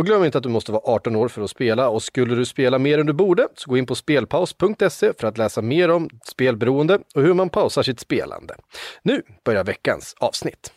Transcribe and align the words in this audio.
Och 0.00 0.06
glöm 0.06 0.24
inte 0.24 0.38
att 0.38 0.44
du 0.44 0.50
måste 0.50 0.72
vara 0.72 0.82
18 0.84 1.16
år 1.16 1.28
för 1.28 1.42
att 1.42 1.50
spela 1.50 1.88
och 1.88 2.02
skulle 2.02 2.34
du 2.34 2.44
spela 2.44 2.78
mer 2.78 2.98
än 2.98 3.06
du 3.06 3.12
borde 3.12 3.48
så 3.54 3.70
gå 3.70 3.76
in 3.76 3.86
på 3.86 3.94
spelpaus.se 3.94 5.12
för 5.18 5.26
att 5.26 5.38
läsa 5.38 5.62
mer 5.62 5.90
om 5.90 6.10
spelberoende 6.24 6.98
och 7.14 7.22
hur 7.22 7.34
man 7.34 7.48
pausar 7.48 7.82
sitt 7.82 8.00
spelande. 8.00 8.54
Nu 9.02 9.22
börjar 9.44 9.64
veckans 9.64 10.14
avsnitt. 10.18 10.72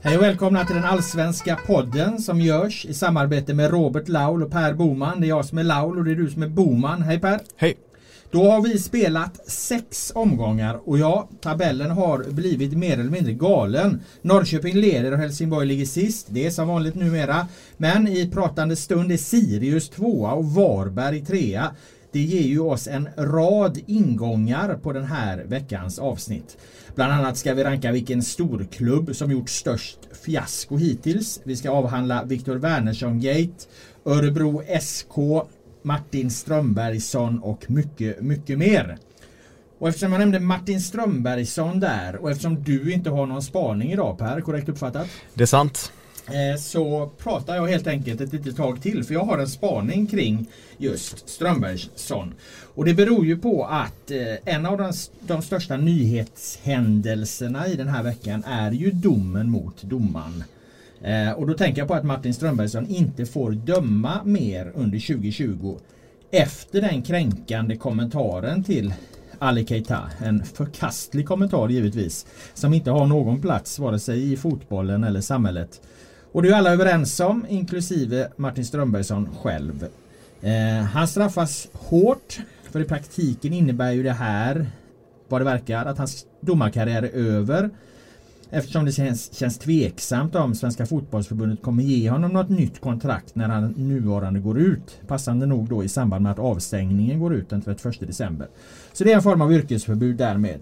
Hej 0.00 0.16
och 0.16 0.22
välkomna 0.22 0.64
till 0.64 0.74
den 0.74 0.84
allsvenska 0.84 1.58
podden 1.66 2.18
som 2.18 2.40
görs 2.40 2.84
i 2.84 2.94
samarbete 2.94 3.54
med 3.54 3.70
Robert 3.70 4.08
Laul 4.08 4.42
och 4.42 4.50
Per 4.50 4.74
Boman. 4.74 5.20
Det 5.20 5.26
är 5.26 5.28
jag 5.28 5.44
som 5.44 5.58
är 5.58 5.64
Laul 5.64 5.98
och 5.98 6.04
det 6.04 6.10
är 6.10 6.14
du 6.14 6.30
som 6.30 6.42
är 6.42 6.48
Boman. 6.48 7.02
Hej 7.02 7.20
Per! 7.20 7.40
Hej! 7.56 7.76
Då 8.30 8.50
har 8.50 8.62
vi 8.62 8.78
spelat 8.78 9.48
sex 9.50 10.12
omgångar 10.14 10.80
och 10.84 10.98
ja, 10.98 11.28
tabellen 11.40 11.90
har 11.90 12.24
blivit 12.30 12.72
mer 12.72 12.92
eller 12.92 13.10
mindre 13.10 13.32
galen. 13.32 14.00
Norrköping 14.22 14.76
leder 14.76 15.12
och 15.12 15.18
Helsingborg 15.18 15.66
ligger 15.66 15.86
sist. 15.86 16.26
Det 16.30 16.46
är 16.46 16.50
som 16.50 16.68
vanligt 16.68 16.94
numera. 16.94 17.46
Men 17.76 18.08
i 18.08 18.30
pratande 18.30 18.76
stund 18.76 19.12
är 19.12 19.16
Sirius 19.16 19.88
tvåa 19.88 20.32
och 20.32 20.44
Varberg 20.44 21.24
trea. 21.24 21.74
Det 22.18 22.22
ger 22.22 22.42
ju 22.42 22.60
oss 22.60 22.88
en 22.88 23.08
rad 23.16 23.78
ingångar 23.86 24.74
på 24.74 24.92
den 24.92 25.04
här 25.04 25.44
veckans 25.44 25.98
avsnitt. 25.98 26.56
Bland 26.94 27.12
annat 27.12 27.36
ska 27.36 27.54
vi 27.54 27.64
ranka 27.64 27.92
vilken 27.92 28.22
storklubb 28.22 29.16
som 29.16 29.32
gjort 29.32 29.48
störst 29.48 29.98
fiasko 30.24 30.76
hittills. 30.76 31.40
Vi 31.44 31.56
ska 31.56 31.70
avhandla 31.70 32.24
Viktor 32.24 32.56
Wernersson-gate, 32.56 33.66
Örebro 34.04 34.62
SK, 34.80 35.46
Martin 35.82 36.30
Strömbergsson 36.30 37.38
och 37.38 37.70
mycket, 37.70 38.20
mycket 38.20 38.58
mer. 38.58 38.98
Och 39.78 39.88
eftersom 39.88 40.12
jag 40.12 40.18
nämnde 40.18 40.40
Martin 40.40 40.80
Strömbergsson 40.80 41.80
där 41.80 42.16
och 42.16 42.30
eftersom 42.30 42.64
du 42.64 42.92
inte 42.92 43.10
har 43.10 43.26
någon 43.26 43.42
spaning 43.42 43.92
idag 43.92 44.18
Per, 44.18 44.40
korrekt 44.40 44.68
uppfattat? 44.68 45.06
Det 45.34 45.42
är 45.42 45.46
sant. 45.46 45.92
Eh, 46.32 46.58
så 46.58 47.10
pratar 47.18 47.56
jag 47.56 47.66
helt 47.66 47.86
enkelt 47.86 48.20
ett 48.20 48.32
litet 48.32 48.56
tag 48.56 48.82
till 48.82 49.04
för 49.04 49.14
jag 49.14 49.24
har 49.24 49.38
en 49.38 49.48
spaning 49.48 50.06
kring 50.06 50.46
just 50.76 51.28
Strömbergsson. 51.28 52.34
Och 52.74 52.84
det 52.84 52.94
beror 52.94 53.26
ju 53.26 53.36
på 53.36 53.64
att 53.64 54.10
eh, 54.10 54.54
en 54.54 54.66
av 54.66 54.78
de, 54.78 54.92
de 55.20 55.42
största 55.42 55.76
nyhetshändelserna 55.76 57.68
i 57.68 57.74
den 57.74 57.88
här 57.88 58.02
veckan 58.02 58.44
är 58.46 58.70
ju 58.70 58.90
domen 58.90 59.50
mot 59.50 59.82
domaren. 59.82 60.44
Eh, 61.02 61.32
och 61.32 61.46
då 61.46 61.54
tänker 61.54 61.80
jag 61.80 61.88
på 61.88 61.94
att 61.94 62.04
Martin 62.04 62.34
Strömbergsson 62.34 62.86
inte 62.86 63.26
får 63.26 63.50
döma 63.50 64.20
mer 64.24 64.72
under 64.74 64.98
2020 64.98 65.78
efter 66.30 66.80
den 66.80 67.02
kränkande 67.02 67.76
kommentaren 67.76 68.64
till 68.64 68.94
Ali 69.38 69.66
Keita. 69.66 70.10
En 70.24 70.44
förkastlig 70.44 71.26
kommentar 71.26 71.68
givetvis. 71.68 72.26
Som 72.54 72.74
inte 72.74 72.90
har 72.90 73.06
någon 73.06 73.40
plats 73.40 73.78
vare 73.78 73.98
sig 73.98 74.32
i 74.32 74.36
fotbollen 74.36 75.04
eller 75.04 75.20
samhället. 75.20 75.80
Och 76.32 76.42
det 76.42 76.48
är 76.48 76.54
alla 76.54 76.72
överens 76.72 77.20
om, 77.20 77.46
inklusive 77.48 78.28
Martin 78.36 78.64
Strömbergsson 78.64 79.28
själv. 79.42 79.86
Eh, 80.42 80.84
han 80.84 81.08
straffas 81.08 81.68
hårt, 81.72 82.38
för 82.70 82.80
i 82.80 82.84
praktiken 82.84 83.52
innebär 83.52 83.92
ju 83.92 84.02
det 84.02 84.12
här, 84.12 84.66
vad 85.28 85.40
det 85.40 85.44
verkar, 85.44 85.86
att 85.86 85.98
hans 85.98 86.26
domarkarriär 86.40 87.02
är 87.02 87.10
över. 87.10 87.70
Eftersom 88.50 88.84
det 88.84 88.92
känns, 88.92 89.34
känns 89.34 89.58
tveksamt 89.58 90.34
om 90.34 90.54
Svenska 90.54 90.86
fotbollsförbundet 90.86 91.62
kommer 91.62 91.82
ge 91.82 92.10
honom 92.10 92.32
något 92.32 92.48
nytt 92.48 92.80
kontrakt 92.80 93.34
när 93.34 93.48
han 93.48 93.74
nuvarande 93.76 94.40
går 94.40 94.58
ut. 94.58 95.00
Passande 95.06 95.46
nog 95.46 95.68
då 95.68 95.84
i 95.84 95.88
samband 95.88 96.22
med 96.22 96.32
att 96.32 96.38
avstängningen 96.38 97.20
går 97.20 97.34
ut 97.34 97.50
den 97.50 97.62
31 97.62 98.00
december. 98.00 98.48
Så 98.92 99.04
det 99.04 99.12
är 99.12 99.16
en 99.16 99.22
form 99.22 99.40
av 99.40 99.52
yrkesförbud 99.52 100.16
därmed. 100.16 100.60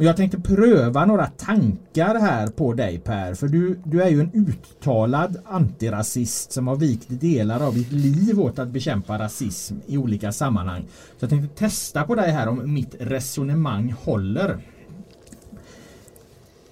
Och 0.00 0.06
jag 0.06 0.16
tänkte 0.16 0.40
pröva 0.40 1.04
några 1.04 1.26
tankar 1.26 2.20
här 2.20 2.46
på 2.46 2.72
dig 2.72 2.98
Per. 2.98 3.34
För 3.34 3.48
du, 3.48 3.78
du 3.84 4.02
är 4.02 4.08
ju 4.08 4.20
en 4.20 4.30
uttalad 4.34 5.36
antirasist 5.44 6.52
som 6.52 6.68
har 6.68 6.76
vikt 6.76 7.06
delar 7.08 7.66
av 7.66 7.74
ditt 7.74 7.92
liv 7.92 8.40
åt 8.40 8.58
att 8.58 8.68
bekämpa 8.68 9.18
rasism 9.18 9.74
i 9.86 9.98
olika 9.98 10.32
sammanhang. 10.32 10.82
Så 10.90 11.24
jag 11.24 11.30
tänkte 11.30 11.58
testa 11.58 12.04
på 12.04 12.14
dig 12.14 12.30
här 12.30 12.48
om 12.48 12.74
mitt 12.74 12.94
resonemang 13.00 13.94
håller. 14.02 14.58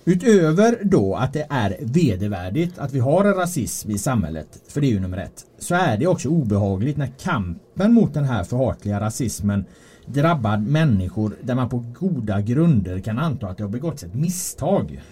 Utöver 0.05 0.79
då 0.83 1.15
att 1.15 1.33
det 1.33 1.47
är 1.51 1.77
vedervärdigt 1.81 2.79
att 2.79 2.93
vi 2.93 2.99
har 2.99 3.25
en 3.25 3.35
rasism 3.35 3.91
i 3.91 3.99
samhället, 3.99 4.63
för 4.69 4.81
det 4.81 4.87
är 4.87 4.93
ju 4.93 5.01
nummer 5.01 5.19
ett, 5.19 5.45
så 5.59 5.75
är 5.75 5.97
det 5.97 6.07
också 6.07 6.29
obehagligt 6.29 6.97
när 6.97 7.13
kampen 7.23 7.93
mot 7.93 8.15
den 8.15 8.25
här 8.25 8.45
förhatliga 8.45 9.01
rasismen 9.01 9.65
drabbar 10.13 10.57
människor 10.57 11.37
där 11.43 11.55
man 11.55 11.69
på 11.69 11.85
goda 11.99 12.41
grunder 12.41 13.01
kan 13.01 13.19
anta 13.19 13.49
att 13.49 13.57
det 13.57 13.65
har 13.65 13.71
begåtts 13.71 14.03
ett 14.03 14.15
misstag. 14.15 15.03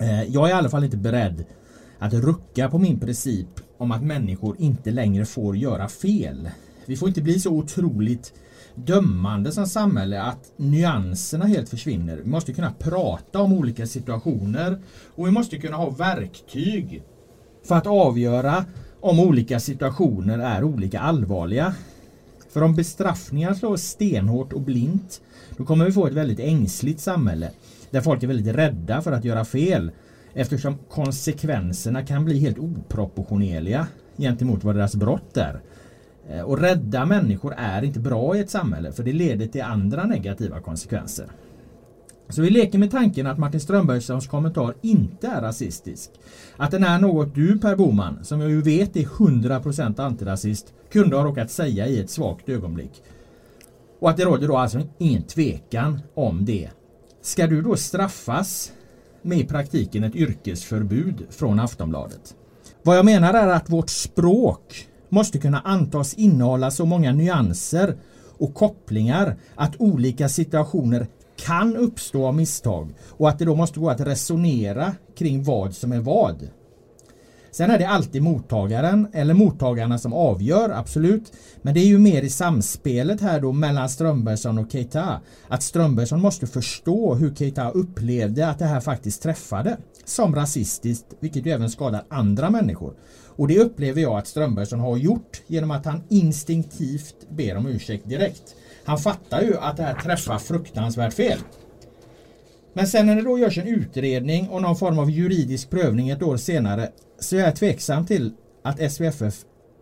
Eh, 0.00 0.22
jag 0.22 0.44
är 0.44 0.50
i 0.50 0.52
alla 0.52 0.68
fall 0.68 0.84
inte 0.84 0.96
beredd 0.96 1.44
att 1.98 2.14
rucka 2.14 2.70
på 2.70 2.78
min 2.78 3.00
princip 3.00 3.48
om 3.78 3.92
att 3.92 4.02
människor 4.02 4.56
inte 4.58 4.90
längre 4.90 5.24
får 5.24 5.56
göra 5.56 5.88
fel. 5.88 6.50
Vi 6.86 6.96
får 6.96 7.08
inte 7.08 7.22
bli 7.22 7.40
så 7.40 7.50
otroligt 7.50 8.32
dömande 8.74 9.52
som 9.52 9.66
samhälle 9.66 10.22
att 10.22 10.52
nyanserna 10.56 11.44
helt 11.44 11.68
försvinner. 11.68 12.16
Vi 12.16 12.30
måste 12.30 12.52
kunna 12.52 12.72
prata 12.72 13.40
om 13.40 13.52
olika 13.52 13.86
situationer 13.86 14.82
och 15.14 15.26
vi 15.26 15.30
måste 15.30 15.58
kunna 15.58 15.76
ha 15.76 15.90
verktyg 15.90 17.02
för 17.64 17.74
att 17.74 17.86
avgöra 17.86 18.64
om 19.00 19.20
olika 19.20 19.60
situationer 19.60 20.38
är 20.38 20.64
olika 20.64 21.00
allvarliga. 21.00 21.74
För 22.50 22.62
om 22.62 22.74
bestraffningar 22.74 23.54
slår 23.54 23.76
stenhårt 23.76 24.52
och 24.52 24.60
blint 24.60 25.20
då 25.56 25.64
kommer 25.64 25.84
vi 25.84 25.92
få 25.92 26.06
ett 26.06 26.12
väldigt 26.12 26.40
ängsligt 26.40 27.00
samhälle 27.00 27.50
där 27.90 28.00
folk 28.00 28.22
är 28.22 28.26
väldigt 28.26 28.54
rädda 28.54 29.02
för 29.02 29.12
att 29.12 29.24
göra 29.24 29.44
fel 29.44 29.90
eftersom 30.34 30.78
konsekvenserna 30.88 32.06
kan 32.06 32.24
bli 32.24 32.38
helt 32.38 32.58
oproportionerliga 32.58 33.86
gentemot 34.16 34.64
vad 34.64 34.74
deras 34.74 34.94
brott 34.94 35.36
är. 35.36 35.60
Eh, 36.28 36.40
och 36.40 36.58
rädda 36.58 37.06
människor 37.06 37.54
är 37.56 37.82
inte 37.82 38.00
bra 38.00 38.36
i 38.36 38.40
ett 38.40 38.50
samhälle 38.50 38.92
för 38.92 39.02
det 39.02 39.12
leder 39.12 39.46
till 39.46 39.62
andra 39.62 40.04
negativa 40.04 40.60
konsekvenser. 40.60 41.26
Så 42.30 42.42
vi 42.42 42.50
leker 42.50 42.78
med 42.78 42.90
tanken 42.90 43.26
att 43.26 43.38
Martin 43.38 43.60
Strömbergssons 43.60 44.26
kommentar 44.26 44.74
inte 44.82 45.28
är 45.28 45.40
rasistisk. 45.40 46.10
Att 46.56 46.70
den 46.70 46.84
är 46.84 46.98
något 46.98 47.34
du 47.34 47.58
Per 47.58 47.76
Boman, 47.76 48.18
som 48.24 48.40
jag 48.40 48.50
ju 48.50 48.62
vet 48.62 48.96
är 48.96 49.04
100% 49.04 50.00
antirasist, 50.00 50.72
kunde 50.92 51.16
ha 51.16 51.24
råkat 51.24 51.50
säga 51.50 51.86
i 51.86 52.00
ett 52.00 52.10
svagt 52.10 52.48
ögonblick. 52.48 53.02
Och 54.00 54.10
att 54.10 54.16
det 54.16 54.24
råder 54.24 54.48
då 54.48 54.56
alltså 54.56 54.80
ingen 54.98 55.22
tvekan 55.22 56.00
om 56.14 56.44
det. 56.44 56.70
Ska 57.22 57.46
du 57.46 57.62
då 57.62 57.76
straffas 57.76 58.72
med 59.22 59.38
i 59.38 59.44
praktiken 59.44 60.04
ett 60.04 60.16
yrkesförbud 60.16 61.26
från 61.30 61.60
Aftonbladet? 61.60 62.34
Vad 62.82 62.96
jag 62.96 63.04
menar 63.04 63.34
är 63.34 63.48
att 63.48 63.70
vårt 63.70 63.90
språk 63.90 64.88
måste 65.08 65.38
kunna 65.38 65.60
antas 65.60 66.14
innehålla 66.14 66.70
så 66.70 66.84
många 66.84 67.12
nyanser 67.12 67.96
och 68.38 68.54
kopplingar 68.54 69.36
att 69.54 69.76
olika 69.78 70.28
situationer 70.28 71.06
kan 71.40 71.76
uppstå 71.76 72.26
av 72.26 72.34
misstag 72.34 72.94
och 73.08 73.28
att 73.28 73.38
det 73.38 73.44
då 73.44 73.54
måste 73.54 73.80
gå 73.80 73.90
att 73.90 74.00
resonera 74.00 74.94
kring 75.18 75.42
vad 75.42 75.74
som 75.74 75.92
är 75.92 76.00
vad. 76.00 76.48
Sen 77.52 77.70
är 77.70 77.78
det 77.78 77.88
alltid 77.88 78.22
mottagaren 78.22 79.08
eller 79.12 79.34
mottagarna 79.34 79.98
som 79.98 80.12
avgör, 80.12 80.70
absolut. 80.70 81.32
Men 81.62 81.74
det 81.74 81.80
är 81.80 81.86
ju 81.86 81.98
mer 81.98 82.22
i 82.22 82.30
samspelet 82.30 83.20
här 83.20 83.40
då 83.40 83.52
mellan 83.52 83.88
Strömbergsson 83.88 84.58
och 84.58 84.72
Keita. 84.72 85.20
Att 85.48 85.62
Strömbergsson 85.62 86.20
måste 86.20 86.46
förstå 86.46 87.14
hur 87.14 87.34
Keita 87.34 87.70
upplevde 87.70 88.48
att 88.48 88.58
det 88.58 88.64
här 88.64 88.80
faktiskt 88.80 89.22
träffade 89.22 89.76
som 90.04 90.34
rasistiskt, 90.34 91.06
vilket 91.20 91.46
ju 91.46 91.50
även 91.50 91.70
skadar 91.70 92.04
andra 92.08 92.50
människor. 92.50 92.94
Och 93.36 93.48
det 93.48 93.58
upplever 93.58 94.02
jag 94.02 94.18
att 94.18 94.26
Strömbergsson 94.26 94.80
har 94.80 94.96
gjort 94.96 95.42
genom 95.46 95.70
att 95.70 95.86
han 95.86 96.02
instinktivt 96.08 97.30
ber 97.30 97.56
om 97.56 97.66
ursäkt 97.66 98.08
direkt. 98.08 98.54
Han 98.84 98.98
fattar 98.98 99.42
ju 99.42 99.56
att 99.56 99.76
det 99.76 99.82
här 99.82 99.94
träffar 99.94 100.38
fruktansvärt 100.38 101.14
fel. 101.14 101.38
Men 102.72 102.86
sen 102.86 103.06
när 103.06 103.16
det 103.16 103.22
då 103.22 103.38
görs 103.38 103.58
en 103.58 103.66
utredning 103.66 104.48
och 104.48 104.62
någon 104.62 104.76
form 104.76 104.98
av 104.98 105.10
juridisk 105.10 105.70
prövning 105.70 106.08
ett 106.08 106.22
år 106.22 106.36
senare 106.36 106.88
så 107.18 107.36
är 107.36 107.40
jag 107.40 107.56
tveksam 107.56 108.06
till 108.06 108.32
att 108.62 108.92
SVFF 108.92 109.34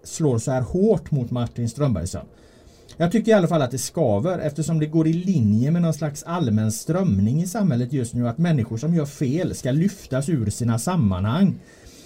slår 0.04 0.38
så 0.38 0.50
här 0.50 0.60
hårt 0.60 1.10
mot 1.10 1.30
Martin 1.30 1.68
Strömbergsson. 1.68 2.26
Jag 2.96 3.12
tycker 3.12 3.32
i 3.32 3.34
alla 3.34 3.48
fall 3.48 3.62
att 3.62 3.70
det 3.70 3.78
skaver 3.78 4.38
eftersom 4.38 4.78
det 4.78 4.86
går 4.86 5.06
i 5.06 5.12
linje 5.12 5.70
med 5.70 5.82
någon 5.82 5.94
slags 5.94 6.22
allmän 6.22 6.72
strömning 6.72 7.42
i 7.42 7.46
samhället 7.46 7.92
just 7.92 8.14
nu 8.14 8.28
att 8.28 8.38
människor 8.38 8.76
som 8.76 8.94
gör 8.94 9.06
fel 9.06 9.54
ska 9.54 9.70
lyftas 9.70 10.28
ur 10.28 10.50
sina 10.50 10.78
sammanhang. 10.78 11.54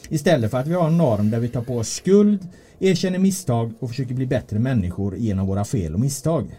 Istället 0.09 0.50
för 0.50 0.59
att 0.59 0.67
vi 0.67 0.75
har 0.75 0.87
en 0.87 0.99
norm 0.99 1.31
där 1.31 1.41
vi 1.41 1.49
tar 1.49 1.62
på 1.62 1.77
oss 1.77 1.89
skuld, 1.89 2.49
erkänner 2.79 3.19
misstag 3.19 3.73
och 3.79 3.89
försöker 3.89 4.15
bli 4.15 4.27
bättre 4.27 4.59
människor 4.59 5.17
genom 5.17 5.47
våra 5.47 5.65
fel 5.65 5.94
och 5.94 6.00
misstag. 6.00 6.50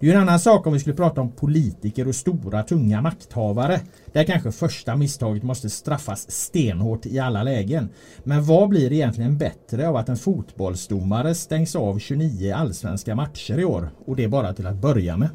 Det 0.00 0.06
är 0.06 0.10
ju 0.10 0.16
en 0.16 0.22
annan 0.22 0.40
sak 0.40 0.66
om 0.66 0.72
vi 0.72 0.80
skulle 0.80 0.96
prata 0.96 1.20
om 1.20 1.32
politiker 1.32 2.08
och 2.08 2.14
stora 2.14 2.62
tunga 2.62 3.02
makthavare. 3.02 3.80
Där 4.12 4.24
kanske 4.24 4.52
första 4.52 4.96
misstaget 4.96 5.42
måste 5.42 5.70
straffas 5.70 6.30
stenhårt 6.30 7.06
i 7.06 7.18
alla 7.18 7.42
lägen. 7.42 7.88
Men 8.24 8.44
vad 8.44 8.68
blir 8.68 8.92
egentligen 8.92 9.38
bättre 9.38 9.88
av 9.88 9.96
att 9.96 10.08
en 10.08 10.16
fotbollsdomare 10.16 11.34
stängs 11.34 11.76
av 11.76 11.98
29 11.98 12.54
allsvenska 12.54 13.14
matcher 13.14 13.58
i 13.58 13.64
år? 13.64 13.90
Och 14.06 14.16
det 14.16 14.28
bara 14.28 14.52
till 14.52 14.66
att 14.66 14.80
börja 14.82 15.16
med. 15.16 15.28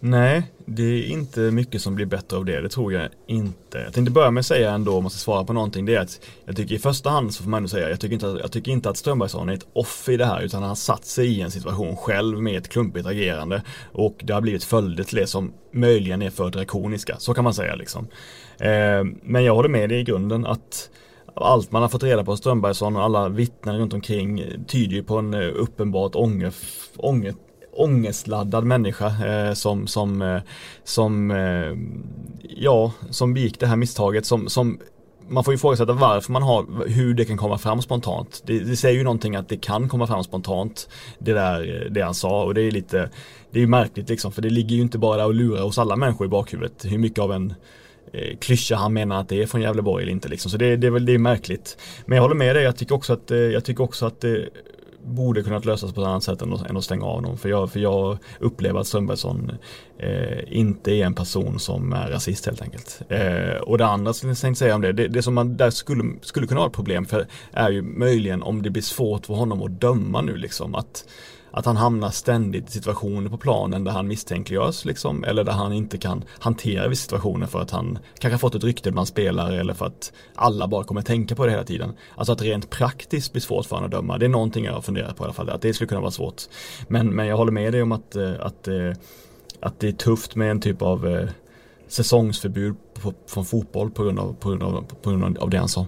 Nej, 0.00 0.42
det 0.64 0.82
är 0.82 1.06
inte 1.06 1.40
mycket 1.40 1.82
som 1.82 1.94
blir 1.94 2.06
bättre 2.06 2.36
av 2.36 2.44
det, 2.44 2.60
det 2.60 2.68
tror 2.68 2.92
jag 2.92 3.08
inte. 3.26 3.78
Jag 3.78 3.92
tänkte 3.92 4.12
börja 4.12 4.30
med 4.30 4.40
att 4.40 4.46
säga 4.46 4.70
ändå, 4.70 4.96
om 4.96 5.04
man 5.04 5.10
ska 5.10 5.18
svara 5.18 5.44
på 5.44 5.52
någonting, 5.52 5.86
det 5.86 5.94
är 5.94 6.00
att 6.00 6.20
jag 6.44 6.56
tycker 6.56 6.74
i 6.74 6.78
första 6.78 7.10
hand 7.10 7.34
så 7.34 7.42
får 7.42 7.50
man 7.50 7.58
ändå 7.58 7.68
säga, 7.68 7.90
jag 7.90 8.00
tycker 8.00 8.14
inte, 8.14 8.26
jag 8.26 8.52
tycker 8.52 8.72
inte 8.72 8.90
att 8.90 8.96
Strömbergsson 8.96 9.48
är 9.48 9.54
ett 9.54 9.66
off 9.72 10.08
i 10.08 10.16
det 10.16 10.24
här 10.24 10.42
utan 10.42 10.62
han 10.62 10.68
har 10.68 10.76
satt 10.76 11.04
sig 11.04 11.26
i 11.26 11.40
en 11.40 11.50
situation 11.50 11.96
själv 11.96 12.42
med 12.42 12.58
ett 12.58 12.68
klumpigt 12.68 13.06
agerande 13.06 13.62
och 13.92 14.20
det 14.24 14.32
har 14.32 14.40
blivit 14.40 14.64
följder 14.64 15.04
till 15.04 15.16
det 15.16 15.26
som 15.26 15.52
möjligen 15.72 16.22
är 16.22 16.30
för 16.30 16.50
drakoniska, 16.50 17.16
så 17.18 17.34
kan 17.34 17.44
man 17.44 17.54
säga 17.54 17.74
liksom. 17.74 18.08
Eh, 18.58 19.04
men 19.22 19.44
jag 19.44 19.54
håller 19.54 19.68
med 19.68 19.88
dig 19.88 20.00
i 20.00 20.04
grunden 20.04 20.46
att 20.46 20.90
allt 21.34 21.72
man 21.72 21.82
har 21.82 21.88
fått 21.88 22.02
reda 22.02 22.24
på 22.24 22.36
Strömbergsson 22.36 22.96
och 22.96 23.02
alla 23.02 23.28
vittnen 23.28 23.78
runt 23.78 23.94
omkring 23.94 24.44
tyder 24.66 24.96
ju 24.96 25.02
på 25.02 25.18
en 25.18 25.34
eh, 25.34 25.50
uppenbart 25.54 26.14
ånger, 26.14 26.52
ånger 26.96 27.34
ångestladdad 27.76 28.64
människa 28.64 29.26
eh, 29.26 29.52
som, 29.52 29.86
som, 29.86 30.22
eh, 30.22 30.40
som, 30.84 31.30
eh, 31.30 31.76
ja, 32.56 32.92
som 33.10 33.34
begick 33.34 33.60
det 33.60 33.66
här 33.66 33.76
misstaget 33.76 34.26
som, 34.26 34.48
som 34.48 34.78
man 35.28 35.44
får 35.44 35.54
ju 35.54 35.56
ifrågasätta 35.56 35.92
varför 35.92 36.32
man 36.32 36.42
har, 36.42 36.88
hur 36.88 37.14
det 37.14 37.24
kan 37.24 37.36
komma 37.36 37.58
fram 37.58 37.82
spontant. 37.82 38.42
Det, 38.46 38.58
det, 38.58 38.76
säger 38.76 38.98
ju 38.98 39.04
någonting 39.04 39.36
att 39.36 39.48
det 39.48 39.56
kan 39.56 39.88
komma 39.88 40.06
fram 40.06 40.24
spontant, 40.24 40.88
det 41.18 41.32
där, 41.32 41.84
eh, 41.84 41.90
det 41.90 42.00
han 42.00 42.14
sa 42.14 42.44
och 42.44 42.54
det 42.54 42.62
är 42.62 42.70
lite, 42.70 43.10
det 43.50 43.58
är 43.58 43.60
ju 43.60 43.66
märkligt 43.66 44.08
liksom 44.08 44.32
för 44.32 44.42
det 44.42 44.50
ligger 44.50 44.76
ju 44.76 44.82
inte 44.82 44.98
bara 44.98 45.16
där 45.16 45.26
och 45.26 45.34
lurar 45.34 45.62
hos 45.62 45.78
alla 45.78 45.96
människor 45.96 46.26
i 46.26 46.30
bakhuvudet 46.30 46.84
hur 46.84 46.98
mycket 46.98 47.18
av 47.18 47.32
en 47.32 47.54
eh, 48.12 48.36
klyscha 48.38 48.76
han 48.76 48.92
menar 48.92 49.20
att 49.20 49.28
det 49.28 49.42
är 49.42 49.46
från 49.46 49.60
Gävleborg 49.60 50.02
eller 50.02 50.12
inte 50.12 50.28
liksom. 50.28 50.50
Så 50.50 50.56
det, 50.56 50.76
det 50.76 50.86
är 50.86 50.90
väl, 50.90 51.06
det 51.06 51.12
är 51.12 51.18
märkligt. 51.18 51.78
Men 52.06 52.16
jag 52.16 52.22
håller 52.22 52.34
med 52.34 52.56
dig, 52.56 52.64
jag 52.64 52.76
tycker 52.76 52.94
också 52.94 53.12
att, 53.12 53.30
eh, 53.30 53.38
jag 53.38 53.64
tycker 53.64 53.84
också 53.84 54.06
att 54.06 54.24
eh, 54.24 54.32
borde 55.06 55.42
kunnat 55.42 55.64
lösas 55.64 55.92
på 55.92 56.00
ett 56.00 56.06
annat 56.06 56.22
sätt 56.22 56.42
än 56.42 56.52
att, 56.52 56.70
än 56.70 56.76
att 56.76 56.84
stänga 56.84 57.04
av 57.04 57.14
honom. 57.14 57.38
För 57.38 57.48
jag, 57.48 57.70
för 57.70 57.80
jag 57.80 58.18
upplever 58.40 58.80
att 58.80 58.86
Strömbergsson 58.86 59.52
eh, 59.98 60.58
inte 60.58 60.92
är 60.92 61.06
en 61.06 61.14
person 61.14 61.58
som 61.58 61.92
är 61.92 62.10
rasist 62.10 62.46
helt 62.46 62.62
enkelt. 62.62 63.02
Eh, 63.08 63.60
och 63.62 63.78
det 63.78 63.86
andra 63.86 64.12
som 64.12 64.28
jag 64.28 64.38
tänkte 64.38 64.58
säga 64.58 64.74
om 64.74 64.80
det, 64.80 64.92
det, 64.92 65.08
det 65.08 65.22
som 65.22 65.34
man 65.34 65.56
där 65.56 65.70
skulle, 65.70 66.04
skulle 66.22 66.46
kunna 66.46 66.60
ha 66.60 66.66
ett 66.66 66.72
problem 66.72 67.06
för 67.06 67.26
är 67.52 67.70
ju 67.70 67.82
möjligen 67.82 68.42
om 68.42 68.62
det 68.62 68.70
blir 68.70 68.82
svårt 68.82 69.26
för 69.26 69.34
honom 69.34 69.62
att 69.62 69.80
döma 69.80 70.20
nu 70.20 70.36
liksom. 70.36 70.74
Att 70.74 71.04
att 71.56 71.66
han 71.66 71.76
hamnar 71.76 72.10
ständigt 72.10 72.68
i 72.68 72.72
situationer 72.72 73.30
på 73.30 73.36
planen 73.36 73.84
där 73.84 73.92
han 73.92 74.08
misstänkliggörs 74.08 74.84
liksom, 74.84 75.24
eller 75.24 75.44
där 75.44 75.52
han 75.52 75.72
inte 75.72 75.98
kan 75.98 76.24
hantera 76.38 76.88
vissa 76.88 77.02
situationer 77.02 77.46
för 77.46 77.60
att 77.60 77.70
han 77.70 77.98
kanske 78.18 78.34
har 78.34 78.38
fått 78.38 78.54
ett 78.54 78.64
rykte 78.64 78.92
bland 78.92 79.08
spelare 79.08 79.60
eller 79.60 79.74
för 79.74 79.86
att 79.86 80.12
alla 80.34 80.68
bara 80.68 80.84
kommer 80.84 81.02
tänka 81.02 81.34
på 81.34 81.46
det 81.46 81.52
hela 81.52 81.64
tiden. 81.64 81.92
Alltså 82.16 82.32
att 82.32 82.42
rent 82.42 82.70
praktiskt 82.70 83.32
blir 83.32 83.42
svårt 83.42 83.66
för 83.66 83.76
honom 83.76 83.86
att 83.86 83.92
döma, 83.92 84.18
det 84.18 84.26
är 84.26 84.28
någonting 84.28 84.64
jag 84.64 84.72
har 84.72 84.80
funderat 84.80 85.16
på 85.16 85.24
i 85.24 85.24
alla 85.24 85.32
fall, 85.32 85.50
att 85.50 85.62
det 85.62 85.74
skulle 85.74 85.88
kunna 85.88 86.00
vara 86.00 86.10
svårt. 86.10 86.42
Men, 86.88 87.08
men 87.08 87.26
jag 87.26 87.36
håller 87.36 87.52
med 87.52 87.72
dig 87.72 87.82
om 87.82 87.92
att, 87.92 88.16
eh, 88.16 88.32
att, 88.40 88.68
eh, 88.68 88.92
att 89.60 89.80
det 89.80 89.88
är 89.88 89.92
tufft 89.92 90.36
med 90.36 90.50
en 90.50 90.60
typ 90.60 90.82
av 90.82 91.06
eh, 91.06 91.28
säsongsförbud 91.88 92.74
säsongsförbud 92.98 93.16
från 93.26 93.44
fotboll 93.44 93.90
på 93.90 94.02
grund 94.02 94.18
av, 94.18 94.36
på 94.40 94.48
grund 94.48 94.62
av, 94.62 94.84
på 95.02 95.10
grund 95.10 95.38
av 95.38 95.50
det 95.50 95.58
han 95.58 95.68
sa. 95.68 95.86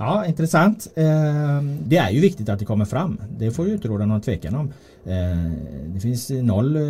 Ja, 0.00 0.26
intressant. 0.26 0.88
Ehm, 0.96 1.78
det 1.84 1.96
är 1.96 2.10
ju 2.10 2.20
viktigt 2.20 2.48
att 2.48 2.58
det 2.58 2.64
kommer 2.64 2.84
fram. 2.84 3.20
Det 3.38 3.50
får 3.50 3.66
ju 3.66 3.72
inte 3.72 3.88
råda 3.88 4.06
någon 4.06 4.20
tvekan 4.20 4.54
om. 4.54 4.72
Ehm, 5.06 5.54
det 5.86 6.00
finns 6.00 6.30
noll 6.30 6.76
eh, 6.76 6.82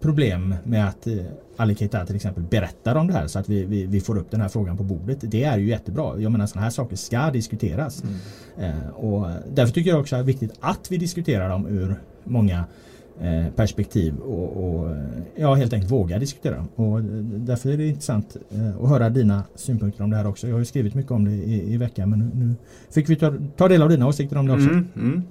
problem 0.00 0.54
med 0.64 0.88
att 0.88 1.06
eh, 1.06 1.16
Ali 1.56 1.74
Keita 1.74 2.06
till 2.06 2.16
exempel 2.16 2.42
berättar 2.42 2.94
om 2.94 3.06
det 3.06 3.12
här 3.12 3.26
så 3.26 3.38
att 3.38 3.48
vi, 3.48 3.64
vi, 3.64 3.86
vi, 3.86 4.00
får 4.00 4.18
upp 4.18 4.30
den 4.30 4.40
här 4.40 4.48
frågan 4.48 4.76
på 4.76 4.82
bordet. 4.82 5.18
Det 5.20 5.44
är 5.44 5.58
ju 5.58 5.68
jättebra. 5.68 6.20
Jag 6.20 6.32
menar 6.32 6.46
sådana 6.46 6.64
här 6.64 6.70
saker 6.70 6.96
ska 6.96 7.30
diskuteras. 7.30 8.02
Mm. 8.02 8.14
Ehm, 8.58 8.90
och 8.90 9.26
därför 9.54 9.72
tycker 9.72 9.90
jag 9.90 10.00
också 10.00 10.16
att 10.16 10.20
det 10.20 10.24
är 10.24 10.32
viktigt 10.32 10.52
att 10.60 10.90
vi 10.90 10.96
diskuterar 10.96 11.48
dem 11.48 11.66
ur 11.66 11.94
många 12.24 12.64
perspektiv 13.56 14.18
och, 14.18 14.64
och, 14.64 14.96
ja, 15.36 15.54
helt 15.54 15.72
enkelt 15.72 15.92
våga 15.92 16.18
diskutera. 16.18 16.66
Och 16.74 17.02
därför 17.22 17.70
är 17.70 17.76
det 17.76 17.86
intressant 17.86 18.36
eh, 18.50 18.82
att 18.82 18.88
höra 18.88 19.08
dina 19.10 19.42
synpunkter 19.54 20.04
om 20.04 20.10
det 20.10 20.16
här 20.16 20.26
också. 20.26 20.46
Jag 20.46 20.54
har 20.54 20.58
ju 20.58 20.64
skrivit 20.64 20.94
mycket 20.94 21.12
om 21.12 21.24
det 21.24 21.30
i, 21.30 21.72
i 21.74 21.76
veckan 21.76 22.10
men 22.10 22.18
nu, 22.18 22.30
nu 22.34 22.54
fick 22.90 23.08
vi 23.08 23.16
ta, 23.16 23.34
ta, 23.56 23.68
del 23.68 23.82
av 23.82 23.88
dina 23.88 24.06
åsikter 24.06 24.36
om 24.36 24.46
det 24.46 24.52
också. 24.52 24.68
Mm, 24.68 24.88
mm. 24.96 25.22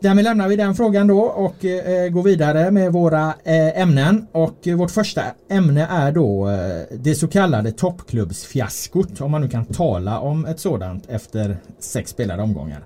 Därmed 0.00 0.24
lämnar 0.24 0.48
vi 0.48 0.56
den 0.56 0.74
frågan 0.74 1.06
då 1.06 1.20
och 1.20 1.64
eh, 1.64 2.08
går 2.08 2.22
vidare 2.22 2.70
med 2.70 2.92
våra 2.92 3.34
eh, 3.44 3.80
ämnen. 3.80 4.26
Och 4.32 4.68
eh, 4.68 4.76
vårt 4.76 4.90
första 4.90 5.22
ämne 5.50 5.86
är 5.90 6.12
då 6.12 6.48
eh, 6.48 6.98
det 6.98 7.14
så 7.14 7.28
kallade 7.28 7.72
toppklubbsfiaskot. 7.72 9.20
Om 9.20 9.30
man 9.30 9.40
nu 9.40 9.48
kan 9.48 9.64
tala 9.64 10.18
om 10.18 10.46
ett 10.46 10.60
sådant 10.60 11.10
efter 11.10 11.56
sex 11.78 12.10
spelade 12.10 12.42
omgångar. 12.42 12.84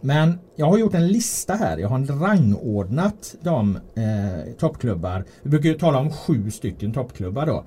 Men 0.00 0.38
jag 0.56 0.66
har 0.66 0.78
gjort 0.78 0.94
en 0.94 1.08
lista 1.08 1.54
här. 1.54 1.78
Jag 1.78 1.88
har 1.88 2.20
rangordnat 2.20 3.34
de 3.42 3.76
eh, 3.76 4.52
toppklubbar. 4.58 5.24
Vi 5.42 5.50
brukar 5.50 5.68
ju 5.68 5.74
tala 5.74 5.98
om 5.98 6.10
sju 6.10 6.50
stycken 6.50 6.92
toppklubbar 6.92 7.46
då. 7.46 7.64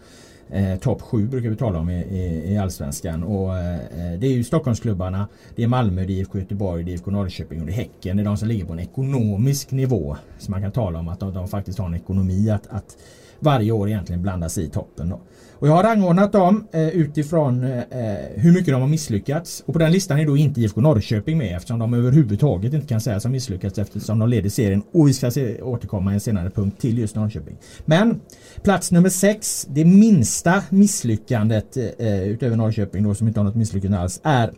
Eh, 0.52 0.80
Topp 0.80 1.02
sju 1.02 1.28
brukar 1.28 1.50
vi 1.50 1.56
tala 1.56 1.80
om 1.80 1.90
i, 1.90 2.02
i, 2.02 2.54
i 2.54 2.58
Allsvenskan. 2.58 3.24
Och, 3.24 3.58
eh, 3.58 4.20
det 4.20 4.28
är 4.28 4.32
ju 4.32 4.44
Stockholmsklubbarna. 4.44 5.28
Det 5.56 5.64
är 5.64 5.68
Malmö, 5.68 6.06
det 6.06 6.14
är 6.14 6.16
IFK 6.16 6.40
Göteborg, 6.40 6.84
det 6.84 6.92
är 6.92 6.94
IFK 6.94 7.12
Norrköping 7.12 7.60
och 7.60 7.66
det 7.66 7.72
är 7.72 7.76
Häcken. 7.76 8.18
Det 8.18 8.24
är 8.24 8.26
de 8.26 8.38
som 8.38 8.48
ligger 8.48 8.66
på 8.66 8.74
en 8.74 8.80
ekonomisk 8.80 9.72
nivå. 9.72 10.18
Så 10.40 10.52
man 10.52 10.62
kan 10.62 10.72
tala 10.72 11.00
om 11.00 11.08
att 11.08 11.20
de, 11.20 11.34
de 11.34 11.48
faktiskt 11.48 11.80
har 11.80 11.86
en 11.86 11.94
ekonomi 11.94 12.50
att, 12.50 12.68
att 12.68 12.98
varje 13.40 13.72
år 13.72 13.90
egentligen 13.90 14.22
blanda 14.22 14.50
sig 14.50 14.64
i 14.66 14.70
toppen. 14.70 15.10
Då. 15.10 15.20
Och 15.62 15.68
jag 15.68 15.74
har 15.74 15.84
rangordnat 15.84 16.32
dem 16.32 16.68
eh, 16.72 16.88
utifrån 16.88 17.64
eh, 17.64 17.78
eh, 17.78 18.18
hur 18.36 18.52
mycket 18.52 18.68
de 18.68 18.82
har 18.82 18.88
misslyckats. 18.88 19.64
Och 19.66 19.74
på 19.74 19.80
den 19.80 19.92
listan 19.92 20.20
är 20.20 20.26
då 20.26 20.38
inte 20.38 20.62
IFK 20.62 20.82
Norrköping 20.82 21.38
med 21.38 21.56
eftersom 21.56 21.80
de 21.80 21.94
överhuvudtaget 21.94 22.74
inte 22.74 22.88
kan 22.88 23.02
sägas 23.02 23.24
ha 23.24 23.32
misslyckats 23.32 23.78
eftersom 23.78 24.20
de 24.20 24.30
leder 24.30 24.50
serien. 24.50 24.84
Och 24.92 25.08
vi 25.08 25.14
ska 25.14 25.32
se, 25.32 25.62
återkomma 25.62 26.12
i 26.12 26.14
en 26.14 26.20
senare 26.20 26.50
punkt 26.50 26.82
till 26.82 26.98
just 26.98 27.16
Norrköping. 27.16 27.58
Men 27.86 28.22
plats 28.64 28.92
nummer 28.92 29.10
sex, 29.10 29.68
det 29.70 29.86
minsta 29.86 30.64
misslyckandet 30.70 31.78
eh, 31.78 31.86
eh 32.08 32.24
utöver 32.24 32.56
Norrköping 32.56 33.04
då 33.04 33.16
som 33.16 33.28
inte 33.28 33.40
har 33.40 33.46
något 33.46 33.56
misslyckande 33.56 33.98
alls 33.98 34.22
är 34.24 34.52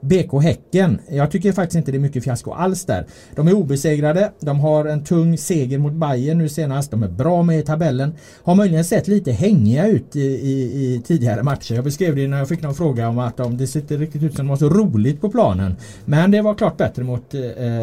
BK 0.00 0.42
Häcken. 0.42 1.00
Jag 1.10 1.30
tycker 1.30 1.52
faktiskt 1.52 1.76
inte 1.76 1.90
det 1.90 1.98
är 1.98 2.00
mycket 2.00 2.24
fiasko 2.24 2.52
alls 2.52 2.84
där. 2.84 3.06
De 3.34 3.48
är 3.48 3.52
obesegrade. 3.52 4.32
De 4.40 4.60
har 4.60 4.84
en 4.84 5.04
tung 5.04 5.38
seger 5.38 5.78
mot 5.78 5.92
Bayern 5.92 6.38
nu 6.38 6.48
senast. 6.48 6.90
De 6.90 7.02
är 7.02 7.08
bra 7.08 7.42
med 7.42 7.58
i 7.58 7.62
tabellen. 7.62 8.14
Har 8.42 8.54
möjligen 8.54 8.84
sett 8.84 9.08
lite 9.08 9.32
hängiga 9.32 9.86
ut 9.86 10.16
i, 10.16 10.20
i, 10.20 10.62
i 10.62 11.02
tidigare 11.06 11.42
matcher. 11.42 11.74
Jag 11.74 11.84
beskrev 11.84 12.16
det 12.16 12.28
när 12.28 12.38
jag 12.38 12.48
fick 12.48 12.62
någon 12.62 12.74
fråga 12.74 13.08
om 13.08 13.18
att 13.18 13.36
de, 13.36 13.56
det 13.56 13.66
ser 13.66 13.80
inte 13.80 13.96
riktigt 13.96 14.22
ut 14.22 14.34
som 14.36 14.46
de 14.46 14.50
var 14.50 14.56
så 14.56 14.68
roligt 14.68 15.20
på 15.20 15.30
planen. 15.30 15.76
Men 16.04 16.30
det 16.30 16.42
var 16.42 16.54
klart 16.54 16.76
bättre 16.76 17.04
mot 17.04 17.34
eh, 17.34 17.40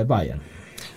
Bayern. 0.08 0.40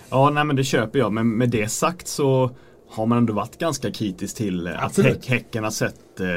Ja, 0.09 0.29
nej 0.29 0.43
men 0.43 0.55
det 0.55 0.63
köper 0.63 0.99
jag. 0.99 1.13
Men 1.13 1.29
med 1.29 1.49
det 1.49 1.71
sagt 1.71 2.07
så 2.07 2.51
har 2.89 3.05
man 3.05 3.17
ändå 3.17 3.33
varit 3.33 3.57
ganska 3.57 3.91
kritisk 3.91 4.37
till 4.37 4.67
att 4.67 5.25
Häcken 5.25 5.63
har 5.63 5.71
sett 5.71 6.19
eh, 6.19 6.27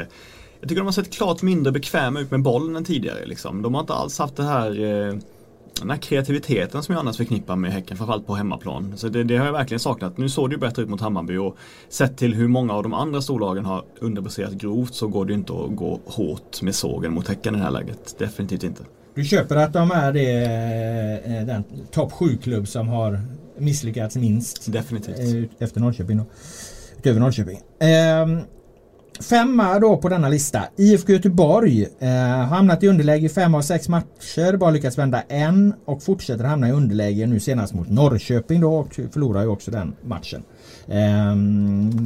jag 0.61 0.69
tycker 0.69 0.81
de 0.81 0.87
har 0.87 0.93
sett 0.93 1.12
klart 1.12 1.43
mindre 1.43 1.73
bekväma 1.73 2.21
ut 2.21 2.31
med 2.31 2.43
bollen 2.43 2.76
än 2.76 2.85
tidigare. 2.85 3.26
Liksom. 3.26 3.62
De 3.62 3.75
har 3.75 3.81
inte 3.81 3.93
alls 3.93 4.19
haft 4.19 4.37
det 4.37 4.43
här 4.43 4.81
eh, 4.81 5.14
den 5.81 5.90
här 5.90 5.97
kreativiteten 5.97 6.83
som 6.83 6.93
jag 6.93 7.00
annars 7.00 7.17
förknippar 7.17 7.57
med 7.57 7.73
Häcken, 7.73 7.97
framförallt 7.97 8.26
på 8.26 8.35
hemmaplan. 8.35 8.93
Så 8.97 9.09
det, 9.09 9.25
det, 9.25 9.37
har 9.37 9.47
jag 9.47 9.52
verkligen 9.52 9.81
saknat. 9.81 10.19
Nu 10.19 10.29
såg 10.29 10.50
det 10.50 10.55
ju 10.55 10.61
bättre 10.61 10.83
ut 10.83 10.88
mot 10.88 11.00
Hammarby 11.00 11.37
och 11.37 11.57
sett 11.88 12.17
till 12.17 12.35
hur 12.35 12.49
många 12.49 12.73
av 12.73 12.83
de 12.83 12.95
andra 12.95 13.21
storlagen 13.21 13.64
har 13.64 13.85
underpresterat 14.00 14.52
grovt 14.52 14.95
så 14.95 15.09
går 15.09 15.25
det 15.25 15.35
inte 15.35 15.52
att 15.52 15.76
gå 15.76 16.00
hårt 16.07 16.62
med 16.62 16.75
sågen 16.75 17.12
mot 17.12 17.29
Häcken 17.29 17.55
i 17.55 17.59
det 17.59 17.64
här 17.64 17.71
läget. 17.71 18.19
Definitivt 18.19 18.62
inte. 18.62 18.83
Du 19.14 19.25
köper 19.25 19.57
att 19.57 19.73
de 19.73 19.90
är 19.90 20.12
det, 20.12 20.43
eh, 21.25 21.47
den 21.47 21.64
topp 21.90 22.12
7-klubb 22.12 22.69
som 22.69 22.88
har 22.88 23.21
misslyckats 23.59 24.17
minst? 24.17 24.73
Definitivt. 24.73 25.19
Eh, 25.19 25.64
efter 25.64 25.81
Norrköping 25.81 26.19
då. 26.19 26.25
Utöver 26.99 27.21
Norrköping. 27.21 27.61
Ehm, 27.81 28.40
Femma 29.20 29.78
då 29.78 29.96
på 29.96 30.08
denna 30.08 30.28
lista. 30.28 30.62
IFK 30.76 31.12
Göteborg 31.12 31.82
eh, 31.82 32.08
har 32.08 32.44
hamnat 32.44 32.82
i 32.82 32.88
underläge 32.88 33.26
i 33.26 33.28
fem 33.28 33.54
av 33.54 33.62
sex 33.62 33.88
matcher. 33.88 34.56
Bara 34.56 34.70
lyckats 34.70 34.98
vända 34.98 35.22
en 35.28 35.74
och 35.84 36.02
fortsätter 36.02 36.44
hamna 36.44 36.68
i 36.68 36.72
underläge 36.72 37.26
nu 37.26 37.40
senast 37.40 37.74
mot 37.74 37.90
Norrköping 37.90 38.60
då 38.60 38.74
och 38.74 38.94
förlorar 39.12 39.42
ju 39.42 39.48
också 39.48 39.70
den 39.70 39.92
matchen. 40.02 40.42
Eh, 40.88 41.34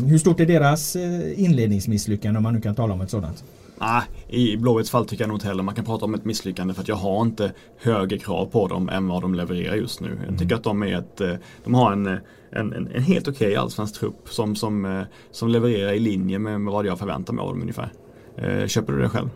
hur 0.09 0.19
stort 0.19 0.41
är 0.41 0.47
deras 0.47 0.97
eh, 0.97 1.41
inledningsmisslyckande 1.41 2.37
om 2.37 2.43
man 2.43 2.55
nu 2.55 2.61
kan 2.61 2.75
tala 2.75 2.95
om 2.95 3.01
ett 3.01 3.11
sådant? 3.11 3.45
Ah, 3.79 4.03
I 4.29 4.57
Blåvitts 4.57 4.91
fall 4.91 5.07
tycker 5.07 5.25
jag 5.25 5.29
nog 5.29 5.37
inte 5.37 5.47
heller 5.47 5.63
man 5.63 5.75
kan 5.75 5.85
prata 5.85 6.05
om 6.05 6.15
ett 6.15 6.25
misslyckande 6.25 6.75
för 6.75 6.83
att 6.83 6.89
jag 6.89 6.97
har 6.97 7.23
inte 7.23 7.53
högre 7.79 8.19
krav 8.19 8.47
på 8.47 8.69
dem 8.69 8.89
än 8.89 9.09
vad 9.09 9.23
de 9.23 9.35
levererar 9.35 9.75
just 9.75 10.01
nu. 10.01 10.19
Jag 10.29 10.39
tycker 10.39 10.45
mm. 10.45 10.57
att 10.57 10.65
de 10.65 10.83
är 10.83 10.99
ett, 10.99 11.21
eh, 11.21 11.35
de 11.65 11.75
har 11.75 11.93
en, 11.93 12.07
en, 12.07 12.21
en, 12.51 12.89
en 12.95 13.03
helt 13.03 13.29
okej 13.29 13.47
okay 13.47 13.57
allsvensk 13.57 14.01
trupp 14.01 14.29
som, 14.29 14.57
som, 14.57 14.85
eh, 14.85 15.03
som 15.31 15.49
levererar 15.49 15.93
i 15.93 15.99
linje 15.99 16.39
med, 16.39 16.61
med 16.61 16.73
vad 16.73 16.87
jag 16.87 16.99
förväntar 16.99 17.33
mig 17.33 17.43
av 17.43 17.49
dem 17.49 17.61
ungefär. 17.61 17.93
Eh, 18.37 18.67
köper 18.67 18.93
du 18.93 18.99
det 18.99 19.09
själv? 19.09 19.29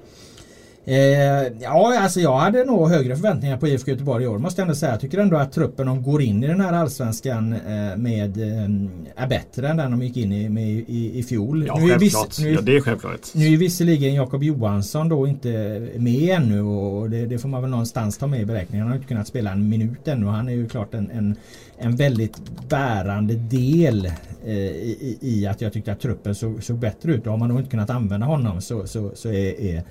Eh, 0.89 1.53
ja, 1.61 1.99
alltså 2.01 2.21
jag 2.21 2.39
hade 2.39 2.65
nog 2.65 2.89
högre 2.89 3.17
förväntningar 3.17 3.57
på 3.57 3.69
IFK 3.69 3.91
Göteborg 3.91 4.25
i 4.25 4.27
år 4.27 4.39
måste 4.39 4.61
jag 4.61 4.65
ändå 4.65 4.75
säga. 4.75 4.93
Jag 4.93 5.01
tycker 5.01 5.19
ändå 5.19 5.37
att 5.37 5.53
truppen 5.53 5.87
de 5.87 6.03
går 6.03 6.23
in 6.23 6.45
i 6.45 6.47
den 6.47 6.61
här 6.61 6.73
allsvenskan 6.73 7.53
eh, 7.53 7.97
med 7.97 8.37
eh, 8.37 9.23
är 9.23 9.27
bättre 9.27 9.69
än 9.69 9.77
den 9.77 9.91
de 9.91 10.03
gick 10.03 10.17
in 10.17 10.33
i 10.33 10.49
med 10.49 10.69
i, 10.69 11.19
i 11.19 11.23
fjol. 11.23 11.67
Ja, 11.67 11.79
nu 11.79 11.89
självklart. 11.89 12.29
Viss, 12.29 12.39
nu, 12.41 12.53
ja, 12.53 12.61
det 12.61 12.77
är 12.77 12.81
självklart. 12.81 13.21
Nu 13.35 13.53
är 13.53 13.57
visserligen 13.57 14.15
Jakob 14.15 14.43
Johansson 14.43 15.09
då 15.09 15.27
inte 15.27 15.49
med 15.97 16.31
ännu 16.31 16.61
och 16.63 17.11
det, 17.11 17.27
det, 17.27 17.39
får 17.39 17.49
man 17.49 17.63
väl 17.63 17.71
någonstans 17.71 18.19
ta 18.19 18.27
med 18.27 18.41
i 18.41 18.45
beräkningen. 18.45 18.83
Han 18.83 18.91
har 18.91 18.97
inte 18.97 19.09
kunnat 19.09 19.27
spela 19.27 19.53
en 19.53 19.69
minut 19.69 20.09
ännu. 20.09 20.27
Han 20.27 20.49
är 20.49 20.53
ju 20.53 20.69
klart 20.69 20.95
en, 20.95 21.11
en, 21.11 21.37
en 21.79 21.97
väldigt 21.97 22.41
bärande 22.69 23.35
del 23.35 24.07
eh, 24.45 24.55
i, 24.55 25.19
i, 25.21 25.47
att 25.47 25.61
jag 25.61 25.73
tyckte 25.73 25.93
att 25.93 26.01
truppen 26.01 26.35
såg, 26.35 26.65
såg 26.65 26.79
bättre 26.79 27.13
ut. 27.13 27.27
Och 27.27 27.31
har 27.31 27.39
man 27.39 27.49
då 27.49 27.59
inte 27.59 27.71
kunnat 27.71 27.91
använda 27.91 28.27
honom 28.27 28.61
så, 28.61 28.87
så, 28.87 29.11
så 29.15 29.29
är, 29.29 29.61
är 29.61 29.83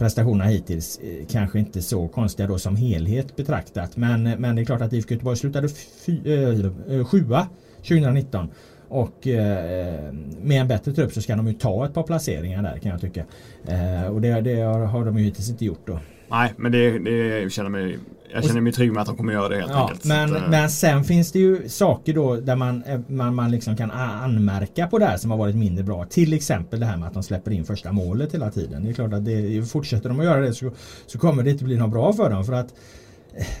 prestationerna 0.00 0.44
hittills 0.44 0.98
eh, 0.98 1.26
kanske 1.30 1.58
inte 1.58 1.82
så 1.82 2.08
konstiga 2.08 2.48
då 2.48 2.58
som 2.58 2.76
helhet 2.76 3.36
betraktat. 3.36 3.96
Men, 3.96 4.22
men 4.22 4.56
det 4.56 4.62
är 4.62 4.64
klart 4.64 4.80
att 4.80 4.92
IFK 4.92 5.14
Göteborg 5.14 5.36
slutade 5.36 5.68
fy, 6.06 6.18
äh, 6.88 7.04
sjua 7.04 7.48
2019. 7.76 8.50
Och 8.88 9.26
eh, 9.26 10.12
med 10.42 10.60
en 10.60 10.68
bättre 10.68 10.92
trupp 10.92 11.12
så 11.12 11.22
ska 11.22 11.36
de 11.36 11.46
ju 11.46 11.52
ta 11.52 11.86
ett 11.86 11.94
par 11.94 12.02
placeringar 12.02 12.62
där 12.62 12.78
kan 12.78 12.90
jag 12.90 13.00
tycka. 13.00 13.24
Eh, 13.68 14.06
och 14.06 14.20
det, 14.20 14.40
det 14.40 14.60
har, 14.60 14.80
har 14.80 15.04
de 15.04 15.18
ju 15.18 15.24
hittills 15.24 15.50
inte 15.50 15.64
gjort 15.64 15.86
då. 15.86 15.98
Nej, 16.30 16.52
men 16.56 16.72
det, 16.72 16.98
det 16.98 17.52
känner 17.52 17.70
mig 17.70 17.98
jag 18.34 18.44
känner 18.44 18.60
mig 18.60 18.72
trygg 18.72 18.92
med 18.92 19.00
att 19.00 19.06
de 19.06 19.16
kommer 19.16 19.32
göra 19.32 19.48
det 19.48 19.56
helt 19.56 19.70
ja, 19.70 19.82
enkelt. 19.82 20.04
Men, 20.04 20.36
att, 20.36 20.50
men 20.50 20.70
sen 20.70 21.04
finns 21.04 21.32
det 21.32 21.38
ju 21.38 21.68
saker 21.68 22.14
då 22.14 22.36
där 22.36 22.56
man, 22.56 22.82
eh, 22.82 23.00
man, 23.06 23.34
man 23.34 23.50
liksom 23.50 23.76
kan 23.76 23.90
anmärka 23.90 24.86
på 24.86 24.98
det 24.98 25.06
här 25.06 25.16
som 25.16 25.30
har 25.30 25.38
varit 25.38 25.56
mindre 25.56 25.84
bra. 25.84 26.04
Till 26.04 26.32
exempel 26.32 26.80
det 26.80 26.86
här 26.86 26.96
med 26.96 27.08
att 27.08 27.14
de 27.14 27.22
släpper 27.22 27.50
in 27.50 27.64
första 27.64 27.92
målet 27.92 28.34
hela 28.34 28.50
tiden. 28.50 28.84
Det 28.84 28.90
är 28.90 28.94
klart 28.94 29.12
att 29.12 29.24
det, 29.24 29.70
fortsätter 29.70 30.08
de 30.08 30.20
att 30.20 30.26
göra 30.26 30.40
det 30.40 30.54
så, 30.54 30.70
så 31.06 31.18
kommer 31.18 31.42
det 31.42 31.50
inte 31.50 31.64
bli 31.64 31.76
något 31.76 31.90
bra 31.90 32.12
för 32.12 32.30
dem. 32.30 32.44
För 32.44 32.52
att 32.52 32.74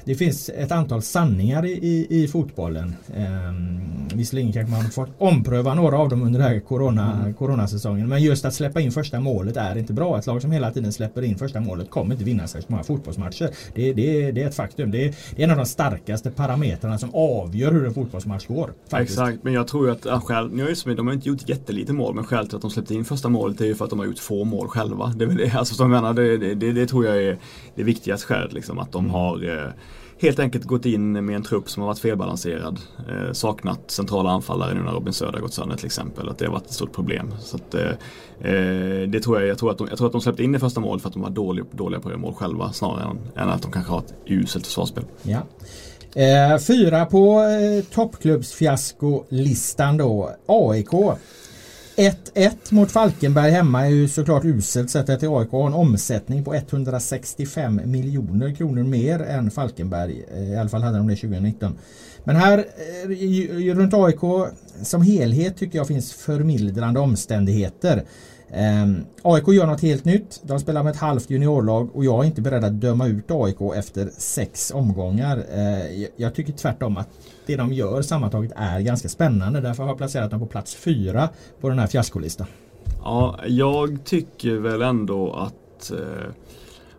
det 0.04 0.14
finns 0.14 0.48
ett 0.48 0.72
antal 0.72 1.02
sanningar 1.02 1.66
i, 1.66 1.72
i, 1.72 2.22
i 2.22 2.28
fotbollen. 2.28 2.94
Um, 3.16 4.08
visserligen 4.14 4.52
kanske 4.52 4.76
man 4.76 4.90
fått 4.90 5.10
ompröva 5.18 5.74
några 5.74 5.98
av 5.98 6.08
dem 6.08 6.22
under 6.22 6.40
den 6.40 6.48
här 6.48 6.60
corona, 6.60 7.18
mm. 7.20 7.34
coronasäsongen. 7.34 8.08
Men 8.08 8.22
just 8.22 8.44
att 8.44 8.54
släppa 8.54 8.80
in 8.80 8.92
första 8.92 9.20
målet 9.20 9.56
är 9.56 9.78
inte 9.78 9.92
bra. 9.92 10.18
Ett 10.18 10.26
lag 10.26 10.42
som 10.42 10.52
hela 10.52 10.70
tiden 10.70 10.92
släpper 10.92 11.22
in 11.22 11.38
första 11.38 11.60
målet 11.60 11.90
kommer 11.90 12.12
inte 12.12 12.24
vinna 12.24 12.46
särskilt 12.46 12.68
många 12.68 12.82
fotbollsmatcher. 12.82 13.50
Det, 13.74 13.92
det, 13.92 14.32
det 14.32 14.42
är 14.42 14.48
ett 14.48 14.54
faktum. 14.54 14.90
Det 14.90 15.04
är, 15.04 15.14
det 15.36 15.42
är 15.42 15.44
en 15.44 15.50
av 15.50 15.56
de 15.56 15.66
starkaste 15.66 16.30
parametrarna 16.30 16.98
som 16.98 17.10
avgör 17.14 17.72
hur 17.72 17.86
en 17.86 17.94
fotbollsmatch 17.94 18.46
går. 18.46 18.72
Faktiskt. 18.88 19.18
Exakt, 19.18 19.44
men 19.44 19.52
jag 19.52 19.68
tror 19.68 19.90
att 19.90 20.04
ja, 20.04 20.20
själv, 20.20 20.54
nu 20.54 20.62
är 20.62 20.94
de 20.94 21.06
har 21.06 21.14
inte 21.14 21.28
gjort 21.28 21.48
jättelite 21.48 21.92
mål 21.92 22.14
men 22.14 22.24
skälet 22.24 22.48
till 22.48 22.56
att 22.56 22.62
de 22.62 22.70
släppte 22.70 22.94
in 22.94 23.04
första 23.04 23.28
målet 23.28 23.60
är 23.60 23.64
ju 23.64 23.74
för 23.74 23.84
att 23.84 23.90
de 23.90 23.98
har 23.98 24.06
gjort 24.06 24.18
få 24.18 24.44
mål 24.44 24.68
själva. 24.68 25.12
Det, 25.16 25.24
är 25.24 25.28
det, 25.28 25.50
alltså, 25.54 25.74
som 25.74 25.92
jag 25.92 26.02
menar, 26.02 26.14
det, 26.14 26.54
det, 26.54 26.72
det, 26.72 26.86
tror 26.86 27.06
jag 27.06 27.22
är 27.22 27.38
det 27.74 27.82
viktigaste 27.82 28.26
skälet. 28.26 28.52
Liksom, 28.52 28.78
att 28.78 28.92
de 28.92 29.04
mm. 29.04 29.14
har 29.14 29.48
eh, 29.48 29.59
Eh, 29.66 29.72
helt 30.20 30.38
enkelt 30.38 30.64
gått 30.64 30.86
in 30.86 31.26
med 31.26 31.36
en 31.36 31.42
trupp 31.42 31.70
som 31.70 31.82
har 31.82 31.88
varit 31.88 31.98
felbalanserad. 31.98 32.78
Eh, 33.08 33.32
saknat 33.32 33.90
centrala 33.90 34.30
anfallare 34.30 34.74
nu 34.74 34.82
när 34.82 34.92
Robin 34.92 35.12
Söder 35.12 35.40
gått 35.40 35.54
sönder 35.54 35.76
till 35.76 35.86
exempel. 35.86 36.28
Att 36.28 36.38
det 36.38 36.46
har 36.46 36.52
varit 36.52 36.66
ett 36.66 36.72
stort 36.72 36.92
problem. 36.92 37.34
Så 37.40 37.56
att, 37.56 37.74
eh, 37.74 37.90
eh, 38.52 39.08
det 39.08 39.20
tror 39.20 39.40
jag, 39.40 39.48
jag, 39.48 39.58
tror 39.58 39.70
att 39.70 39.78
de, 39.78 39.86
jag 39.88 39.98
tror 39.98 40.06
att 40.06 40.12
de 40.12 40.20
släppte 40.20 40.42
in 40.42 40.52
det 40.52 40.58
första 40.58 40.80
målet 40.80 41.02
för 41.02 41.08
att 41.08 41.14
de 41.14 41.22
var 41.22 41.30
dåliga, 41.30 41.66
dåliga 41.72 42.00
på 42.00 42.08
att 42.08 42.12
göra 42.12 42.20
mål 42.20 42.34
själva 42.34 42.72
snarare 42.72 43.02
än, 43.02 43.18
än, 43.36 43.48
att 43.48 43.62
de 43.62 43.72
kanske 43.72 43.92
har 43.92 43.98
ett 43.98 44.14
uselt 44.26 44.66
försvarsspel. 44.66 45.04
Ja. 45.22 45.38
Eh, 46.14 46.58
fyra 46.58 47.06
på 47.06 47.42
eh, 47.42 47.84
toppklubbsfiaskolistan 47.84 49.96
då. 49.96 50.30
AIK. 50.46 50.90
1-1 52.00 52.50
mot 52.70 52.90
Falkenberg 52.90 53.50
hemma 53.50 53.86
är 53.86 53.90
ju 53.90 54.08
såklart 54.08 54.44
uselt 54.44 54.90
sett 54.90 55.20
till 55.20 55.28
AIK 55.28 55.50
har 55.50 55.66
en 55.66 55.74
omsättning 55.74 56.44
på 56.44 56.54
165 56.54 57.80
miljoner 57.84 58.54
kronor 58.54 58.82
mer 58.82 59.22
än 59.22 59.50
Falkenberg. 59.50 60.24
Eh, 60.34 60.52
I 60.52 60.56
alla 60.56 60.68
fall 60.68 60.82
hade 60.82 60.98
de 60.98 61.08
det 61.08 61.16
2019. 61.16 61.78
Men 62.24 62.36
här 62.36 62.58
eh, 62.58 63.74
runt 63.74 63.94
AIK 63.94 64.50
som 64.82 65.02
helhet 65.02 65.56
tycker 65.56 65.78
jag 65.78 65.86
finns 65.86 66.12
förmildrande 66.12 67.00
omständigheter. 67.00 68.04
Ehm, 68.52 68.82
um, 68.82 69.04
AIK 69.22 69.48
gör 69.48 69.66
något 69.66 69.82
helt 69.82 70.04
nytt. 70.04 70.40
De 70.42 70.60
spelar 70.60 70.82
med 70.82 70.90
ett 70.90 71.00
halvt 71.00 71.30
juniorlag 71.30 71.96
och 71.96 72.04
jag 72.04 72.24
är 72.24 72.26
inte 72.26 72.40
beredd 72.40 72.64
att 72.64 72.80
döma 72.80 73.06
ut 73.06 73.30
AIK 73.30 73.60
efter 73.76 74.10
sex 74.18 74.70
omgångar. 74.74 75.36
Uh, 75.36 76.06
jag 76.16 76.34
tycker 76.34 76.52
tvärtom 76.52 76.96
att 76.96 77.08
det 77.50 77.56
de 77.56 77.72
gör 77.72 78.02
sammantaget 78.02 78.52
är 78.56 78.80
ganska 78.80 79.08
spännande. 79.08 79.60
Därför 79.60 79.82
har 79.82 79.90
jag 79.90 79.98
placerat 79.98 80.30
dem 80.30 80.40
på 80.40 80.46
plats 80.46 80.74
fyra 80.74 81.28
på 81.60 81.68
den 81.68 81.78
här 81.78 81.86
fiaskolistan. 81.86 82.46
Ja, 83.02 83.38
jag 83.46 84.04
tycker 84.04 84.56
väl 84.56 84.82
ändå 84.82 85.32
att 85.32 85.90
eh, 85.90 86.30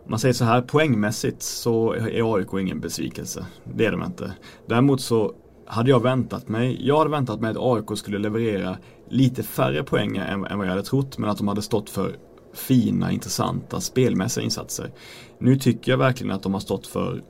man 0.06 0.18
säger 0.18 0.32
så 0.32 0.44
här 0.44 0.62
poängmässigt 0.62 1.42
så 1.42 1.92
är 1.92 2.36
AIK 2.36 2.48
ingen 2.60 2.80
besvikelse. 2.80 3.46
Det 3.74 3.86
är 3.86 3.92
de 3.92 4.02
inte. 4.02 4.32
Däremot 4.66 5.00
så 5.00 5.32
hade 5.66 5.90
jag 5.90 6.02
väntat 6.02 6.48
mig, 6.48 6.86
jag 6.86 6.98
hade 6.98 7.10
väntat 7.10 7.40
mig 7.40 7.50
att 7.50 7.56
AIK 7.60 7.98
skulle 7.98 8.18
leverera 8.18 8.76
lite 9.08 9.42
färre 9.42 9.82
poäng 9.82 10.16
än, 10.16 10.46
än 10.46 10.58
vad 10.58 10.66
jag 10.66 10.70
hade 10.72 10.82
trott 10.82 11.18
men 11.18 11.30
att 11.30 11.38
de 11.38 11.48
hade 11.48 11.62
stått 11.62 11.90
för 11.90 12.16
fina, 12.54 13.12
intressanta 13.12 13.80
spelmässiga 13.80 14.44
insatser. 14.44 14.90
Nu 15.38 15.56
tycker 15.56 15.92
jag 15.92 15.98
verkligen 15.98 16.32
att 16.32 16.42
de 16.42 16.52
har 16.52 16.60
stått 16.60 16.86
för 16.86 17.22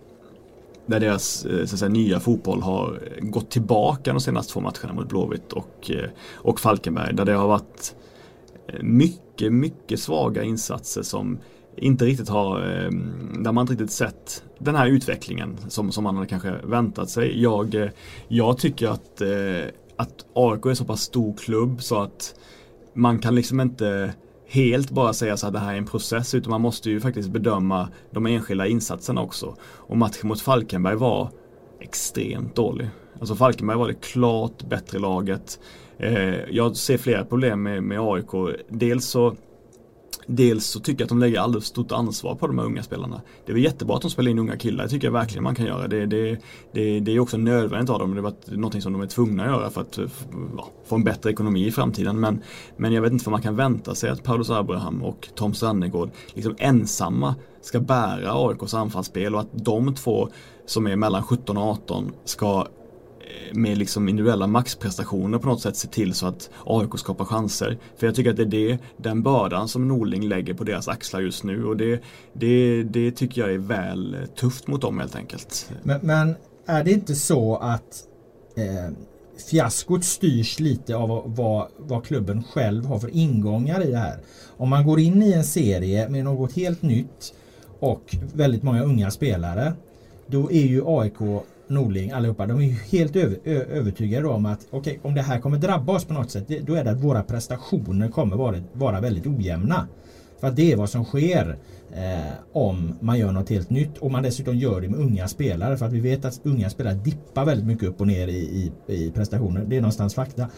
där 0.87 1.01
deras 1.01 1.45
eh, 1.45 1.65
så 1.65 1.77
säga, 1.77 1.89
nya 1.89 2.21
fotboll 2.21 2.63
har 2.63 3.01
gått 3.21 3.51
tillbaka 3.51 4.13
de 4.13 4.21
senaste 4.21 4.53
två 4.53 4.61
matcherna 4.61 4.93
mot 4.93 5.09
Blåvitt 5.09 5.53
och, 5.53 5.91
eh, 5.91 6.11
och 6.35 6.61
Falkenberg. 6.61 7.15
Där 7.15 7.25
det 7.25 7.33
har 7.33 7.49
varit 7.49 7.95
eh, 8.69 8.83
mycket, 8.83 9.53
mycket 9.53 10.01
svaga 10.01 10.43
insatser 10.43 11.03
som 11.03 11.39
inte 11.77 12.05
riktigt 12.05 12.29
har, 12.29 12.61
ehm, 12.61 13.43
där 13.43 13.53
man 13.53 13.63
inte 13.63 13.73
riktigt 13.73 13.91
sett 13.91 14.45
den 14.59 14.75
här 14.75 14.87
utvecklingen 14.87 15.57
som, 15.69 15.93
som 15.93 16.05
man 16.05 16.15
hade 16.15 16.29
kanske 16.29 16.55
väntat 16.65 17.11
sig. 17.11 17.43
Jag, 17.43 17.91
jag 18.29 18.59
tycker 18.59 18.89
att, 18.89 19.23
att 19.97 20.27
AIK 20.35 20.67
är 20.67 20.75
så 20.75 20.85
pass 20.85 21.01
stor 21.01 21.37
klubb 21.37 21.83
så 21.83 21.99
att 21.99 22.35
man 22.95 23.19
kan 23.19 23.35
liksom 23.35 23.61
inte 23.61 24.15
helt 24.53 24.91
bara 24.91 25.13
säga 25.13 25.37
så 25.37 25.47
att 25.47 25.53
det 25.53 25.59
här 25.59 25.75
är 25.75 25.79
en 25.79 25.87
process 25.87 26.35
utan 26.35 26.51
man 26.51 26.61
måste 26.61 26.91
ju 26.91 27.01
faktiskt 27.01 27.29
bedöma 27.29 27.89
de 28.11 28.27
enskilda 28.27 28.67
insatserna 28.67 29.23
också. 29.23 29.57
Och 29.63 29.97
matchen 29.97 30.29
mot 30.29 30.41
Falkenberg 30.41 30.97
var 30.97 31.31
extremt 31.81 32.55
dålig. 32.57 32.89
Alltså 33.21 33.35
Falkenberg 33.35 33.77
var 33.77 33.89
det 33.89 33.95
klart 33.95 34.63
bättre 34.63 34.99
laget. 34.99 35.61
Eh, 35.99 36.51
jag 36.51 36.77
ser 36.77 36.99
flera 36.99 37.25
problem 37.25 37.63
med, 37.63 37.83
med 37.83 38.01
AIK. 38.01 38.59
Dels 38.69 39.07
så 39.07 39.37
Dels 40.27 40.67
så 40.67 40.81
tycker 40.81 41.01
jag 41.01 41.05
att 41.05 41.09
de 41.09 41.19
lägger 41.19 41.41
alldeles 41.41 41.67
stort 41.67 41.93
ansvar 41.93 42.35
på 42.35 42.47
de 42.47 42.59
här 42.59 42.67
unga 42.67 42.83
spelarna. 42.83 43.21
Det 43.47 43.53
är 43.53 43.55
väl 43.55 43.65
jättebra 43.65 43.97
att 43.97 44.03
de 44.03 44.11
spelar 44.11 44.31
in 44.31 44.39
unga 44.39 44.57
killar, 44.57 44.85
det 44.85 44.91
tycker 44.91 45.07
jag 45.07 45.13
verkligen 45.13 45.43
man 45.43 45.55
kan 45.55 45.67
göra. 45.67 45.89
Det, 45.89 46.07
det, 46.07 46.39
det, 46.73 47.01
det 47.01 47.13
är 47.13 47.21
också 47.21 47.37
nödvändigt 47.37 47.91
av 47.91 47.99
dem, 47.99 48.15
det 48.15 48.53
är 48.53 48.57
något 48.57 48.83
som 48.83 48.93
de 48.93 49.03
är 49.03 49.07
tvungna 49.07 49.43
att 49.43 49.51
göra 49.51 49.71
för 49.71 49.81
att 49.81 49.99
ja, 50.57 50.71
få 50.87 50.95
en 50.95 51.05
bättre 51.05 51.31
ekonomi 51.31 51.67
i 51.67 51.71
framtiden. 51.71 52.21
Men, 52.21 52.43
men 52.77 52.93
jag 52.93 53.03
vet 53.03 53.13
inte 53.13 53.25
vad 53.25 53.33
man 53.33 53.43
kan 53.43 53.57
vänta 53.57 53.95
sig 53.95 54.11
att 54.11 54.23
Paulus 54.23 54.51
Abraham 54.51 55.03
och 55.03 55.29
Tom 55.35 55.55
Strannegård 55.55 56.11
liksom 56.35 56.55
ensamma 56.59 57.35
ska 57.61 57.81
bära 57.81 58.49
AIKs 58.49 58.75
anfallsspel 58.75 59.35
och 59.35 59.41
att 59.41 59.65
de 59.65 59.95
två 59.95 60.29
som 60.67 60.87
är 60.87 60.97
mellan 60.97 61.23
17 61.23 61.57
och 61.57 61.65
18 61.65 62.13
ska 62.25 62.67
Eh, 63.23 63.55
med 63.55 63.79
liksom 63.79 64.09
individuella 64.09 64.47
maxprestationer 64.47 65.39
på 65.39 65.49
något 65.49 65.61
sätt 65.61 65.77
se 65.77 65.89
till 65.89 66.15
så 66.15 66.27
att 66.27 66.51
AIK 66.67 66.99
skapar 66.99 67.25
chanser. 67.25 67.79
För 67.97 68.07
jag 68.07 68.15
tycker 68.15 68.31
att 68.31 68.37
det 68.37 68.43
är 68.43 68.47
det, 68.47 68.79
den 68.97 69.23
bördan 69.23 69.69
som 69.69 69.89
Norling 69.89 70.29
lägger 70.29 70.55
på 70.55 70.65
deras 70.65 70.89
axlar 70.89 71.21
just 71.21 71.45
nu 71.45 71.65
och 71.65 71.77
det, 71.77 72.03
det, 72.33 72.83
det 72.83 73.11
tycker 73.11 73.41
jag 73.41 73.55
är 73.55 73.59
väl 73.59 74.17
tufft 74.37 74.67
mot 74.67 74.81
dem 74.81 74.99
helt 74.99 75.17
enkelt. 75.17 75.71
Men, 75.83 76.01
men 76.03 76.35
är 76.67 76.85
det 76.85 76.93
inte 76.93 77.15
så 77.15 77.57
att 77.57 78.05
eh, 78.57 78.97
fiaskot 79.51 80.05
styrs 80.05 80.61
lite 80.61 80.97
av 80.97 81.35
vad, 81.37 81.69
vad 81.79 82.05
klubben 82.05 82.43
själv 82.43 82.87
har 82.87 82.99
för 82.99 83.17
ingångar 83.17 83.87
i 83.87 83.91
det 83.91 83.99
här. 83.99 84.19
Om 84.57 84.69
man 84.69 84.87
går 84.87 85.01
in 85.01 85.23
i 85.23 85.33
en 85.33 85.45
serie 85.45 86.09
med 86.09 86.25
något 86.25 86.53
helt 86.53 86.83
nytt 86.83 87.35
och 87.79 88.17
väldigt 88.35 88.63
många 88.63 88.83
unga 88.83 89.11
spelare 89.11 89.73
då 90.27 90.53
är 90.53 90.67
ju 90.67 90.83
AIK 90.87 91.21
Norling 91.73 92.11
allihopa, 92.11 92.47
de 92.47 92.59
är 92.59 92.65
ju 92.65 92.73
helt 92.73 93.17
över, 93.17 93.39
ö, 93.45 93.65
övertygade 93.71 94.29
om 94.29 94.47
att 94.47 94.67
okay, 94.71 94.99
om 95.03 95.15
det 95.15 95.23
här 95.23 95.41
kommer 95.41 95.59
drabba 95.59 95.93
oss 95.93 96.05
på 96.05 96.13
något 96.15 96.31
sätt, 96.31 96.49
då 96.49 96.75
är 96.75 96.85
det 96.85 96.91
att 96.91 97.05
våra 97.05 97.23
prestationer 97.23 98.09
kommer 98.09 98.37
vara, 98.37 98.57
vara 98.73 99.01
väldigt 99.01 99.27
ojämna. 99.27 99.89
För 100.41 100.49
att 100.49 100.57
det 100.57 100.73
är 100.73 100.77
vad 100.77 100.91
som 100.91 101.05
sker 101.05 101.57
eh, 101.93 102.33
om 102.53 102.95
man 103.01 103.19
gör 103.19 103.33
något 103.33 103.51
helt 103.51 103.71
nytt 103.71 103.99
och 103.99 104.11
man 104.11 104.23
dessutom 104.23 104.57
gör 104.57 104.81
det 104.81 104.89
med 104.89 105.01
unga 105.01 105.29
spelare 105.29 105.77
för 105.77 105.87
att 105.87 105.93
vi 105.93 106.01
vet 106.01 106.25
att 106.25 106.41
unga 106.43 106.71
spelare 106.71 106.95
dippar 106.95 107.45
väldigt 107.45 107.67
mycket 107.67 107.89
upp 107.89 108.01
och 108.01 108.07
ner 108.07 108.29
i, 108.29 108.71
i, 108.87 108.95
i 108.95 109.11
prestationer. 109.11 109.65
Det 109.69 109.77
är 109.77 109.81
någonstans 109.81 110.15
fakta. 110.15 110.49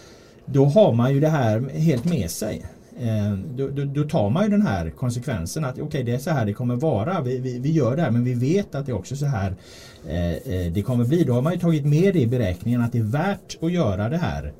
Då 0.47 0.64
har 0.64 0.92
man 0.92 1.14
ju 1.14 1.21
det 1.21 1.28
här 1.28 1.68
helt 1.68 2.04
med 2.04 2.30
sig. 2.30 2.66
Eh, 3.00 3.38
då, 3.56 3.68
då, 3.68 3.85
då, 3.85 4.09
tar 4.09 4.30
man 4.30 4.44
ju 4.44 4.50
den 4.50 4.66
här 4.66 4.90
konsekvensen 4.90 5.64
att 5.64 5.73
okej 5.73 5.85
okay, 5.85 6.02
det 6.02 6.14
är 6.14 6.18
så 6.18 6.30
här 6.30 6.47
det 6.47 6.52
kommer 6.52 6.76
vara. 6.76 7.21
Vi, 7.21 7.38
vi, 7.38 7.59
vi, 7.59 7.73
gör 7.73 7.97
det 7.97 8.02
här 8.02 8.11
men 8.11 8.25
vi 8.25 8.35
vet 8.35 8.75
att 8.75 8.87
det 8.87 8.92
är 8.92 8.97
också 8.97 9.16
så 9.16 9.26
här 9.26 9.56
Eh, 10.08 10.32
eh, 10.32 10.73
det 10.73 10.82
kommer 10.82 11.04
bli. 11.04 11.25
Då 11.25 11.32
har 11.32 11.42
man 11.42 11.52
ju 11.52 11.58
tagit 11.58 11.84
med 11.87 12.14
det 12.14 12.20
i 12.20 12.26
beräkningen 12.26 12.82
att 12.82 12.92
det 12.92 12.99
är 12.99 13.02
värt 13.02 13.58
att 13.61 13.73
göra 13.73 14.08
det 14.08 14.16
här 14.16 14.52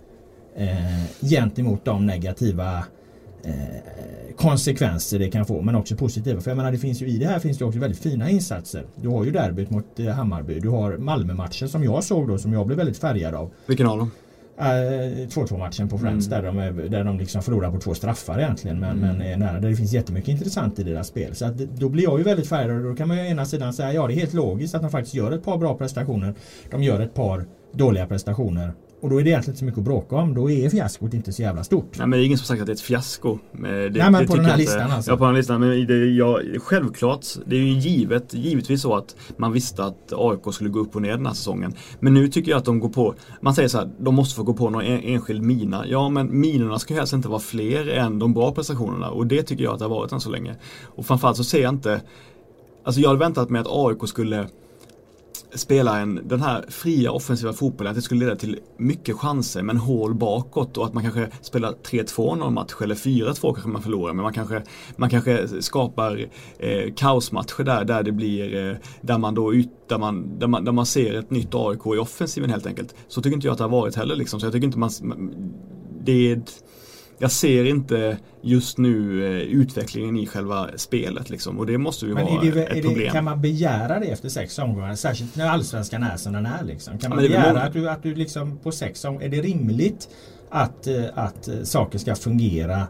eh, 0.57 1.29
gentemot 1.29 1.85
de 1.85 2.07
negativa 2.07 2.85
Eh, 3.47 4.35
konsekvenser 4.37 5.19
det 5.19 5.31
kan 5.31 5.47
få 5.47 5.63
men 5.63 5.75
också 5.75 5.97
positiva. 5.97 6.41
För 6.41 6.51
jag 6.51 6.57
menar 6.57 6.73
det 6.73 6.79
finns 6.79 7.03
ju 7.03 7.07
i 7.07 7.19
det 7.19 7.27
här 7.27 7.39
finns 7.39 7.59
det 7.59 7.65
också 7.65 7.79
väldigt 7.79 8.01
fina 8.01 8.31
insatser. 8.31 8.85
Du 8.97 9.09
har 9.09 9.25
ju 9.25 9.31
derbyt 9.31 9.71
mot 9.71 10.01
eh, 10.01 10.07
Hammarby. 10.07 10.61
Du 10.61 10.69
har 10.69 10.97
Malmö-matchen 10.97 11.69
som 11.69 11.85
jag 11.85 12.05
såg 12.05 12.29
då 12.29 12.39
som 12.39 12.53
jag 12.53 12.67
blev 12.67 12.79
väldigt 12.79 12.99
färgad 12.99 13.35
av. 13.35 13.51
Vilken 13.67 13.87
av 13.87 13.99
dem? 13.99 14.11
2-2 14.59 15.53
uh, 15.53 15.59
matchen 15.59 15.89
på 15.89 15.99
Friends 15.99 16.27
mm. 16.27 16.45
där 16.45 16.73
de, 16.73 16.89
där 16.89 17.05
de 17.05 17.19
liksom 17.19 17.43
förlorar 17.43 17.71
på 17.71 17.81
två 17.81 17.95
straffar 17.95 18.39
egentligen 18.39 18.81
men, 18.81 18.91
mm. 18.91 19.17
men 19.17 19.27
är 19.27 19.37
nära. 19.37 19.61
Det 19.61 19.77
finns 19.77 19.93
jättemycket 19.93 20.29
intressant 20.29 20.79
i 20.79 20.83
deras 20.83 21.09
spel. 21.09 21.35
Så 21.35 21.45
att, 21.45 21.59
då 21.59 21.89
blir 21.89 22.05
jag 22.05 22.19
ju 22.19 22.25
väldigt 22.25 22.49
färgad 22.49 22.77
och 22.77 22.91
då 22.91 22.97
kan 22.97 23.09
man 23.09 23.17
ju 23.17 23.27
ena 23.29 23.45
sidan 23.45 23.73
säga 23.73 23.93
ja 23.93 24.07
det 24.07 24.15
är 24.15 24.17
helt 24.17 24.35
logiskt 24.35 24.75
att 24.75 24.83
de 24.83 24.91
faktiskt 24.91 25.15
gör 25.15 25.33
ett 25.33 25.45
par 25.45 25.59
bra 25.59 25.77
prestationer. 25.77 26.35
De 26.71 26.83
gör 26.83 27.01
ett 27.01 27.15
par 27.15 27.45
dåliga 27.73 28.07
prestationer 28.07 28.73
och 29.05 29.11
då 29.11 29.21
är 29.21 29.25
det 29.25 29.31
egentligen 29.31 29.53
inte 29.53 29.59
så 29.59 29.65
mycket 29.65 29.79
att 29.79 29.85
bråka 29.85 30.17
om. 30.17 30.35
Då 30.35 30.51
är 30.51 30.71
fiaskot 30.71 31.15
inte 31.15 31.33
så 31.33 31.43
jävla 31.43 31.65
stort. 31.65 31.99
Nej 31.99 32.07
men 32.07 32.11
det 32.11 32.25
är 32.25 32.27
ingen 32.27 32.39
som 32.39 32.47
sagt 32.47 32.61
att 32.61 32.67
det 32.67 32.73
är 32.73 32.75
ett 32.75 32.81
fiasko. 32.81 33.39
Det, 33.53 33.91
Nej 33.91 34.11
men 34.11 34.27
på 34.27 34.37
den 34.37 34.45
här 34.45 34.57
listan 34.57 34.91
alltså. 34.91 35.11
Ja 35.11 35.17
på 35.17 35.25
den 35.25 35.35
här 35.35 35.39
listan. 35.39 35.61
Men 35.61 35.87
det, 35.87 35.95
ja, 35.95 36.41
självklart, 36.59 37.27
det 37.47 37.57
är 37.57 37.61
ju 37.61 37.73
givet, 37.73 38.35
givetvis 38.35 38.83
så 38.83 38.95
att 38.95 39.17
man 39.37 39.53
visste 39.53 39.85
att 39.85 40.13
AIK 40.13 40.55
skulle 40.55 40.71
gå 40.71 40.79
upp 40.79 40.97
och 40.97 41.03
ner 41.03 41.11
den 41.11 41.27
här 41.27 41.35
säsongen. 41.35 41.75
Men 42.01 42.15
nu 42.15 42.29
tycker 42.29 42.51
jag 42.51 42.59
att 42.59 42.65
de 42.65 42.81
går 42.81 42.89
på, 42.89 43.15
man 43.41 43.55
säger 43.55 43.69
så 43.69 43.79
här, 43.79 43.91
de 43.99 44.15
måste 44.15 44.37
få 44.37 44.43
gå 44.43 44.55
på 44.55 44.71
någon 44.71 44.85
enskild 44.85 45.43
mina. 45.43 45.87
Ja 45.87 46.09
men 46.09 46.41
minorna 46.41 46.79
ska 46.79 46.95
helst 46.95 47.13
inte 47.13 47.29
vara 47.29 47.41
fler 47.41 47.89
än 47.89 48.19
de 48.19 48.35
bra 48.35 48.53
prestationerna. 48.53 49.11
Och 49.11 49.27
det 49.27 49.43
tycker 49.43 49.65
jag 49.65 49.73
att 49.73 49.79
det 49.79 49.85
har 49.85 49.91
varit 49.91 50.13
än 50.13 50.21
så 50.21 50.31
länge. 50.31 50.55
Och 50.85 51.07
framförallt 51.07 51.37
så 51.37 51.45
ser 51.45 51.63
jag 51.63 51.75
inte, 51.75 52.01
alltså 52.85 53.01
jag 53.01 53.09
hade 53.09 53.21
väntat 53.21 53.51
mig 53.51 53.61
att 53.61 53.69
AIK 53.71 54.09
skulle 54.09 54.47
spela 55.55 55.99
en, 55.99 56.21
den 56.25 56.41
här 56.41 56.65
fria 56.69 57.13
offensiva 57.13 57.53
fotbollen, 57.53 57.91
att 57.91 57.97
det 57.97 58.03
skulle 58.03 58.25
leda 58.25 58.37
till 58.37 58.59
mycket 58.77 59.17
chanser 59.17 59.63
men 59.63 59.77
hål 59.77 60.15
bakåt 60.15 60.79
och 60.79 60.85
att 60.85 60.95
man 60.95 61.03
kanske 61.03 61.29
spelar 61.41 61.73
3-2 61.73 62.37
någon 62.37 62.55
match 62.55 62.75
eller 62.83 62.95
4-2 62.95 63.41
kanske 63.41 63.69
man 63.69 63.83
förlorar 63.83 64.13
men 64.13 64.23
man 64.23 64.33
kanske, 64.33 64.63
man 64.97 65.11
kanske 65.11 65.63
skapar 65.63 66.27
eh, 66.59 66.95
kaosmatcher 66.97 67.65
där, 67.65 67.85
där 67.85 68.03
det 68.03 68.13
blir, 68.13 68.71
eh, 68.71 68.77
där 69.01 69.19
man 69.19 69.35
då 69.35 69.55
ut, 69.55 69.89
där 69.89 69.99
man, 69.99 70.39
där, 70.39 70.47
man, 70.47 70.65
där 70.65 70.73
man 70.73 70.87
ser 70.87 71.15
ett 71.15 71.31
nytt 71.31 71.55
AIK 71.55 71.87
i 71.87 71.99
offensiven 71.99 72.51
helt 72.51 72.67
enkelt. 72.67 72.95
Så 73.09 73.23
tycker 73.23 73.35
inte 73.35 73.47
jag 73.47 73.53
att 73.53 73.59
det 73.59 73.65
har 73.65 73.69
varit 73.69 73.97
heller 73.97 74.17
liksom, 74.17 74.41
så 74.41 74.47
jag 74.47 74.53
tycker 74.53 74.67
inte 74.67 74.79
man, 74.79 74.91
det 76.05 76.31
är 76.31 76.43
jag 77.19 77.31
ser 77.31 77.65
inte 77.65 78.19
just 78.43 78.79
nu 78.79 79.27
eh, 79.27 79.43
utvecklingen 79.43 80.17
i 80.17 80.27
själva 80.27 80.69
spelet 80.77 81.31
liksom. 81.31 81.59
Och 81.59 81.67
det 81.67 81.79
måste 81.79 82.07
ju 82.07 82.15
men 82.15 82.25
vara 82.25 82.41
det, 82.41 82.63
ett 82.63 82.85
problem. 82.85 82.99
Det, 82.99 83.11
kan 83.11 83.25
man 83.25 83.41
begära 83.41 84.01
det 84.01 84.07
efter 84.07 84.29
sex 84.29 84.59
omgångar? 84.59 84.95
Särskilt 84.95 85.37
när 85.37 85.47
allsvenskan 85.47 86.03
är 86.03 86.17
som 86.17 86.33
den 86.33 86.47
är 86.47 86.65
liksom. 86.65 86.99
Kan 86.99 87.11
man 87.11 87.23
ja, 87.23 87.29
begära 87.29 87.63
att 87.63 87.73
du, 87.73 87.91
att 87.91 88.03
du 88.03 88.15
liksom 88.15 88.59
på 88.59 88.73
sex 88.73 89.05
omgångar, 89.05 89.27
är 89.27 89.31
det 89.31 89.41
rimligt 89.41 90.09
att, 90.51 90.87
eh, 90.87 91.05
att 91.15 91.49
eh, 91.49 91.63
saker 91.63 91.99
ska 91.99 92.15
fungera 92.15 92.87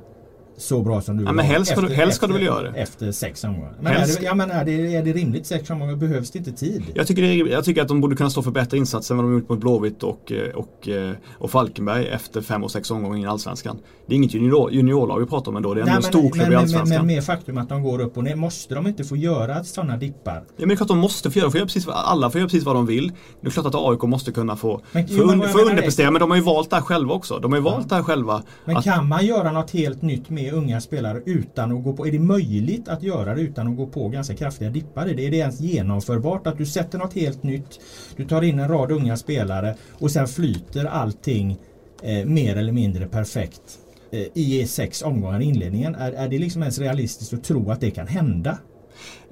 så 0.56 0.82
bra 0.82 1.00
som 1.00 1.16
du 1.16 1.24
ja, 1.24 1.32
men 1.32 1.44
helst 1.44 1.70
ska, 1.70 1.80
efter, 1.80 1.88
du, 1.88 1.94
helst 1.94 2.16
ska 2.16 2.26
efter, 2.26 2.38
du 2.38 2.44
väl 2.44 2.46
göra 2.54 2.70
det. 2.70 2.78
Efter 2.78 3.12
sex 3.12 3.44
omgångar. 3.44 3.72
Men 3.80 3.92
är 3.92 4.06
det, 4.06 4.22
ja, 4.22 4.34
men 4.34 4.50
är, 4.50 4.64
det, 4.64 4.94
är 4.94 5.02
det 5.02 5.12
rimligt 5.12 5.46
sex 5.46 5.70
omgångar? 5.70 5.96
Behövs 5.96 6.30
det 6.30 6.38
inte 6.38 6.52
tid? 6.52 6.82
Jag 6.94 7.06
tycker, 7.06 7.22
det, 7.22 7.34
jag 7.34 7.64
tycker 7.64 7.82
att 7.82 7.88
de 7.88 8.00
borde 8.00 8.16
kunna 8.16 8.30
stå 8.30 8.42
för 8.42 8.50
bättre 8.50 8.78
insatser 8.78 9.14
än 9.14 9.18
vad 9.18 9.26
de 9.26 9.38
gjort 9.38 9.48
mot 9.48 9.60
Blåvitt 9.60 10.02
och, 10.02 10.32
och, 10.54 10.88
och 11.32 11.50
Falkenberg 11.50 12.06
efter 12.08 12.40
fem 12.40 12.64
och 12.64 12.70
sex 12.70 12.90
omgångar 12.90 13.24
i 13.24 13.26
Allsvenskan. 13.26 13.78
Det 14.06 14.14
är 14.14 14.16
inget 14.16 14.34
junior, 14.34 14.72
juniorlag 14.72 15.20
vi 15.20 15.26
pratar 15.26 15.50
om 15.50 15.56
ändå. 15.56 15.74
Det 15.74 15.80
är 15.80 15.82
ändå 15.82 15.90
Nej, 15.90 15.96
en 15.96 16.02
stor 16.02 16.30
klubb 16.30 16.52
i 16.52 16.54
Allsvenskan. 16.54 16.88
Men, 16.88 16.98
men 16.98 17.06
med 17.06 17.24
faktum 17.24 17.58
att 17.58 17.68
de 17.68 17.82
går 17.82 18.00
upp 18.00 18.16
och 18.16 18.24
ner. 18.24 18.36
Måste 18.36 18.74
de 18.74 18.86
inte 18.86 19.04
få 19.04 19.16
göra 19.16 19.64
sådana 19.64 19.96
dippar? 19.96 20.34
Ja 20.34 20.40
men 20.56 20.68
det 20.68 20.74
är 20.74 20.76
klart 20.76 20.88
de 20.88 20.98
måste 20.98 21.30
få 21.30 21.38
göra. 21.38 21.50
Får 21.50 21.58
göra 21.58 21.66
precis, 21.66 21.88
alla 21.88 22.30
får 22.30 22.38
göra 22.38 22.48
precis 22.48 22.64
vad 22.64 22.76
de 22.76 22.86
vill. 22.86 23.12
Det 23.40 23.46
är 23.46 23.50
klart 23.50 23.66
att 23.66 23.74
AIK 23.74 24.02
måste 24.02 24.32
kunna 24.32 24.56
få, 24.56 24.80
men, 24.92 25.08
få, 25.08 25.22
un, 25.22 25.48
få 25.48 25.58
underprestera. 25.58 26.10
Men 26.10 26.20
de 26.20 26.30
har 26.30 26.36
ju 26.36 26.42
valt 26.42 26.70
det 26.70 26.76
här 26.76 26.82
själva 26.82 27.14
också. 27.14 27.38
De 27.38 27.52
har 27.52 27.58
ju 27.58 27.64
valt 27.64 27.88
det 27.88 27.94
här 27.94 28.02
själva. 28.02 28.42
Men 28.64 28.76
att, 28.76 28.84
kan 28.84 29.08
man 29.08 29.26
göra 29.26 29.52
något 29.52 29.70
helt 29.70 30.02
nytt 30.02 30.30
med 30.30 30.43
unga 30.52 30.80
spelare 30.80 31.22
utan 31.24 31.76
att 31.76 31.84
gå 31.84 31.92
på, 31.92 32.06
är 32.06 32.12
det 32.12 32.18
möjligt 32.18 32.88
att 32.88 33.02
göra 33.02 33.34
det 33.34 33.40
utan 33.40 33.68
att 33.68 33.76
gå 33.76 33.86
på 33.86 34.08
ganska 34.08 34.34
kraftiga 34.34 34.70
dippar 34.70 35.08
i 35.08 35.14
det? 35.14 35.26
Är 35.26 35.30
det 35.30 35.36
ens 35.36 35.60
genomförbart 35.60 36.46
att 36.46 36.58
du 36.58 36.66
sätter 36.66 36.98
något 36.98 37.14
helt 37.14 37.42
nytt, 37.42 37.80
du 38.16 38.24
tar 38.24 38.42
in 38.42 38.58
en 38.58 38.68
rad 38.68 38.92
unga 38.92 39.16
spelare 39.16 39.74
och 39.92 40.10
sen 40.10 40.28
flyter 40.28 40.84
allting 40.84 41.58
eh, 42.02 42.26
mer 42.26 42.56
eller 42.56 42.72
mindre 42.72 43.06
perfekt 43.06 43.78
eh, 44.10 44.26
i 44.34 44.66
sex 44.66 45.02
omgångar 45.02 45.40
i 45.40 45.44
inledningen? 45.44 45.94
Är, 45.94 46.12
är 46.12 46.28
det 46.28 46.38
liksom 46.38 46.62
ens 46.62 46.78
realistiskt 46.78 47.32
att 47.32 47.44
tro 47.44 47.70
att 47.70 47.80
det 47.80 47.90
kan 47.90 48.06
hända? 48.06 48.58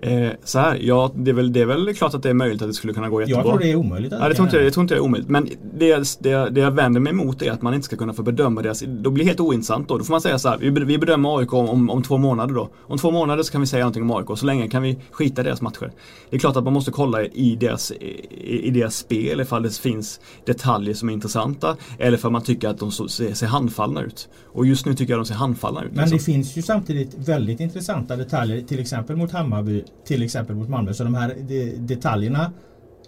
Eh, 0.05 0.31
så 0.45 0.59
här, 0.59 0.79
ja 0.81 1.13
det 1.15 1.31
är, 1.31 1.35
väl, 1.35 1.53
det 1.53 1.61
är 1.61 1.67
väl 1.67 1.95
klart 1.95 2.15
att 2.15 2.23
det 2.23 2.31
är 2.31 2.35
möjligt 2.35 2.63
att 2.63 2.69
det 2.69 2.75
skulle 2.75 2.93
kunna 2.93 3.09
gå 3.09 3.21
jättebra. 3.21 3.43
Jag 3.43 3.51
tror 3.51 3.59
det 3.59 3.71
är 3.71 3.77
omöjligt. 3.77 4.13
Ja, 4.13 4.29
det, 4.29 4.35
tror 4.35 4.47
inte, 4.47 4.59
det 4.59 4.71
tror 4.71 4.83
inte 4.83 4.95
jag 4.95 5.01
är 5.01 5.05
omöjligt. 5.05 5.31
Men 5.31 5.49
det, 5.75 6.19
det, 6.21 6.51
det 6.51 6.61
jag 6.61 6.71
vänder 6.71 7.01
mig 7.01 7.11
emot 7.11 7.43
är 7.43 7.51
att 7.51 7.63
man 7.63 7.75
inte 7.75 7.85
ska 7.85 7.97
kunna 7.97 8.13
få 8.13 8.23
bedöma 8.23 8.63
deras, 8.63 8.83
då 8.87 9.11
blir 9.11 9.25
det 9.25 9.29
helt 9.29 9.41
ointressant 9.41 9.89
då. 9.89 9.99
Då 9.99 10.05
får 10.05 10.15
man 10.15 10.21
säga 10.21 10.39
så 10.39 10.49
här, 10.49 10.59
vi, 10.59 10.71
vi 10.71 10.99
bedömer 10.99 11.39
AIK 11.39 11.53
om, 11.53 11.69
om, 11.69 11.91
om, 11.91 12.03
två 12.03 12.19
månader 12.19 12.55
då. 12.55 12.71
Om 12.81 12.99
två 12.99 13.11
månader 13.11 13.43
så 13.43 13.53
kan 13.53 13.61
vi 13.61 13.67
säga 13.67 13.85
någonting 13.85 14.03
om 14.03 14.11
AIK, 14.11 14.39
så 14.39 14.47
länge 14.47 14.69
kan 14.69 14.83
vi 14.83 14.99
skita 15.11 15.41
i 15.41 15.45
deras 15.45 15.61
matcher. 15.61 15.93
Det 16.31 16.37
är 16.37 16.41
klart 16.41 16.57
att 16.57 16.65
man 16.65 16.73
måste 16.73 16.91
kolla 16.91 17.25
i 17.25 17.57
deras, 17.57 17.91
i, 17.91 18.67
i 18.67 18.71
deras 18.71 18.97
spel 18.97 19.41
ifall 19.41 19.63
det 19.63 19.79
finns 19.79 20.21
detaljer 20.47 20.95
som 20.95 21.09
är 21.09 21.13
intressanta. 21.13 21.77
Eller 21.99 22.19
för 22.19 22.31
man 22.31 22.43
tycker 22.43 22.69
att 22.69 22.79
de 22.79 22.91
så, 22.91 23.09
ser, 23.09 23.35
ser 23.35 23.47
handfallna 23.47 24.03
ut. 24.03 24.29
Och 24.45 24.67
just 24.67 24.87
nu 24.87 24.95
tycker 24.95 25.13
jag 25.13 25.21
att 25.21 25.27
de 25.27 25.29
ser 25.29 25.39
handfallna 25.39 25.85
ut. 25.85 25.93
Men 25.93 26.01
liksom. 26.11 26.19
det 26.19 26.25
finns 26.25 26.57
ju 26.57 26.63
samtidigt 26.63 27.15
väldigt 27.29 27.61
intressanta 27.61 28.17
detaljer, 28.17 28.63
till 28.63 28.81
exempel 28.81 29.17
mot 29.17 29.33
Hammarby, 29.33 29.85
till 30.05 30.23
exempel 30.23 30.57
mot 30.57 30.69
Malmö. 30.69 30.95
Så 30.95 31.05
de 31.05 31.15
här 31.15 31.37
de, 31.49 31.77
detaljerna 31.77 32.53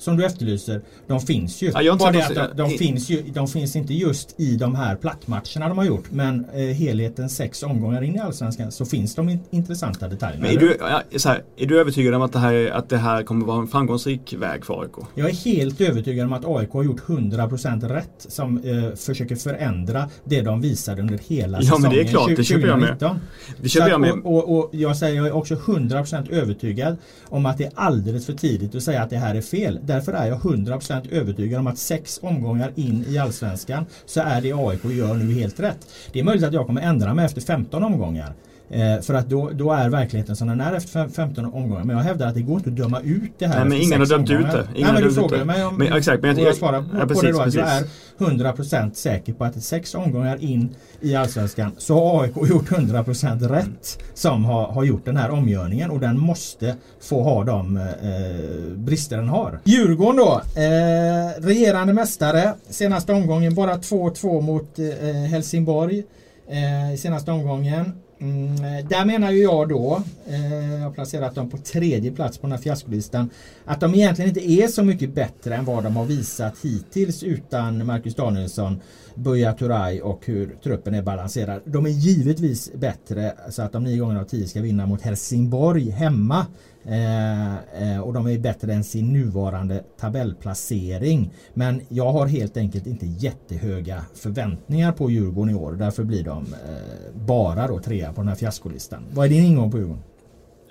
som 0.05 0.17
du 0.17 0.25
efterlyser, 0.25 0.81
de 1.07 1.21
finns 1.21 1.62
ju. 1.62 1.73
Ja, 1.81 1.97
Bara 1.97 2.12
det 2.12 2.27
att 2.27 2.57
de, 2.57 2.62
de, 2.62 2.79
finns 2.79 3.11
ju, 3.11 3.23
de 3.23 3.49
finns 3.49 3.77
inte 3.77 3.95
just 3.95 4.40
i 4.40 4.57
de 4.57 4.75
här 4.75 4.97
plattmatcherna 4.97 5.69
de 5.69 5.79
har 5.79 5.85
gjort. 5.85 6.05
Men 6.11 6.47
eh, 6.55 6.61
helheten 6.61 7.31
sex 7.31 7.62
omgångar 7.62 8.03
in 8.03 8.17
i 8.17 8.19
Allsvenskan 8.19 8.73
så 8.73 8.85
finns 8.85 9.14
de 9.14 9.29
in, 9.29 9.40
intressanta 9.51 10.09
detaljerna. 10.09 10.47
Men 10.47 10.57
är, 10.57 10.61
du, 10.61 10.77
ja, 10.81 11.03
här, 11.25 11.43
är 11.57 11.67
du 11.67 11.81
övertygad 11.81 12.14
om 12.14 12.23
att 12.23 12.33
det, 12.33 12.38
här, 12.38 12.71
att 12.71 12.88
det 12.88 12.97
här 12.97 13.23
kommer 13.23 13.47
vara 13.47 13.61
en 13.61 13.67
framgångsrik 13.67 14.35
väg 14.38 14.64
för 14.64 14.83
AIK? 14.83 14.93
Jag 15.14 15.31
är 15.31 15.35
helt 15.35 15.81
övertygad 15.81 16.27
om 16.27 16.33
att 16.33 16.45
AIK 16.45 16.71
har 16.71 16.83
gjort 16.83 17.01
100% 17.07 17.88
rätt 17.88 18.27
som 18.29 18.59
eh, 18.64 18.95
försöker 18.97 19.37
förändra 19.37 20.09
det 20.25 20.43
de 20.43 20.61
visade 20.61 21.03
under 21.03 21.19
hela 21.19 21.61
säsongen. 21.61 21.83
Ja 21.83 21.88
men 21.88 21.97
det 21.97 22.09
är 22.09 22.11
klart, 22.11 22.29
20, 22.29 22.37
det 22.37 22.45
köper 22.45 22.69
jag 22.69 22.81
med. 22.81 23.17
Det 23.62 23.69
köper 23.69 23.90
jag 23.90 24.01
med. 24.01 24.12
Och, 24.12 24.25
och, 24.25 24.59
och 24.59 24.71
jag 24.73 24.97
säger 24.97 25.17
jag 25.17 25.27
är 25.27 25.33
också 25.33 25.55
100% 25.55 26.33
övertygad 26.33 26.97
om 27.25 27.47
att 27.47 27.59
det 27.59 27.64
är 27.64 27.73
alldeles 27.75 28.27
för 28.27 28.33
tidigt 28.33 28.75
att 28.75 28.83
säga 28.83 29.03
att 29.03 29.11
det 29.11 29.17
här 29.17 29.35
är 29.35 29.40
fel 29.40 29.79
Därför 29.94 30.12
är 30.12 30.26
jag 30.26 30.38
100% 30.38 31.12
övertygad 31.12 31.61
om 31.61 31.66
att 31.66 31.78
sex 31.78 32.20
omgångar 32.22 32.72
in 32.74 33.04
i 33.09 33.18
Allsvenskan 33.18 33.87
så 34.07 34.20
är 34.20 34.40
det 34.40 34.52
AIK 34.52 34.85
gör 34.85 35.14
nu 35.14 35.35
helt 35.35 35.61
rätt. 35.61 35.87
Det 36.12 36.20
är 36.20 36.24
möjligt 36.24 36.44
att 36.44 36.52
jag 36.52 36.66
kommer 36.66 36.80
ändra 36.80 37.14
mig 37.14 37.24
efter 37.24 37.40
15 37.40 37.85
omgångar. 37.85 38.35
Eh, 38.70 39.00
för 39.00 39.14
att 39.14 39.29
då, 39.29 39.50
då 39.55 39.72
är 39.72 39.88
verkligheten 39.88 40.37
som 40.37 40.48
den 40.48 40.61
är 40.61 40.72
efter 40.72 41.09
15 41.09 41.44
omgångar. 41.44 41.85
Men 41.85 41.96
jag 41.96 42.05
hävdar 42.05 42.27
att 42.27 42.35
det 42.35 42.42
går 42.42 42.57
inte 42.57 42.70
att 42.70 42.77
döma 42.77 43.00
ut 43.00 43.33
det 43.38 43.46
här 43.46 43.59
Nej 43.59 43.68
men 43.68 43.79
ingen 43.79 44.00
har 44.00 44.07
dömt 44.07 44.31
ut 44.31 44.53
det. 44.53 44.68
Ingen 44.74 44.94
Nej 44.94 45.03
men 45.03 45.03
du 45.03 45.14
frågade 45.14 45.44
mig 45.44 45.64
om... 45.64 45.77
Men, 45.77 45.92
exakt, 45.92 46.22
men 46.22 46.37
jag, 46.37 46.48
jag 46.48 46.57
svarar 46.57 46.83
på, 46.83 46.88
ja, 46.98 47.07
precis, 47.07 47.20
på 47.20 47.27
det 47.27 47.33
då 47.33 47.40
att 47.40 47.55
jag 47.55 47.68
är 47.68 47.85
100% 48.18 48.94
säker 48.94 49.33
på 49.33 49.44
att 49.44 49.62
sex 49.62 49.94
omgångar 49.94 50.44
in 50.44 50.74
i 51.00 51.14
Allsvenskan 51.14 51.72
så 51.79 51.94
har 51.94 52.22
AIK 52.22 52.37
gjort 52.37 52.70
100% 52.70 53.48
rätt 53.48 54.03
som 54.14 54.44
har, 54.44 54.66
har 54.66 54.85
gjort 54.85 55.05
den 55.05 55.16
här 55.16 55.31
omgörningen 55.31 55.90
och 55.90 56.00
den 56.00 56.18
måste 56.18 56.77
få 57.00 57.22
ha 57.22 57.44
de 57.44 57.77
eh, 57.77 58.77
brister 58.77 59.16
den 59.16 59.29
har. 59.29 59.61
Djurgården 59.64 60.16
då, 60.16 60.42
eh, 60.61 61.42
regerande 61.42 61.92
mästare 61.92 62.55
senaste 62.70 63.12
omgången 63.12 63.55
bara 63.55 63.77
2-2 63.77 64.40
mot 64.40 64.79
eh, 64.79 64.85
Helsingborg 65.31 66.05
eh, 66.48 66.94
i 66.94 66.98
senaste 66.98 67.31
omgången. 67.31 67.92
Mm, 68.24 68.64
eh, 68.64 68.87
där 68.88 69.04
menar 69.04 69.30
ju 69.30 69.42
jag 69.42 69.68
då, 69.68 70.02
eh, 70.26 70.72
jag 70.72 70.80
har 70.80 70.90
placerat 70.90 71.34
dem 71.34 71.50
på 71.50 71.58
tredje 71.58 72.12
plats 72.12 72.38
på 72.38 72.46
den 72.46 72.52
här 72.52 72.58
fiaskolistan, 72.58 73.30
att 73.64 73.80
de 73.80 73.94
egentligen 73.94 74.28
inte 74.28 74.50
är 74.50 74.68
så 74.68 74.82
mycket 74.82 75.14
bättre 75.14 75.54
än 75.54 75.64
vad 75.64 75.84
de 75.84 75.96
har 75.96 76.04
visat 76.04 76.54
hittills 76.62 77.22
utan 77.22 77.87
Marcus 77.87 78.14
Danielsson, 78.14 78.80
Buya 79.14 79.52
Turay 79.52 80.00
och 80.00 80.26
hur 80.26 80.56
truppen 80.62 80.94
är 80.94 81.02
balanserad. 81.02 81.60
De 81.64 81.87
är 81.87 81.90
givetvis 81.90 82.72
bättre 82.74 83.32
så 83.50 83.62
att 83.62 83.72
de 83.72 83.84
nio 83.84 83.98
gånger 83.98 84.20
av 84.20 84.24
tio 84.24 84.46
ska 84.46 84.60
vinna 84.60 84.87
mot 84.87 85.02
Helsingborg 85.02 85.90
hemma. 85.90 86.46
Eh, 86.87 87.55
eh, 87.55 88.01
och 88.01 88.12
de 88.12 88.27
är 88.27 88.38
bättre 88.38 88.73
än 88.73 88.85
sin 88.85 89.12
nuvarande 89.12 89.85
tabellplacering. 90.01 91.31
Men 91.55 91.81
jag 91.88 92.12
har 92.12 92.27
helt 92.27 92.57
enkelt 92.57 92.87
inte 92.87 93.07
jättehöga 93.07 94.05
förväntningar 94.14 94.92
på 94.92 95.11
Djurgården 95.11 95.55
i 95.55 95.59
år. 95.59 95.73
Därför 95.73 96.05
blir 96.05 96.25
de 96.25 96.42
eh, 96.42 97.14
bara 97.14 97.66
då 97.66 97.79
trea 97.79 98.12
på 98.12 98.20
den 98.20 98.29
här 98.29 98.35
fiaskolistan. 98.35 99.05
Vad 99.11 99.27
är 99.27 99.31
din 99.31 99.44
ingång 99.44 99.70
på 99.70 99.79
Djurgården? 99.79 100.03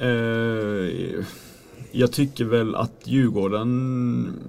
Uh, 0.01 1.25
jag 1.95 2.11
tycker 2.11 2.45
väl 2.45 2.75
att 2.75 2.91
Djurgården 3.03 4.39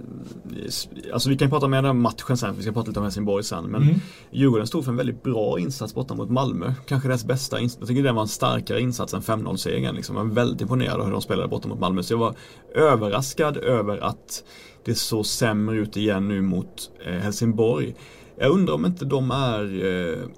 Alltså 1.12 1.28
vi 1.30 1.36
kan 1.36 1.50
prata 1.50 1.68
mer 1.68 1.84
om 1.84 2.00
matchen 2.00 2.36
sen, 2.36 2.54
vi 2.56 2.62
ska 2.62 2.72
prata 2.72 2.88
lite 2.88 3.00
om 3.00 3.04
Helsingborg 3.04 3.44
sen 3.44 3.64
Men 3.64 3.82
mm. 3.82 3.94
Djurgården 4.30 4.66
stod 4.66 4.84
för 4.84 4.90
en 4.90 4.96
väldigt 4.96 5.22
bra 5.22 5.58
insats 5.58 5.94
borta 5.94 6.14
mot 6.14 6.30
Malmö 6.30 6.74
Kanske 6.86 7.08
deras 7.08 7.24
bästa 7.24 7.60
insats, 7.60 7.80
jag 7.80 7.88
tycker 7.88 8.02
det 8.02 8.12
var 8.12 8.22
en 8.22 8.28
starkare 8.28 8.80
insats 8.80 9.14
än 9.14 9.20
5-0 9.20 9.56
segern 9.56 9.94
liksom. 9.94 10.16
Jag 10.16 10.24
var 10.24 10.34
väldigt 10.34 10.60
imponerad 10.60 11.00
av 11.00 11.04
hur 11.04 11.12
de 11.12 11.22
spelade 11.22 11.48
borta 11.48 11.68
mot 11.68 11.80
Malmö 11.80 12.02
Så 12.02 12.12
jag 12.12 12.18
var 12.18 12.34
överraskad 12.74 13.56
över 13.56 13.98
att 13.98 14.44
det 14.84 14.94
såg 14.94 15.26
sämre 15.26 15.76
ut 15.76 15.96
igen 15.96 16.28
nu 16.28 16.42
mot 16.42 16.90
eh, 17.06 17.12
Helsingborg 17.12 17.94
Jag 18.38 18.50
undrar 18.50 18.74
om 18.74 18.86
inte 18.86 19.04
de 19.04 19.30
är 19.30 19.84
eh, 19.84 20.28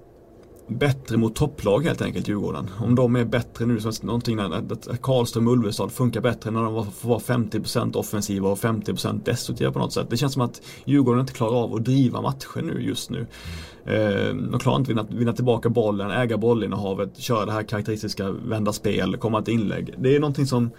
bättre 0.69 1.17
mot 1.17 1.35
topplag 1.35 1.85
helt 1.85 2.03
enkelt 2.03 2.29
Djurgården. 2.29 2.71
Om 2.79 2.95
de 2.95 3.17
är 3.17 3.25
bättre 3.25 3.67
nu, 3.67 3.81
så 3.81 4.07
någonting 4.07 4.39
att 4.39 5.03
Karlström 5.03 5.47
och 5.47 5.53
Ulvestad 5.53 5.93
funkar 5.93 6.21
bättre 6.21 6.51
när 6.51 6.63
de 6.63 6.93
får 6.93 7.09
vara 7.09 7.19
50% 7.19 7.97
offensiva 7.97 8.49
och 8.49 8.59
50% 8.59 9.25
destruktiva 9.25 9.73
på 9.73 9.79
något 9.79 9.93
sätt. 9.93 10.11
Det 10.11 10.17
känns 10.17 10.33
som 10.33 10.43
att 10.43 10.63
Djurgården 10.85 11.21
inte 11.21 11.33
klarar 11.33 11.63
av 11.63 11.75
att 11.75 11.85
driva 11.85 12.21
matcher 12.21 12.63
nu 12.63 12.83
just 12.83 13.11
nu. 13.11 13.27
Eh, 13.85 14.35
de 14.35 14.59
klarar 14.59 14.79
inte 14.79 14.93
att 14.93 15.11
vinna, 15.11 15.19
vinna 15.19 15.33
tillbaka 15.33 15.69
bollen, 15.69 16.11
äga 16.11 16.37
bollinnehavet, 16.37 17.19
köra 17.19 17.47
det 17.47 17.53
här 17.53 17.63
karaktäristiska 17.63 18.31
vända 18.31 18.73
spel, 18.73 19.17
komma 19.17 19.43
till 19.43 19.55
inlägg. 19.55 19.95
Det 19.99 20.17
är 20.17 20.21
någonting 20.21 20.47
som 20.47 20.71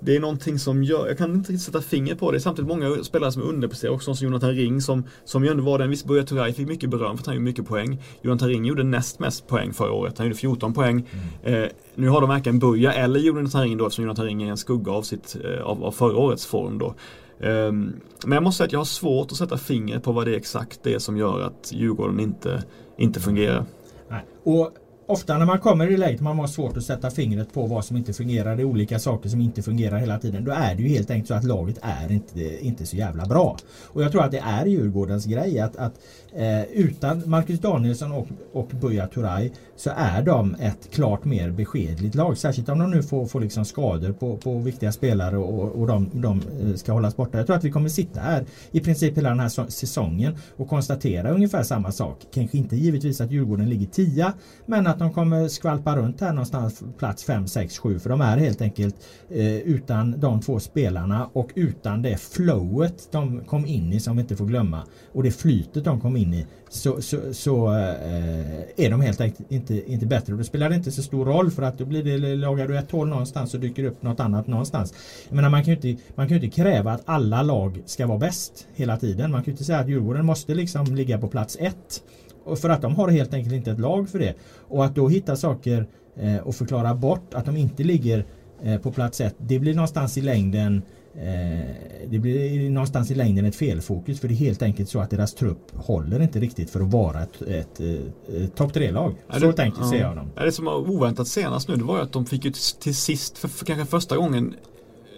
det 0.00 0.16
är 0.16 0.20
någonting 0.20 0.58
som 0.58 0.84
gör, 0.84 1.06
jag 1.06 1.18
kan 1.18 1.34
inte 1.34 1.52
riktigt 1.52 1.66
sätta 1.66 1.80
finger 1.80 2.14
på 2.14 2.32
det. 2.32 2.40
Samtidigt 2.40 2.68
många 2.68 3.04
spelare 3.04 3.32
som 3.32 3.42
underpresterar 3.42 3.92
också 3.92 4.14
som 4.14 4.26
Jonathan 4.26 4.50
Ring 4.50 4.80
som, 4.80 5.04
som 5.24 5.44
ju 5.44 5.50
ändå 5.50 5.62
var 5.62 5.78
den, 5.78 5.90
visst 5.90 6.06
Buya 6.06 6.24
Turay 6.24 6.52
fick 6.52 6.68
mycket 6.68 6.90
beröm 6.90 7.16
för 7.16 7.22
att 7.22 7.26
han 7.26 7.34
gjorde 7.34 7.44
mycket 7.44 7.66
poäng. 7.66 8.02
Jonathan 8.22 8.48
Ring 8.48 8.64
gjorde 8.64 8.82
näst 8.84 9.18
mest 9.18 9.46
poäng 9.46 9.72
förra 9.72 9.92
året, 9.92 10.18
han 10.18 10.26
gjorde 10.26 10.38
14 10.38 10.74
poäng. 10.74 11.08
Mm. 11.44 11.62
Eh, 11.62 11.68
nu 11.94 12.08
har 12.08 12.20
de 12.20 12.28
varken 12.28 12.58
Buya 12.58 12.92
eller 12.92 13.20
Jonathan 13.20 13.62
Ring 13.62 13.76
då 13.76 13.86
eftersom 13.86 14.04
Jonathan 14.04 14.26
Ring 14.26 14.42
är 14.42 14.50
en 14.50 14.56
skugga 14.56 14.92
av, 14.92 15.02
sitt, 15.02 15.36
eh, 15.44 15.62
av, 15.62 15.84
av 15.84 15.92
förra 15.92 16.16
årets 16.16 16.46
form 16.46 16.78
då. 16.78 16.94
Um, 17.38 18.00
men 18.24 18.32
jag 18.32 18.42
måste 18.42 18.56
säga 18.56 18.66
att 18.66 18.72
jag 18.72 18.80
har 18.80 18.84
svårt 18.84 19.32
att 19.32 19.38
sätta 19.38 19.58
fingret 19.58 20.02
på 20.02 20.12
vad 20.12 20.26
det 20.26 20.32
är 20.32 20.36
exakt 20.36 20.80
det 20.82 21.00
som 21.00 21.16
gör 21.16 21.40
att 21.40 21.72
Djurgården 21.72 22.20
inte, 22.20 22.62
inte 22.96 23.20
fungerar. 23.20 23.64
Nej. 24.08 24.24
Och 24.42 24.70
ofta 25.06 25.38
när 25.38 25.46
man 25.46 25.58
kommer 25.58 25.90
i 25.90 25.96
läget 25.96 26.20
man 26.20 26.38
har 26.38 26.46
svårt 26.46 26.76
att 26.76 26.84
sätta 26.84 27.10
fingret 27.10 27.52
på 27.52 27.66
vad 27.66 27.84
som 27.84 27.96
inte 27.96 28.12
fungerar. 28.12 28.56
Det 28.56 28.62
är 28.62 28.64
olika 28.64 28.98
saker 28.98 29.28
som 29.28 29.40
inte 29.40 29.62
fungerar 29.62 29.98
hela 29.98 30.18
tiden. 30.18 30.44
Då 30.44 30.52
är 30.52 30.74
det 30.74 30.82
ju 30.82 30.88
helt 30.88 31.10
enkelt 31.10 31.28
så 31.28 31.34
att 31.34 31.44
laget 31.44 31.78
är 31.82 32.12
inte, 32.12 32.66
inte 32.66 32.86
så 32.86 32.96
jävla 32.96 33.26
bra. 33.26 33.56
Och 33.84 34.02
jag 34.02 34.12
tror 34.12 34.24
att 34.24 34.30
det 34.30 34.38
är 34.38 34.66
Djurgårdens 34.66 35.24
grej 35.24 35.60
att, 35.60 35.76
att 35.76 35.92
eh, 36.32 36.62
utan 36.62 37.22
Marcus 37.26 37.60
Danielsson 37.60 38.12
och, 38.12 38.26
och 38.52 38.68
Buya 38.68 39.06
Turay 39.06 39.50
så 39.76 39.90
är 39.96 40.22
de 40.22 40.54
ett 40.54 40.90
klart 40.90 41.24
mer 41.24 41.50
beskedligt 41.50 42.14
lag. 42.14 42.38
Särskilt 42.38 42.68
om 42.68 42.78
de 42.78 42.90
nu 42.90 43.02
får, 43.02 43.26
får 43.26 43.40
liksom 43.40 43.64
skador 43.64 44.12
på, 44.12 44.36
på 44.36 44.58
viktiga 44.58 44.92
spelare 44.92 45.36
och, 45.36 45.80
och 45.80 45.86
de, 45.86 46.10
de 46.12 46.42
eh, 46.62 46.74
ska 46.74 46.92
hållas 46.92 47.16
borta. 47.16 47.38
Jag 47.38 47.46
tror 47.46 47.56
att 47.56 47.64
vi 47.64 47.70
kommer 47.70 47.88
sitta 47.88 48.20
här 48.20 48.44
i 48.70 48.80
princip 48.80 49.16
hela 49.16 49.28
den 49.28 49.40
här 49.40 49.70
säsongen 49.70 50.36
och 50.56 50.68
konstatera 50.68 51.30
ungefär 51.30 51.62
samma 51.62 51.92
sak. 51.92 52.18
Kanske 52.34 52.58
inte 52.58 52.76
givetvis 52.76 53.20
att 53.20 53.30
Djurgården 53.30 53.68
ligger 53.68 53.86
tia 53.86 54.32
men 54.66 54.86
att 54.86 54.95
de 54.98 55.12
kommer 55.12 55.48
skvalpa 55.48 55.96
runt 55.96 56.20
här 56.20 56.32
någonstans 56.32 56.82
plats 56.98 57.24
5, 57.24 57.46
6, 57.46 57.78
7 57.78 57.98
för 57.98 58.10
de 58.10 58.20
är 58.20 58.36
helt 58.36 58.60
enkelt 58.60 58.96
eh, 59.30 59.56
utan 59.56 60.20
de 60.20 60.40
två 60.40 60.60
spelarna 60.60 61.30
och 61.32 61.50
utan 61.54 62.02
det 62.02 62.16
flowet 62.16 63.08
de 63.12 63.40
kom 63.40 63.66
in 63.66 63.92
i 63.92 64.00
som 64.00 64.16
vi 64.16 64.22
inte 64.22 64.36
får 64.36 64.46
glömma 64.46 64.82
och 65.12 65.22
det 65.22 65.30
flytet 65.30 65.84
de 65.84 66.00
kom 66.00 66.16
in 66.16 66.34
i 66.34 66.46
så, 66.68 67.02
så, 67.02 67.34
så 67.34 67.72
eh, 67.72 68.84
är 68.86 68.90
de 68.90 69.00
helt 69.00 69.20
enkelt 69.20 69.52
inte, 69.52 69.92
inte 69.92 70.06
bättre. 70.06 70.32
Och 70.32 70.38
det 70.38 70.44
spelar 70.44 70.72
inte 70.72 70.92
så 70.92 71.02
stor 71.02 71.24
roll 71.24 71.50
för 71.50 71.62
att 71.62 71.78
då 71.78 71.84
blir 71.84 72.04
det, 72.04 72.36
lagar 72.36 72.68
du 72.68 72.78
ett 72.78 72.90
hål 72.90 73.08
någonstans 73.08 73.50
så 73.50 73.58
dyker 73.58 73.82
det 73.82 73.88
upp 73.88 74.02
något 74.02 74.20
annat 74.20 74.46
någonstans. 74.46 74.94
Jag 75.28 75.36
menar, 75.36 75.50
man 75.50 75.64
kan 75.64 75.74
ju 75.74 75.90
inte, 75.90 76.02
man 76.14 76.28
kan 76.28 76.34
inte 76.34 76.62
kräva 76.62 76.92
att 76.92 77.02
alla 77.04 77.42
lag 77.42 77.82
ska 77.86 78.06
vara 78.06 78.18
bäst 78.18 78.66
hela 78.74 78.96
tiden. 78.96 79.30
Man 79.30 79.40
kan 79.40 79.46
ju 79.46 79.52
inte 79.52 79.64
säga 79.64 79.78
att 79.78 79.88
Djurgården 79.88 80.26
måste 80.26 80.54
liksom 80.54 80.94
ligga 80.94 81.18
på 81.18 81.28
plats 81.28 81.56
ett. 81.60 82.02
Och 82.46 82.58
för 82.58 82.68
att 82.68 82.82
de 82.82 82.94
har 82.94 83.08
helt 83.08 83.34
enkelt 83.34 83.54
inte 83.54 83.70
ett 83.70 83.80
lag 83.80 84.08
för 84.08 84.18
det. 84.18 84.34
Och 84.68 84.84
att 84.84 84.94
då 84.94 85.08
hitta 85.08 85.36
saker 85.36 85.86
eh, 86.16 86.36
och 86.36 86.54
förklara 86.54 86.94
bort 86.94 87.34
att 87.34 87.44
de 87.44 87.56
inte 87.56 87.84
ligger 87.84 88.24
eh, 88.62 88.80
på 88.80 88.92
plats 88.92 89.20
ett. 89.20 89.34
Det 89.38 89.58
blir 89.58 89.74
någonstans 89.74 90.18
i 90.18 90.20
längden 90.20 90.82
Eh, 91.18 92.06
det 92.08 92.18
blir 92.18 92.70
någonstans 92.70 93.10
i 93.10 93.14
längden 93.14 93.44
ett 93.44 93.56
felfokus 93.56 94.20
för 94.20 94.28
det 94.28 94.34
är 94.34 94.36
helt 94.36 94.62
enkelt 94.62 94.88
så 94.88 95.00
att 95.00 95.10
deras 95.10 95.34
trupp 95.34 95.76
håller 95.76 96.22
inte 96.22 96.40
riktigt 96.40 96.70
för 96.70 96.80
att 96.80 96.92
vara 96.92 97.22
ett, 97.22 97.42
ett, 97.42 97.80
ett, 97.80 98.28
ett 98.28 98.56
topp 98.56 98.72
tre-lag. 98.72 99.14
Så 99.40 99.52
tänker 99.52 99.80
ja. 99.80 99.90
ser 99.90 100.00
jag 100.00 100.16
dem. 100.16 100.30
Det 100.36 100.52
som 100.52 100.64
var 100.64 100.90
oväntat 100.90 101.28
senast 101.28 101.68
nu 101.68 101.76
det 101.76 101.84
var 101.84 101.96
ju 101.96 102.02
att 102.02 102.12
de 102.12 102.26
fick 102.26 102.44
ju 102.44 102.52
till 102.80 102.96
sist 102.96 103.38
för, 103.38 103.48
för 103.48 103.66
kanske 103.66 103.86
första 103.86 104.16
gången 104.16 104.54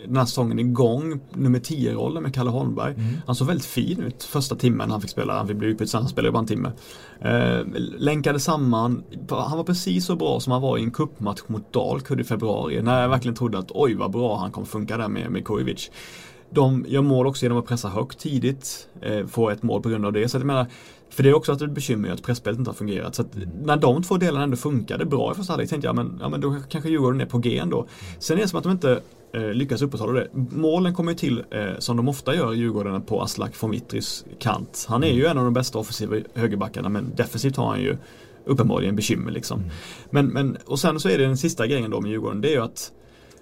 den 0.09 0.17
här 0.17 0.25
säsongen 0.25 0.59
igång 0.59 1.21
nummer 1.35 1.59
10-rollen 1.59 2.23
med 2.23 2.35
Kalle 2.35 2.51
Holmberg. 2.51 2.95
Mm. 2.95 3.15
Han 3.27 3.35
såg 3.35 3.47
väldigt 3.47 3.67
fin 3.67 4.01
ut 4.01 4.25
första 4.25 4.57
timmen 4.57 4.91
han 4.91 5.01
fick 5.01 5.11
spela. 5.11 5.37
Han 5.37 5.49
fick 5.49 5.57
bli 5.57 5.69
utbytt 5.69 5.93
han 5.93 6.09
spelade 6.09 6.33
bara 6.33 6.39
en 6.39 6.47
timme. 6.47 6.73
Eh, 7.21 7.61
länkade 7.99 8.41
samman, 8.41 9.03
han 9.29 9.57
var 9.57 9.65
precis 9.65 10.07
så 10.07 10.17
bra 10.17 10.41
som 10.41 10.53
han 10.53 10.63
var 10.63 10.79
i 10.79 10.83
en 10.83 10.91
kuppmatch 10.91 11.41
mot 11.47 11.73
Dalkurd 11.73 12.21
i 12.21 12.25
februari. 12.25 12.83
När 12.83 13.03
jag 13.03 13.09
verkligen 13.09 13.37
trodde 13.37 13.59
att 13.59 13.71
oj 13.71 13.95
vad 13.95 14.11
bra 14.11 14.37
han 14.37 14.51
kommer 14.51 14.67
funka 14.67 14.97
där 14.97 15.09
med, 15.09 15.31
med 15.31 15.45
Kujovic. 15.45 15.91
De 16.51 16.85
gör 16.89 17.03
mål 17.03 17.27
också 17.27 17.45
genom 17.45 17.59
att 17.59 17.67
pressa 17.67 17.89
högt 17.89 18.19
tidigt, 18.19 18.89
eh, 19.01 19.27
få 19.27 19.51
ett 19.51 19.63
mål 19.63 19.83
på 19.83 19.89
grund 19.89 20.07
av 20.07 20.13
det. 20.13 20.29
Så 20.29 20.37
jag 20.37 20.45
menar, 20.45 20.67
för 21.11 21.23
det 21.23 21.29
är 21.29 21.35
också 21.35 21.53
att 21.53 21.63
ett 21.63 21.71
bekymmer 21.71 22.11
att 22.11 22.23
pressspelet 22.23 22.59
inte 22.59 22.71
har 22.71 22.75
fungerat. 22.75 23.15
Så 23.15 23.23
att 23.23 23.29
när 23.63 23.77
de 23.77 24.03
två 24.03 24.17
delarna 24.17 24.45
ändå 24.45 24.57
funkade 24.57 25.05
bra 25.05 25.33
i 25.33 25.35
första 25.35 25.53
halvlek 25.53 25.71
tänkte 25.71 25.89
jag 25.89 25.97
men, 25.97 26.19
ja, 26.21 26.29
men 26.29 26.41
då 26.41 26.57
kanske 26.69 26.91
Djurgården 26.91 27.21
är 27.21 27.27
på 27.27 27.39
G 27.39 27.59
ändå. 27.59 27.87
Sen 28.19 28.37
är 28.37 28.43
det 28.43 28.49
som 28.49 28.59
att 28.59 28.65
de 28.65 28.73
inte 28.73 29.01
lyckas 29.33 29.83
upprätthålla 29.83 30.13
det. 30.13 30.29
Målen 30.51 30.95
kommer 30.95 31.13
ju 31.13 31.19
till 31.19 31.45
eh, 31.51 31.79
som 31.79 31.97
de 31.97 32.09
ofta 32.09 32.35
gör 32.35 32.55
i 32.55 32.57
Djurgården 32.57 33.03
på 33.03 33.23
Aslak 33.23 33.63
von 33.63 33.71
Wittris 33.71 34.25
kant. 34.39 34.87
Han 34.89 35.05
är 35.05 35.13
ju 35.13 35.27
en 35.27 35.39
av 35.39 35.45
de 35.45 35.55
bästa 35.55 35.79
offensiva 35.79 36.17
högerbackarna 36.35 36.89
men 36.89 37.15
defensivt 37.17 37.57
har 37.57 37.67
han 37.67 37.81
ju 37.81 37.97
uppenbarligen 38.45 38.97
bekymmer 38.97 39.33
liksom. 39.33 39.61
Mm. 39.61 39.71
Men, 40.11 40.27
men, 40.27 40.59
och 40.67 40.79
sen 40.79 41.01
så 41.01 41.09
är 41.09 41.19
det 41.19 41.27
den 41.27 41.37
sista 41.37 41.67
grejen 41.67 41.91
då 41.91 42.01
med 42.01 42.11
Djurgården 42.11 42.41
det 42.41 42.49
är 42.49 42.53
ju 42.53 42.63
att 42.63 42.93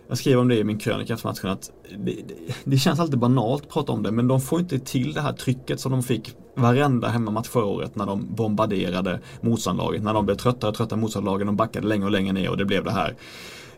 jag 0.09 0.19
skrev 0.19 0.39
om 0.39 0.49
det 0.49 0.57
i 0.59 0.65
min 0.65 0.79
krönika 0.79 1.15
efter 1.15 1.29
matchen 1.29 1.51
att 1.51 1.71
det, 1.99 2.13
det, 2.13 2.55
det, 2.65 2.79
känns 2.79 3.01
alltid 3.01 3.19
banalt 3.19 3.63
att 3.63 3.69
prata 3.69 3.93
om 3.93 4.03
det 4.03 4.11
men 4.11 4.29
de 4.29 4.41
får 4.41 4.61
inte 4.61 4.79
till 4.79 5.13
det 5.13 5.21
här 5.21 5.33
trycket 5.33 5.81
som 5.81 5.93
de 5.93 6.03
fick 6.03 6.37
varenda 6.55 7.09
hemmamatch 7.09 7.49
förra 7.49 7.65
året 7.65 7.97
när 7.97 8.07
de 8.07 8.27
bombarderade 8.35 9.21
motståndarlaget. 9.41 10.03
När 10.03 10.15
de 10.15 10.27
blev 10.27 10.37
tröttare 10.37 10.71
och 10.71 10.77
tröttare 10.77 11.01
motståndarlagen. 11.01 11.47
De 11.47 11.57
backade 11.57 11.87
längre 11.87 12.05
och 12.05 12.11
längre 12.11 12.33
ner 12.33 12.51
och 12.51 12.57
det 12.57 12.65
blev 12.65 12.85
det 12.85 12.91
här 12.91 13.09
eh, 13.09 13.17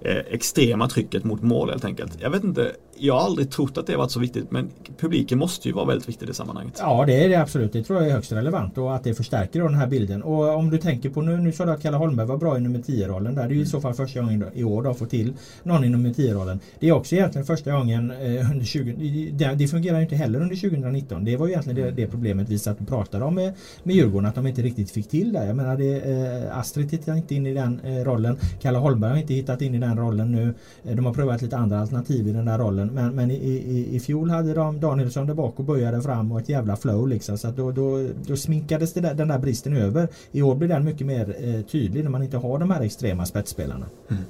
Eh, 0.03 0.19
extrema 0.31 0.89
trycket 0.89 1.25
mot 1.25 1.43
mål 1.43 1.71
helt 1.71 1.85
enkelt. 1.85 2.21
Jag 2.21 2.31
vet 2.31 2.45
inte, 2.45 2.73
jag 2.99 3.15
har 3.15 3.21
aldrig 3.21 3.51
trott 3.51 3.79
att 3.79 3.87
det 3.87 3.97
varit 3.97 4.11
så 4.11 4.21
viktigt 4.21 4.51
men 4.51 4.69
publiken 4.99 5.39
måste 5.39 5.69
ju 5.69 5.75
vara 5.75 5.87
väldigt 5.87 6.09
viktig 6.09 6.27
i 6.27 6.29
det 6.29 6.35
sammanhanget. 6.35 6.75
Ja 6.79 7.05
det 7.07 7.25
är 7.25 7.29
det 7.29 7.35
absolut. 7.35 7.73
Det 7.73 7.83
tror 7.83 7.99
jag 7.99 8.09
är 8.09 8.15
högst 8.15 8.33
relevant 8.33 8.79
och 8.79 8.95
att 8.95 9.05
det 9.05 9.15
förstärker 9.15 9.63
den 9.63 9.75
här 9.75 9.87
bilden. 9.87 10.23
Och 10.23 10.55
om 10.55 10.71
du 10.71 10.79
tänker 10.79 11.11
på 11.11 11.23
nu, 11.23 11.37
nu 11.37 11.53
sa 11.53 11.65
du 11.65 11.73
att 11.73 11.83
Kalle 11.83 11.97
Holmberg 11.97 12.27
var 12.27 12.37
bra 12.37 12.57
i 12.57 12.61
nummer 12.61 12.79
10-rollen 12.79 13.35
där. 13.35 13.49
Det 13.49 13.55
är 13.55 13.57
ju 13.57 13.63
i 13.63 13.67
så 13.67 13.81
fall 13.81 13.95
första 13.95 14.21
gången 14.21 14.45
i 14.55 14.65
år 14.65 14.83
då, 14.83 14.95
få 14.95 15.07
till 15.07 15.33
någon 15.63 15.85
i 15.85 15.89
nummer 15.89 16.11
10-rollen. 16.11 16.61
Det 16.81 16.89
är 16.89 16.93
också 16.93 17.15
egentligen 17.15 17.47
första 17.47 17.73
gången 17.73 18.11
eh, 18.11 18.51
under 18.51 18.65
20... 18.65 19.31
Det, 19.33 19.55
det 19.55 19.69
fungerar 19.69 19.97
ju 19.97 20.03
inte 20.03 20.17
heller 20.17 20.41
under 20.41 20.57
2019. 20.57 21.25
Det 21.25 21.37
var 21.37 21.47
ju 21.47 21.53
egentligen 21.53 21.85
det, 21.85 21.91
det 21.91 22.07
problemet 22.07 22.49
vi 22.49 22.59
satt 22.59 22.81
och 22.81 22.89
pratade 22.89 23.25
om 23.25 23.35
med, 23.35 23.55
med 23.83 23.97
Djurgården 23.97 24.29
att 24.29 24.35
de 24.35 24.47
inte 24.47 24.63
riktigt 24.63 24.91
fick 24.91 25.09
till 25.09 25.33
det. 25.33 25.47
Jag 25.47 25.57
menar 25.57 25.77
det, 25.77 25.97
eh, 25.97 26.59
Astrid 26.59 26.91
hittar 26.91 27.17
inte 27.17 27.35
in 27.35 27.47
i 27.47 27.55
den 27.55 27.81
eh, 27.81 28.05
rollen. 28.05 28.39
Kalle 28.61 28.79
Holmberg 28.79 29.11
har 29.11 29.19
inte 29.19 29.35
hittat 29.35 29.63
in 29.63 29.75
i 29.75 29.79
den 29.79 29.99
rollen 29.99 30.33
nu. 30.33 30.55
Eh, 30.85 30.97
de 30.97 31.07
har 31.07 31.15
prövat 31.15 31.43
lite 31.43 31.57
andra 31.57 31.81
alternativ 31.81 32.29
i 32.29 32.33
den 32.33 32.45
där 32.45 32.59
rollen. 32.59 32.88
Men, 32.95 33.15
men 33.15 33.31
i, 33.31 33.35
i, 33.35 33.97
i 33.97 34.01
fjol 34.01 34.31
hade 34.31 34.55
de 34.55 34.81
Danielsson 34.81 35.27
där 35.27 35.35
bak 35.35 35.59
och 35.59 35.65
började 35.65 36.03
fram 36.03 36.33
och 36.33 36.41
ett 36.41 36.49
jävla 36.49 36.77
flow 36.77 37.09
liksom. 37.09 37.39
Så 37.39 37.49
att 37.49 37.57
då, 37.57 37.73
då, 37.73 38.09
då 38.27 38.37
sminkades 38.37 38.93
där, 38.93 39.15
den 39.15 39.29
där 39.29 39.39
bristen 39.39 39.77
över. 39.77 40.09
I 40.33 40.43
år 40.43 40.55
blir 40.55 40.69
den 40.69 40.85
mycket 40.85 41.07
mer 41.07 41.37
eh, 41.39 41.63
tydlig 41.63 42.05
när 42.05 42.11
man 42.11 42.23
inte 42.23 42.37
har 42.37 42.59
de 42.59 42.71
här 42.71 42.81
extrema 42.81 43.27
spetsspelarna. 43.27 43.87
Mm. 44.11 44.23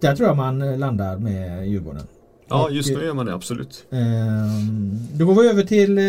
Där 0.00 0.16
tror 0.16 0.28
jag 0.28 0.36
man 0.36 0.62
eh, 0.62 0.78
landar 0.78 1.18
med 1.18 1.68
Djurgården. 1.68 2.06
Ja, 2.48 2.70
just 2.70 2.90
nu 2.90 3.04
gör 3.04 3.14
man 3.14 3.26
det 3.26 3.34
absolut. 3.34 3.84
Eh, 3.90 3.98
då 5.12 5.26
går 5.26 5.42
vi 5.42 5.48
över 5.48 5.62
till, 5.62 5.98
eh, 5.98 6.04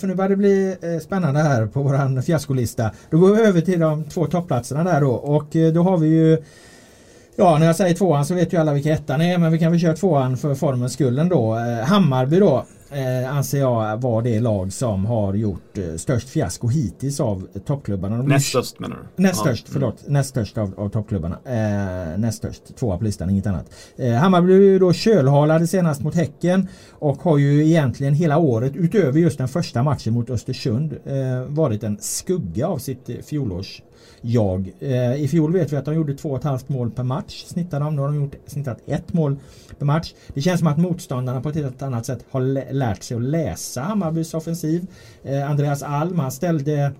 för 0.00 0.06
nu 0.06 0.14
börjar 0.14 0.28
det 0.28 0.36
bli 0.36 0.76
eh, 0.82 1.00
spännande 1.02 1.40
här 1.40 1.66
på 1.66 1.82
våran 1.82 2.22
fiaskolista. 2.22 2.90
Då 3.10 3.18
går 3.18 3.34
vi 3.34 3.42
över 3.42 3.60
till 3.60 3.80
de 3.80 4.04
två 4.04 4.26
toppplatserna 4.26 4.84
där 4.84 5.00
då 5.00 5.10
och 5.10 5.56
då 5.74 5.82
har 5.82 5.98
vi 5.98 6.08
ju 6.08 6.42
Ja, 7.38 7.58
när 7.58 7.66
jag 7.66 7.76
säger 7.76 7.94
tvåan 7.94 8.26
så 8.26 8.34
vet 8.34 8.52
ju 8.52 8.56
alla 8.56 8.72
vilka 8.72 8.92
ettan 8.92 9.20
är 9.20 9.38
men 9.38 9.52
vi 9.52 9.58
kan 9.58 9.72
väl 9.72 9.80
köra 9.80 9.96
tvåan 9.96 10.36
för 10.36 10.54
formens 10.54 10.92
skull 10.92 11.18
ändå. 11.18 11.54
Hammarby 11.84 12.38
då 12.38 12.64
eh, 12.90 13.36
anser 13.36 13.58
jag 13.58 13.96
vara 13.96 14.22
det 14.22 14.40
lag 14.40 14.72
som 14.72 15.06
har 15.06 15.34
gjort 15.34 15.78
eh, 15.78 15.96
störst 15.96 16.28
fiasko 16.28 16.68
hittills 16.68 17.20
av 17.20 17.48
toppklubbarna. 17.66 18.22
näst 18.22 18.46
störst 18.46 18.78
menar 18.78 18.96
du? 18.96 19.22
Näst 19.22 19.40
störst, 19.40 19.68
förlåt. 19.68 20.00
Mm. 20.00 20.12
Näst 20.12 20.30
störst 20.30 20.58
av, 20.58 20.74
av 20.76 20.88
toppklubbarna. 20.88 21.38
Eh, 21.44 22.18
näst 22.18 22.38
störst, 22.38 22.76
tvåa 22.76 22.98
på 22.98 23.04
listan, 23.04 23.30
inget 23.30 23.46
annat. 23.46 23.70
Eh, 23.96 24.12
Hammarby 24.12 24.46
blev 24.46 24.62
ju 24.62 24.78
då 24.78 24.92
kölhalade 24.92 25.66
senast 25.66 26.02
mot 26.02 26.14
Häcken 26.14 26.68
och 26.90 27.22
har 27.22 27.38
ju 27.38 27.66
egentligen 27.66 28.14
hela 28.14 28.38
året 28.38 28.76
utöver 28.76 29.20
just 29.20 29.38
den 29.38 29.48
första 29.48 29.82
matchen 29.82 30.14
mot 30.14 30.30
Östersund 30.30 30.92
eh, 31.04 31.42
varit 31.48 31.82
en 31.82 31.98
skugga 32.00 32.66
av 32.68 32.78
sitt 32.78 33.08
eh, 33.08 33.16
fjolårs 33.16 33.82
jag. 34.26 34.72
Eh, 34.80 35.14
I 35.14 35.28
fjol 35.28 35.52
vet 35.52 35.72
vi 35.72 35.76
att 35.76 35.84
de 35.84 35.94
gjorde 35.94 36.14
två 36.14 36.30
och 36.30 36.38
ett 36.38 36.44
halvt 36.44 36.68
mål 36.68 36.90
per 36.90 37.02
match. 37.02 37.44
Snittade 37.44 37.84
de. 37.84 37.96
Nu 37.96 38.02
har 38.02 38.08
de 38.08 38.16
gjort, 38.16 38.34
snittat 38.46 38.78
ett 38.86 39.12
mål 39.12 39.36
per 39.78 39.86
match. 39.86 40.14
Det 40.34 40.40
känns 40.40 40.58
som 40.58 40.68
att 40.68 40.78
motståndarna 40.78 41.40
på 41.40 41.48
ett 41.48 41.54
helt 41.54 41.82
annat 41.82 42.06
sätt 42.06 42.24
har 42.30 42.72
lärt 42.72 43.02
sig 43.02 43.16
att 43.16 43.22
läsa 43.22 43.80
Hammarbys 43.80 44.34
offensiv. 44.34 44.86
Eh, 45.24 45.50
Andreas 45.50 45.82
Alm 45.82 46.18
han 46.18 46.32
ställde 46.32 46.92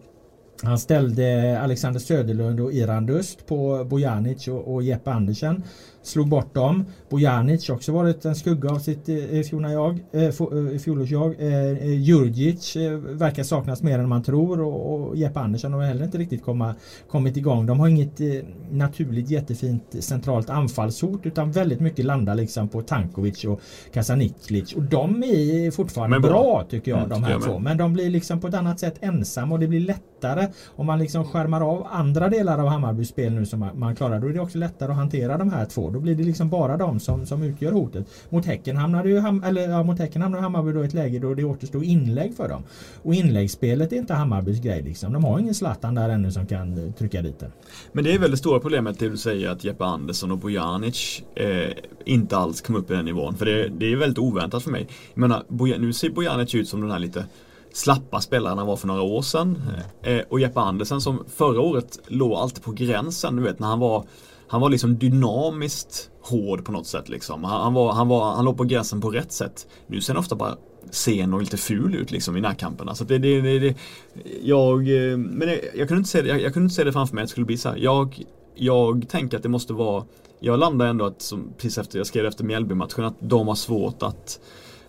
han 0.63 0.79
ställde 0.79 1.59
Alexander 1.61 2.01
Söderlund 2.01 2.61
och 2.61 2.73
Iran 2.73 3.07
Dust 3.07 3.47
på 3.47 3.85
Bojanic 3.85 4.49
och, 4.49 4.75
och 4.75 4.83
Jeppe 4.83 5.11
Andersen 5.11 5.63
slog 6.07 6.29
bort 6.29 6.55
dem. 6.55 6.85
Bojanic 7.11 7.71
också 7.71 7.93
varit 7.93 8.25
en 8.25 8.35
skugga 8.35 8.71
av 8.71 8.79
sitt 8.79 9.09
eh, 9.09 9.41
fjolårsjag. 9.51 10.05
Eh, 10.13 10.79
fjolårsjag. 10.79 11.35
Eh, 11.39 11.55
eh, 11.55 12.01
Djurdjic 12.01 12.77
eh, 12.77 12.93
verkar 12.93 13.43
saknas 13.43 13.83
mer 13.83 13.99
än 13.99 14.09
man 14.09 14.23
tror 14.23 14.61
och, 14.61 14.95
och 14.95 15.17
Jeppe 15.17 15.41
Andersson 15.41 15.73
har 15.73 15.83
heller 15.83 16.05
inte 16.05 16.19
riktigt 16.19 16.45
komma, 16.45 16.75
kommit 17.11 17.37
igång. 17.37 17.67
De 17.67 17.81
har 17.81 17.89
inget 17.89 18.21
eh, 18.21 18.27
naturligt 18.71 19.31
jättefint 19.31 19.83
centralt 20.01 20.51
anfallshot 20.51 21.27
utan 21.27 21.53
väldigt 21.53 21.81
mycket 21.81 22.05
landar 22.05 22.35
liksom 22.35 22.69
på 22.69 22.83
Tankovic 22.83 23.45
och 23.45 23.61
Kasaniklic 23.93 24.73
och 24.73 24.83
de 24.83 25.25
är 25.25 25.71
fortfarande 25.71 26.21
bra. 26.21 26.31
bra. 26.31 26.67
tycker 26.71 26.91
jag 26.91 26.99
mm, 26.99 27.11
de 27.11 27.25
här 27.25 27.41
två. 27.41 27.59
Men 27.59 27.77
de 27.77 27.93
blir 27.93 28.11
liksom 28.11 28.41
på 28.41 28.47
ett 28.47 28.55
annat 28.55 28.81
sätt 28.81 28.95
ensamma 29.01 29.55
och 29.55 29.61
det 29.61 29.69
blir 29.69 29.81
lättare 29.81 30.49
om 30.77 30.87
man 30.87 30.99
liksom 30.99 31.25
skärmar 31.25 31.61
av 31.61 31.87
andra 31.91 32.29
delar 32.29 32.59
av 32.59 32.69
Hammarbys 32.69 33.09
spel 33.09 33.33
nu 33.33 33.47
som 33.47 33.61
man, 33.61 33.79
man 33.79 33.97
klarar. 33.97 34.21
Då 34.21 34.29
är 34.29 34.33
det 34.33 34.41
också 34.41 34.59
lättare 34.59 34.91
att 34.91 34.97
hantera 34.97 35.39
de 35.39 35.53
här 35.53 35.65
två. 35.65 35.91
Då 35.97 36.01
blir 36.01 36.15
det 36.15 36.23
liksom 36.23 36.49
bara 36.49 36.77
de 36.77 37.01
som, 37.01 37.27
som 37.27 37.43
utgör 37.43 37.73
hotet. 37.73 38.07
Mot 38.29 38.47
Häcken 38.47 38.77
hamnade 38.77 39.09
ju 39.09 39.17
eller, 39.45 39.69
ja, 39.69 39.83
mot 39.83 39.99
Häcken 39.99 40.23
hamnade 40.23 40.43
Hammarby 40.43 40.73
då 40.73 40.83
i 40.83 40.87
ett 40.87 40.95
läge 40.95 41.19
då 41.19 41.35
det 41.35 41.45
återstod 41.45 41.85
inlägg 41.85 42.37
för 42.37 42.49
dem. 42.49 42.63
Och 43.03 43.15
inläggsspelet 43.15 43.93
är 43.93 43.97
inte 43.97 44.15
Hammarbys 44.15 44.61
grej 44.61 44.83
liksom. 44.83 45.13
De 45.13 45.25
har 45.25 45.39
ingen 45.39 45.55
Zlatan 45.55 45.95
där 45.95 46.09
ännu 46.09 46.33
som 46.33 46.47
kan 46.47 46.87
eh, 46.87 46.93
trycka 46.93 47.23
dit 47.23 47.39
den. 47.39 47.53
Men 47.93 48.05
det 48.05 48.15
är 48.15 48.19
väl 48.19 48.31
det 48.31 48.37
stora 48.37 48.61
problemet 48.61 48.99
det 48.99 49.09
du 49.09 49.17
säger 49.17 49.51
att 49.51 49.65
Jeppe 49.65 49.85
Andersson 49.85 50.31
och 50.31 50.39
Bojanic 50.39 51.23
eh, 51.35 51.71
inte 52.05 52.37
alls 52.37 52.61
kom 52.61 52.77
upp 52.77 52.91
i 52.91 52.95
den 52.95 53.05
nivån. 53.05 53.35
För 53.35 53.47
det, 53.47 53.69
det 53.69 53.93
är 53.93 53.97
väldigt 53.97 54.19
oväntat 54.19 54.63
för 54.63 54.71
mig. 54.71 54.89
Jag 55.15 55.21
menar, 55.21 55.45
Boj 55.49 55.79
nu 55.79 55.93
ser 55.93 56.11
Bojanic 56.11 56.55
ut 56.55 56.69
som 56.69 56.81
den 56.81 56.91
här 56.91 56.99
lite 56.99 57.25
slappa 57.77 58.21
spelaren 58.21 58.59
han 58.59 58.67
var 58.67 58.77
för 58.77 58.87
några 58.87 59.03
år 59.03 59.23
sedan. 59.23 59.63
Eh, 60.03 60.21
och 60.29 60.41
Jeppe 60.41 60.61
Andersen 60.61 61.01
som 61.01 61.25
förra 61.37 61.61
året 61.61 61.99
låg 62.07 62.33
alltid 62.33 62.63
på 62.63 62.73
gränsen. 62.73 63.37
Du 63.37 63.43
vet 63.43 63.59
när 63.59 63.69
han 63.69 63.79
var 63.79 64.05
han 64.49 64.61
var 64.61 64.71
liksom 64.71 64.99
dynamiskt 64.99 66.11
hård 66.21 66.65
på 66.65 66.73
något 66.73 66.87
sätt 66.87 67.09
liksom. 67.09 67.45
Han, 67.45 67.63
han, 67.63 67.75
var, 67.75 67.93
han, 67.93 68.09
var, 68.09 68.35
han 68.35 68.45
låg 68.45 68.57
på 68.57 68.65
gränsen 68.65 69.01
på 69.01 69.11
rätt 69.11 69.33
sätt. 69.33 69.67
Nu 69.87 70.01
ser 70.01 70.15
han 70.15 70.21
ofta 70.21 70.37
bara 70.37 70.57
sen 70.91 71.35
och 71.35 71.41
lite 71.41 71.57
ful 71.57 71.95
ut 71.95 72.11
liksom 72.11 72.37
i 72.37 72.41
närkamperna. 72.41 72.95
Så 72.95 73.05
det, 73.05 73.19
det, 73.19 73.41
det, 73.41 73.59
det, 73.59 73.77
jag, 74.43 75.11
eh, 75.11 75.17
men 75.17 75.49
jag, 75.49 75.59
jag, 75.75 75.89
kunde 75.89 75.99
inte 75.99 76.11
se 76.11 76.23
det, 76.23 76.29
jag, 76.29 76.41
jag, 76.41 76.53
kunde 76.53 76.65
inte 76.65 76.75
se 76.75 76.85
det 76.85 76.93
framför 76.93 77.15
mig 77.15 77.23
att 77.23 77.29
det 77.29 77.31
skulle 77.31 77.47
bli 77.47 77.57
så 77.57 77.69
här. 77.69 77.77
Jag, 77.77 78.23
jag 78.55 79.09
tänker 79.09 79.37
att 79.37 79.43
det 79.43 79.49
måste 79.49 79.73
vara 79.73 80.05
Jag 80.41 80.59
landar 80.59 80.87
ändå 80.87 81.05
att, 81.05 81.23
som, 81.23 81.53
precis 81.57 81.79
efter 81.79 81.99
jag 81.99 82.07
skrev 82.07 82.27
efter 82.27 82.45
Mjällby-matchen, 82.45 83.05
att 83.05 83.17
de 83.21 83.49
har 83.49 83.55
svårt 83.55 84.03
att 84.03 84.41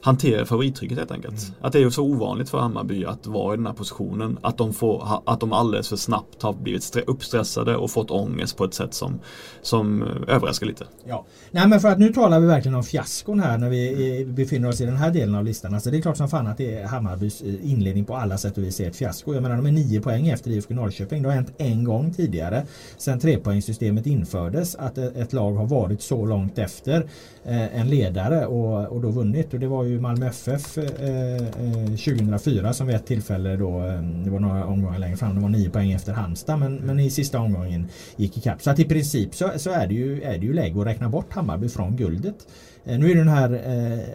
hantera 0.07 0.45
favorittrycket 0.45 0.97
helt 0.97 1.11
enkelt. 1.11 1.43
Mm. 1.43 1.55
Att 1.61 1.73
det 1.73 1.83
är 1.83 1.89
så 1.89 2.03
ovanligt 2.03 2.49
för 2.49 2.59
Hammarby 2.59 3.05
att 3.05 3.27
vara 3.27 3.53
i 3.53 3.57
den 3.57 3.65
här 3.65 3.73
positionen. 3.73 4.37
Att 4.41 4.57
de, 4.57 4.73
får, 4.73 5.21
att 5.25 5.39
de 5.39 5.53
alldeles 5.53 5.89
för 5.89 5.95
snabbt 5.95 6.41
har 6.41 6.53
blivit 6.53 6.95
uppstressade 7.07 7.75
och 7.75 7.91
fått 7.91 8.11
ångest 8.11 8.57
på 8.57 8.63
ett 8.63 8.73
sätt 8.73 8.93
som, 8.93 9.19
som 9.61 10.03
överraskar 10.27 10.67
lite. 10.67 10.85
Ja, 11.05 11.25
Nej, 11.51 11.67
men 11.67 11.79
för 11.79 11.87
att 11.87 11.99
nu 11.99 12.13
talar 12.13 12.39
vi 12.39 12.47
verkligen 12.47 12.75
om 12.75 12.83
fiaskon 12.83 13.39
här 13.39 13.57
när 13.57 13.69
vi 13.69 14.25
befinner 14.25 14.69
oss 14.69 14.81
i 14.81 14.85
den 14.85 14.97
här 14.97 15.11
delen 15.11 15.35
av 15.35 15.43
listan. 15.43 15.73
Alltså 15.73 15.91
det 15.91 15.97
är 15.97 16.01
klart 16.01 16.17
som 16.17 16.29
fan 16.29 16.47
att 16.47 16.57
det 16.57 16.75
är 16.75 16.87
Hammarbys 16.87 17.41
eh, 17.41 17.71
inledning 17.71 18.05
på 18.05 18.15
alla 18.15 18.37
sätt 18.37 18.57
och 18.57 18.63
vis 18.63 18.79
är 18.79 18.87
ett 18.87 18.95
fiasko. 18.95 19.33
Jag 19.33 19.43
menar 19.43 19.55
de 19.55 19.65
är 19.65 19.71
nio 19.71 20.01
poäng 20.01 20.27
efter 20.27 20.51
IFK 20.51 20.73
Norrköping. 20.73 21.23
Det 21.23 21.29
har 21.29 21.35
hänt 21.35 21.53
en 21.57 21.83
gång 21.83 22.13
tidigare 22.13 22.65
sedan 22.97 23.19
trepoängssystemet 23.19 24.05
infördes 24.05 24.75
att 24.75 24.97
ett 24.97 25.33
lag 25.33 25.53
har 25.53 25.65
varit 25.65 26.01
så 26.01 26.25
långt 26.25 26.57
efter 26.57 27.09
eh, 27.43 27.79
en 27.79 27.89
ledare 27.89 28.45
och, 28.45 28.87
och 28.87 29.01
då 29.01 29.09
vunnit. 29.09 29.53
Och 29.53 29.59
det 29.59 29.67
var 29.67 29.83
ju 29.83 29.96
Malmö 30.01 30.27
FF 30.27 30.77
eh, 30.77 31.35
eh 31.35 31.85
2004 31.85 32.73
som 32.73 32.87
vid 32.87 32.95
ett 32.95 33.05
tillfälle 33.05 33.55
då, 33.55 33.85
eh, 33.85 34.01
det 34.01 34.29
var 34.29 34.39
några 34.39 34.65
omgångar 34.65 34.99
längre 34.99 35.17
fram, 35.17 35.35
de 35.35 35.41
var 35.41 35.49
nio 35.49 35.69
poäng 35.69 35.91
efter 35.91 36.13
Halmstad 36.13 36.59
men, 36.59 36.75
men 36.75 36.99
i 36.99 37.09
sista 37.09 37.39
omgången 37.39 37.87
gick 38.15 38.37
ikapp. 38.37 38.61
Så 38.61 38.69
att 38.69 38.79
i 38.79 38.85
princip 38.85 39.35
så, 39.35 39.51
så 39.57 39.69
är, 39.69 39.87
det 39.87 39.93
ju, 39.93 40.21
är 40.21 40.37
det 40.37 40.45
ju 40.45 40.53
läge 40.53 40.81
att 40.81 40.87
räkna 40.87 41.09
bort 41.09 41.33
Hammarby 41.33 41.69
från 41.69 41.95
guldet. 41.95 42.47
Eh, 42.85 42.99
nu 42.99 43.11
är 43.11 43.15
den 43.15 43.27
här 43.27 43.61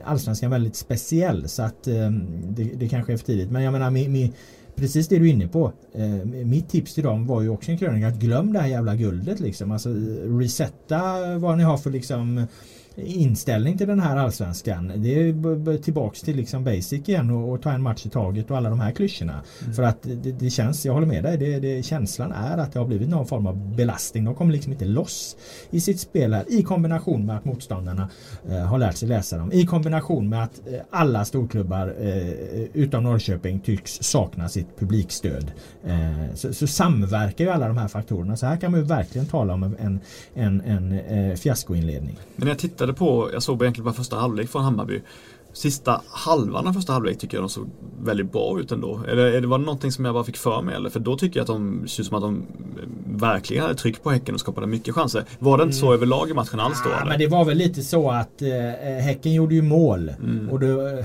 allsvenskan 0.04 0.50
väldigt 0.50 0.76
speciell 0.76 1.48
så 1.48 1.62
att 1.62 1.84
det, 1.84 2.70
det 2.76 2.88
kanske 2.88 3.12
är 3.12 3.16
för 3.16 3.26
tidigt 3.26 3.50
men 3.50 3.62
jag 3.62 3.72
menar 3.72 3.90
med, 3.90 4.10
med 4.10 4.30
Precis 4.74 5.08
det 5.08 5.18
du 5.18 5.28
är 5.28 5.32
inne 5.32 5.48
på. 5.48 5.72
Mitt 6.44 6.68
tips 6.68 6.94
till 6.94 7.04
dem 7.04 7.26
var 7.26 7.42
ju 7.42 7.48
också 7.48 7.70
en 7.70 7.78
krönika 7.78 8.08
att 8.08 8.14
glöm 8.14 8.52
det 8.52 8.58
här 8.58 8.68
jävla 8.68 8.96
guldet 8.96 9.40
liksom. 9.40 9.72
Alltså 9.72 9.88
resetta 10.24 11.38
vad 11.38 11.58
ni 11.58 11.64
har 11.64 11.76
för 11.76 11.90
liksom 11.90 12.46
inställning 12.96 13.78
till 13.78 13.86
den 13.86 14.00
här 14.00 14.16
allsvenskan. 14.16 14.92
Det 14.96 15.14
är 15.14 15.78
tillbaks 15.78 16.20
till 16.20 16.36
liksom 16.36 16.64
basic 16.64 17.08
igen 17.08 17.30
och, 17.30 17.52
och 17.52 17.62
ta 17.62 17.72
en 17.72 17.82
match 17.82 18.06
i 18.06 18.08
taget 18.08 18.50
och 18.50 18.56
alla 18.56 18.70
de 18.70 18.80
här 18.80 18.92
klyschorna. 18.92 19.42
Mm. 19.62 19.74
För 19.74 19.82
att 19.82 20.02
det, 20.02 20.32
det, 20.32 20.50
känns, 20.50 20.86
jag 20.86 20.92
håller 20.92 21.06
med 21.06 21.24
dig, 21.24 21.38
det, 21.38 21.58
det, 21.58 21.82
känslan 21.82 22.32
är 22.32 22.58
att 22.58 22.72
det 22.72 22.78
har 22.78 22.86
blivit 22.86 23.08
någon 23.08 23.26
form 23.26 23.46
av 23.46 23.76
belastning. 23.76 24.24
De 24.24 24.34
kommer 24.34 24.52
liksom 24.52 24.72
inte 24.72 24.84
loss 24.84 25.36
i 25.70 25.80
sitt 25.80 26.00
spel 26.00 26.34
här 26.34 26.44
i 26.48 26.62
kombination 26.62 27.26
med 27.26 27.36
att 27.36 27.44
motståndarna 27.44 28.08
eh, 28.48 28.58
har 28.58 28.78
lärt 28.78 28.96
sig 28.96 29.08
läsa 29.08 29.36
dem. 29.38 29.52
I 29.52 29.66
kombination 29.66 30.28
med 30.28 30.44
att 30.44 30.60
eh, 30.66 30.80
alla 30.90 31.24
storklubbar 31.24 31.94
eh, 32.00 32.62
utom 32.72 33.04
Norrköping 33.04 33.60
tycks 33.60 34.02
sakna 34.02 34.48
sitt 34.48 34.78
publikstöd. 34.78 35.52
Eh, 35.86 36.34
så, 36.34 36.54
så, 36.54 36.66
samverkar 36.66 37.44
ju 37.44 37.50
alla 37.50 37.68
de 37.68 37.76
här 37.76 37.88
faktorerna. 37.88 38.36
Så 38.36 38.46
här 38.46 38.56
kan 38.56 38.70
man 38.70 38.80
ju 38.80 38.86
verkligen 38.86 39.26
tala 39.26 39.54
om 39.54 39.62
en, 39.62 40.00
en, 40.34 40.60
en 40.60 40.92
eh, 40.92 41.34
fiaskoinledning. 41.34 42.18
Men 42.36 42.48
jag 42.48 42.58
tittar 42.58 42.81
tittade 42.82 42.98
på, 42.98 43.30
jag 43.32 43.42
såg 43.42 43.62
egentligen 43.62 43.84
bara 43.84 43.94
första 43.94 44.16
halvlek 44.16 44.48
från 44.48 44.64
Hammarby. 44.64 45.00
Sista 45.52 46.02
halvan 46.08 46.66
av 46.66 46.72
första 46.72 46.92
halvlek 46.92 47.18
tycker 47.18 47.36
jag 47.36 47.42
de 47.42 47.48
såg 47.48 47.70
väldigt 48.02 48.32
bra 48.32 48.60
ut 48.60 48.72
ändå. 48.72 49.00
Eller 49.08 49.40
det 49.40 49.46
var 49.46 49.58
någonting 49.58 49.92
som 49.92 50.04
jag 50.04 50.14
bara 50.14 50.24
fick 50.24 50.36
för 50.36 50.62
mig 50.62 50.74
eller? 50.74 50.90
För 50.90 51.00
då 51.00 51.16
tycker 51.16 51.40
jag 51.40 51.44
att 51.44 51.46
de 51.46 51.82
ut 51.84 51.90
som 51.90 52.16
att 52.16 52.22
de 52.22 52.46
verkligen 53.06 53.62
hade 53.62 53.74
tryck 53.74 54.02
på 54.02 54.10
Häcken 54.10 54.34
och 54.34 54.40
skapade 54.40 54.66
mycket 54.66 54.94
chanser. 54.94 55.24
Var 55.38 55.58
det 55.58 55.64
inte 55.64 55.76
så 55.76 55.86
mm. 55.86 55.94
överlag 55.94 56.30
i 56.30 56.34
matchen 56.34 56.60
alls 56.60 56.82
då? 56.84 56.90
Ja, 56.90 57.04
men 57.04 57.18
det 57.18 57.26
var 57.26 57.44
väl 57.44 57.56
lite 57.56 57.82
så 57.82 58.10
att 58.10 58.42
eh, 58.42 59.04
Häcken 59.04 59.32
gjorde 59.32 59.54
ju 59.54 59.62
mål. 59.62 60.08
Mm. 60.08 60.50
Och 60.50 60.60
då, 60.60 61.02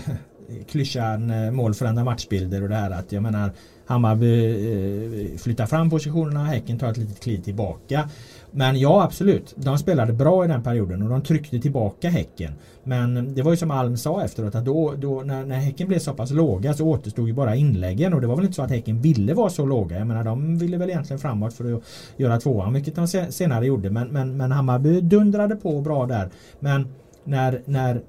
klyschan 0.72 1.32
eh, 1.32 1.52
mål 1.52 1.74
förändrar 1.74 2.04
matchbilder 2.04 2.64
och 2.64 2.70
det 2.70 2.76
här 2.76 2.92
att 2.92 3.12
jag 3.12 3.24
menar 3.24 3.52
Hammarby 3.86 5.34
eh, 5.34 5.38
flyttar 5.38 5.66
fram 5.66 5.90
positionerna, 5.90 6.44
Häcken 6.44 6.80
tar 6.80 6.92
ett 6.92 6.98
litet 6.98 7.20
kliv 7.20 7.42
tillbaka. 7.42 8.10
Men 8.58 8.80
ja 8.80 9.04
absolut, 9.04 9.54
de 9.58 9.78
spelade 9.78 10.14
bra 10.14 10.46
i 10.46 10.48
den 10.48 10.64
perioden 10.64 11.04
och 11.04 11.10
de 11.10 11.22
tryckte 11.22 11.60
tillbaka 11.60 12.10
Häcken. 12.10 12.54
Men 12.84 13.36
det 13.36 13.42
var 13.42 13.52
ju 13.52 13.58
som 13.58 13.72
Alm 13.72 13.98
sa 13.98 14.24
efteråt 14.24 14.56
att 14.56 14.66
då, 14.66 14.94
då 14.98 15.22
när, 15.22 15.46
när 15.46 15.56
Häcken 15.56 15.88
blev 15.88 16.00
så 16.00 16.14
pass 16.14 16.32
låga 16.32 16.74
så 16.74 16.86
återstod 16.86 17.28
ju 17.28 17.34
bara 17.34 17.56
inläggen 17.56 18.14
och 18.14 18.22
det 18.22 18.28
var 18.28 18.36
väl 18.36 18.46
inte 18.46 18.56
så 18.56 18.62
att 18.62 18.70
Häcken 18.70 19.02
ville 19.02 19.34
vara 19.34 19.50
så 19.50 19.66
låga. 19.66 19.98
Jag 19.98 20.08
menar 20.08 20.24
de 20.24 20.58
ville 20.58 20.78
väl 20.78 20.90
egentligen 20.90 21.20
framåt 21.20 21.54
för 21.54 21.74
att 21.74 21.84
göra 22.18 22.40
tvåan 22.40 22.74
vilket 22.74 22.96
de 22.96 23.08
senare 23.08 23.66
gjorde. 23.66 23.90
Men, 23.90 24.08
men, 24.08 24.38
men 24.38 24.52
Hammarby 24.52 25.02
dundrade 25.02 25.56
på 25.56 25.82
bra 25.82 26.06
där. 26.06 26.30
Men 26.60 26.88
när, 27.24 27.62
när, 27.66 28.02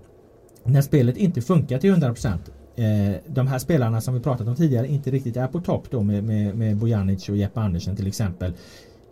när 0.65 0.83
spelet 0.83 1.17
inte 1.17 1.41
funkar 1.41 1.79
till 1.79 1.95
100% 1.95 2.27
eh, 2.77 3.17
de 3.27 3.47
här 3.47 3.59
spelarna 3.59 4.01
som 4.01 4.15
vi 4.15 4.21
pratat 4.21 4.49
om 4.49 4.57
tidigare 4.57 4.89
inte 4.89 5.11
riktigt 5.11 5.37
är 5.37 5.47
på 5.47 5.61
topp 5.61 5.87
då 5.91 6.03
med, 6.03 6.25
med, 6.25 6.55
med 6.57 6.77
Bojanic 6.77 7.29
och 7.29 7.37
Jeppe 7.37 7.61
Andersen 7.61 7.97
till 7.97 8.07
exempel. 8.07 8.53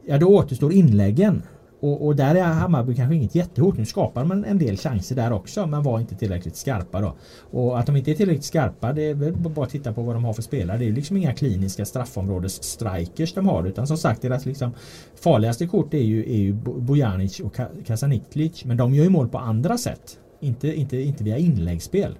Ja 0.09 0.19
då 0.19 0.27
återstår 0.27 0.73
inläggen. 0.73 1.43
Och, 1.81 2.07
och 2.07 2.17
där 2.17 2.35
är 2.35 2.43
Hammarby 2.43 2.95
kanske 2.95 3.15
inget 3.15 3.35
jättehot. 3.35 3.79
Nu 3.79 3.85
skapar 3.85 4.25
man 4.25 4.45
en 4.45 4.59
del 4.59 4.77
chanser 4.77 5.17
där 5.17 5.33
också 5.33 5.67
men 5.67 5.83
var 5.83 6.01
inte 6.01 6.15
tillräckligt 6.15 6.57
skarpa 6.57 7.01
då. 7.01 7.17
Och 7.51 7.79
att 7.79 7.87
de 7.87 7.97
inte 7.97 8.11
är 8.11 8.15
tillräckligt 8.15 8.45
skarpa 8.45 8.93
det 8.93 9.03
är 9.03 9.15
väl 9.15 9.33
bara 9.33 9.65
att 9.65 9.71
titta 9.71 9.93
på 9.93 10.03
vad 10.03 10.17
de 10.17 10.25
har 10.25 10.33
för 10.33 10.43
spelare. 10.43 10.79
Det 10.79 10.89
är 10.89 10.93
liksom 10.93 11.17
inga 11.17 11.35
kliniska 11.35 11.85
straffområdes 11.85 12.63
strikers 12.63 13.35
de 13.35 13.47
har 13.47 13.67
utan 13.67 13.87
som 13.87 13.97
sagt 13.97 14.23
deras 14.23 14.47
liksom 14.47 14.71
farligaste 15.21 15.67
kort 15.67 15.95
är 15.95 15.99
ju, 15.99 16.21
är 16.21 16.39
ju 16.39 16.53
Bojanic 16.63 17.41
och 17.41 17.57
Kasaniklic 17.87 18.65
men 18.65 18.77
de 18.77 18.95
gör 18.95 19.05
ju 19.05 19.11
mål 19.11 19.29
på 19.29 19.39
andra 19.39 19.79
sätt. 19.79 20.19
Inte, 20.41 20.75
inte, 20.75 20.97
inte 20.97 21.25
via 21.25 21.39
inläggsspel. 21.39 22.19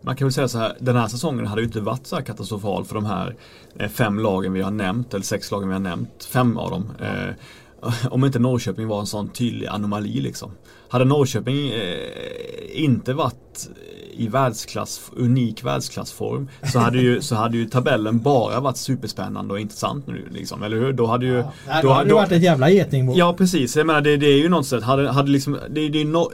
Man 0.00 0.16
kan 0.16 0.26
väl 0.26 0.32
säga 0.32 0.48
så 0.48 0.58
här, 0.58 0.76
den 0.80 0.96
här 0.96 1.08
säsongen 1.08 1.46
hade 1.46 1.60
ju 1.60 1.66
inte 1.66 1.80
varit 1.80 2.06
så 2.06 2.16
här 2.16 2.22
katastrofal 2.22 2.84
för 2.84 2.94
de 2.94 3.06
här 3.06 3.36
eh, 3.78 3.88
fem 3.88 4.18
lagen 4.18 4.52
vi 4.52 4.62
har 4.62 4.70
nämnt, 4.70 5.14
eller 5.14 5.24
sex 5.24 5.50
lagen 5.50 5.68
vi 5.68 5.74
har 5.74 5.80
nämnt, 5.80 6.24
fem 6.24 6.56
av 6.56 6.70
dem. 6.70 6.90
Eh, 7.00 7.34
om 8.10 8.24
inte 8.24 8.38
Norrköping 8.38 8.88
var 8.88 9.00
en 9.00 9.06
sån 9.06 9.28
tydlig 9.28 9.66
anomali 9.66 10.20
liksom. 10.20 10.50
Hade 10.88 11.04
Norrköping 11.04 11.68
eh, 11.68 12.84
inte 12.84 13.14
varit 13.14 13.68
i 14.18 14.28
världsklass, 14.28 15.10
unik 15.16 15.64
världsklassform 15.64 16.48
så 16.72 16.78
hade, 16.78 16.98
ju, 16.98 17.20
så 17.20 17.34
hade 17.34 17.56
ju 17.56 17.68
tabellen 17.68 18.18
bara 18.18 18.60
varit 18.60 18.76
superspännande 18.76 19.54
och 19.54 19.60
intressant 19.60 20.06
nu 20.06 20.28
liksom, 20.32 20.62
eller 20.62 20.76
hur? 20.76 20.92
Då 20.92 21.06
hade 21.06 21.26
ju... 21.26 21.44
Ja, 21.68 21.82
då, 21.82 21.92
hade 21.92 22.08
det 22.08 22.14
varit 22.14 22.32
ett 22.32 22.42
jävla 22.42 22.70
getingbo. 22.70 23.12
Ja 23.16 23.34
precis, 23.38 23.76
jag 23.76 23.86
menar 23.86 24.00
det, 24.00 24.16
det 24.16 24.26
är 24.26 24.38
ju 24.38 24.48
något 24.48 24.66
sätt, 24.66 24.82
hade, 24.82 25.10
hade 25.10 25.30
liksom, 25.30 25.58
det, 25.70 25.88
det, 25.88 26.04
no, 26.04 26.30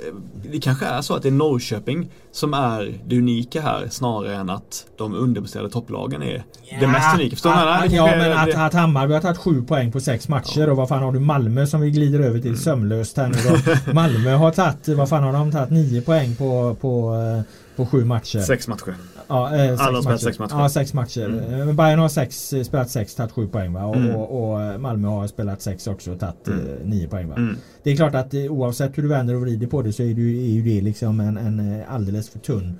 det 0.53 0.61
kanske 0.61 0.87
är 0.87 1.03
så 1.03 1.15
att 1.15 1.23
det 1.23 1.29
är 1.29 1.33
Norrköping 1.33 2.11
som 2.33 2.55
är 2.55 2.99
det 3.07 3.19
unika 3.19 3.61
här 3.61 3.89
snarare 3.91 4.35
än 4.35 4.51
att 4.51 4.87
de 4.99 5.15
underpresterade 5.15 5.71
topplagen 5.71 6.23
är 6.23 6.45
ja, 6.65 6.77
det 6.81 6.87
mest 6.87 7.15
unika. 7.15 7.31
Förstår 7.31 7.51
att, 7.51 7.91
du? 7.91 7.97
Ja 7.97 8.07
men 8.07 8.19
det, 8.19 8.39
att, 8.41 8.55
att 8.55 8.73
Hammarby 8.73 9.15
har 9.15 9.21
tagit 9.21 9.39
sju 9.39 9.63
poäng 9.63 9.93
på 9.93 10.01
sex 10.01 10.29
matcher 10.29 10.61
ja. 10.61 10.71
och 10.71 10.77
vad 10.77 10.89
fan 10.89 11.03
har 11.03 11.13
du 11.13 11.21
Malmö 11.21 11.67
som 11.67 11.81
vi 11.81 11.91
glider 11.91 12.21
över 12.21 12.39
till 12.39 12.49
mm. 12.49 12.61
sömlöst 12.61 13.17
här 13.17 13.29
nu 13.29 13.37
då. 13.49 13.93
Malmö 13.93 14.35
har 14.45 14.53
tagit, 14.53 14.89
vad 14.89 15.09
fan 15.09 15.23
har 15.23 15.33
de 15.33 15.53
tagit, 15.53 15.71
nio 15.71 16.01
poäng 16.01 16.37
på, 16.37 16.77
på 16.81 17.15
eh, 17.15 17.43
på 17.77 17.87
sju 17.87 18.05
matcher. 18.05 18.39
Sex 18.39 18.69
matcher. 18.69 18.95
Ja, 19.29 19.57
eh, 19.57 19.71
sex 19.71 19.81
Alla 19.81 19.97
har 19.97 20.03
spelat 20.03 20.21
sex 20.21 20.39
matcher. 20.39 20.55
Ja, 20.59 20.69
sex 20.69 20.95
matcher. 20.95 21.27
Mm. 21.27 21.69
Eh, 21.69 21.75
Bayern 21.75 21.99
har 21.99 22.09
sex, 22.09 22.53
eh, 22.53 22.63
spelat 22.63 22.91
sex, 22.91 23.15
tagit 23.15 23.33
sju 23.33 23.49
poäng 23.49 23.73
va? 23.73 23.85
Och, 23.85 23.97
mm. 23.97 24.17
och, 24.17 24.53
och, 24.53 24.81
Malmö 24.81 25.09
har 25.09 25.27
spelat 25.27 25.63
sex 25.63 25.87
också 25.87 26.13
och 26.13 26.21
tagit 26.21 26.49
mm. 26.49 26.61
nio 26.85 27.09
poäng 27.09 27.29
va? 27.29 27.35
Mm. 27.37 27.57
Det 27.83 27.91
är 27.91 27.97
klart 27.97 28.15
att 28.15 28.35
oavsett 28.35 28.99
hur 28.99 29.03
du 29.03 29.09
vänder 29.09 29.35
och 29.35 29.41
vrider 29.41 29.67
på 29.67 29.83
det 29.83 29.93
så 29.93 30.03
är, 30.03 30.15
du, 30.15 30.37
är 30.37 30.51
ju 30.51 30.63
det 30.63 30.81
liksom 30.81 31.21
en, 31.21 31.37
en 31.37 31.83
alldeles 31.89 32.29
för 32.29 32.39
tunn 32.39 32.79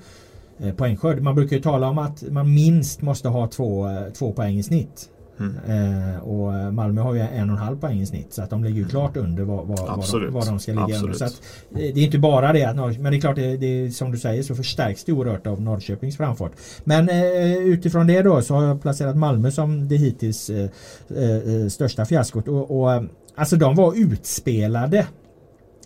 poängskörd. 0.77 1.23
Man 1.23 1.35
brukar 1.35 1.57
ju 1.57 1.63
tala 1.63 1.89
om 1.89 1.99
att 1.99 2.23
man 2.31 2.55
minst 2.55 3.03
måste 3.03 3.29
ha 3.29 3.47
två, 3.47 3.89
två 4.19 4.33
poäng 4.33 4.59
i 4.59 4.63
snitt. 4.63 5.09
Mm. 5.39 6.13
Eh, 6.15 6.19
och 6.19 6.75
Malmö 6.75 7.01
har 7.01 7.15
ju 7.15 7.21
en 7.21 7.51
och 7.51 7.57
en 7.57 7.63
halv 7.63 7.81
poäng 7.81 8.01
i 8.01 8.07
snitt 8.07 8.33
så 8.33 8.43
att 8.43 8.51
de 8.51 8.65
ligger 8.65 8.77
ju 8.77 8.89
klart 8.89 9.17
under 9.17 9.43
vad, 9.43 9.67
vad, 9.67 9.79
vad, 9.79 10.23
de, 10.23 10.33
vad 10.33 10.47
de 10.47 10.59
ska 10.59 10.73
ligga 10.73 10.85
Absolut. 10.85 11.03
under. 11.03 11.19
Så 11.19 11.25
att, 11.25 11.43
eh, 11.71 11.95
det 11.95 12.01
är 12.01 12.05
inte 12.05 12.19
bara 12.19 12.53
det 12.53 12.65
att 12.65 12.77
men 12.77 13.13
det 13.13 13.17
är 13.17 13.21
klart 13.21 13.37
det, 13.37 13.57
det, 13.57 13.91
som 13.91 14.13
du 14.13 14.19
säger 14.19 14.43
så 14.43 14.55
förstärks 14.55 15.05
det 15.05 15.13
oerhört 15.13 15.47
av 15.47 15.63
Norrköpings 15.63 16.17
framfart. 16.17 16.53
Men 16.85 17.09
eh, 17.09 17.57
utifrån 17.57 18.07
det 18.07 18.23
då 18.23 18.43
så 18.43 18.55
har 18.55 18.65
jag 18.65 18.83
placerat 18.83 19.17
Malmö 19.17 19.51
som 19.51 19.89
det 19.89 19.97
hittills 19.97 20.51
eh, 20.51 20.71
eh, 21.17 21.69
största 21.69 22.05
fiaskot. 22.05 22.49
Och, 22.49 22.83
och, 22.83 23.05
alltså 23.35 23.57
de 23.57 23.75
var 23.75 23.95
utspelade 23.97 25.07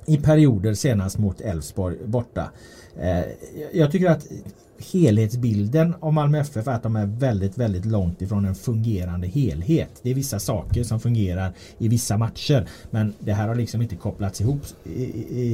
i 0.06 0.16
perioder 0.16 0.74
senast 0.74 1.18
mot 1.18 1.40
Elfsborg 1.40 1.96
borta. 2.04 2.50
Eh, 3.00 3.24
jag 3.72 3.92
tycker 3.92 4.10
att 4.10 4.26
helhetsbilden 4.92 5.94
av 6.00 6.12
Malmö 6.12 6.38
FF 6.40 6.68
är 6.68 6.72
att 6.72 6.82
de 6.82 6.96
är 6.96 7.06
väldigt, 7.06 7.58
väldigt 7.58 7.84
långt 7.84 8.22
ifrån 8.22 8.44
en 8.44 8.54
fungerande 8.54 9.26
helhet. 9.26 10.00
Det 10.02 10.10
är 10.10 10.14
vissa 10.14 10.38
saker 10.38 10.82
som 10.82 11.00
fungerar 11.00 11.52
i 11.78 11.88
vissa 11.88 12.16
matcher. 12.16 12.68
Men 12.90 13.14
det 13.18 13.32
här 13.32 13.48
har 13.48 13.54
liksom 13.54 13.82
inte 13.82 13.96
kopplats 13.96 14.40
ihop 14.40 14.60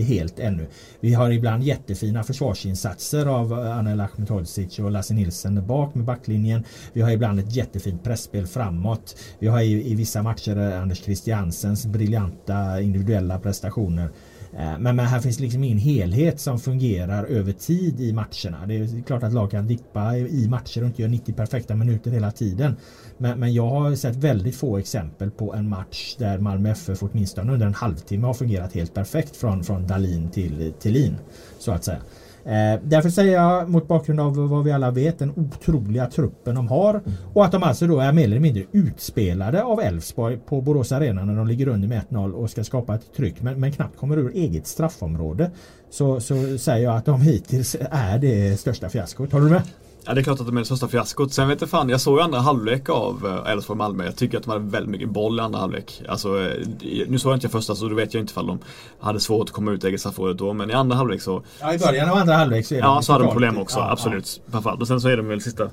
helt 0.06 0.38
ännu. 0.38 0.66
Vi 1.00 1.14
har 1.14 1.30
ibland 1.30 1.62
jättefina 1.62 2.22
försvarsinsatser 2.22 3.26
av 3.26 3.52
eh, 3.52 3.78
Anel 3.78 4.00
Ahmedhodzic 4.00 4.78
och 4.78 4.90
Lasse 4.90 5.14
Nilsson 5.14 5.66
bak 5.66 5.94
med 5.94 6.04
backlinjen. 6.04 6.64
Vi 6.92 7.00
har 7.00 7.10
ibland 7.10 7.38
ett 7.38 7.56
jättefint 7.56 8.04
pressspel 8.04 8.46
framåt. 8.46 9.16
Vi 9.38 9.46
har 9.46 9.60
i, 9.60 9.90
i 9.90 9.94
vissa 9.94 10.22
matcher 10.22 10.56
Anders 10.56 11.02
Christiansens 11.02 11.86
briljanta 11.86 12.80
individuella 12.80 13.38
prestationer. 13.38 14.10
Eh, 14.58 14.78
men, 14.78 14.96
men 14.96 15.06
här 15.06 15.20
finns 15.20 15.40
liksom 15.40 15.64
ingen 15.64 15.78
helhet 15.78 16.40
som 16.40 16.58
fungerar 16.58 17.24
över 17.24 17.52
tid 17.52 18.00
i 18.00 18.12
matcherna. 18.12 18.66
Det 18.66 18.74
är 18.74 19.02
klart 19.02 19.22
att 19.22 19.32
lag 19.32 19.50
kan 19.50 19.66
dippa 19.66 20.16
i 20.16 20.48
matcher 20.48 20.80
och 20.80 20.86
inte 20.86 21.02
göra 21.02 21.10
90 21.10 21.32
perfekta 21.32 21.74
minuter 21.74 22.10
hela 22.10 22.30
tiden. 22.30 22.76
Men, 23.18 23.40
men 23.40 23.54
jag 23.54 23.70
har 23.70 23.94
sett 23.94 24.16
väldigt 24.16 24.56
få 24.56 24.78
exempel 24.78 25.30
på 25.30 25.54
en 25.54 25.68
match 25.68 26.16
där 26.18 26.38
Malmö 26.38 26.70
FF 26.70 27.02
åtminstone 27.02 27.52
under 27.52 27.66
en 27.66 27.74
halvtimme 27.74 28.26
har 28.26 28.34
fungerat 28.34 28.72
helt 28.72 28.94
perfekt 28.94 29.36
från, 29.36 29.64
från 29.64 29.86
Dalin 29.86 30.30
till 30.30 30.72
Tillin. 30.80 31.16
Så 31.58 31.72
att 31.72 31.84
säga. 31.84 31.98
Eh, 32.44 32.80
därför 32.82 33.10
säger 33.10 33.32
jag 33.32 33.68
mot 33.68 33.88
bakgrund 33.88 34.20
av 34.20 34.36
vad 34.36 34.64
vi 34.64 34.72
alla 34.72 34.90
vet 34.90 35.18
den 35.18 35.32
otroliga 35.36 36.06
truppen 36.06 36.54
de 36.54 36.68
har 36.68 37.00
och 37.34 37.44
att 37.44 37.52
de 37.52 37.62
alltså 37.62 37.86
då 37.86 37.98
är 37.98 38.12
mer 38.12 38.24
eller 38.24 38.40
mindre 38.40 38.64
utspelade 38.72 39.62
av 39.62 39.80
Elfsborg 39.80 40.36
på 40.36 40.60
Borås 40.60 40.92
Arena 40.92 41.24
när 41.24 41.36
de 41.36 41.46
ligger 41.46 41.68
under 41.68 41.88
med 41.88 42.02
1-0 42.10 42.32
och 42.32 42.50
ska 42.50 42.64
skapa 42.64 42.94
ett 42.94 43.14
tryck 43.16 43.42
men, 43.42 43.60
men 43.60 43.72
knappt 43.72 43.98
kommer 43.98 44.16
ur 44.16 44.30
eget 44.34 44.66
straffområde 44.66 45.50
så, 45.90 46.20
så 46.20 46.58
säger 46.58 46.84
jag 46.84 46.96
att 46.96 47.04
de 47.04 47.20
hittills 47.20 47.76
är 47.90 48.18
det 48.18 48.60
största 48.60 48.88
fiaskot. 48.88 49.32
Håller 49.32 49.44
du 49.44 49.52
med? 49.52 49.62
Ja 50.06 50.14
det 50.14 50.20
är 50.20 50.22
klart 50.22 50.40
att 50.40 50.46
de 50.46 50.56
är 50.56 50.60
det 50.60 50.66
största 50.66 50.88
fiaskot. 50.88 51.32
Sen 51.32 51.48
vet 51.48 51.60
jag 51.60 51.70
fan, 51.70 51.88
jag 51.88 52.00
såg 52.00 52.18
ju 52.18 52.22
andra 52.24 52.38
halvlek 52.38 52.88
av 52.88 53.42
eh, 53.46 53.52
Elfsborg 53.52 53.78
Malmö. 53.78 54.04
Jag 54.04 54.16
tycker 54.16 54.38
att 54.38 54.44
de 54.44 54.50
hade 54.50 54.64
väldigt 54.64 54.90
mycket 54.90 55.08
boll 55.08 55.38
i 55.38 55.42
andra 55.42 55.58
halvlek. 55.58 56.02
Alltså, 56.08 56.40
eh, 56.40 56.66
nu 57.08 57.18
såg 57.18 57.32
jag 57.32 57.36
inte 57.36 57.48
första 57.48 57.74
så 57.74 57.88
då 57.88 57.94
vet 57.94 58.14
jag 58.14 58.20
inte 58.20 58.30
ifall 58.30 58.46
de 58.46 58.58
hade 59.00 59.20
svårt 59.20 59.48
att 59.48 59.54
komma 59.54 59.72
ut 59.72 59.84
i 59.84 59.86
eget 59.86 60.00
straffområde 60.00 60.34
då. 60.34 60.52
Men 60.52 60.70
i 60.70 60.72
andra 60.72 60.96
halvlek 60.96 61.22
så... 61.22 61.42
Ja 61.60 61.74
i 61.74 61.78
början 61.78 62.10
av 62.10 62.16
andra 62.16 62.34
halvlek 62.34 62.66
så 62.66 62.74
är 62.74 62.78
Ja 62.78 63.02
så 63.02 63.12
hade 63.12 63.24
de 63.24 63.32
problem 63.32 63.58
också, 63.58 63.78
ja, 63.78 63.90
absolut. 63.90 64.40
Ja. 64.52 64.76
Och 64.80 64.88
sen 64.88 65.00
så 65.00 65.08
är 65.08 65.16
de 65.16 65.28
väl 65.28 65.40
sista 65.40 65.70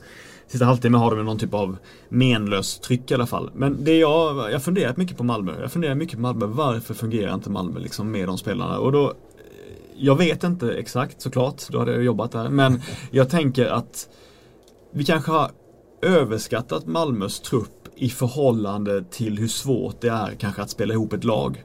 Sista 0.47 0.65
halvtimmen 0.65 1.01
har 1.01 1.15
de 1.15 1.25
någon 1.25 1.39
typ 1.39 1.53
av 1.53 1.77
menlös 2.09 2.79
tryck 2.79 3.11
i 3.11 3.13
alla 3.13 3.25
fall. 3.25 3.51
Men 3.53 3.83
det 3.83 3.97
jag, 3.97 4.51
jag 4.51 4.63
funderat 4.63 4.97
mycket 4.97 5.17
på 5.17 5.23
Malmö. 5.23 5.51
Jag 5.61 5.71
funderar 5.71 5.95
mycket 5.95 6.15
på 6.15 6.21
Malmö. 6.21 6.45
Varför 6.45 6.93
fungerar 6.93 7.33
inte 7.33 7.49
Malmö 7.49 7.79
liksom 7.79 8.11
med 8.11 8.27
de 8.27 8.37
spelarna? 8.37 8.79
Och 8.79 8.91
då 8.91 9.13
jag 9.97 10.15
vet 10.15 10.43
inte 10.43 10.71
exakt 10.71 11.21
såklart, 11.21 11.69
då 11.69 11.79
hade 11.79 11.91
jag 11.91 12.03
jobbat 12.03 12.31
där. 12.31 12.49
Men 12.49 12.81
jag 13.11 13.29
tänker 13.29 13.65
att 13.65 14.09
vi 14.93 15.05
kanske 15.05 15.31
har 15.31 15.51
överskattat 16.01 16.85
Malmös 16.85 17.39
trupp 17.39 17.87
i 17.95 18.09
förhållande 18.09 19.03
till 19.03 19.37
hur 19.37 19.47
svårt 19.47 20.01
det 20.01 20.09
är 20.09 20.35
kanske 20.35 20.61
att 20.61 20.69
spela 20.69 20.93
ihop 20.93 21.13
ett 21.13 21.23
lag. 21.23 21.63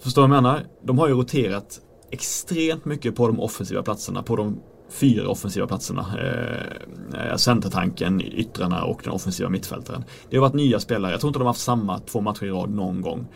Förstår 0.00 0.22
du 0.22 0.28
vad 0.28 0.36
jag 0.36 0.42
menar? 0.42 0.66
De 0.82 0.98
har 0.98 1.08
ju 1.08 1.14
roterat 1.14 1.80
extremt 2.10 2.84
mycket 2.84 3.16
på 3.16 3.26
de 3.26 3.40
offensiva 3.40 3.82
platserna, 3.82 4.22
på 4.22 4.36
de 4.36 4.60
fyra 4.88 5.28
offensiva 5.28 5.66
platserna. 5.66 6.06
Eh, 6.18 7.30
eh 7.30 7.36
centertanken, 7.36 8.20
yttrarna 8.20 8.84
och 8.84 9.00
den 9.04 9.12
offensiva 9.12 9.48
mittfältaren. 9.48 10.04
Det 10.30 10.36
har 10.36 10.42
varit 10.42 10.54
nya 10.54 10.80
spelare, 10.80 11.12
jag 11.12 11.20
tror 11.20 11.28
inte 11.28 11.38
de 11.38 11.42
har 11.42 11.48
haft 11.48 11.60
samma 11.60 11.98
två 11.98 12.20
matcher 12.20 12.44
i 12.44 12.50
rad 12.50 12.70
någon 12.70 13.00
gång. 13.00 13.26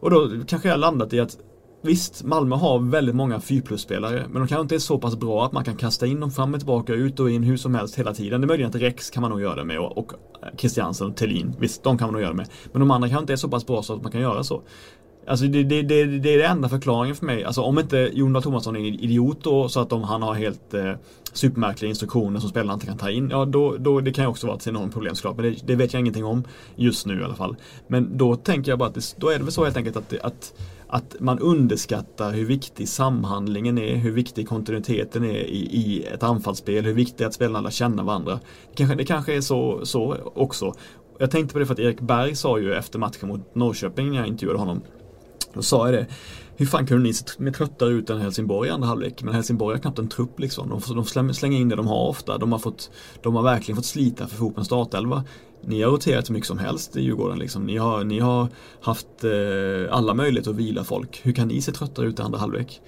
Och 0.00 0.10
då 0.10 0.30
kanske 0.46 0.68
jag 0.68 0.80
landat 0.80 1.12
i 1.12 1.20
att 1.20 1.38
Visst, 1.84 2.24
Malmö 2.24 2.56
har 2.56 2.78
väldigt 2.78 3.14
många 3.14 3.40
4 3.40 3.62
plus-spelare, 3.62 4.24
men 4.30 4.42
de 4.42 4.48
kanske 4.48 4.62
inte 4.62 4.74
är 4.74 4.78
så 4.78 4.98
pass 4.98 5.16
bra 5.16 5.44
att 5.44 5.52
man 5.52 5.64
kan 5.64 5.76
kasta 5.76 6.06
in 6.06 6.20
dem 6.20 6.30
fram 6.30 6.54
och 6.54 6.60
tillbaka, 6.60 6.92
ut 6.92 7.20
och 7.20 7.30
in 7.30 7.42
hur 7.42 7.56
som 7.56 7.74
helst 7.74 7.98
hela 7.98 8.14
tiden. 8.14 8.40
Det 8.40 8.44
är 8.44 8.48
möjligt 8.48 8.66
att 8.66 8.74
Rex 8.74 9.10
kan 9.10 9.20
man 9.20 9.30
nog 9.30 9.40
göra 9.40 9.54
det 9.54 9.64
med 9.64 9.78
och, 9.78 10.12
eh, 10.42 10.48
Christiansen 10.56 11.06
och 11.06 11.16
Thelin, 11.16 11.54
visst, 11.58 11.82
de 11.82 11.98
kan 11.98 12.06
man 12.06 12.12
nog 12.12 12.22
göra 12.22 12.30
det 12.30 12.36
med. 12.36 12.48
Men 12.72 12.80
de 12.80 12.90
andra 12.90 13.08
kanske 13.08 13.22
inte 13.22 13.32
är 13.32 13.36
så 13.36 13.48
pass 13.48 13.66
bra 13.66 13.82
så 13.82 13.94
att 13.94 14.02
man 14.02 14.12
kan 14.12 14.20
göra 14.20 14.44
så. 14.44 14.62
Alltså 15.26 15.46
det, 15.46 15.62
det, 15.62 15.82
det, 15.82 16.04
det 16.04 16.34
är 16.34 16.38
den 16.38 16.50
enda 16.50 16.68
förklaringen 16.68 17.16
för 17.16 17.26
mig. 17.26 17.44
Alltså 17.44 17.60
om 17.60 17.78
inte 17.78 18.10
Jon 18.12 18.42
Thomasson 18.42 18.76
är 18.76 18.80
en 18.80 18.86
idiot 18.86 19.38
då, 19.42 19.68
så 19.68 19.80
att 19.80 19.90
de, 19.90 20.02
han 20.02 20.22
har 20.22 20.34
helt 20.34 20.74
eh, 20.74 20.92
supermärkliga 21.32 21.88
instruktioner 21.88 22.40
som 22.40 22.50
spelarna 22.50 22.74
inte 22.74 22.86
kan 22.86 22.98
ta 22.98 23.10
in. 23.10 23.30
Ja, 23.30 23.44
då, 23.44 23.76
då, 23.76 24.00
det 24.00 24.12
kan 24.12 24.24
ju 24.24 24.28
också 24.28 24.46
vara 24.46 24.56
ett 24.56 24.66
enormt 24.66 24.92
problem 24.92 25.14
såklart. 25.14 25.36
Men 25.36 25.44
det, 25.44 25.66
det, 25.66 25.74
vet 25.74 25.92
jag 25.92 26.00
ingenting 26.00 26.24
om 26.24 26.44
just 26.76 27.06
nu 27.06 27.20
i 27.20 27.24
alla 27.24 27.34
fall. 27.34 27.56
Men 27.86 28.18
då 28.18 28.36
tänker 28.36 28.72
jag 28.72 28.78
bara 28.78 28.88
att 28.88 28.94
det, 28.94 29.14
då 29.16 29.28
är 29.28 29.38
det 29.38 29.44
väl 29.44 29.52
så 29.52 29.64
helt 29.64 29.76
enkelt 29.76 29.96
att, 29.96 30.14
att 30.22 30.54
att 30.92 31.16
man 31.20 31.38
underskattar 31.38 32.32
hur 32.32 32.44
viktig 32.44 32.88
samhandlingen 32.88 33.78
är, 33.78 33.96
hur 33.96 34.12
viktig 34.12 34.48
kontinuiteten 34.48 35.24
är 35.24 35.38
i, 35.38 35.68
i 35.72 36.04
ett 36.04 36.22
anfallsspel, 36.22 36.84
hur 36.84 36.94
viktigt 36.94 37.18
det 37.18 37.24
är 37.24 37.28
att 37.28 37.34
spelarna 37.34 37.60
lär 37.60 37.70
känna 37.70 38.02
varandra. 38.02 38.40
Det 38.70 38.76
kanske, 38.76 38.96
det 38.96 39.04
kanske 39.04 39.36
är 39.36 39.40
så, 39.40 39.86
så 39.86 40.16
också. 40.34 40.74
Jag 41.18 41.30
tänkte 41.30 41.52
på 41.52 41.58
det 41.58 41.66
för 41.66 41.72
att 41.74 41.80
Erik 41.80 42.00
Berg 42.00 42.36
sa 42.36 42.58
ju 42.58 42.74
efter 42.74 42.98
matchen 42.98 43.28
mot 43.28 43.54
Norrköping 43.54 44.10
när 44.10 44.18
jag 44.18 44.26
intervjuade 44.26 44.58
honom. 44.58 44.82
Då 45.54 45.62
sa 45.62 45.86
jag 45.86 45.94
det. 45.94 46.06
Hur 46.56 46.66
fan 46.66 46.86
kunde 46.86 47.02
ni 47.02 47.12
med 47.38 47.54
tröttare 47.54 47.90
ut 47.90 48.10
än 48.10 48.20
Helsingborg 48.20 48.68
i 48.68 48.72
andra 48.72 48.88
halvlek? 48.88 49.22
Men 49.22 49.34
Helsingborg 49.34 49.74
har 49.74 49.80
knappt 49.82 49.98
en 49.98 50.08
trupp 50.08 50.40
liksom. 50.40 50.68
De, 50.68 51.04
de 51.14 51.34
slänger 51.34 51.60
in 51.60 51.68
det 51.68 51.76
de 51.76 51.86
har 51.86 52.08
ofta. 52.08 52.38
De 52.38 52.52
har, 52.52 52.58
fått, 52.58 52.90
de 53.22 53.34
har 53.34 53.42
verkligen 53.42 53.76
fått 53.76 53.86
slita 53.86 54.16
för 54.16 54.24
att 54.24 54.38
få 54.38 54.44
ihop 54.44 54.58
en 54.58 54.64
startelva. 54.64 55.24
Ni 55.64 55.82
har 55.82 55.90
roterat 55.90 56.28
hur 56.28 56.34
mycket 56.34 56.48
som 56.48 56.58
helst 56.58 56.96
i 56.96 57.02
Djurgården. 57.02 57.38
Liksom. 57.38 57.66
Ni, 57.66 57.76
har, 57.76 58.04
ni 58.04 58.18
har 58.18 58.48
haft 58.80 59.24
eh, 59.24 59.96
alla 59.96 60.14
möjligheter 60.14 60.50
att 60.50 60.56
vila 60.56 60.84
folk. 60.84 61.20
Hur 61.22 61.32
kan 61.32 61.48
ni 61.48 61.62
se 61.62 61.72
tröttare 61.72 62.06
ut 62.06 62.18
i 62.18 62.22
andra 62.22 62.38
halvlek? 62.38 62.80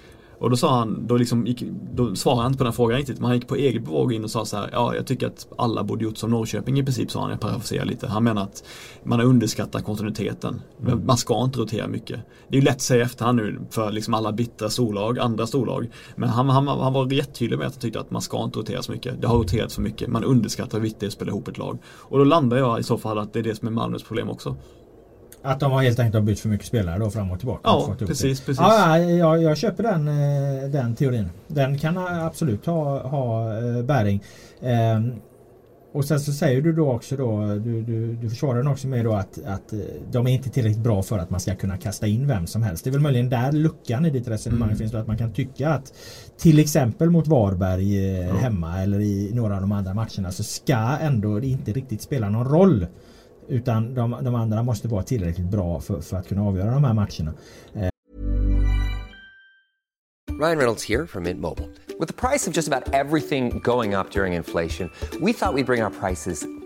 Och 0.44 0.50
då 0.50 0.56
sa 0.56 0.78
han, 0.78 1.06
då, 1.06 1.16
liksom 1.16 1.46
gick, 1.46 1.64
då 1.94 2.14
svarade 2.14 2.42
han 2.42 2.50
inte 2.50 2.58
på 2.58 2.64
den 2.64 2.72
frågan 2.72 2.98
riktigt, 2.98 3.18
men 3.18 3.26
han 3.26 3.36
gick 3.36 3.48
på 3.48 3.56
eget 3.56 3.84
bevåg 3.84 4.12
in 4.12 4.24
och 4.24 4.30
sa 4.30 4.44
så 4.44 4.56
här, 4.56 4.68
ja 4.72 4.94
jag 4.94 5.06
tycker 5.06 5.26
att 5.26 5.46
alla 5.58 5.84
borde 5.84 6.04
gjort 6.04 6.18
som 6.18 6.30
Norrköping 6.30 6.78
i 6.78 6.84
princip 6.84 7.10
sa 7.10 7.20
han, 7.20 7.30
jag 7.30 7.40
parafraserar 7.40 7.84
lite. 7.84 8.06
Han 8.06 8.24
menar 8.24 8.42
att 8.42 8.64
man 9.04 9.18
har 9.18 9.26
underskattat 9.26 9.84
kontinuiteten. 9.84 10.62
Mm. 10.86 11.06
Man 11.06 11.16
ska 11.16 11.44
inte 11.44 11.58
rotera 11.58 11.88
mycket. 11.88 12.20
Det 12.48 12.56
är 12.56 12.60
ju 12.60 12.64
lätt 12.64 12.74
att 12.74 12.80
säga 12.80 13.04
efterhand 13.04 13.36
nu 13.36 13.60
för 13.70 13.92
liksom 13.92 14.14
alla 14.14 14.32
bittra 14.32 14.70
storlag, 14.70 15.18
andra 15.18 15.46
storlag. 15.46 15.90
Men 16.16 16.28
han, 16.28 16.48
han, 16.48 16.68
han 16.68 16.92
var 16.92 17.12
jättetydlig 17.12 17.58
med 17.58 17.66
att 17.66 17.74
han 17.74 17.80
tyckte 17.80 18.00
att 18.00 18.10
man 18.10 18.22
ska 18.22 18.44
inte 18.44 18.58
rotera 18.58 18.82
så 18.82 18.92
mycket. 18.92 19.20
Det 19.20 19.26
har 19.26 19.36
roterats 19.36 19.74
för 19.74 19.82
mycket, 19.82 20.08
man 20.08 20.24
underskattar 20.24 20.78
hur 20.78 20.82
viktigt 20.82 21.00
det 21.00 21.06
är 21.06 21.08
att 21.08 21.12
spela 21.12 21.30
ihop 21.30 21.48
ett 21.48 21.58
lag. 21.58 21.78
Och 21.86 22.18
då 22.18 22.24
landar 22.24 22.56
jag 22.56 22.80
i 22.80 22.82
så 22.82 22.98
fall 22.98 23.18
att 23.18 23.32
det 23.32 23.38
är 23.38 23.42
det 23.42 23.54
som 23.54 23.68
är 23.68 23.72
Malmös 23.72 24.02
problem 24.02 24.30
också. 24.30 24.56
Att 25.46 25.60
de 25.60 25.72
har 25.72 25.82
helt 25.82 25.98
enkelt 25.98 26.14
har 26.14 26.22
bytt 26.22 26.40
för 26.40 26.48
mycket 26.48 26.66
spelare 26.66 26.98
då 26.98 27.10
fram 27.10 27.30
och 27.30 27.38
tillbaka. 27.38 27.60
Ja, 27.64 27.94
precis. 27.98 28.40
precis. 28.40 28.58
Ja, 28.58 28.98
jag, 28.98 29.42
jag 29.42 29.56
köper 29.56 29.82
den, 29.82 30.08
eh, 30.08 30.70
den 30.70 30.94
teorin. 30.94 31.30
Den 31.46 31.78
kan 31.78 31.98
absolut 31.98 32.66
ha, 32.66 33.08
ha 33.08 33.58
eh, 33.58 33.82
bäring. 33.82 34.22
Ehm, 34.62 35.12
och 35.94 36.04
sen 36.04 36.20
så 36.20 36.32
säger 36.32 36.62
du 36.62 36.72
då 36.72 36.92
också 36.92 37.16
då, 37.16 37.46
du, 37.46 37.82
du, 37.82 38.14
du 38.14 38.30
försvarar 38.30 38.58
den 38.58 38.66
också 38.66 38.88
med 38.88 39.04
då 39.04 39.12
att, 39.12 39.38
att 39.46 39.72
eh, 39.72 39.78
de 40.12 40.26
är 40.26 40.30
inte 40.30 40.50
tillräckligt 40.50 40.82
bra 40.82 41.02
för 41.02 41.18
att 41.18 41.30
man 41.30 41.40
ska 41.40 41.54
kunna 41.54 41.76
kasta 41.76 42.06
in 42.06 42.26
vem 42.28 42.46
som 42.46 42.62
helst. 42.62 42.84
Det 42.84 42.90
är 42.90 42.92
väl 42.92 43.00
möjligen 43.00 43.28
där 43.28 43.52
luckan 43.52 44.06
i 44.06 44.10
ditt 44.10 44.28
resonemang 44.28 44.68
mm. 44.68 44.78
finns 44.78 44.92
då 44.92 44.98
att 44.98 45.06
man 45.06 45.18
kan 45.18 45.32
tycka 45.32 45.68
att 45.68 45.92
till 46.38 46.58
exempel 46.58 47.10
mot 47.10 47.26
Varberg 47.26 48.20
mm. 48.20 48.36
hemma 48.36 48.82
eller 48.82 49.00
i 49.00 49.30
några 49.34 49.54
av 49.54 49.60
de 49.60 49.72
andra 49.72 49.94
matcherna 49.94 50.30
så 50.30 50.42
ska 50.42 50.96
ändå 51.00 51.40
det 51.40 51.46
inte 51.46 51.72
riktigt 51.72 52.02
spela 52.02 52.28
någon 52.28 52.48
roll 52.48 52.86
utan 53.48 53.94
de, 53.94 54.16
de 54.24 54.34
andra 54.34 54.62
måste 54.62 54.88
vara 54.88 55.02
tillräckligt 55.02 55.46
bra 55.46 55.80
för, 55.80 56.00
för 56.00 56.16
att 56.16 56.28
kunna 56.28 56.42
avgöra 56.42 56.70
de 56.70 56.84
här 56.84 56.94
matcherna. 56.94 57.32
Eh. 57.74 57.88
Ryan 60.40 60.58
Reynolds 60.58 60.88
här 60.88 61.06
från 61.06 61.22
Mint 61.22 61.40
Mobile. 61.40 61.68
Med 61.98 62.16
priset 62.16 62.54
på 62.54 62.56
nästan 62.56 62.82
allt 62.92 63.28
som 63.30 63.60
går 63.60 63.98
upp 64.00 64.16
under 64.16 64.26
inflationen, 64.26 64.90
trodde 65.10 65.26
vi 65.26 65.30
att 65.40 65.54
vi 65.54 65.64
skulle 65.64 65.64
bring 65.64 65.82
våra 65.82 65.90
priser 65.90 66.63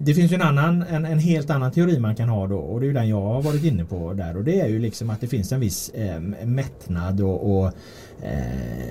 Det 0.00 0.14
finns 0.14 0.32
ju 0.32 0.34
en 0.34 0.42
annan, 0.42 0.82
en, 0.82 1.04
en, 1.04 1.18
helt 1.18 1.50
annan 1.50 1.72
teori 1.72 1.98
man 1.98 2.16
kan 2.16 2.28
ha 2.28 2.46
då 2.46 2.58
och 2.58 2.80
det 2.80 2.86
är 2.86 2.88
ju 2.88 2.92
den 2.92 3.08
jag 3.08 3.20
har 3.20 3.42
varit 3.42 3.64
inne 3.64 3.84
på 3.84 4.12
där 4.12 4.36
och 4.36 4.44
det 4.44 4.60
är 4.60 4.68
ju 4.68 4.78
liksom 4.78 5.10
att 5.10 5.20
det 5.20 5.26
finns 5.26 5.52
en 5.52 5.60
viss 5.60 5.88
eh, 5.88 6.20
mättnad 6.44 7.20
och, 7.20 7.58
och 7.58 7.66
eh, 8.22 8.88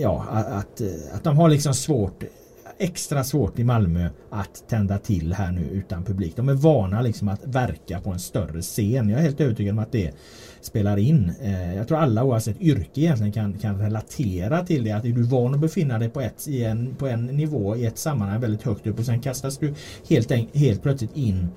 ja 0.00 0.26
att, 0.30 0.80
att 1.12 1.24
de 1.24 1.36
har 1.36 1.48
liksom 1.48 1.74
svårt 1.74 2.24
extra 2.78 3.24
svårt 3.24 3.58
i 3.58 3.64
Malmö 3.64 4.08
att 4.30 4.68
tända 4.68 4.98
till 4.98 5.32
här 5.32 5.52
nu 5.52 5.60
utan 5.60 6.04
publik. 6.04 6.36
De 6.36 6.48
är 6.48 6.54
vana 6.54 7.02
liksom 7.02 7.28
att 7.28 7.40
verka 7.44 8.00
på 8.00 8.10
en 8.10 8.20
större 8.20 8.62
scen. 8.62 9.08
Jag 9.08 9.18
är 9.18 9.22
helt 9.22 9.40
övertygad 9.40 9.72
om 9.72 9.78
att 9.78 9.92
det 9.92 10.14
spelar 10.60 10.96
in. 10.96 11.32
Eh, 11.42 11.74
jag 11.74 11.88
tror 11.88 11.98
alla 11.98 12.24
oavsett 12.24 12.60
yrke 12.60 13.00
egentligen 13.00 13.32
kan, 13.32 13.58
kan 13.58 13.78
relatera 13.78 14.66
till 14.66 14.84
det. 14.84 14.92
Att 14.92 15.04
är 15.04 15.08
du 15.08 15.22
van 15.22 15.54
att 15.54 15.60
befinna 15.60 15.98
dig 15.98 16.08
på, 16.08 16.20
ett, 16.20 16.48
i 16.48 16.64
en, 16.64 16.94
på 16.94 17.06
en 17.06 17.26
nivå 17.26 17.76
i 17.76 17.86
ett 17.86 17.98
sammanhang 17.98 18.40
väldigt 18.40 18.62
högt 18.62 18.86
upp 18.86 18.98
och 18.98 19.04
sen 19.04 19.20
kastas 19.20 19.58
du 19.58 19.74
helt, 20.08 20.32
helt 20.54 20.82
plötsligt 20.82 21.16
in 21.16 21.48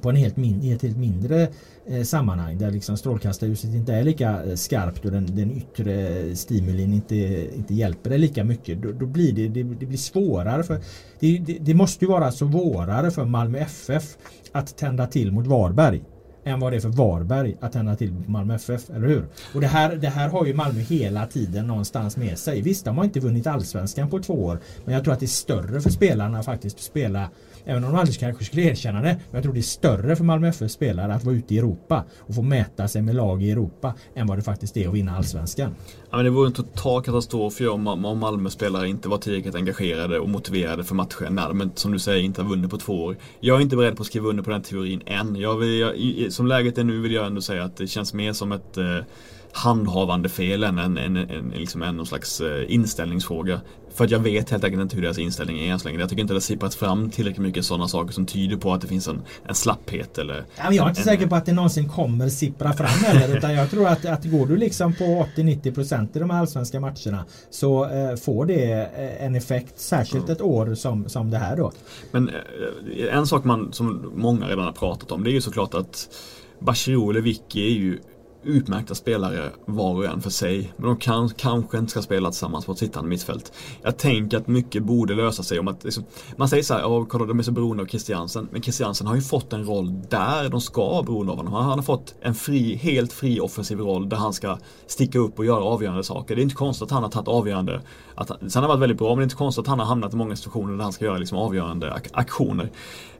på 0.00 0.10
en 0.10 0.16
helt 0.16 0.36
min, 0.36 0.62
i 0.62 0.72
ett 0.72 0.82
helt 0.82 0.96
mindre 0.96 1.48
eh, 1.86 2.02
sammanhang 2.02 2.58
där 2.58 2.70
liksom 2.70 2.96
strålkastarljuset 2.96 3.74
inte 3.74 3.94
är 3.94 4.04
lika 4.04 4.44
eh, 4.44 4.54
skarpt 4.54 5.04
och 5.04 5.10
den, 5.10 5.36
den 5.36 5.50
yttre 5.50 6.08
eh, 6.08 6.34
stimulin 6.34 6.92
inte, 6.92 7.16
inte 7.56 7.74
hjälper 7.74 8.10
dig 8.10 8.18
lika 8.18 8.44
mycket. 8.44 8.82
Då, 8.82 8.92
då 8.92 9.06
blir 9.06 9.32
det, 9.32 9.48
det, 9.48 9.62
det, 9.62 9.86
blir 9.86 9.98
svårare 9.98 10.62
för 10.62 10.80
det, 11.20 11.38
det, 11.38 11.58
det 11.60 11.74
måste 11.74 12.04
ju 12.04 12.10
vara 12.10 12.32
svårare 12.32 13.10
för 13.10 13.24
Malmö 13.24 13.58
FF 13.58 14.16
att 14.52 14.76
tända 14.76 15.06
till 15.06 15.32
mot 15.32 15.46
Varberg 15.46 16.02
än 16.44 16.60
vad 16.60 16.72
det 16.72 16.76
är 16.76 16.80
för 16.80 16.88
Varberg 16.88 17.56
att 17.60 17.72
tända 17.72 17.96
till 17.96 18.12
Malmö 18.26 18.54
FF, 18.54 18.90
eller 18.90 19.08
hur? 19.08 19.26
Och 19.54 19.60
det 19.60 19.66
här, 19.66 19.96
det 19.96 20.08
här 20.08 20.28
har 20.28 20.46
ju 20.46 20.54
Malmö 20.54 20.80
hela 20.80 21.26
tiden 21.26 21.66
någonstans 21.66 22.16
med 22.16 22.38
sig. 22.38 22.60
Visst, 22.60 22.84
de 22.84 22.98
har 22.98 23.04
inte 23.04 23.20
vunnit 23.20 23.46
allsvenskan 23.46 24.10
på 24.10 24.18
två 24.18 24.44
år, 24.44 24.60
men 24.84 24.94
jag 24.94 25.04
tror 25.04 25.14
att 25.14 25.20
det 25.20 25.26
är 25.26 25.28
större 25.28 25.80
för 25.80 25.90
spelarna 25.90 26.42
faktiskt 26.42 26.76
att 26.76 26.82
spela 26.82 27.30
Även 27.64 27.84
om 27.84 27.92
de 27.92 27.98
aldrig 27.98 28.18
kanske 28.18 28.44
skulle 28.44 28.62
erkänna 28.62 29.02
det. 29.02 29.08
Men 29.08 29.34
jag 29.34 29.42
tror 29.42 29.52
det 29.52 29.60
är 29.60 29.62
större 29.62 30.16
för 30.16 30.24
Malmö 30.24 30.48
FF 30.48 30.70
spelare 30.70 31.14
att 31.14 31.24
vara 31.24 31.34
ute 31.34 31.54
i 31.54 31.58
Europa 31.58 32.04
och 32.18 32.34
få 32.34 32.42
mäta 32.42 32.88
sig 32.88 33.02
med 33.02 33.14
lag 33.14 33.42
i 33.42 33.50
Europa 33.50 33.94
än 34.14 34.26
vad 34.26 34.38
det 34.38 34.42
faktiskt 34.42 34.76
är 34.76 34.88
att 34.88 34.94
vinna 34.94 35.16
allsvenskan. 35.16 35.74
Ja, 36.10 36.16
men 36.16 36.24
det 36.24 36.30
vore 36.30 36.46
en 36.46 36.52
total 36.52 37.02
katastrof 37.02 37.60
om, 37.60 37.86
om 37.86 38.18
Malmö 38.18 38.50
spelare 38.50 38.88
inte 38.88 39.08
var 39.08 39.18
tillräckligt 39.18 39.54
engagerade 39.54 40.18
och 40.18 40.28
motiverade 40.28 40.84
för 40.84 40.94
matchen 40.94 41.34
när 41.34 41.48
de 41.48 41.70
som 41.74 41.92
du 41.92 41.98
säger 41.98 42.22
inte 42.22 42.42
har 42.42 42.48
vunnit 42.48 42.70
på 42.70 42.78
två 42.78 43.04
år. 43.04 43.16
Jag 43.40 43.56
är 43.56 43.60
inte 43.60 43.76
beredd 43.76 43.96
på 43.96 44.02
att 44.02 44.06
skriva 44.06 44.28
under 44.28 44.42
på 44.42 44.50
den 44.50 44.62
teorin 44.62 45.02
än. 45.06 45.36
Jag 45.36 45.56
vill, 45.56 45.78
jag, 45.78 46.32
som 46.32 46.46
läget 46.46 46.78
är 46.78 46.84
nu 46.84 47.00
vill 47.00 47.12
jag 47.12 47.26
ändå 47.26 47.40
säga 47.40 47.64
att 47.64 47.76
det 47.76 47.86
känns 47.86 48.14
mer 48.14 48.32
som 48.32 48.52
ett 48.52 48.76
eh, 48.76 48.98
handhavande 49.52 50.28
fel 50.28 50.64
än 50.64 50.78
en, 50.78 50.98
en, 50.98 51.16
en, 51.16 51.52
liksom 51.56 51.82
en 51.82 51.96
någon 51.96 52.06
slags 52.06 52.40
eh, 52.40 52.74
inställningsfråga. 52.74 53.60
För 53.94 54.04
att 54.04 54.10
jag 54.10 54.18
vet 54.18 54.50
helt 54.50 54.64
enkelt 54.64 54.82
inte 54.82 54.96
hur 54.96 55.02
deras 55.02 55.18
inställning 55.18 55.58
är 55.58 55.72
än 55.72 55.78
så 55.78 55.88
länge. 55.88 56.00
Jag 56.00 56.08
tycker 56.08 56.22
inte 56.22 56.34
det 56.34 56.36
har 56.36 56.40
sipprat 56.40 56.74
fram 56.74 57.10
tillräckligt 57.10 57.42
mycket 57.42 57.64
sådana 57.64 57.88
saker 57.88 58.12
som 58.12 58.26
tyder 58.26 58.56
på 58.56 58.72
att 58.72 58.80
det 58.80 58.86
finns 58.86 59.08
en, 59.08 59.22
en 59.46 59.54
slapphet 59.54 60.18
eller... 60.18 60.44
Ja, 60.56 60.72
jag 60.72 60.84
är 60.84 60.88
inte 60.88 61.00
en, 61.00 61.04
säker 61.04 61.26
på 61.26 61.36
att 61.36 61.46
det 61.46 61.52
någonsin 61.52 61.88
kommer 61.88 62.28
sippra 62.28 62.72
fram 62.72 62.88
heller. 62.88 63.36
utan 63.36 63.52
jag 63.52 63.70
tror 63.70 63.88
att, 63.88 64.04
att 64.04 64.24
går 64.24 64.46
du 64.46 64.56
liksom 64.56 64.94
på 64.94 65.26
80-90% 65.36 66.16
i 66.16 66.18
de 66.18 66.30
här 66.30 66.40
allsvenska 66.40 66.80
matcherna 66.80 67.24
så 67.50 67.84
eh, 67.84 68.16
får 68.16 68.46
det 68.46 68.72
eh, 68.72 69.24
en 69.26 69.34
effekt. 69.34 69.78
Särskilt 69.78 70.24
mm. 70.24 70.32
ett 70.32 70.40
år 70.40 70.74
som, 70.74 71.08
som 71.08 71.30
det 71.30 71.38
här 71.38 71.56
då. 71.56 71.72
Men 72.10 72.28
eh, 72.28 73.16
en 73.16 73.26
sak 73.26 73.44
man, 73.44 73.72
som 73.72 74.12
många 74.14 74.48
redan 74.48 74.64
har 74.64 74.72
pratat 74.72 75.12
om 75.12 75.24
det 75.24 75.30
är 75.30 75.32
ju 75.32 75.40
såklart 75.40 75.74
att 75.74 76.08
Bachirou 76.60 77.10
eller 77.10 77.20
Vicky 77.20 77.66
är 77.66 77.78
ju 77.78 77.98
utmärkta 78.42 78.94
spelare 78.94 79.50
var 79.64 79.94
och 79.94 80.04
en 80.04 80.20
för 80.20 80.30
sig. 80.30 80.72
Men 80.76 80.86
de 80.86 80.96
kan, 80.96 81.28
kanske 81.28 81.78
inte 81.78 81.90
ska 81.90 82.02
spela 82.02 82.30
tillsammans 82.30 82.66
på 82.66 82.72
ett 82.72 82.78
sittande 82.78 83.10
mittfält. 83.10 83.52
Jag 83.82 83.96
tänker 83.96 84.36
att 84.38 84.46
mycket 84.46 84.82
borde 84.82 85.14
lösa 85.14 85.42
sig 85.42 85.58
om 85.58 85.68
att 85.68 85.84
liksom, 85.84 86.04
man 86.36 86.48
säger 86.48 86.62
så 86.62 86.74
här, 86.74 86.84
oh, 86.84 87.06
kolla 87.06 87.26
de 87.26 87.38
är 87.38 87.42
så 87.42 87.52
beroende 87.52 87.82
av 87.82 87.86
Christiansen. 87.86 88.48
Men 88.52 88.62
Christiansen 88.62 89.06
har 89.06 89.14
ju 89.14 89.20
fått 89.20 89.52
en 89.52 89.64
roll 89.64 90.02
där 90.08 90.48
de 90.48 90.60
ska 90.60 90.88
vara 90.88 91.02
beroende 91.02 91.32
av 91.32 91.38
honom. 91.38 91.52
Han 91.52 91.64
har 91.64 91.82
fått 91.82 92.14
en 92.20 92.34
fri, 92.34 92.74
helt 92.74 93.12
fri 93.12 93.40
offensiv 93.40 93.78
roll 93.78 94.08
där 94.08 94.16
han 94.16 94.32
ska 94.32 94.58
sticka 94.86 95.18
upp 95.18 95.38
och 95.38 95.44
göra 95.44 95.64
avgörande 95.64 96.04
saker. 96.04 96.36
Det 96.36 96.40
är 96.40 96.44
inte 96.44 96.54
konstigt 96.54 96.82
att 96.82 96.90
han 96.90 97.02
har 97.02 97.10
tagit 97.10 97.28
avgörande. 97.28 97.80
Att, 98.14 98.28
sen 98.28 98.38
har 98.54 98.62
det 98.62 98.68
varit 98.68 98.80
väldigt 98.80 98.98
bra 98.98 99.08
men 99.08 99.18
det 99.18 99.22
är 99.22 99.24
inte 99.24 99.36
konstigt 99.36 99.62
att 99.62 99.68
han 99.68 99.78
har 99.78 99.86
hamnat 99.86 100.12
i 100.12 100.16
många 100.16 100.36
situationer 100.36 100.76
där 100.76 100.82
han 100.82 100.92
ska 100.92 101.04
göra 101.04 101.18
liksom 101.18 101.38
avgörande 101.38 101.94
ak 101.94 102.08
aktioner. 102.12 102.70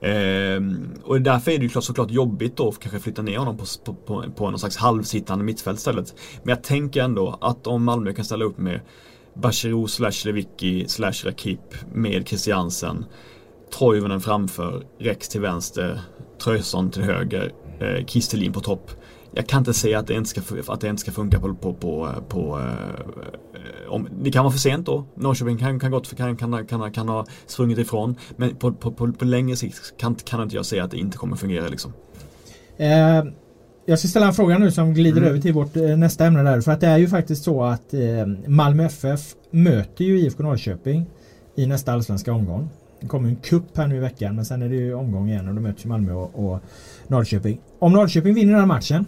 Ehm, 0.03 0.89
och 1.05 1.21
därför 1.21 1.51
är 1.51 1.59
det 1.59 1.65
ju 1.65 1.81
såklart 1.81 2.11
jobbigt 2.11 2.57
då 2.57 2.69
att 2.69 2.79
kanske 2.79 2.99
flytta 3.01 3.23
ner 3.23 3.39
honom 3.39 3.57
på, 3.57 3.65
på, 3.85 3.95
på, 3.95 4.25
på 4.37 4.51
någon 4.51 4.59
slags 4.59 4.77
halvsittande 4.77 5.45
mittfält 5.45 5.79
istället. 5.79 6.15
Men 6.43 6.49
jag 6.49 6.63
tänker 6.63 7.03
ändå 7.03 7.39
att 7.41 7.67
om 7.67 7.85
Malmö 7.85 8.13
kan 8.13 8.25
ställa 8.25 8.45
upp 8.45 8.59
med 8.59 8.81
Bachirou 9.35 9.87
slash 9.87 10.25
Lewicki 10.25 10.89
slash 10.89 11.25
Rakip 11.25 11.95
med 11.95 12.29
Christiansen 12.29 13.05
Toivonen 13.71 14.21
framför, 14.21 14.83
Rex 14.99 15.29
till 15.29 15.41
vänster, 15.41 16.01
Tröjson 16.45 16.91
till 16.91 17.03
höger, 17.03 17.53
eh, 17.81 18.07
Kistelin 18.07 18.53
på 18.53 18.61
topp 18.61 18.91
jag 19.33 19.47
kan 19.47 19.59
inte 19.59 19.75
säga 19.75 19.99
att 19.99 20.07
det 20.07 20.15
inte 20.15 20.31
ska, 20.31 20.41
att 20.73 20.81
det 20.81 20.89
inte 20.89 21.01
ska 21.01 21.13
funka 21.13 21.41
på, 21.41 21.55
på, 21.55 21.75
på, 21.75 22.07
eh, 22.07 22.23
på 22.29 22.59
eh, 22.59 23.50
om, 23.89 24.09
det 24.23 24.31
kan 24.31 24.45
vara 24.45 24.53
för 24.53 24.59
sent 24.59 24.87
då. 24.87 25.05
Norrköping 25.15 25.59
kan, 25.59 25.81
kan, 25.81 25.91
gott, 25.91 26.17
kan, 26.17 26.37
kan, 26.37 26.67
kan, 26.67 26.93
kan 26.93 27.09
ha 27.09 27.27
sprungit 27.47 27.79
ifrån. 27.79 28.17
Men 28.37 28.57
på, 28.57 28.73
på, 28.73 28.93
på, 28.93 29.13
på 29.13 29.25
längre 29.25 29.57
sikt 29.57 29.95
kan, 29.99 30.15
kan 30.15 30.43
inte 30.43 30.57
jag 30.57 30.67
säga 30.67 30.85
att 30.85 30.91
det 30.91 30.97
inte 30.99 31.19
kommer 31.19 31.37
fungera 31.37 31.69
liksom. 31.69 31.93
Eh, 32.77 33.25
jag 33.87 33.99
ska 33.99 34.09
ställa 34.09 34.27
en 34.27 34.33
fråga 34.33 34.59
nu 34.59 34.71
som 34.71 34.95
glider 34.95 35.19
Mm. 35.19 35.31
över 35.31 35.41
till 35.41 35.53
vårt 35.53 35.77
eh, 35.77 35.97
nästa 35.97 36.27
ämne 36.27 36.43
där. 36.43 36.61
För 36.61 36.73
att 36.73 36.81
det 36.81 36.87
är 36.87 36.99
ju 36.99 37.09
faktiskt 37.09 37.45
så 37.45 37.63
att 37.63 37.95
eh, 37.95 38.01
Malmö 38.47 38.85
FF 38.85 39.21
möter 39.51 40.05
ju 40.05 40.19
IFK 40.21 40.43
Norrköping 40.43 41.07
i 41.57 41.67
nästa 41.67 41.93
allsvenska 41.93 42.33
omgång. 42.33 42.69
Det 43.01 43.07
kommer 43.07 43.29
en 43.29 43.37
kupp 43.37 43.77
här 43.77 43.87
nu 43.87 43.97
i 43.97 43.99
veckan 43.99 44.37
men 44.37 44.45
sen 44.45 44.63
är 44.63 44.69
det 44.69 44.75
ju 44.75 44.95
omgång 44.95 45.29
igen 45.29 45.49
och 45.49 45.55
då 45.55 45.61
möts 45.61 45.85
Malmö 45.85 46.13
och, 46.13 46.53
och 46.53 46.61
Norrköping. 47.09 47.61
Om 47.79 47.93
Norrköping 47.93 48.35
vinner 48.35 48.53
den 48.53 48.61
här 48.61 48.67
matchen 48.67 49.07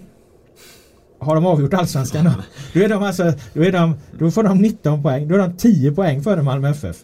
har 1.23 1.35
de 1.35 1.47
avgjort 1.47 1.75
allsvenskan 1.75 2.25
då. 2.25 2.31
Då, 2.75 2.81
är 2.81 2.89
de 2.89 3.03
alltså, 3.03 3.33
då, 3.55 3.65
är 3.65 3.73
de, 3.73 3.95
då 4.19 4.31
får 4.31 4.43
de 4.43 4.59
19 4.59 5.03
poäng. 5.03 5.29
Då 5.29 5.35
är 5.35 5.39
de 5.39 5.57
10 5.57 5.93
poäng 5.93 6.23
före 6.23 6.43
Malmö 6.43 6.69
FF. 6.71 6.97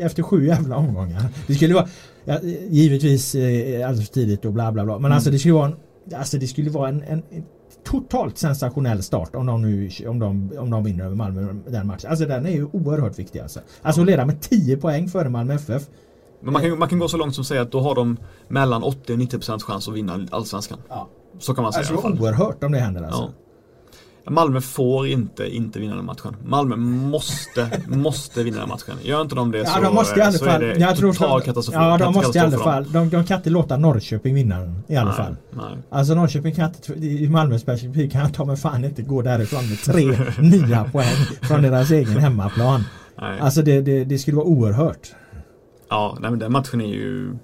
Efter 0.00 0.22
sju 0.22 0.46
jävla 0.46 0.76
omgångar. 0.76 1.22
Det 1.46 1.54
skulle 1.54 1.74
vara 1.74 1.88
ja, 2.24 2.38
givetvis 2.68 3.34
eh, 3.34 3.88
alldeles 3.88 4.08
för 4.08 4.14
tidigt 4.14 4.44
och 4.44 4.52
bla 4.52 4.72
bla 4.72 4.84
bla. 4.84 4.98
Men 4.98 5.12
alltså 5.12 5.30
det 5.30 5.38
skulle 5.38 5.54
vara 5.54 5.66
en, 5.66 5.76
alltså 6.18 6.38
det 6.38 6.46
skulle 6.46 6.70
vara 6.70 6.88
en, 6.88 7.02
en, 7.02 7.22
en 7.30 7.44
totalt 7.84 8.38
sensationell 8.38 9.02
start 9.02 9.34
om 9.34 9.46
de, 9.46 9.62
nu, 9.62 9.90
om, 10.08 10.18
de, 10.18 10.52
om 10.58 10.70
de 10.70 10.84
vinner 10.84 11.04
över 11.04 11.16
Malmö 11.16 11.54
den 11.66 11.86
matchen. 11.86 12.10
Alltså 12.10 12.26
den 12.26 12.46
är 12.46 12.50
ju 12.50 12.64
oerhört 12.64 13.18
viktig 13.18 13.40
alltså. 13.40 13.60
Alltså 13.82 14.00
att 14.00 14.06
leda 14.06 14.26
med 14.26 14.40
10 14.40 14.76
poäng 14.76 15.08
före 15.08 15.28
Malmö 15.28 15.54
FF. 15.54 15.82
Men 16.40 16.52
man 16.52 16.62
kan, 16.62 16.78
man 16.78 16.88
kan 16.88 16.98
gå 16.98 17.08
så 17.08 17.16
långt 17.16 17.34
som 17.34 17.42
att 17.42 17.46
säga 17.46 17.62
att 17.62 17.72
då 17.72 17.80
har 17.80 17.94
de 17.94 18.16
mellan 18.48 18.82
80 18.82 19.12
och 19.12 19.18
90% 19.18 19.60
chans 19.60 19.88
att 19.88 19.94
vinna 19.94 20.26
Allsvenskan. 20.30 20.78
Ja. 20.88 21.08
Så 21.38 21.54
kan 21.54 21.62
man 21.62 21.72
säga 21.72 21.80
Alltså 21.80 21.94
i 21.94 21.96
alla 21.96 22.02
fall. 22.02 22.20
oerhört 22.20 22.64
om 22.64 22.72
det 22.72 22.78
händer 22.78 23.02
alltså. 23.02 23.22
Ja. 23.22 23.39
Malmö 24.28 24.60
får 24.60 25.06
inte 25.06 25.56
inte 25.56 25.78
vinna 25.78 25.96
den 25.96 26.04
matchen. 26.04 26.36
Malmö 26.44 26.76
måste, 26.76 27.82
måste 27.88 28.42
vinna 28.42 28.58
den 28.58 28.68
matchen. 28.68 28.94
Gör 29.02 29.20
inte 29.20 29.34
de 29.34 29.50
det 29.50 29.58
Ja, 29.58 29.64
så, 29.66 29.80
de 29.80 29.94
måste 29.94 30.18
i 30.18 30.22
alla 30.22 30.32
så 30.32 30.44
fall. 30.44 30.62
är 30.62 30.66
det 30.74 30.80
Jag 30.80 30.96
tror 30.96 31.12
total 31.12 31.42
katastrof. 31.42 31.74
Ja, 31.74 31.98
de 31.98 32.14
måste 32.14 32.38
i 32.38 32.40
alla 32.40 32.58
fall. 32.58 32.92
De, 32.92 33.10
de 33.10 33.24
kan 33.24 33.36
inte 33.36 33.50
låta 33.50 33.76
Norrköping 33.76 34.34
vinna 34.34 34.60
den 34.60 34.82
i 34.86 34.96
alla 34.96 35.08
Nej, 35.08 35.16
fall. 35.16 35.36
Nej. 35.50 35.78
Alltså 35.90 36.14
Norrköping 36.14 36.54
kan 36.54 36.64
inte, 36.68 36.92
i 36.92 37.28
Malmös 37.28 37.64
perspektiv 37.64 38.10
kan 38.10 38.32
ta 38.32 38.44
mig 38.44 38.56
fan 38.56 38.84
inte 38.84 39.02
gå 39.02 39.22
därifrån 39.22 39.68
med 39.68 39.78
tre 39.78 40.18
nya 40.48 40.84
poäng 40.84 41.16
från 41.42 41.62
deras 41.62 41.90
egen 41.90 42.16
hemmaplan. 42.18 42.84
Nej. 43.20 43.40
Alltså 43.40 43.62
det, 43.62 43.80
det, 43.80 44.04
det 44.04 44.18
skulle 44.18 44.36
vara 44.36 44.46
oerhört. 44.46 45.08
Ja, 45.88 46.16
nej, 46.20 46.30
men 46.30 46.38
den 46.40 46.52
matchen 46.52 46.80
är 46.80 46.86
ju 46.94 47.36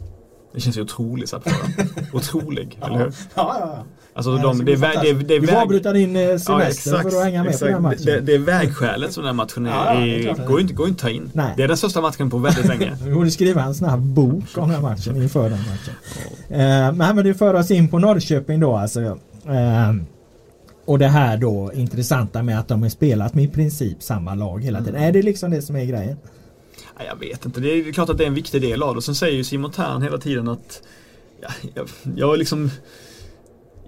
Det 0.55 0.61
känns 0.61 0.77
ju 0.77 0.83
otroligt 0.83 1.35
att 1.35 1.43
föra. 1.45 1.87
Otrolig, 2.13 2.79
eller 2.83 2.99
hur? 2.99 3.05
Ja, 3.35 3.57
ja, 3.61 3.61
ja. 3.61 3.85
Alltså 4.17 4.31
Nej, 4.31 4.43
de, 4.43 4.57
ska 4.57 4.65
det, 4.65 4.73
är 4.73 4.77
det, 4.79 5.11
är- 5.11 5.15
det, 5.15 5.35
är 5.37 5.41
Du 5.41 5.47
väg- 5.47 5.57
avbryta 5.57 5.93
din 5.93 6.17
eh, 6.17 6.23
semester 6.37 6.57
exakt, 6.69 7.11
för 7.11 7.19
att 7.19 7.25
hänga 7.25 7.43
med 7.43 7.51
exakt. 7.51 7.61
på 7.61 7.67
den 7.67 7.75
här 7.75 7.81
matchen. 7.81 8.05
Det, 8.07 8.21
det 8.21 8.35
är 8.35 8.39
vägskälet 8.39 9.13
som 9.13 9.23
den 9.25 9.29
här 9.29 9.35
matchen 9.45 9.67
är. 9.67 9.71
Ja, 9.71 9.95
ja, 9.95 10.01
är 10.07 10.47
går, 10.47 10.61
inte, 10.61 10.75
går 10.75 10.89
inte 10.89 11.03
ta 11.03 11.11
in. 11.11 11.31
Nej. 11.33 11.55
Det 11.57 11.63
är 11.63 11.69
den 11.69 11.77
största 11.77 12.01
matchen 12.01 12.31
på 12.31 12.39
väldigt 12.39 12.67
länge. 12.67 12.97
Vi 13.05 13.15
borde 13.15 13.31
skriva 13.31 13.63
en 13.63 13.75
snabb 13.75 14.01
bok 14.01 14.45
om 14.57 14.69
den 14.69 14.71
här 14.71 14.81
matchen 14.81 15.17
inför 15.23 15.51
den 15.51 15.59
matchen. 15.59 15.95
Eh, 16.51 16.93
men, 17.15 17.17
det 17.25 17.35
för 17.35 17.55
oss 17.55 17.71
in 17.71 17.89
på 17.89 17.99
Norrköping 17.99 18.61
då 18.61 18.77
alltså. 18.77 19.01
Eh, 19.01 19.95
och 20.85 20.99
det 20.99 21.09
här 21.09 21.37
då 21.37 21.71
intressanta 21.75 22.43
med 22.43 22.59
att 22.59 22.69
de 22.69 22.83
har 22.83 22.89
spelat 22.89 23.35
med 23.35 23.45
i 23.45 23.49
princip 23.49 24.03
samma 24.03 24.35
lag 24.35 24.65
hela 24.65 24.79
tiden. 24.83 25.03
Är 25.03 25.13
det 25.13 25.23
liksom 25.23 25.51
det 25.51 25.63
som 25.63 25.77
är 25.77 25.85
grejen? 25.85 26.17
Ja, 26.99 27.05
jag 27.05 27.17
vet 27.29 27.47
inte, 27.47 27.61
det 27.61 27.69
är 27.69 27.93
klart 27.93 28.09
att 28.09 28.19
det 28.19 28.25
är 28.25 28.29
en 28.29 28.35
viktig 28.35 28.63
del 28.63 28.83
av 28.83 28.95
det. 28.95 28.97
Och 28.97 29.05
sen 29.05 29.15
säger 29.15 29.37
ju 29.37 29.45
Simon 29.45 29.71
Tern 29.73 30.03
hela 30.03 30.19
tiden 30.19 30.49
att 30.49 30.83
ja, 31.43 31.49
jag, 31.75 31.89
jag 32.17 32.35
är 32.35 32.39
liksom 32.39 32.71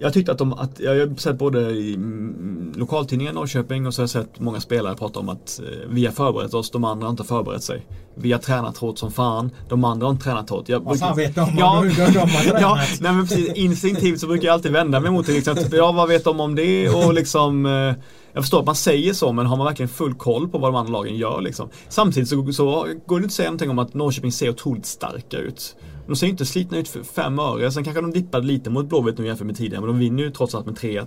jag 0.01 0.13
tyckte 0.13 0.33
att 0.33 0.39
de, 0.39 0.53
att, 0.53 0.81
jag 0.81 0.91
har 0.91 1.17
sett 1.17 1.39
både 1.39 1.61
i 1.61 1.95
mm, 1.95 2.73
lokaltidningen 2.77 3.35
Norrköping 3.35 3.87
och 3.87 3.95
så 3.95 4.01
har 4.01 4.03
jag 4.03 4.11
sett 4.11 4.41
många 4.41 4.61
spelare 4.61 4.95
prata 4.97 5.21
om 5.21 5.29
att 5.29 5.61
eh, 5.61 5.89
vi 5.89 6.07
har 6.07 6.13
förberett 6.13 6.55
oss, 6.55 6.71
de 6.71 6.85
andra 6.85 7.07
har 7.07 7.11
inte 7.11 7.25
förberett 7.25 7.63
sig. 7.63 7.87
Vi 8.15 8.33
har 8.33 8.39
tränat 8.39 8.77
hårt 8.77 8.99
som 8.99 9.13
fan, 9.13 9.51
de 9.69 9.85
andra 9.85 10.07
har 10.07 10.11
inte 10.11 10.25
tränat 10.25 10.51
hårt. 10.51 10.69
Jag, 10.69 10.81
Vad 10.81 10.99
fan 10.99 11.17
vet 11.17 11.35
de 11.35 11.41
om 11.41 11.57
ja, 11.59 11.85
de 11.97 12.01
har 12.01 12.43
tränat? 12.43 12.61
ja, 12.61 12.79
nej 13.01 13.13
men 13.13 13.27
precis, 13.27 13.53
instinktivt 13.53 14.21
så 14.21 14.27
brukar 14.27 14.47
jag 14.47 14.55
alltid 14.55 14.73
vända 14.73 15.01
mig 15.01 15.11
mot 15.11 15.27
det. 15.27 15.33
Liksom, 15.33 15.53
att, 15.53 15.73
ja, 15.73 15.93
vad 15.93 16.09
vet 16.09 16.25
de 16.25 16.41
om 16.41 16.55
det? 16.55 16.89
Och 16.89 17.15
liksom, 17.15 17.67
eh, 17.67 17.95
jag 18.33 18.43
förstår 18.43 18.61
att 18.61 18.67
man 18.67 18.75
säger 18.75 19.13
så, 19.13 19.33
men 19.33 19.47
har 19.47 19.57
man 19.57 19.67
verkligen 19.67 19.89
full 19.89 20.15
koll 20.15 20.49
på 20.49 20.59
vad 20.59 20.73
de 20.73 20.77
andra 20.77 20.93
lagen 20.93 21.17
gör? 21.17 21.41
Liksom? 21.41 21.69
Samtidigt 21.89 22.29
så, 22.29 22.53
så 22.53 22.87
går 23.07 23.17
det 23.19 23.23
inte 23.23 23.27
att 23.27 23.33
säga 23.33 23.49
någonting 23.49 23.71
om 23.71 23.79
att 23.79 23.95
Norrköping 23.95 24.33
ser 24.33 24.51
otroligt 24.51 24.87
starka 24.87 25.37
ut. 25.37 25.77
De 26.09 26.17
ser 26.17 26.27
ju 26.27 26.31
inte 26.31 26.47
slitna 26.47 26.79
ut 26.79 26.89
för 26.89 27.03
fem 27.03 27.39
öre. 27.39 27.73
Sen 27.73 27.85
kanske 27.85 28.01
de 28.01 28.13
dippade 28.13 28.47
lite 28.47 28.71
mot 28.71 28.89
Blåvitt 28.89 29.19
nu 29.19 29.27
jämfört 29.27 29.47
med 29.47 29.57
tidigare, 29.57 29.81
men 29.81 29.89
de 29.89 29.99
vinner 29.99 30.23
ju 30.23 30.31
trots 30.31 30.55
allt 30.55 30.67
med 30.67 30.75
3-1. 30.75 31.07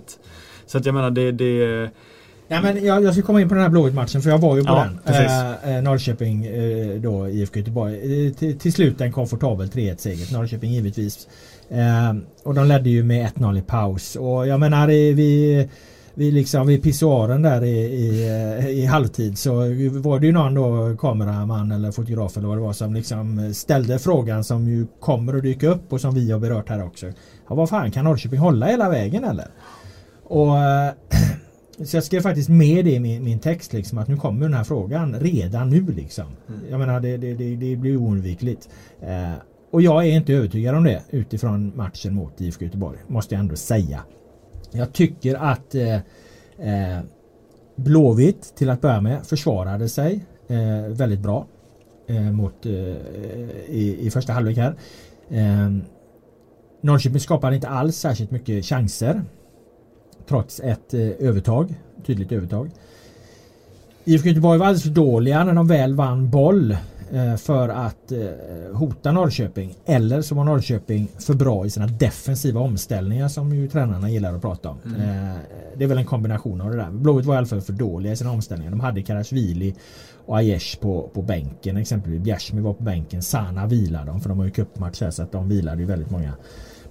Så 0.66 0.78
att 0.78 0.86
jag 0.86 0.94
menar, 0.94 1.10
det, 1.10 1.32
det 1.32 1.90
Ja, 2.48 2.60
men 2.62 2.84
jag, 2.84 3.04
jag 3.04 3.14
ska 3.14 3.22
komma 3.22 3.40
in 3.40 3.48
på 3.48 3.54
den 3.54 3.62
här 3.62 3.70
Blåvitt-matchen 3.70 4.22
för 4.22 4.30
jag 4.30 4.38
var 4.38 4.56
ju 4.56 4.64
på 4.64 4.72
Ja, 4.72 4.88
den. 5.04 5.14
Eh, 5.14 5.76
eh, 5.76 5.82
Norrköping 5.82 6.46
eh, 6.46 7.00
då 7.00 7.28
IFK 7.28 7.58
Göteborg. 7.58 8.26
Eh, 8.26 8.32
till, 8.32 8.58
till 8.58 8.72
slut 8.72 9.00
en 9.00 9.12
komfortabel 9.12 9.68
3-1-seger. 9.68 10.32
Norrköping 10.32 10.72
givetvis. 10.72 11.28
Eh, 11.68 12.14
och 12.42 12.54
de 12.54 12.66
ledde 12.66 12.90
ju 12.90 13.02
med 13.02 13.30
1-0 13.32 13.58
i 13.58 13.62
paus. 13.62 14.16
Och 14.16 14.46
jag 14.46 14.60
menar 14.60 14.88
eh, 14.88 15.14
vi 15.14 15.68
vi 16.14 16.30
liksom 16.30 16.66
vid 16.66 16.82
pissoaren 16.82 17.42
där 17.42 17.64
i, 17.64 17.78
i, 17.78 18.82
i 18.82 18.86
halvtid 18.86 19.38
så 19.38 19.54
var 20.00 20.20
det 20.20 20.26
ju 20.26 20.32
någon 20.32 20.54
då 20.54 20.96
kameraman 20.96 21.72
eller 21.72 21.92
fotograf 21.92 22.36
eller 22.36 22.48
vad 22.48 22.56
det 22.56 22.62
var 22.62 22.72
som 22.72 22.94
liksom 22.94 23.54
ställde 23.54 23.98
frågan 23.98 24.44
som 24.44 24.68
ju 24.68 24.86
kommer 25.00 25.36
att 25.36 25.42
dyka 25.42 25.68
upp 25.68 25.92
och 25.92 26.00
som 26.00 26.14
vi 26.14 26.30
har 26.30 26.38
berört 26.38 26.68
här 26.68 26.84
också. 26.84 27.06
Ja, 27.48 27.54
vad 27.54 27.68
fan 27.68 27.90
kan 27.90 28.04
Norrköping 28.04 28.38
hålla 28.38 28.66
hela 28.66 28.88
vägen 28.88 29.24
eller? 29.24 29.46
Och 30.24 30.52
så 31.86 31.96
jag 31.96 32.04
skrev 32.04 32.20
faktiskt 32.20 32.48
med 32.48 32.84
det 32.84 32.92
i 32.92 33.00
min, 33.00 33.24
min 33.24 33.38
text 33.38 33.72
liksom 33.72 33.98
att 33.98 34.08
nu 34.08 34.16
kommer 34.16 34.42
den 34.42 34.54
här 34.54 34.64
frågan 34.64 35.16
redan 35.20 35.70
nu 35.70 35.86
liksom. 35.86 36.26
Jag 36.70 36.80
menar 36.80 37.00
det, 37.00 37.16
det, 37.16 37.34
det, 37.34 37.56
det 37.56 37.76
blir 37.76 37.96
oundvikligt. 37.96 38.68
Eh, 39.00 39.32
och 39.70 39.82
jag 39.82 40.06
är 40.06 40.10
inte 40.12 40.32
övertygad 40.32 40.74
om 40.74 40.84
det 40.84 41.02
utifrån 41.10 41.72
matchen 41.76 42.14
mot 42.14 42.40
IFK 42.40 42.64
Göteborg. 42.64 42.98
Måste 43.06 43.34
jag 43.34 43.40
ändå 43.40 43.56
säga. 43.56 44.00
Jag 44.72 44.92
tycker 44.92 45.34
att 45.34 45.74
eh, 45.74 45.94
eh, 46.58 47.00
Blåvitt 47.76 48.52
till 48.56 48.70
att 48.70 48.80
börja 48.80 49.00
med 49.00 49.26
försvarade 49.26 49.88
sig 49.88 50.24
eh, 50.48 50.92
väldigt 50.92 51.20
bra 51.20 51.46
eh, 52.06 52.22
mot, 52.22 52.66
eh, 52.66 52.72
i, 52.72 53.96
i 54.00 54.10
första 54.10 54.32
halvlek 54.32 54.56
här. 54.56 54.74
Eh, 55.30 55.70
Norrköping 56.80 57.20
skapade 57.20 57.54
inte 57.54 57.68
alls 57.68 57.96
särskilt 57.96 58.30
mycket 58.30 58.64
chanser. 58.64 59.22
Trots 60.28 60.60
ett 60.60 60.94
eh, 60.94 61.00
övertag, 61.00 61.74
tydligt 62.06 62.32
övertag. 62.32 62.70
IFK 64.04 64.28
Göteborg 64.28 64.58
var 64.58 64.66
alldeles 64.66 64.82
för 64.82 64.90
dåliga 64.90 65.44
när 65.44 65.54
de 65.54 65.66
väl 65.66 65.94
vann 65.94 66.30
boll 66.30 66.76
för 67.36 67.68
att 67.68 68.12
eh, 68.12 68.18
hota 68.74 69.12
Norrköping. 69.12 69.74
Eller 69.84 70.22
så 70.22 70.34
var 70.34 70.44
Norrköping 70.44 71.08
för 71.18 71.34
bra 71.34 71.66
i 71.66 71.70
sina 71.70 71.86
defensiva 71.86 72.60
omställningar 72.60 73.28
som 73.28 73.54
ju 73.54 73.68
tränarna 73.68 74.10
gillar 74.10 74.34
att 74.34 74.42
prata 74.42 74.70
om. 74.70 74.78
Eh, 74.84 75.36
det 75.76 75.84
är 75.84 75.88
väl 75.88 75.98
en 75.98 76.04
kombination 76.04 76.60
av 76.60 76.70
det 76.70 76.76
där. 76.76 76.90
Blåvitt 76.90 77.26
var 77.26 77.34
i 77.34 77.38
alla 77.38 77.46
fall 77.46 77.60
för 77.60 77.72
dåliga 77.72 78.12
i 78.12 78.16
sina 78.16 78.30
omställningar. 78.30 78.70
De 78.70 78.80
hade 78.80 79.02
Karasvili 79.02 79.74
och 80.26 80.36
Aiesh 80.36 80.80
på, 80.80 81.10
på 81.14 81.22
bänken 81.22 81.76
exempelvis. 81.76 82.22
Bjärsmyr 82.22 82.62
var 82.62 82.74
på 82.74 82.82
bänken. 82.82 83.22
Sana 83.22 83.66
vilade 83.66 84.06
dem 84.06 84.20
för 84.20 84.28
de 84.28 84.38
har 84.38 84.44
ju 84.44 84.50
cupmatch 84.50 85.00
här 85.00 85.10
så 85.10 85.22
att 85.22 85.32
de 85.32 85.48
vilade 85.48 85.80
ju 85.80 85.86
väldigt 85.86 86.10
många 86.10 86.32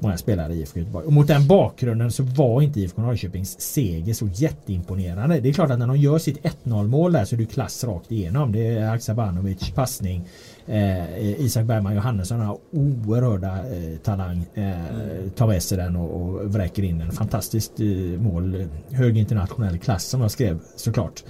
många 0.01 0.17
spelare 0.17 0.53
i 0.53 0.59
IFK 0.59 0.79
Göteborg. 0.79 1.05
Och 1.05 1.13
mot 1.13 1.27
den 1.27 1.47
bakgrunden 1.47 2.11
så 2.11 2.23
var 2.23 2.61
inte 2.61 2.79
IFK 2.79 3.01
Norrköpings 3.01 3.61
seger 3.61 4.13
så 4.13 4.27
jätteimponerande. 4.27 5.39
Det 5.39 5.49
är 5.49 5.53
klart 5.53 5.71
att 5.71 5.79
när 5.79 5.87
de 5.87 5.97
gör 5.97 6.17
sitt 6.17 6.43
1-0 6.63 6.87
mål 6.87 7.11
där 7.11 7.25
så 7.25 7.35
är 7.35 7.37
det 7.37 7.45
klass 7.45 7.83
rakt 7.83 8.11
igenom. 8.11 8.51
Det 8.51 8.67
är 8.67 8.87
Haksabanovic 8.87 9.71
passning. 9.71 10.27
Eh, 10.65 11.41
Isak 11.41 11.65
Bergman 11.65 11.95
Johannesson 11.95 12.39
har 12.39 12.57
oerhörda 12.71 13.57
eh, 13.57 13.97
talang. 14.03 14.45
Eh, 14.53 15.29
tar 15.35 15.47
med 15.47 15.63
sig 15.63 15.77
den 15.77 15.95
och, 15.95 16.21
och 16.21 16.53
vräker 16.53 16.83
in 16.83 17.01
en 17.01 17.11
fantastiskt 17.11 17.79
eh, 17.79 18.21
mål. 18.21 18.65
Hög 18.91 19.17
internationell 19.17 19.77
klass 19.77 20.03
som 20.03 20.21
jag 20.21 20.31
skrev 20.31 20.59
såklart. 20.75 21.23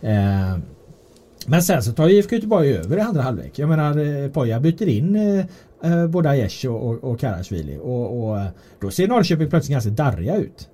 Eh, 0.00 0.56
men 1.46 1.62
sen 1.62 1.82
så 1.82 1.92
tar 1.92 2.08
IFK 2.08 2.34
Göteborg 2.34 2.72
över 2.72 2.96
i 2.96 3.00
andra 3.00 3.22
halvlek. 3.22 3.58
Jag 3.58 3.68
menar 3.68 4.22
eh, 4.24 4.30
Poja 4.30 4.60
byter 4.60 4.88
in 4.88 5.16
eh, 5.16 5.44
eh, 5.84 6.06
både 6.06 6.30
Aiesh 6.30 6.66
och, 6.66 6.88
och, 6.88 7.04
och 7.04 7.20
Karasvili 7.20 7.78
och, 7.82 8.28
och 8.28 8.40
eh, 8.40 8.46
då 8.80 8.90
ser 8.90 9.08
Norrköping 9.08 9.50
plötsligt 9.50 9.72
ganska 9.72 9.90
darriga 9.90 10.36
ut. 10.36 10.68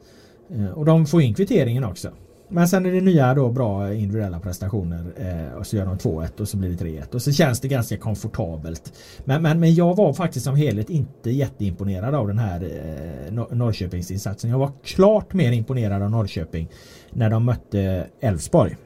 Eh, 0.51 0.71
och 0.71 0.85
de 0.85 1.07
får 1.07 1.23
in 1.23 1.35
kvitteringen 1.35 1.85
också. 1.85 2.11
Men 2.49 2.69
sen 2.69 2.87
är 2.87 2.93
det 2.93 3.01
nya 3.01 3.35
då 3.35 3.51
bra 3.51 3.95
individuella 3.95 4.41
prestationer 4.41 5.05
eh, 5.17 5.59
och 5.59 5.67
så 5.67 5.77
gör 5.77 5.87
de 5.87 5.99
2-1 5.99 6.41
och 6.41 6.49
så 6.49 6.57
blir 6.57 6.71
det 6.71 6.85
3-1 6.85 7.15
och 7.15 7.23
så 7.23 7.33
känns 7.33 7.61
det 7.61 7.69
ganska 7.69 7.97
komfortabelt. 7.97 8.93
Men, 9.25 9.43
men, 9.43 9.61
men 9.61 9.75
jag 9.75 9.97
var 9.97 10.13
faktiskt 10.13 10.45
som 10.45 10.57
helhet 10.57 10.91
inte 10.91 11.31
jätteimponerad 11.31 12.15
av 12.15 12.29
den 12.29 12.39
här 12.39 12.61
eh, 12.63 13.33
Nor- 13.33 13.55
Norrköpingsinsatsen. 13.55 14.51
Jag 14.51 14.59
var 14.59 14.71
klart 14.85 15.33
mer 15.35 15.53
imponerad 15.53 16.03
av 16.03 16.11
Norrköping 16.11 16.69
när 17.11 17.31
de 17.31 17.45
mötte 17.45 18.07
Elfsborg. 18.21 18.77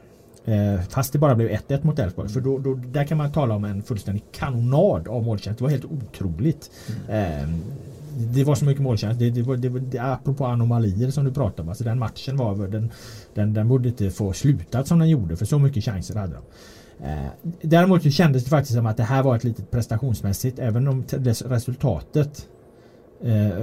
Eh, 0.46 0.80
fast 0.80 1.12
det 1.12 1.18
bara 1.18 1.34
blev 1.34 1.48
1-1 1.48 1.84
mot 1.86 1.98
Elfsborg. 1.98 2.28
För 2.28 2.40
då, 2.40 2.58
då, 2.58 2.74
där 2.74 3.04
kan 3.04 3.18
man 3.18 3.32
tala 3.32 3.54
om 3.54 3.64
en 3.64 3.82
fullständig 3.82 4.22
kanonad 4.32 5.08
av 5.08 5.22
målchans. 5.22 5.56
Det 5.56 5.64
var 5.64 5.70
helt 5.70 5.84
otroligt. 5.84 6.70
Eh, 7.08 7.48
det 8.18 8.44
var 8.44 8.54
så 8.54 8.64
mycket 8.64 8.82
målchans. 8.82 9.18
Det, 9.18 9.30
det, 9.30 9.42
var, 9.42 9.56
det, 9.56 9.68
det, 9.68 9.98
apropå 9.98 10.46
anomalier 10.46 11.10
som 11.10 11.24
du 11.24 11.32
pratade 11.32 11.62
om. 11.62 11.68
Alltså 11.68 11.84
den 11.84 11.98
matchen 11.98 12.36
var 12.36 12.68
den, 12.68 12.92
den, 13.34 13.54
den 13.54 13.68
borde 13.68 13.88
inte 13.88 14.10
få 14.10 14.32
slutat 14.32 14.88
som 14.88 14.98
den 14.98 15.08
gjorde. 15.08 15.36
För 15.36 15.46
så 15.46 15.58
mycket 15.58 15.84
chanser 15.84 16.14
hade 16.14 16.32
de. 16.32 16.42
Eh, 17.04 17.28
däremot 17.62 18.12
kändes 18.12 18.44
det 18.44 18.50
faktiskt 18.50 18.74
som 18.74 18.86
att 18.86 18.96
det 18.96 19.02
här 19.02 19.22
var 19.22 19.36
ett 19.36 19.44
litet 19.44 19.70
prestationsmässigt. 19.70 20.58
Även 20.58 20.88
om 20.88 21.04
resultatet 21.44 22.48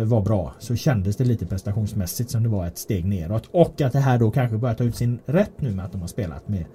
var 0.03 0.21
bra 0.21 0.53
så 0.59 0.75
kändes 0.75 1.15
det 1.15 1.23
lite 1.23 1.45
prestationsmässigt 1.45 2.31
som 2.31 2.43
det 2.43 2.49
var 2.49 2.67
ett 2.67 2.77
steg 2.77 3.05
neråt. 3.05 3.43
Och 3.51 3.81
att 3.81 3.93
det 3.93 3.99
här 3.99 4.19
då 4.19 4.31
kanske 4.31 4.57
börjar 4.57 4.75
ta 4.75 4.83
ut 4.83 4.95
sin 4.95 5.19
rätt 5.25 5.51
nu 5.61 5.71
med 5.71 5.85
att 5.85 5.91
de 5.91 6.01
har 6.01 6.07
spelat 6.07 6.47
med 6.47 6.65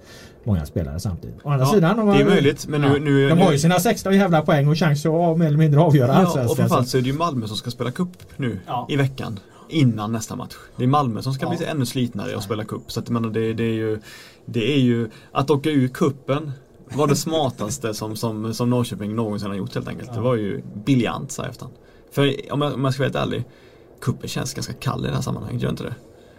många 0.43 0.65
spelare 0.65 0.99
samtidigt. 0.99 1.35
Å 1.43 1.49
andra 1.49 1.65
Ja, 1.65 1.71
sidan, 1.73 1.97
de 1.97 2.07
har, 2.07 2.15
det 2.15 2.21
är 2.21 2.25
möjligt, 2.25 2.67
men 2.67 2.81
nu- 2.81 2.87
ja, 2.87 2.93
nu- 2.93 3.29
de 3.29 3.35
nu- 3.35 3.41
har 3.41 3.51
ju 3.51 3.59
sina 3.59 3.79
16 3.79 4.13
jävla 4.15 4.41
poäng 4.41 4.67
och 4.67 4.77
chans 4.77 5.05
att 5.05 5.37
mer 5.37 5.45
eller 5.47 5.57
mindre 5.57 5.79
avgöra 5.79 6.13
Ja, 6.35 6.45
och 6.49 6.57
framförallt 6.57 6.87
Så- 6.87 6.97
är 6.97 7.01
det 7.01 7.07
ju 7.09 7.13
Malmö 7.17 7.47
som 7.47 7.57
ska 7.57 7.71
spela 7.71 7.91
cup 7.91 8.09
nu 8.37 8.59
Ja. 8.67 8.87
i 8.89 8.95
veckan. 8.95 9.39
Innan 9.69 10.11
nästa 10.11 10.35
match. 10.35 10.55
Det 10.77 10.83
är 10.83 10.87
Malmö 10.87 11.21
som 11.21 11.33
ska 11.33 11.45
Ja. 11.45 11.55
bli 11.57 11.65
ännu 11.65 11.85
slitnare 11.85 12.35
och 12.35 12.43
spela 12.43 12.63
cup. 12.63 12.81
Så 12.91 12.99
att, 12.99 13.09
menar, 13.09 13.29
det, 13.29 13.53
det, 13.53 13.63
är 13.63 13.73
ju, 13.73 13.99
det 14.45 14.73
är 14.75 14.79
ju 14.79 15.09
att 15.31 15.49
åka 15.49 15.69
ur 15.69 15.87
kuppen 15.87 16.51
var 16.93 17.07
det 17.07 17.15
smartaste 17.15 17.93
som, 17.93 18.15
som, 18.15 18.53
som 18.53 18.69
Norrköping 18.69 19.15
någonsin 19.15 19.49
har 19.49 19.55
gjort 19.55 19.75
helt 19.75 19.87
enkelt. 19.87 20.13
Det 20.13 20.19
var 20.21 20.35
ju 20.35 20.61
briljant 20.85 21.31
så 21.31 21.41
här 21.41 21.49
efterhand. 21.49 21.75
För 22.11 22.35
om 22.51 22.61
jag, 22.61 22.73
om 22.73 22.83
jag 22.83 22.93
ska 22.93 23.03
vara 23.03 23.11
helt 23.13 23.27
ärlig, 23.27 23.43
kuppen 24.01 24.29
känns 24.29 24.53
ganska 24.53 24.73
kall 24.73 25.05
i 25.05 25.07
det 25.07 25.13
här 25.15 25.21
sammanhanget, 25.21 25.61
gör 25.61 25.69
inte 25.69 25.83
det? 25.83 25.93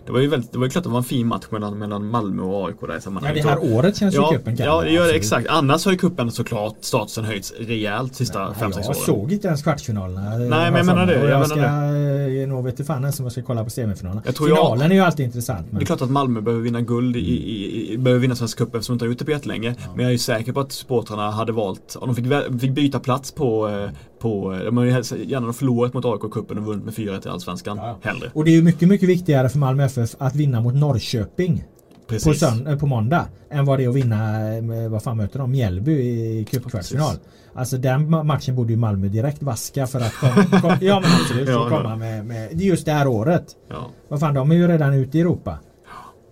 Det 0.07 0.13
var 0.13 0.21
ju, 0.21 0.27
väldigt, 0.29 0.53
det 0.53 0.59
var 0.59 0.65
ju 0.67 0.71
klart 0.71 0.81
att 0.81 0.85
det 0.85 0.91
var 0.91 0.99
en 0.99 1.05
fin 1.05 1.27
match 1.27 1.45
mellan, 1.51 1.79
mellan 1.79 2.11
Malmö 2.11 2.43
och 2.43 2.67
AIK 2.69 2.77
där 2.81 2.89
i 2.89 2.93
Ja, 2.95 3.01
sammanhanget. 3.01 3.43
det 3.43 3.49
här 3.51 3.75
året 3.77 3.97
känns 3.97 4.15
ju 4.15 4.19
ja, 4.19 4.31
cupen 4.33 4.57
kall. 4.57 4.67
Ja, 4.67 4.83
det 4.83 4.91
gör 4.91 5.07
det 5.07 5.13
exakt. 5.15 5.49
Annars 5.49 5.85
har 5.85 5.93
ju 5.93 5.99
kuppen 5.99 6.31
såklart 6.31 6.77
statusen 6.81 7.25
höjts 7.25 7.53
rejält 7.59 8.15
sista 8.15 8.39
Ja, 8.41 8.55
5-6 8.67 8.73
åren. 8.73 8.83
jag 8.87 8.97
såg 8.97 9.33
inte 9.33 9.47
ens 9.49 9.63
kvartsfinalerna. 9.63 10.21
Nej, 10.31 10.49
men 10.49 10.75
jag 10.77 10.87
menar 10.87 11.07
det, 11.07 11.15
jag 11.15 11.23
jag 11.31 11.49
menar 11.49 11.89
ska, 12.27 12.41
eh, 12.43 12.49
nog 12.49 12.65
vet 12.65 12.87
fan 12.87 13.01
ens 13.03 13.19
om 13.21 13.25
jag 13.25 13.33
ska 13.33 13.43
kolla 13.43 13.65
på 13.65 13.71
semifinalerna. 13.71 14.23
Jag 14.27 14.35
tror 14.35 14.49
jag- 14.49 14.59
Finalen 14.59 14.91
är 14.91 14.95
ju 14.95 15.01
alltid 15.01 15.27
intressant. 15.27 15.67
Men... 15.71 15.79
Det 15.79 15.85
är 15.85 15.87
klart 15.87 16.03
att 16.03 16.11
Malmö 16.11 16.41
behöver 16.41 16.63
vinna 16.65 16.81
guld, 16.81 17.17
i, 17.17 17.21
i, 17.21 17.93
i, 17.93 17.99
behöver 17.99 18.21
vinna 18.21 18.37
Svenska 18.37 18.65
Cup 18.65 18.75
eftersom 18.75 18.93
de 18.93 18.97
inte 18.97 19.05
har 19.05 19.11
gjort 19.11 19.19
det 19.19 19.25
på 19.25 19.31
jättelänge. 19.31 19.75
Men 19.95 19.99
jag 20.01 20.07
är 20.09 20.13
ju 20.13 20.19
säker 20.19 20.53
på 20.53 20.61
att 20.61 20.73
supportrarna 20.73 21.31
hade 21.31 21.53
valt, 21.53 21.97
om 22.01 22.15
de 22.15 22.17
fick, 22.17 22.61
fick 22.61 22.71
byta 22.71 23.01
plats 23.01 23.33
på, 23.33 23.69
eh, 23.69 23.91
på 24.21 24.49
har 24.75 24.85
ju 24.85 24.91
helst 24.91 25.13
gärna 25.25 25.53
förlorat 25.53 25.95
mot 25.95 26.05
AIK 26.05 26.33
cupen 26.33 26.59
och 26.59 26.65
vunnit 26.65 26.85
med 26.85 26.95
4-1 26.95 27.27
i 27.27 27.31
Allsvenskan. 27.31 27.77
Ja. 27.77 27.99
Hellre. 28.03 28.31
Och 28.35 28.45
det 28.45 28.51
är 28.51 28.55
ju 28.55 28.63
mycket, 28.63 28.89
mycket 28.89 29.09
viktigare 29.09 29.49
för 29.49 29.59
Malmö 29.59 29.85
FF 29.85 30.11
att 30.19 30.35
vinna 30.37 30.61
mot 30.61 30.75
Norrköping 30.75 31.65
på, 32.07 32.15
sön- 32.35 32.67
eh, 32.67 32.79
på 32.79 32.87
måndag 32.87 33.27
än 33.51 33.65
vad 33.65 33.79
det 33.79 33.85
är 33.85 33.89
att 33.89 33.95
vinna, 33.95 34.49
eh, 34.57 34.89
vad 34.91 35.03
fan 35.03 35.17
möter 35.17 35.39
de? 35.39 35.51
Mjällby 35.51 35.93
i 35.93 36.45
cupkvartsfinal. 36.51 37.15
Alltså 37.55 37.77
den 37.79 38.15
ma- 38.15 38.25
matchen 38.25 38.57
borde 38.57 38.73
ju 38.73 38.79
Malmö 38.79 39.09
direkt 39.09 39.43
vaska 39.43 39.87
för 39.87 40.01
att 40.01 40.13
kom, 40.15 40.61
kom, 40.61 40.77
ja 40.81 41.01
men 41.01 41.11
absolut, 41.21 41.49
Ja, 41.49 41.69
komma 41.69 41.97
med, 41.97 42.27
med 42.27 42.61
just 42.61 42.87
det 42.87 42.93
här 42.93 43.07
året. 43.07 43.47
Ja. 43.69 43.87
Vad 44.09 44.21
fan, 44.21 44.35
de 44.35 44.51
är 44.51 44.55
ju 44.55 44.69
redan 44.69 44.95
ute 44.95 45.19
i 45.19 45.21
Europa. 45.21 45.59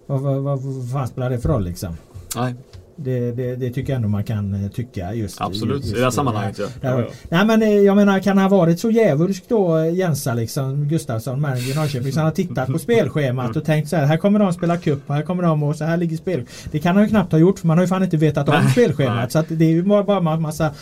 Vad, 0.06 0.20
vad, 0.20 0.36
vad, 0.42 0.62
vad 0.62 0.90
fan 0.90 1.08
spelar 1.08 1.30
det 1.30 1.38
för 1.38 1.48
roll 1.48 1.64
liksom? 1.64 1.94
Nej, 2.36 2.54
Det, 3.00 3.32
det, 3.32 3.56
det 3.56 3.70
tycker 3.70 3.92
jag 3.92 3.96
ändå 3.96 4.08
man 4.08 4.24
kan 4.24 4.64
eh, 4.64 4.70
tycka 4.70 5.14
just 5.14 5.40
absolut. 5.40 5.84
just 5.84 5.96
I 5.96 5.98
det 5.98 6.04
här 6.04 6.10
sammanhanget 6.10 6.56
där. 6.56 6.70
ja. 6.80 7.06
Nej 7.28 7.46
men 7.46 7.62
eh, 7.62 7.68
jag 7.68 7.96
menar 7.96 8.18
kan 8.18 8.38
han 8.38 8.50
ha 8.50 8.58
varit 8.58 8.80
så 8.80 8.90
djävulsk 8.90 9.44
då 9.48 9.78
eh, 9.78 9.94
Jensa 9.94 10.34
liksom 10.34 10.88
Gustafsson 10.88 11.40
manager 11.40 11.72
i 11.72 11.74
Norrköping 11.74 12.12
så 12.12 12.18
han 12.18 12.26
har 12.26 12.34
tittat 12.34 12.72
på 12.72 12.78
spelschemat 12.78 13.56
och 13.56 13.64
tänkt 13.64 13.88
så 13.88 13.96
här 13.96 14.06
här 14.06 14.16
kommer 14.16 14.38
de 14.38 14.52
spela 14.52 14.76
cup 14.76 15.02
och 15.06 15.14
här 15.14 15.22
kommer 15.22 15.42
de 15.42 15.62
och 15.62 15.76
så 15.76 15.84
här 15.84 15.96
ligger 15.96 16.16
spel. 16.16 16.46
Det 16.70 16.78
kan 16.78 16.96
han 16.96 17.04
ju 17.04 17.10
knappt 17.10 17.32
ha 17.32 17.38
gjort 17.38 17.58
för 17.58 17.66
man 17.66 17.78
har 17.78 17.84
ju 17.84 17.88
fan 17.88 18.02
inte 18.02 18.16
vetat 18.16 18.48
om 18.48 18.68
spelschemat 18.72 19.16
nej. 19.16 19.30
så 19.30 19.38
att 19.38 19.46
det 19.48 19.64
är 19.64 19.70
ju 19.70 19.82
bara, 19.82 20.04
bara 20.04 20.34
en 20.34 20.42
massa 20.42 20.74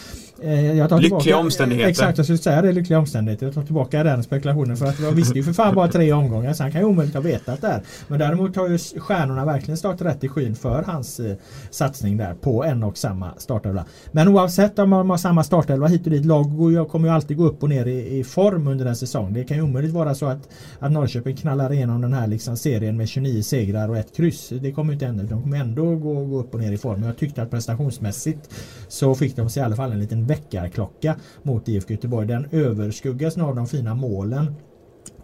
Lyckliga 0.99 1.21
tillbaka, 1.23 1.45
omständigheter. 1.47 1.91
Exakt, 1.91 2.19
jag 2.19 2.27
skulle 2.27 2.39
säga 2.39 2.63
det. 2.63 2.73
Lyckliga 2.73 2.99
omständigheter. 2.99 3.47
Jag 3.47 3.55
tar 3.55 3.63
tillbaka 3.63 4.03
den 4.05 4.23
spekulationen 4.23 4.77
för 4.77 4.87
att 4.87 5.01
jag 5.01 5.13
visste 5.13 5.35
ju 5.39 5.43
för 5.45 5.53
fan 5.53 5.75
bara 5.75 5.89
tre 5.89 6.13
omgångar 6.13 6.53
så 6.53 6.63
han 6.63 6.73
kan 6.73 6.81
ju 6.81 6.87
omöjligt 6.87 7.15
ha 7.15 7.23
vetat 7.23 7.61
det 7.61 7.67
här. 7.67 7.83
Men 8.09 8.19
däremot 8.19 8.57
har 8.57 8.69
ju 8.69 8.79
stjärnorna 8.79 9.45
verkligen 9.45 9.77
startat 9.79 10.07
rätt 10.07 10.25
i 10.25 10.29
skyn 10.29 10.55
för 10.55 10.83
hans 10.83 11.21
eh, 11.21 11.37
satsning 11.71 12.17
där 12.17 12.35
på 12.35 12.65
en 12.65 12.83
och 12.83 12.99
samma 12.99 13.31
startelva. 13.39 13.85
Men 14.13 14.29
oavsett 14.29 14.79
om 14.79 14.91
man 14.91 15.11
har 15.11 15.17
samma 15.17 15.45
startelva 15.45 15.87
hit 15.87 16.05
och 16.05 16.11
dit, 16.11 16.25
lag 16.25 16.57
går 16.57 16.73
ju- 16.73 16.85
kommer 16.85 17.09
ju 17.09 17.15
alltid 17.15 17.37
gå 17.37 17.45
upp 17.45 17.63
och 17.63 17.69
ner 17.69 17.87
i, 17.87 18.19
i 18.19 18.25
form 18.25 18.67
under 18.69 18.87
en 18.87 18.97
säsong. 18.97 19.33
Det 19.33 19.45
kan 19.45 19.57
ju 19.57 19.63
omöjligt 19.63 19.93
vara 19.93 20.15
så 20.15 20.27
att, 20.27 20.49
att 20.79 20.93
Norrköping 20.93 21.37
knallar 21.37 21.73
igenom 21.73 22.01
den 22.01 22.13
här 22.13 22.27
liksom 22.27 22.57
serien 22.57 22.97
med 22.97 23.09
29 23.09 23.43
segrar 23.43 23.89
och 23.89 23.97
ett 23.97 24.17
kryss. 24.17 24.49
Det 24.61 24.73
kommer 24.73 24.91
ju 24.91 24.95
inte 24.95 25.07
hända. 25.07 25.23
De 25.23 25.43
kommer 25.43 25.57
ändå 25.57 25.97
gå, 25.97 26.25
gå 26.25 26.39
upp 26.41 26.55
och 26.55 26.61
ner 26.61 26.73
i 26.73 26.79
form. 26.79 27.03
Jag 27.03 27.17
tyckte 27.17 27.43
att 27.43 27.51
prestationsmässigt 27.51 28.51
så 28.89 29.15
fick 29.15 29.37
de 29.37 29.51
sig 29.51 29.63
i 29.63 29.65
alla 29.67 29.77
fall 29.77 29.93
en 29.93 30.01
liten 30.01 30.26
väckarklocka 30.27 31.17
mot 31.43 31.69
IFK 31.69 31.91
Göteborg. 31.95 32.27
Den 32.27 32.49
överskuggas 32.51 33.37
nu 33.37 33.43
av 33.43 33.57
de 33.57 33.67
fina 33.67 33.95
målen 33.95 34.55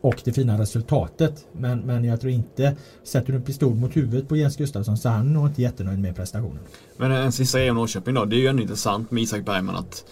och 0.00 0.20
det 0.24 0.32
fina 0.32 0.58
resultatet. 0.58 1.46
Men, 1.52 1.80
men 1.80 2.04
jag 2.04 2.20
tror 2.20 2.32
inte, 2.32 2.76
sätter 3.02 3.32
du 3.32 3.38
en 3.38 3.44
pistol 3.44 3.74
mot 3.74 3.96
huvudet 3.96 4.28
på 4.28 4.36
Jens 4.36 4.56
Gustafsson 4.56 4.96
så 4.96 5.08
han 5.08 5.28
är 5.28 5.32
nog 5.32 5.46
inte 5.46 5.62
jättenöjd 5.62 5.98
med 5.98 6.16
prestationen. 6.16 6.58
Men 6.96 7.12
en 7.12 7.32
sista 7.32 7.58
grej 7.58 7.70
om 7.70 7.76
Norrköping 7.76 8.14
då. 8.14 8.24
Det 8.24 8.36
är 8.36 8.40
ju 8.40 8.46
ändå 8.46 8.62
intressant 8.62 9.10
med 9.10 9.22
Isak 9.22 9.44
Bergman 9.44 9.76
att 9.76 10.04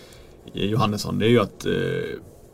eh, 0.54 0.64
Johannesson. 0.64 1.18
Det 1.18 1.26
är 1.26 1.30
ju 1.30 1.40
att 1.40 1.66
eh, 1.66 1.72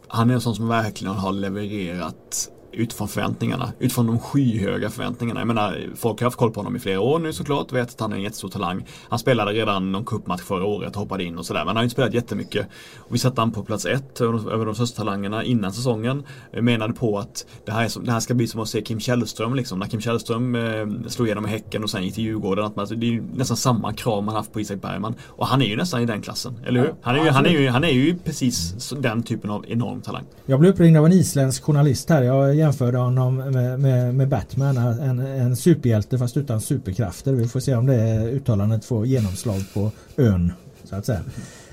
han 0.09 0.31
är 0.31 0.35
en 0.35 0.41
sån 0.41 0.55
som 0.55 0.69
verkligen 0.69 1.15
har 1.15 1.33
levererat 1.33 2.51
utifrån 2.77 3.09
förväntningarna. 3.09 3.73
Utifrån 3.79 4.07
de 4.07 4.19
skyhöga 4.19 4.91
förväntningarna. 4.91 5.41
Jag 5.41 5.47
menar, 5.47 5.79
folk 5.97 6.21
har 6.21 6.27
haft 6.27 6.37
koll 6.37 6.51
på 6.51 6.61
honom 6.61 6.77
i 6.77 6.79
flera 6.79 7.01
år 7.01 7.19
nu 7.19 7.33
såklart. 7.33 7.73
Vet 7.73 7.89
att 7.89 8.01
han 8.01 8.13
är 8.13 8.17
en 8.17 8.23
jättestor 8.23 8.49
talang. 8.49 8.87
Han 9.09 9.19
spelade 9.19 9.53
redan 9.53 9.93
någon 9.93 10.05
cupmatch 10.05 10.43
förra 10.43 10.65
året 10.65 10.95
och 10.95 11.01
hoppade 11.01 11.25
in 11.25 11.39
och 11.39 11.47
sådär. 11.47 11.61
Men 11.61 11.67
han 11.67 11.77
har 11.77 11.83
ju 11.83 11.85
inte 11.85 11.93
spelat 11.93 12.15
jättemycket. 12.15 12.67
Och 12.99 13.15
vi 13.15 13.19
satte 13.19 13.41
han 13.41 13.53
på 13.53 13.63
plats 13.63 13.87
ett 13.87 14.21
över 14.21 14.67
de 14.67 14.75
största 14.75 14.97
talangerna 14.97 15.45
innan 15.45 15.73
säsongen. 15.73 16.23
Jag 16.51 16.65
menade 16.65 16.93
på 16.93 17.19
att 17.19 17.47
det 17.65 17.73
här, 17.73 17.85
är 17.85 17.89
som, 17.89 18.05
det 18.05 18.13
här 18.13 18.21
ska 18.21 18.35
bli 18.35 18.47
som 18.47 18.61
att 18.61 18.69
se 18.69 18.83
Kim 18.83 19.01
Källström 19.01 19.55
liksom. 19.55 19.79
När 19.79 19.87
Kim 19.87 20.01
Källström 20.01 20.55
eh, 20.55 21.09
slog 21.09 21.29
igenom 21.29 21.47
i 21.47 21.49
Häcken 21.49 21.83
och 21.83 21.91
sen 21.91 22.05
gick 22.05 22.15
till 22.15 22.25
Djurgården. 22.25 22.65
Att 22.65 22.77
man, 22.77 22.87
det 22.89 23.07
är 23.07 23.11
ju 23.11 23.23
nästan 23.35 23.57
samma 23.57 23.93
krav 23.93 24.25
man 24.25 24.35
haft 24.35 24.53
på 24.53 24.61
Isak 24.61 24.83
Bergman. 24.83 25.15
Och 25.27 25.47
han 25.47 25.63
är 25.63 25.67
ju 25.67 25.77
nästan 25.77 26.03
i 26.03 26.07
den 26.07 26.23
klassen. 26.23 26.61
Eller 26.67 26.81
hur? 26.81 26.95
Han 27.03 27.17
är 27.17 27.25
ju, 27.25 27.31
han 27.31 27.47
är 27.47 27.51
ju, 27.51 27.69
han 27.69 27.85
är 27.85 27.93
ju 27.93 28.19
precis 28.19 28.91
den 28.99 29.23
typen 29.23 29.51
av 29.51 29.65
enorm 29.69 30.01
talang. 30.01 30.25
Jag 30.47 30.61
blev 30.61 30.73
uppringd 30.73 30.97
av 30.97 31.07
en 31.07 31.13
isländsk 31.13 31.63
journalist 31.63 32.11
här. 32.11 32.23
Jag 32.23 32.66
jämförde 32.67 32.99
honom 32.99 33.37
med, 33.37 33.81
med, 33.81 34.15
med 34.15 34.29
Batman. 34.29 34.77
En, 34.77 35.19
en 35.19 35.57
superhjälte 35.57 36.19
fast 36.19 36.37
utan 36.37 36.61
superkrafter. 36.61 37.33
Vi 37.33 37.49
får 37.49 37.61
se 37.61 37.75
om 37.75 37.87
det 37.87 38.25
uttalandet 38.25 38.85
får 38.85 39.07
genomslag 39.07 39.65
på 39.75 39.91
ön. 40.17 40.53
Så 40.85 40.97
att 40.97 41.07
säga. 41.07 41.21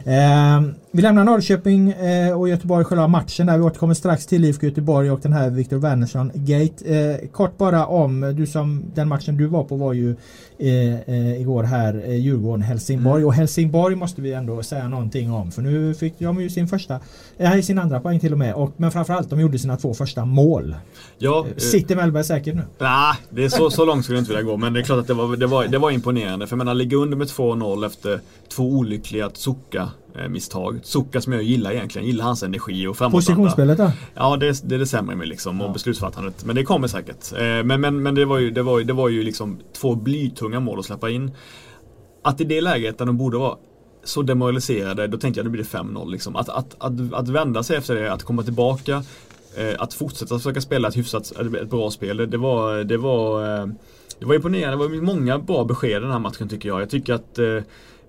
Eh, 0.05 0.61
vi 0.95 1.01
lämnar 1.01 1.23
Norrköping 1.23 1.91
eh, 1.91 2.39
och 2.39 2.49
Göteborg 2.49 2.85
själva 2.85 3.07
matchen 3.07 3.47
där. 3.47 3.57
Vi 3.57 3.63
återkommer 3.63 3.93
strax 3.93 4.25
till 4.25 4.45
IFK 4.45 4.65
Göteborg 4.65 5.11
och 5.11 5.19
den 5.19 5.33
här 5.33 5.49
Viktor 5.49 5.77
Wernersson 5.77 6.31
Gate. 6.33 6.95
Eh, 6.95 7.29
kort 7.29 7.57
bara 7.57 7.85
om, 7.85 8.33
du 8.37 8.47
som, 8.47 8.83
den 8.95 9.07
matchen 9.07 9.37
du 9.37 9.45
var 9.47 9.63
på 9.63 9.75
var 9.75 9.93
ju 9.93 10.15
eh, 10.57 11.41
igår 11.41 11.63
här 11.63 11.93
Djurgården-Helsingborg. 12.07 13.25
Och 13.25 13.33
Helsingborg 13.33 13.95
måste 13.95 14.21
vi 14.21 14.33
ändå 14.33 14.63
säga 14.63 14.87
någonting 14.87 15.31
om. 15.31 15.51
För 15.51 15.61
nu 15.61 15.93
fick 15.93 16.19
de 16.19 16.41
ju 16.41 16.49
sin 16.49 16.67
första, 16.67 16.99
eh, 17.37 17.61
sin 17.61 17.79
andra 17.79 17.99
poäng 17.99 18.19
till 18.19 18.31
och 18.31 18.39
med. 18.39 18.53
Och, 18.53 18.73
men 18.77 18.91
framförallt 18.91 19.29
de 19.29 19.39
gjorde 19.39 19.59
sina 19.59 19.77
två 19.77 19.93
första 19.93 20.25
mål. 20.25 20.75
Ja, 21.17 21.45
Sitter 21.57 21.95
Mellberg 21.95 22.23
säkert 22.23 22.55
nu? 22.55 22.63
Nej, 22.79 23.15
det 23.29 23.45
är 23.45 23.49
så, 23.49 23.69
så 23.69 23.85
långt 23.85 24.03
skulle 24.03 24.17
jag 24.17 24.21
inte 24.21 24.33
vilja 24.33 24.51
gå. 24.51 24.57
Men 24.57 24.73
det 24.73 24.79
är 24.79 24.83
klart 24.83 24.99
att 24.99 25.07
det 25.07 25.13
var, 25.13 25.35
det 25.35 25.47
var, 25.47 25.67
det 25.67 25.77
var 25.77 25.91
imponerande. 25.91 26.47
För 26.47 26.53
jag 26.53 26.57
menar, 26.57 26.73
ligga 26.73 26.97
under 26.97 27.17
med 27.17 27.27
2-0 27.27 27.85
efter 27.85 28.19
två 28.55 28.63
olyckliga 28.63 29.25
eh, 29.25 29.87
misstag. 30.30 30.84
Tsuka 30.84 31.22
som 31.22 31.34
jag 31.34 31.43
gillar 31.43 31.72
egentligen. 31.72 32.07
Gillar 32.07 32.26
hans 32.26 32.43
energi 32.43 32.88
och 32.88 32.97
framåtanda. 32.97 33.18
Positionsspelet 33.18 33.78
då? 33.78 33.91
Ja, 34.14 34.38
det, 34.38 34.70
det 34.70 34.76
är 34.76 34.80
det 34.80 34.86
sämre 34.86 35.16
med 35.16 35.28
liksom. 35.28 35.61
Och 35.61 35.74
beslutsfattandet. 35.74 36.45
Men 36.45 36.55
det 36.55 36.64
kommer 36.64 36.88
säkert. 36.88 37.34
Eh, 37.34 37.39
Men, 37.39 37.82
men, 37.82 38.03
men 38.03 38.16
det 38.16 38.26
var 38.26 38.39
ju, 38.39 38.51
det 38.51 38.61
var 38.64 38.80
ju, 38.80 38.84
det 38.86 38.93
var 38.93 39.09
ju 39.09 39.24
liksom 39.24 39.59
två 39.74 39.95
blytunga 39.95 40.59
mål 40.59 40.80
att 40.80 40.86
släppa 40.86 41.09
in. 41.09 41.32
Att 42.24 42.41
i 42.41 42.43
det 42.43 42.61
läget 42.61 42.97
där 42.97 43.05
de 43.05 43.18
borde 43.18 43.38
vara 43.38 43.57
så 44.03 44.22
demoraliserade, 44.22 45.07
då 45.07 45.18
tänkte 45.18 45.39
jag 45.39 45.45
det 45.45 45.49
blir 45.49 45.64
det 45.64 45.78
5-0 45.78 46.11
liksom. 46.11 46.36
Att, 46.36 46.49
att, 46.49 46.76
att, 46.78 47.14
att 47.14 47.30
vända 47.30 47.64
sig 47.64 47.78
efter 47.78 47.95
det, 47.95 48.14
att 48.14 48.24
komma 48.24 48.43
tillbaka, 48.43 49.03
eh, 49.57 49.76
att 49.80 49.93
fortsätta 49.93 50.38
försöka 50.38 50.61
spela 50.61 50.88
ett 50.88 50.97
hyfsat, 50.97 51.32
ett 51.61 51.70
bra 51.70 51.91
spel. 51.91 52.18
Det 52.18 52.38
var, 52.38 52.84
det 52.84 52.97
var, 52.97 53.59
eh, 53.59 53.68
det 54.20 54.26
var 54.26 54.36
imponerande. 54.36 54.88
Det 54.88 54.89
var 54.89 55.01
många 55.01 55.39
bra 55.39 55.64
besked 55.64 55.91
i 55.91 55.99
den 55.99 56.11
här 56.11 56.20
matchen 56.20 56.49
tycker 56.49 56.70
jag. 56.70 56.82
Jag 56.82 56.89
tycker 56.89 57.14
att 57.14 57.39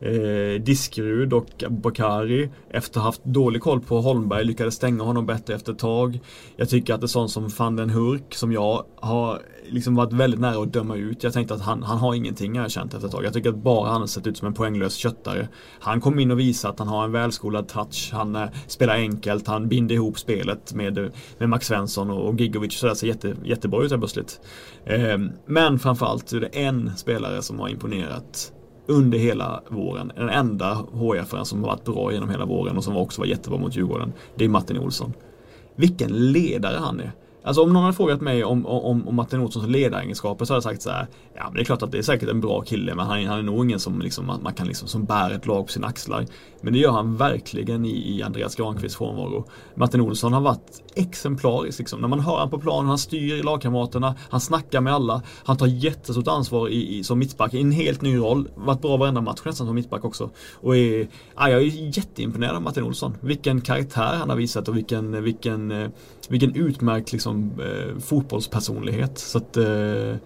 eh, 0.04 0.62
Diskerud 0.62 1.32
och 1.32 1.64
Bakari 1.70 2.50
efter 2.70 3.00
att 3.00 3.04
ha 3.04 3.08
haft 3.08 3.24
dålig 3.24 3.62
koll 3.62 3.80
på 3.80 4.00
Holmberg 4.00 4.44
lyckades 4.44 4.74
stänga 4.74 5.02
honom 5.02 5.26
bättre 5.26 5.54
efter 5.54 5.72
ett 5.72 5.78
tag. 5.78 6.20
Jag 6.56 6.68
tycker 6.68 6.94
att 6.94 7.00
det 7.00 7.04
är 7.04 7.08
sånt 7.08 7.30
som 7.30 7.48
van 7.58 7.76
den 7.76 7.90
Hurk 7.90 8.34
som 8.34 8.52
jag 8.52 8.84
har 8.96 9.40
liksom 9.68 9.94
varit 9.94 10.12
väldigt 10.12 10.40
nära 10.40 10.62
att 10.62 10.72
döma 10.72 10.96
ut. 10.96 11.22
Jag 11.22 11.32
tänkte 11.32 11.54
att 11.54 11.60
han, 11.60 11.82
han 11.82 11.98
har 11.98 12.14
ingenting 12.14 12.56
har 12.56 12.62
jag 12.62 12.70
känt 12.70 12.94
efter 12.94 13.06
ett 13.06 13.12
tag. 13.12 13.24
Jag 13.24 13.32
tycker 13.32 13.48
att 13.48 13.56
bara 13.56 13.90
han 13.90 14.00
har 14.00 14.06
sett 14.06 14.26
ut 14.26 14.36
som 14.36 14.48
en 14.48 14.54
poänglös 14.54 14.94
köttare. 14.94 15.48
Han 15.80 16.00
kom 16.00 16.18
in 16.18 16.30
och 16.30 16.40
visade 16.40 16.72
att 16.72 16.78
han 16.78 16.88
har 16.88 17.04
en 17.04 17.12
välskolad 17.12 17.68
touch. 17.68 18.10
Han 18.12 18.36
eh, 18.36 18.48
spelar 18.66 18.94
enkelt. 18.94 19.46
Han 19.46 19.68
binder 19.68 19.94
ihop 19.94 20.18
spelet 20.18 20.74
med, 20.74 20.98
eh, 20.98 21.06
med 21.38 21.48
Max 21.48 21.66
Svensson 21.66 22.10
och, 22.10 22.28
och 22.28 22.40
Gigovic. 22.40 22.78
Så 22.78 22.86
det 22.86 22.96
ser 22.96 23.06
jätte, 23.06 23.36
jättebra 23.44 23.84
ut 23.84 23.90
här 23.90 23.98
plötsligt. 23.98 24.40
Eh, 24.84 25.18
men 25.46 25.78
framförallt 25.78 26.32
är 26.32 26.40
det 26.40 26.46
en 26.46 26.90
spelare 26.96 27.42
som 27.42 27.60
har 27.60 27.68
imponerat 27.68 28.53
under 28.86 29.18
hela 29.18 29.62
våren. 29.68 30.12
Den 30.16 30.28
enda 30.28 30.74
hf 30.74 31.34
som 31.42 31.64
har 31.64 31.70
varit 31.70 31.84
bra 31.84 32.12
genom 32.12 32.30
hela 32.30 32.44
våren 32.44 32.76
och 32.76 32.84
som 32.84 32.96
också 32.96 33.20
var 33.20 33.26
jättebra 33.26 33.58
mot 33.58 33.76
Djurgården. 33.76 34.12
Det 34.36 34.44
är 34.44 34.48
Martin 34.48 34.78
Olsson. 34.78 35.12
Vilken 35.76 36.32
ledare 36.32 36.76
han 36.78 37.00
är. 37.00 37.12
Alltså 37.46 37.62
om 37.62 37.72
någon 37.72 37.82
hade 37.82 37.96
frågat 37.96 38.20
mig 38.20 38.44
om, 38.44 38.66
om, 38.66 39.08
om 39.08 39.14
Martin 39.14 39.40
Olssons 39.40 39.66
ledaregenskaper 39.68 40.44
så 40.44 40.52
hade 40.52 40.56
jag 40.56 40.62
sagt 40.62 40.82
så 40.82 40.90
här. 40.90 41.06
Ja 41.34 41.42
men 41.44 41.54
det 41.54 41.60
är 41.60 41.64
klart 41.64 41.82
att 41.82 41.92
det 41.92 41.98
är 41.98 42.02
säkert 42.02 42.28
en 42.28 42.40
bra 42.40 42.60
kille 42.60 42.94
men 42.94 43.06
han, 43.06 43.26
han 43.26 43.38
är 43.38 43.42
nog 43.42 43.64
ingen 43.64 43.80
som, 43.80 44.00
liksom, 44.00 44.26
man 44.26 44.54
kan 44.54 44.66
liksom, 44.66 44.88
som 44.88 45.04
bär 45.04 45.30
ett 45.30 45.46
lag 45.46 45.66
på 45.66 45.72
sina 45.72 45.86
axlar. 45.86 46.26
Men 46.60 46.72
det 46.72 46.78
gör 46.78 46.90
han 46.90 47.16
verkligen 47.16 47.84
i, 47.84 48.16
i 48.18 48.22
Andreas 48.22 48.54
Granqvists 48.54 48.98
frånvaro. 48.98 49.44
Martin 49.74 50.00
Olsson 50.00 50.32
har 50.32 50.40
varit 50.40 50.82
exemplarisk 50.96 51.78
liksom. 51.78 52.00
När 52.00 52.08
man 52.08 52.20
hör 52.20 52.32
honom 52.32 52.50
på 52.50 52.58
planen, 52.58 52.88
han 52.88 52.98
styr 52.98 53.42
lagkamraterna, 53.42 54.14
han 54.30 54.40
snackar 54.40 54.80
med 54.80 54.94
alla. 54.94 55.22
Han 55.44 55.56
tar 55.56 55.66
jättestort 55.66 56.28
ansvar 56.28 56.68
i, 56.68 56.98
i, 56.98 57.04
som 57.04 57.18
mittback 57.18 57.54
i 57.54 57.60
en 57.60 57.72
helt 57.72 58.02
ny 58.02 58.16
roll. 58.16 58.48
Varit 58.54 58.82
bra 58.82 58.96
varenda 58.96 59.20
match 59.20 59.40
nästan 59.44 59.66
som 59.66 59.74
mittback 59.74 60.04
också. 60.04 60.30
Och 60.54 60.76
är, 60.76 61.08
ja, 61.36 61.48
jag 61.48 61.62
är 61.62 61.96
jätteimponerad 61.98 62.56
av 62.56 62.62
Martin 62.62 62.84
Olsson. 62.84 63.16
Vilken 63.20 63.60
karaktär 63.60 64.16
han 64.18 64.30
har 64.30 64.36
visat 64.36 64.68
och 64.68 64.76
vilken, 64.76 65.22
vilken, 65.22 65.70
eh, 65.70 65.90
vilken 66.28 66.54
utmärkt 66.54 67.12
liksom, 67.12 67.52
eh, 67.60 67.98
fotbollspersonlighet. 68.00 69.18
Så 69.18 69.38
att 69.38 69.56
eh, 69.56 70.16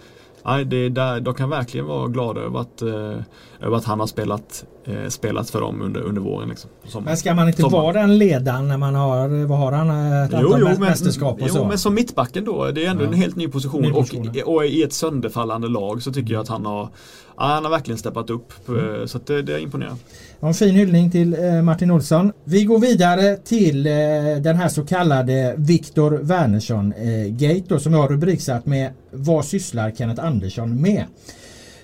Nej, 0.44 0.64
det 0.64 0.88
där, 0.88 1.20
de 1.20 1.34
kan 1.34 1.50
verkligen 1.50 1.86
vara 1.86 2.08
glada 2.08 2.40
över 2.40 2.60
att, 2.60 2.82
eh, 2.82 3.20
över 3.60 3.76
att 3.76 3.84
han 3.84 4.00
har 4.00 4.06
spelat, 4.06 4.64
eh, 4.88 5.08
spelat 5.08 5.50
för 5.50 5.60
dem 5.60 5.82
under, 5.82 6.00
under 6.00 6.20
våren. 6.20 6.48
Liksom, 6.48 7.04
men 7.04 7.16
ska 7.16 7.34
man 7.34 7.48
inte 7.48 7.62
vara 7.62 7.92
den 7.92 8.18
ledaren 8.18 8.68
när 8.68 8.76
man 8.76 8.94
har, 8.94 9.46
vad 9.46 9.58
har 9.58 9.72
han, 9.72 9.90
ett 10.24 10.30
jo, 10.32 10.54
antal 10.54 10.72
jo, 10.74 10.80
mästerskap 10.80 11.42
och 11.42 11.50
så? 11.50 11.58
Jo, 11.58 11.68
men 11.68 11.78
som 11.78 11.94
mittbacken 11.94 12.44
då, 12.44 12.70
det 12.70 12.86
är 12.86 12.90
ändå 12.90 13.04
ja. 13.04 13.08
en 13.08 13.14
helt 13.14 13.36
ny 13.36 13.48
position, 13.48 13.82
ny 13.82 13.90
position 13.90 14.28
och, 14.44 14.54
och, 14.54 14.66
i 14.66 14.82
ett 14.82 14.92
sönderfallande 14.92 15.68
lag 15.68 16.02
så 16.02 16.12
tycker 16.12 16.32
jag 16.32 16.40
att 16.40 16.48
han 16.48 16.66
har, 16.66 16.88
han 17.36 17.64
har 17.64 17.70
verkligen 17.70 17.98
steppat 17.98 18.30
upp. 18.30 18.68
Mm. 18.68 19.08
Så 19.08 19.18
det, 19.26 19.42
det 19.42 19.60
imponerar. 19.60 19.94
En 20.40 20.54
fin 20.54 20.74
hyllning 20.74 21.10
till 21.10 21.34
eh, 21.34 21.62
Martin 21.62 21.90
Olsson. 21.90 22.32
Vi 22.44 22.64
går 22.64 22.78
vidare 22.78 23.36
till 23.36 23.86
eh, 23.86 23.92
den 24.40 24.56
här 24.56 24.68
så 24.68 24.84
kallade 24.84 25.54
Viktor 25.56 26.10
Wernersson-gate 26.10 27.74
eh, 27.74 27.78
som 27.78 27.92
jag 27.92 28.00
har 28.00 28.08
rubriksatt 28.08 28.66
med 28.66 28.92
Vad 29.10 29.44
sysslar 29.44 29.90
Kenneth 29.90 30.24
Andersson 30.24 30.82
med? 30.82 31.04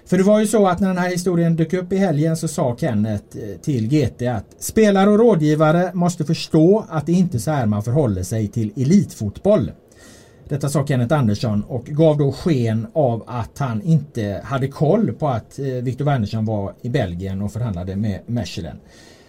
För 0.07 0.19
det 0.19 0.25
var 0.25 0.41
ju 0.41 0.47
så 0.47 0.67
att 0.67 0.81
när 0.81 0.89
den 0.89 0.99
här 0.99 1.11
historien 1.11 1.57
dök 1.57 1.73
upp 1.73 1.93
i 1.93 1.97
helgen 1.97 2.37
så 2.37 2.49
sa 2.49 2.77
Kenneth 2.77 3.39
eh, 3.39 3.61
till 3.61 3.89
GT 3.89 4.23
att 4.23 4.47
spelare 4.59 5.11
och 5.11 5.19
rådgivare 5.19 5.91
måste 5.95 6.25
förstå 6.25 6.87
att 6.89 7.07
det 7.07 7.13
inte 7.13 7.37
är 7.37 7.39
så 7.39 7.51
här 7.51 7.67
man 7.67 7.83
förhåller 7.83 8.23
sig 8.23 8.49
till 8.49 8.73
elitfotboll. 8.77 9.71
Detta 10.49 10.69
sa 10.69 10.87
Kenneth 10.87 11.15
Andersson 11.15 11.65
och 11.69 11.85
gav 11.85 12.19
då 12.19 12.33
sken 12.33 12.87
av 12.93 13.25
att 13.27 13.59
han 13.59 13.83
inte 13.83 14.41
hade 14.45 14.69
koll 14.69 15.13
på 15.13 15.29
att 15.29 15.59
Victor 15.59 15.83
Viktor 15.83 16.05
Wernersson 16.05 16.45
var 16.45 16.75
i 16.83 16.89
Belgien 16.89 17.43
och 17.43 17.53
förhandlade 17.53 17.97
med 17.97 18.21
Mechelen. 18.27 18.77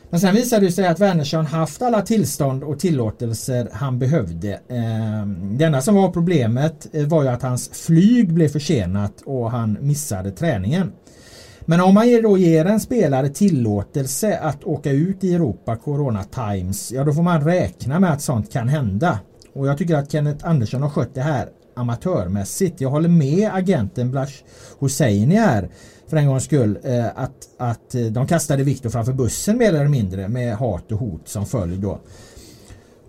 Men 0.10 0.20
sen 0.20 0.36
visade 0.36 0.66
det 0.66 0.72
sig 0.72 0.88
att 0.88 1.00
Wernersson 1.00 1.46
haft 1.46 1.82
alla 1.82 2.02
tillstånd 2.02 2.64
och 2.64 2.80
tillåtelser 2.80 3.70
han 3.74 4.00
behövde. 4.00 4.60
Ehm, 4.70 5.58
det 5.58 5.66
enda 5.66 5.82
som 5.82 5.96
var 5.96 6.10
problemet 6.10 6.88
eh, 6.94 7.08
var 7.08 7.24
ju 7.24 7.30
att 7.30 7.42
hans 7.42 7.70
flyg 7.70 8.34
blev 8.34 8.48
försenat 8.48 9.22
och 9.26 9.52
han 9.52 9.78
missade 9.82 10.32
träningen. 10.32 10.92
Men 11.66 11.82
om 11.82 11.94
man 11.94 12.22
då 12.24 12.38
ger 12.38 12.66
en 12.66 12.80
spelare 12.80 13.30
tillåtelse 13.30 14.38
att 14.38 14.64
åka 14.64 14.92
ut 14.92 15.24
i 15.24 15.34
Europa 15.36 15.76
Corona 15.76 16.24
Times, 16.24 16.92
ja 16.92 17.04
då 17.04 17.14
får 17.14 17.24
man 17.24 17.44
räkna 17.44 18.00
med 18.00 18.14
att 18.14 18.22
sånt 18.22 18.52
kan 18.54 18.68
hända. 18.68 19.20
Och 19.54 19.68
jag 19.68 19.78
tycker 19.78 19.96
att 19.96 20.12
Kenneth 20.12 20.50
Andersson 20.50 20.82
har 20.82 20.90
skött 20.90 21.16
det 21.16 21.22
här 21.22 21.50
amatörmässigt. 21.76 22.82
Jag 22.82 22.90
håller 22.90 23.10
med 23.10 23.50
agenten 23.54 24.12
Blash 24.12 24.34
Hosseini 24.80 25.36
här 25.36 25.70
för 26.08 26.18
en 26.18 26.28
gångs 26.28 26.44
skull 26.44 26.80
eh, 26.84 27.06
att, 27.06 27.50
att 27.58 27.96
eh, 27.96 28.02
de 28.02 28.28
kastade 28.28 28.64
Viktor 28.64 28.90
framför 28.90 29.14
bussen 29.14 29.58
mer 29.58 29.74
eller 29.74 29.88
mindre 29.88 30.28
med 30.28 30.56
hat 30.56 30.92
och 30.92 31.00
hot 31.00 31.28
som 31.28 31.46
följd 31.46 31.80
då. 31.80 32.00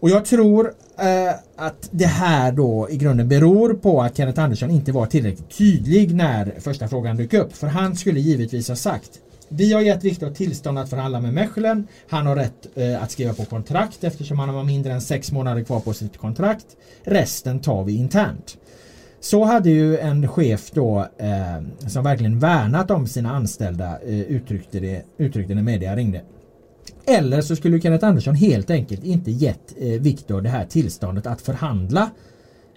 Och 0.00 0.10
jag 0.10 0.24
tror 0.24 0.72
eh, 0.98 1.34
att 1.56 1.88
det 1.90 2.06
här 2.06 2.52
då 2.52 2.88
i 2.90 2.96
grunden 2.96 3.28
beror 3.28 3.74
på 3.74 4.02
att 4.02 4.16
Kenneth 4.16 4.42
Andersson 4.42 4.70
inte 4.70 4.92
var 4.92 5.06
tillräckligt 5.06 5.58
tydlig 5.58 6.14
när 6.14 6.54
första 6.60 6.88
frågan 6.88 7.16
dök 7.16 7.34
upp. 7.34 7.56
För 7.56 7.66
han 7.66 7.96
skulle 7.96 8.20
givetvis 8.20 8.68
ha 8.68 8.76
sagt 8.76 9.20
vi 9.48 9.72
har 9.72 9.80
gett 9.80 10.04
Viktor 10.04 10.30
tillstånd 10.30 10.78
att 10.78 10.90
förhandla 10.90 11.20
med 11.20 11.34
Mechelen. 11.34 11.88
Han 12.08 12.26
har 12.26 12.36
rätt 12.36 12.66
eh, 12.74 13.02
att 13.02 13.10
skriva 13.10 13.34
på 13.34 13.44
kontrakt 13.44 14.04
eftersom 14.04 14.38
han 14.38 14.48
har 14.48 14.64
mindre 14.64 14.92
än 14.92 15.00
sex 15.00 15.32
månader 15.32 15.64
kvar 15.64 15.80
på 15.80 15.92
sitt 15.92 16.18
kontrakt. 16.18 16.66
Resten 17.04 17.60
tar 17.60 17.84
vi 17.84 17.96
internt. 17.96 18.56
Så 19.26 19.44
hade 19.44 19.70
ju 19.70 19.98
en 19.98 20.28
chef 20.28 20.70
då 20.70 21.08
eh, 21.18 21.88
som 21.88 22.04
verkligen 22.04 22.38
värnat 22.38 22.90
om 22.90 23.06
sina 23.06 23.36
anställda 23.36 23.98
eh, 24.06 24.20
uttryckte, 24.20 24.80
det, 24.80 25.02
uttryckte 25.18 25.54
när 25.54 25.62
media 25.62 25.96
ringde. 25.96 26.22
Eller 27.06 27.40
så 27.40 27.56
skulle 27.56 27.80
Kenneth 27.80 28.06
Andersson 28.06 28.34
helt 28.34 28.70
enkelt 28.70 29.04
inte 29.04 29.30
gett 29.30 29.74
eh, 29.78 29.88
Viktor 29.88 30.40
det 30.40 30.48
här 30.48 30.64
tillståndet 30.64 31.26
att 31.26 31.40
förhandla 31.40 32.10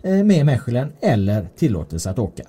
eh, 0.03 0.23
med 0.23 0.45
Mechelen 0.45 0.91
eller 1.01 1.47
tillåtelse 1.57 2.09
att 2.09 2.19
åka. 2.19 2.43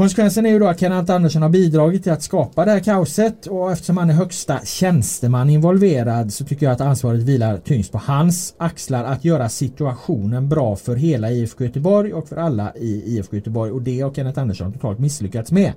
Konsekvensen 0.00 0.46
är 0.46 0.50
ju 0.50 0.58
då 0.58 0.66
att 0.66 0.80
Kenneth 0.80 1.12
Andersson 1.12 1.42
har 1.42 1.48
bidragit 1.48 2.02
till 2.02 2.12
att 2.12 2.22
skapa 2.22 2.64
det 2.64 2.70
här 2.70 2.80
kaoset 2.80 3.46
och 3.46 3.72
eftersom 3.72 3.96
han 3.96 4.10
är 4.10 4.14
högsta 4.14 4.60
tjänsteman 4.64 5.50
involverad 5.50 6.32
så 6.32 6.44
tycker 6.44 6.66
jag 6.66 6.72
att 6.72 6.80
ansvaret 6.80 7.20
vilar 7.20 7.58
tyngst 7.58 7.92
på 7.92 7.98
hans 7.98 8.54
axlar 8.58 9.04
att 9.04 9.24
göra 9.24 9.48
situationen 9.48 10.48
bra 10.48 10.76
för 10.76 10.96
hela 10.96 11.30
IFK 11.30 11.64
Göteborg 11.64 12.12
och 12.12 12.28
för 12.28 12.36
alla 12.36 12.72
i 12.76 13.02
IFK 13.06 13.36
Göteborg 13.36 13.72
och 13.72 13.82
det 13.82 14.00
har 14.00 14.14
Kenneth 14.14 14.40
Andersson 14.40 14.72
totalt 14.72 14.98
misslyckats 14.98 15.52
med. 15.52 15.72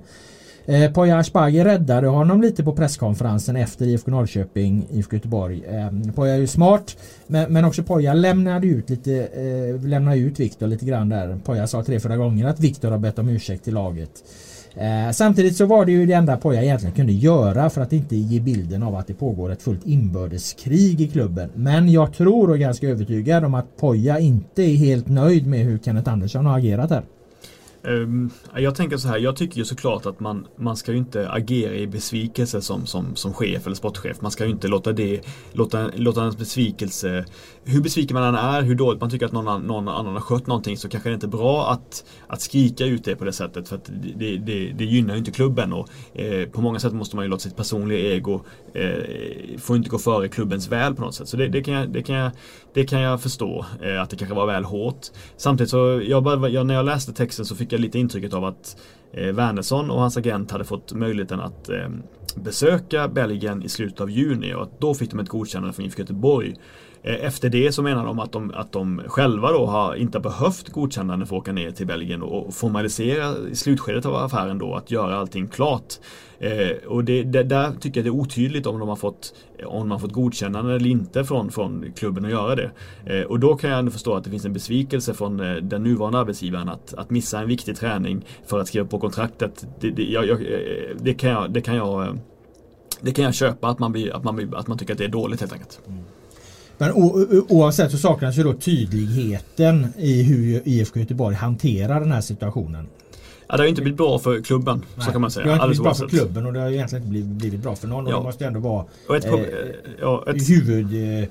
Eh, 0.66 0.92
Poya 0.92 1.18
Asbaghi 1.18 1.64
räddade 1.64 2.06
honom 2.06 2.42
lite 2.42 2.64
på 2.64 2.72
presskonferensen 2.72 3.56
efter 3.56 3.86
IFK 3.86 4.10
Norrköping, 4.10 4.86
IFK 4.90 5.16
Göteborg. 5.16 5.62
Eh, 5.68 6.12
Poya 6.14 6.34
är 6.34 6.38
ju 6.38 6.46
smart 6.46 6.96
men, 7.26 7.52
men 7.52 7.64
också 7.64 7.82
Poya 7.82 8.14
lämnade 8.14 8.66
ut 8.66 8.90
lite, 8.90 9.12
eh, 9.12 9.88
lämnade 9.88 10.18
ut 10.18 10.40
Viktor 10.40 10.66
lite 10.66 10.86
grann 10.86 11.08
där. 11.08 11.38
Poya 11.44 11.66
sa 11.66 11.82
tre, 11.82 12.00
fyra 12.00 12.16
gånger 12.16 12.46
att 12.46 12.60
Viktor 12.60 12.90
har 12.90 12.98
bett 12.98 13.18
om 13.18 13.28
ursäkt 13.28 13.64
till 13.64 13.74
laget. 13.74 14.10
Eh, 14.76 15.12
samtidigt 15.12 15.56
så 15.56 15.66
var 15.66 15.84
det 15.84 15.92
ju 15.92 16.06
det 16.06 16.12
enda 16.12 16.36
Poya 16.36 16.62
egentligen 16.62 16.94
kunde 16.94 17.12
göra 17.12 17.70
för 17.70 17.80
att 17.80 17.92
inte 17.92 18.16
ge 18.16 18.40
bilden 18.40 18.82
av 18.82 18.96
att 18.96 19.06
det 19.06 19.14
pågår 19.14 19.52
ett 19.52 19.62
fullt 19.62 19.86
inbördeskrig 19.86 21.00
i 21.00 21.08
klubben. 21.08 21.50
Men 21.54 21.88
jag 21.88 22.12
tror 22.12 22.48
och 22.48 22.54
är 22.54 22.58
ganska 22.58 22.88
övertygad 22.88 23.44
om 23.44 23.54
att 23.54 23.76
Poya 23.76 24.18
inte 24.18 24.62
är 24.62 24.76
helt 24.76 25.08
nöjd 25.08 25.46
med 25.46 25.60
hur 25.60 25.78
Kenneth 25.78 26.12
Andersson 26.12 26.46
har 26.46 26.58
agerat 26.58 26.90
här. 26.90 27.02
Um, 27.86 28.30
jag 28.54 28.74
tänker 28.74 28.96
så 28.96 29.08
här, 29.08 29.18
jag 29.18 29.36
tycker 29.36 29.58
ju 29.58 29.64
såklart 29.64 30.06
att 30.06 30.20
man, 30.20 30.46
man 30.56 30.76
ska 30.76 30.92
ju 30.92 30.98
inte 30.98 31.30
agera 31.30 31.74
i 31.74 31.86
besvikelse 31.86 32.62
som, 32.62 32.86
som, 32.86 33.16
som 33.16 33.32
chef 33.34 33.66
eller 33.66 33.76
sportchef. 33.76 34.20
Man 34.20 34.30
ska 34.30 34.44
ju 34.44 34.50
inte 34.50 34.68
låta 34.68 34.92
det, 34.92 35.20
låta, 35.52 35.90
låta 35.94 36.20
ens 36.20 36.38
besvikelse, 36.38 37.24
hur 37.64 37.80
besviken 37.80 38.14
man 38.14 38.24
än 38.24 38.34
är, 38.34 38.62
hur 38.62 38.74
dåligt 38.74 39.00
man 39.00 39.10
tycker 39.10 39.26
att 39.26 39.32
någon, 39.32 39.62
någon 39.62 39.88
annan 39.88 40.12
har 40.12 40.20
skött 40.20 40.46
någonting 40.46 40.76
så 40.76 40.88
kanske 40.88 41.08
det 41.08 41.14
inte 41.14 41.26
är 41.26 41.28
bra 41.28 41.70
att, 41.70 42.04
att 42.26 42.40
skrika 42.40 42.84
ut 42.84 43.04
det 43.04 43.16
på 43.16 43.24
det 43.24 43.32
sättet 43.32 43.68
för 43.68 43.76
att 43.76 43.90
det, 44.16 44.36
det, 44.36 44.72
det 44.72 44.84
gynnar 44.84 45.14
ju 45.14 45.18
inte 45.18 45.30
klubben 45.30 45.72
och 45.72 45.88
eh, 46.18 46.48
på 46.48 46.60
många 46.60 46.78
sätt 46.78 46.92
måste 46.92 47.16
man 47.16 47.24
ju 47.24 47.28
låta 47.28 47.40
sitt 47.40 47.56
personliga 47.56 48.14
ego 48.14 48.40
eh, 48.74 49.58
få 49.58 49.76
inte 49.76 49.90
gå 49.90 49.98
före 49.98 50.28
klubbens 50.28 50.68
väl 50.68 50.94
på 50.94 51.02
något 51.02 51.14
sätt. 51.14 51.28
Så 51.28 51.36
det, 51.36 51.48
det 51.48 51.62
kan, 51.62 51.74
jag, 51.74 51.88
det 51.88 52.02
kan, 52.02 52.16
jag, 52.16 52.32
det 52.74 52.84
kan 52.84 53.00
jag 53.00 53.22
förstå 53.22 53.66
eh, 53.82 54.02
att 54.02 54.10
det 54.10 54.16
kanske 54.16 54.34
var 54.34 54.46
väl 54.46 54.64
hårt. 54.64 55.06
Samtidigt 55.36 55.70
så, 55.70 56.02
jag 56.06 56.50
jag, 56.50 56.66
när 56.66 56.74
jag 56.74 56.84
läste 56.84 57.12
texten 57.12 57.44
så 57.44 57.56
fick 57.56 57.72
jag 57.72 57.80
lite 57.80 57.98
intrycket 57.98 58.34
av 58.34 58.44
att 58.44 58.76
eh, 59.12 59.32
Wernersson 59.32 59.90
och 59.90 60.00
hans 60.00 60.16
agent 60.16 60.50
hade 60.50 60.64
fått 60.64 60.92
möjligheten 60.92 61.40
att 61.40 61.68
eh, 61.68 61.88
besöka 62.36 63.08
Belgien 63.08 63.62
i 63.62 63.68
slutet 63.68 64.00
av 64.00 64.10
juni 64.10 64.54
och 64.54 64.62
att 64.62 64.80
då 64.80 64.94
fick 64.94 65.10
de 65.10 65.20
ett 65.20 65.28
godkännande 65.28 65.72
från 65.72 65.86
IFK 65.86 66.00
Göteborg. 66.00 66.54
Eh, 67.04 67.24
efter 67.26 67.48
det 67.48 67.72
så 67.72 67.82
menar 67.82 68.06
de 68.06 68.18
att 68.18 68.32
de, 68.32 68.52
att 68.54 68.72
de 68.72 69.02
själva 69.06 69.52
då 69.52 69.66
har 69.66 69.94
inte 69.94 70.20
behövt 70.20 70.68
godkännande 70.68 71.26
för 71.26 71.36
att 71.36 71.42
åka 71.42 71.52
ner 71.52 71.70
till 71.70 71.86
Belgien 71.86 72.22
och 72.22 72.54
formalisera 72.54 73.34
i 73.50 73.56
slutskedet 73.56 74.06
av 74.06 74.14
affären 74.14 74.58
då 74.58 74.74
att 74.74 74.90
göra 74.90 75.16
allting 75.16 75.48
klart. 75.48 75.94
Eh, 76.38 76.88
och 76.88 77.04
det, 77.04 77.22
det, 77.22 77.42
där 77.42 77.72
tycker 77.80 78.00
jag 78.00 78.04
det 78.04 78.08
är 78.08 78.20
otydligt 78.20 78.66
om 78.66 78.78
de 78.78 78.88
har 78.88 78.96
fått, 78.96 79.34
om 79.66 79.88
man 79.88 80.00
fått 80.00 80.12
godkännande 80.12 80.74
eller 80.74 80.90
inte 80.90 81.24
från, 81.24 81.50
från 81.50 81.92
klubben 81.96 82.24
att 82.24 82.30
göra 82.30 82.54
det. 82.54 82.70
Eh, 83.06 83.22
och 83.22 83.40
då 83.40 83.56
kan 83.56 83.70
jag 83.70 83.78
ändå 83.78 83.90
förstå 83.90 84.14
att 84.14 84.24
det 84.24 84.30
finns 84.30 84.44
en 84.44 84.52
besvikelse 84.52 85.14
från 85.14 85.40
eh, 85.40 85.54
den 85.54 85.82
nuvarande 85.82 86.18
arbetsgivaren 86.18 86.68
att, 86.68 86.94
att 86.94 87.10
missa 87.10 87.40
en 87.40 87.48
viktig 87.48 87.76
träning 87.76 88.24
för 88.46 88.58
att 88.58 88.68
skriva 88.68 88.86
på 88.86 88.98
kontraktet. 88.98 89.66
Det, 89.80 89.90
det, 89.90 90.02
jag, 90.02 90.26
jag, 90.26 90.40
eh, 90.40 90.96
det 91.00 91.14
kan 91.14 91.30
jag, 91.30 91.52
det 91.52 91.60
kan 91.60 91.76
jag 91.76 92.18
det 93.00 93.12
kan 93.12 93.24
jag 93.24 93.34
köpa 93.34 93.68
att 93.68 93.78
man, 93.78 93.92
blir, 93.92 94.16
att, 94.16 94.24
man 94.24 94.36
blir, 94.36 94.56
att 94.56 94.66
man 94.66 94.78
tycker 94.78 94.92
att 94.92 94.98
det 94.98 95.04
är 95.04 95.08
dåligt 95.08 95.40
helt 95.40 95.52
enkelt. 95.52 95.80
Mm. 95.86 96.04
Men 96.78 96.92
oavsett 97.48 97.90
så 97.90 97.98
saknas 97.98 98.38
ju 98.38 98.42
då 98.42 98.52
tydligheten 98.52 99.86
i 99.98 100.22
hur 100.22 100.62
IFK 100.64 101.00
Göteborg 101.00 101.36
hanterar 101.36 102.00
den 102.00 102.12
här 102.12 102.20
situationen. 102.20 102.86
Ja, 103.48 103.56
det 103.56 103.62
har 103.62 103.68
inte 103.68 103.82
blivit 103.82 103.98
bra 103.98 104.18
för 104.18 104.40
klubben. 104.40 104.82
Nej, 104.96 105.06
så 105.06 105.12
kan 105.12 105.20
man 105.20 105.30
säga. 105.30 105.46
Det 105.46 105.52
har 105.52 105.56
inte 105.56 105.66
blivit 105.66 105.82
bra 105.82 105.94
för 105.94 106.08
klubben 106.08 106.46
och 106.46 106.52
det 106.52 106.60
har 106.60 106.70
egentligen 106.70 107.02
inte 107.02 107.10
blivit, 107.10 107.28
blivit 107.28 107.60
bra 107.60 107.76
för 107.76 107.88
någon. 107.88 108.06
Ja. 108.06 108.16
Och 108.16 108.22
det 108.22 108.26
måste 108.26 108.46
ändå 108.46 108.60
vara 108.60 108.84
ett, 109.16 109.24
eh, 109.24 109.32
ja, 110.00 110.24
ett... 110.26 110.50
huvud... 110.50 111.20
Eh, 111.22 111.28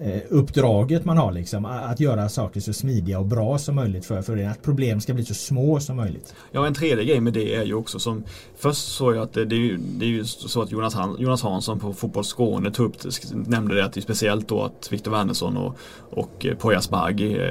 Eh, 0.00 0.20
uppdraget 0.28 1.04
man 1.04 1.16
har 1.16 1.32
liksom. 1.32 1.64
Att 1.64 2.00
göra 2.00 2.28
saker 2.28 2.60
så 2.60 2.72
smidiga 2.72 3.18
och 3.18 3.26
bra 3.26 3.58
som 3.58 3.74
möjligt 3.74 4.06
för, 4.06 4.22
för 4.22 4.44
att 4.46 4.62
problem 4.62 5.00
ska 5.00 5.14
bli 5.14 5.24
så 5.24 5.34
små 5.34 5.80
som 5.80 5.96
möjligt. 5.96 6.34
Ja 6.52 6.66
en 6.66 6.74
tredje 6.74 7.04
grej 7.04 7.20
med 7.20 7.32
det 7.32 7.54
är 7.54 7.64
ju 7.64 7.74
också 7.74 7.98
som 7.98 8.24
Först 8.56 8.88
såg 8.88 9.16
jag 9.16 9.22
att 9.22 9.32
det, 9.32 9.44
det, 9.44 9.56
är, 9.56 9.60
ju, 9.60 9.76
det 9.76 10.04
är 10.04 10.08
ju 10.08 10.24
så 10.24 10.62
att 10.62 10.72
Jonas, 10.72 10.94
Han, 10.94 11.16
Jonas 11.18 11.42
Hansson 11.42 11.80
på 11.80 11.92
Fotboll 11.92 12.24
Skåne 12.24 12.70
tog 12.70 12.86
upp, 12.86 12.96
nämnde 13.32 13.74
det 13.74 13.84
att 13.84 13.92
det 13.92 14.00
är 14.00 14.02
speciellt 14.02 14.48
då 14.48 14.62
att 14.62 14.92
Viktor 14.92 15.10
Wernersson 15.10 15.56
och, 15.56 15.78
och 16.10 16.46
eh, 16.46 16.54
Poya 16.54 16.78
Asbaghi 16.78 17.38
eh, 17.38 17.48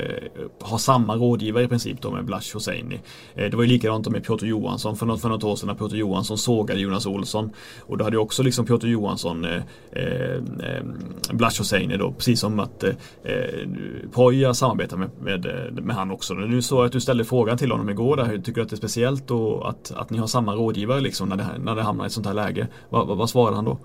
har 0.62 0.78
samma 0.78 1.16
rådgivare 1.16 1.64
i 1.64 1.68
princip 1.68 2.02
då 2.02 2.12
med 2.12 2.26
Blash 2.26 2.54
Hosseini. 2.54 3.00
Eh, 3.36 3.50
det 3.50 3.58
var 3.58 3.64
ju 3.64 3.70
likadant 3.70 4.08
med 4.08 4.24
Piotr 4.24 4.46
Johansson 4.46 4.96
för 4.96 5.06
något, 5.06 5.22
för 5.22 5.30
något 5.30 5.44
år 5.44 5.56
sedan 5.56 5.68
när 5.68 5.76
Piotr 5.76 5.96
Johansson 5.96 6.38
sågade 6.38 6.80
Jonas 6.80 7.06
Olsson. 7.06 7.52
Och 7.80 7.98
då 7.98 8.04
hade 8.04 8.16
ju 8.16 8.22
också 8.22 8.44
liksom 8.44 8.66
Piotr 8.66 8.88
Johansson 8.88 9.46
eh, 9.46 9.62
eh, 9.92 10.36
eh 10.36 10.84
Blash 11.32 11.60
Hosseini 11.60 11.98
då 11.98 12.12
precis 12.12 12.33
Precis 12.34 12.42
som 12.42 12.60
att 12.60 12.84
eh, 12.84 12.90
eh, 13.24 13.68
Poya 14.12 14.54
samarbetar 14.54 14.98
med, 14.98 15.10
med, 15.22 15.46
eh, 15.46 15.84
med 15.84 15.96
han 15.96 16.12
också. 16.12 16.34
Nu 16.34 16.62
såg 16.62 16.80
jag 16.80 16.86
att 16.86 16.92
du 16.92 17.02
ställde 17.02 17.26
frågan 17.26 17.58
till 17.58 17.72
honom 17.72 17.90
igår 17.90 18.18
där. 18.18 18.38
Tycker 18.38 18.54
du 18.54 18.62
att 18.62 18.70
det 18.70 18.74
är 18.74 18.78
speciellt 18.78 19.28
då 19.28 19.64
att, 19.64 19.92
att 19.96 20.10
ni 20.10 20.18
har 20.18 20.28
samma 20.28 20.56
rådgivare 20.56 21.02
liksom 21.02 21.30
när 21.30 21.36
det, 21.36 21.46
när 21.60 21.76
det 21.76 21.82
hamnar 21.82 22.06
i 22.06 22.08
ett 22.08 22.14
sånt 22.14 22.26
här 22.26 22.34
läge? 22.34 22.68
Va, 22.90 23.04
va, 23.04 23.16
vad 23.16 23.30
svarade 23.30 23.56
han 23.56 23.66
då? 23.66 23.78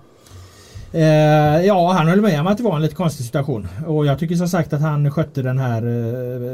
Eh, 0.91 1.65
ja, 1.65 1.91
han 1.91 2.07
höll 2.07 2.21
med 2.21 2.39
om 2.39 2.47
att 2.47 2.57
det 2.57 2.63
var 2.63 2.75
en 2.75 2.81
lite 2.81 2.95
konstig 2.95 3.25
situation. 3.25 3.67
Och 3.87 4.05
jag 4.05 4.19
tycker 4.19 4.35
som 4.35 4.47
sagt 4.47 4.73
att 4.73 4.81
han 4.81 5.11
skötte 5.11 5.41
den 5.41 5.57
här 5.57 5.81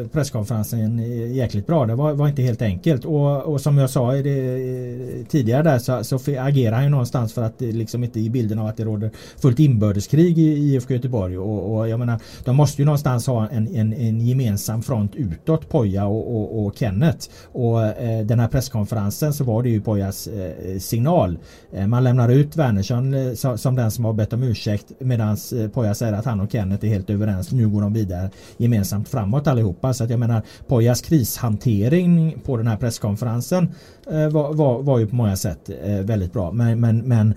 eh, 0.01 0.07
presskonferensen 0.07 0.97
jäkligt 1.35 1.67
bra. 1.67 1.85
Det 1.85 1.95
var, 1.95 2.13
var 2.13 2.27
inte 2.27 2.41
helt 2.41 2.61
enkelt. 2.61 3.05
Och, 3.05 3.43
och 3.43 3.61
som 3.61 3.77
jag 3.77 3.89
sa 3.89 4.15
i 4.15 4.21
det, 4.21 5.29
tidigare 5.29 5.63
där 5.63 5.79
så, 5.79 6.03
så 6.03 6.15
agerar 6.39 6.75
han 6.75 6.83
ju 6.83 6.89
någonstans 6.89 7.33
för 7.33 7.43
att 7.43 7.59
det 7.59 7.71
liksom 7.71 8.03
inte 8.03 8.19
i 8.19 8.29
bilden 8.29 8.59
av 8.59 8.67
att 8.67 8.77
det 8.77 8.83
råder 8.83 9.11
fullt 9.37 9.59
inbördeskrig 9.59 10.37
i 10.39 10.73
IFK 10.73 10.93
Göteborg. 10.93 11.37
Och, 11.37 11.75
och 11.75 11.89
jag 11.89 11.99
menar, 11.99 12.19
de 12.45 12.55
måste 12.55 12.81
ju 12.81 12.85
någonstans 12.85 13.27
ha 13.27 13.47
en, 13.49 13.75
en, 13.75 13.93
en 13.93 14.21
gemensam 14.21 14.83
front 14.83 15.15
utåt, 15.15 15.69
Poja 15.69 16.05
och, 16.05 16.35
och, 16.35 16.65
och 16.65 16.75
Kenneth. 16.77 17.29
Och 17.51 17.83
eh, 17.83 18.25
den 18.25 18.39
här 18.39 18.47
presskonferensen 18.47 19.33
så 19.33 19.43
var 19.43 19.63
det 19.63 19.69
ju 19.69 19.81
Pojas 19.81 20.27
eh, 20.27 20.79
signal. 20.79 21.37
Eh, 21.73 21.87
man 21.87 22.03
lämnar 22.03 22.29
ut 22.29 22.55
Wernersson 22.55 23.13
eh, 23.13 23.55
som 23.55 23.75
den 23.75 23.91
som 23.91 24.05
har 24.05 24.13
bett 24.25 24.33
om 24.33 24.43
ursäkt 24.43 24.91
medan 24.99 25.37
eh, 25.55 25.69
Poja 25.69 25.95
säger 25.95 26.13
att 26.13 26.25
han 26.25 26.39
och 26.39 26.51
Kenneth 26.51 26.85
är 26.85 26.89
helt 26.89 27.09
överens. 27.09 27.51
Nu 27.51 27.69
går 27.69 27.81
de 27.81 27.93
vidare 27.93 28.29
gemensamt 28.57 29.09
framåt 29.09 29.47
allihopa. 29.47 29.93
Så 29.93 30.03
att 30.03 30.09
jag 30.09 30.19
menar 30.19 30.41
Pojas 30.67 31.01
krishantering 31.01 32.37
på 32.45 32.57
den 32.57 32.67
här 32.67 32.77
presskonferensen 32.77 33.69
eh, 34.11 34.29
var, 34.29 34.53
var, 34.53 34.81
var 34.81 34.99
ju 34.99 35.07
på 35.07 35.15
många 35.15 35.35
sätt 35.35 35.69
eh, 35.83 35.95
väldigt 35.95 36.33
bra. 36.33 36.51
Men, 36.51 36.79
men, 36.79 36.97
men 36.97 37.33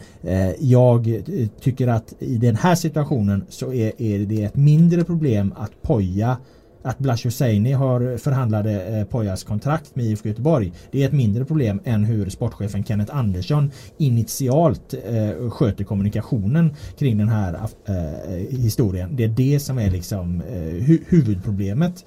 jag 0.58 1.22
tycker 1.60 1.88
att 1.88 2.14
i 2.18 2.38
den 2.38 2.56
här 2.56 2.74
situationen 2.74 3.44
så 3.48 3.72
är, 3.72 4.02
är 4.02 4.18
det 4.18 4.42
ett 4.42 4.56
mindre 4.56 5.04
problem 5.04 5.54
att 5.56 5.82
Poja 5.82 6.36
att 6.82 6.98
Blash 6.98 7.24
Husseini 7.24 7.72
har 7.72 8.16
förhandlade 8.16 8.98
eh, 8.98 9.04
Pojas 9.04 9.44
kontrakt 9.44 9.96
med 9.96 10.04
IFK 10.04 10.28
Göteborg. 10.28 10.72
Det 10.90 11.02
är 11.02 11.06
ett 11.06 11.12
mindre 11.12 11.44
problem 11.44 11.80
än 11.84 12.04
hur 12.04 12.30
sportchefen 12.30 12.84
Kenneth 12.84 13.16
Andersson 13.16 13.70
initialt 13.98 14.94
eh, 14.94 15.50
sköter 15.50 15.84
kommunikationen 15.84 16.74
kring 16.98 17.18
den 17.18 17.28
här 17.28 17.60
eh, 17.88 18.58
historien. 18.58 19.16
Det 19.16 19.24
är 19.24 19.28
det 19.28 19.60
som 19.60 19.78
är 19.78 19.90
liksom 19.90 20.42
eh, 20.52 20.58
hu 20.58 20.98
huvudproblemet 21.08 22.04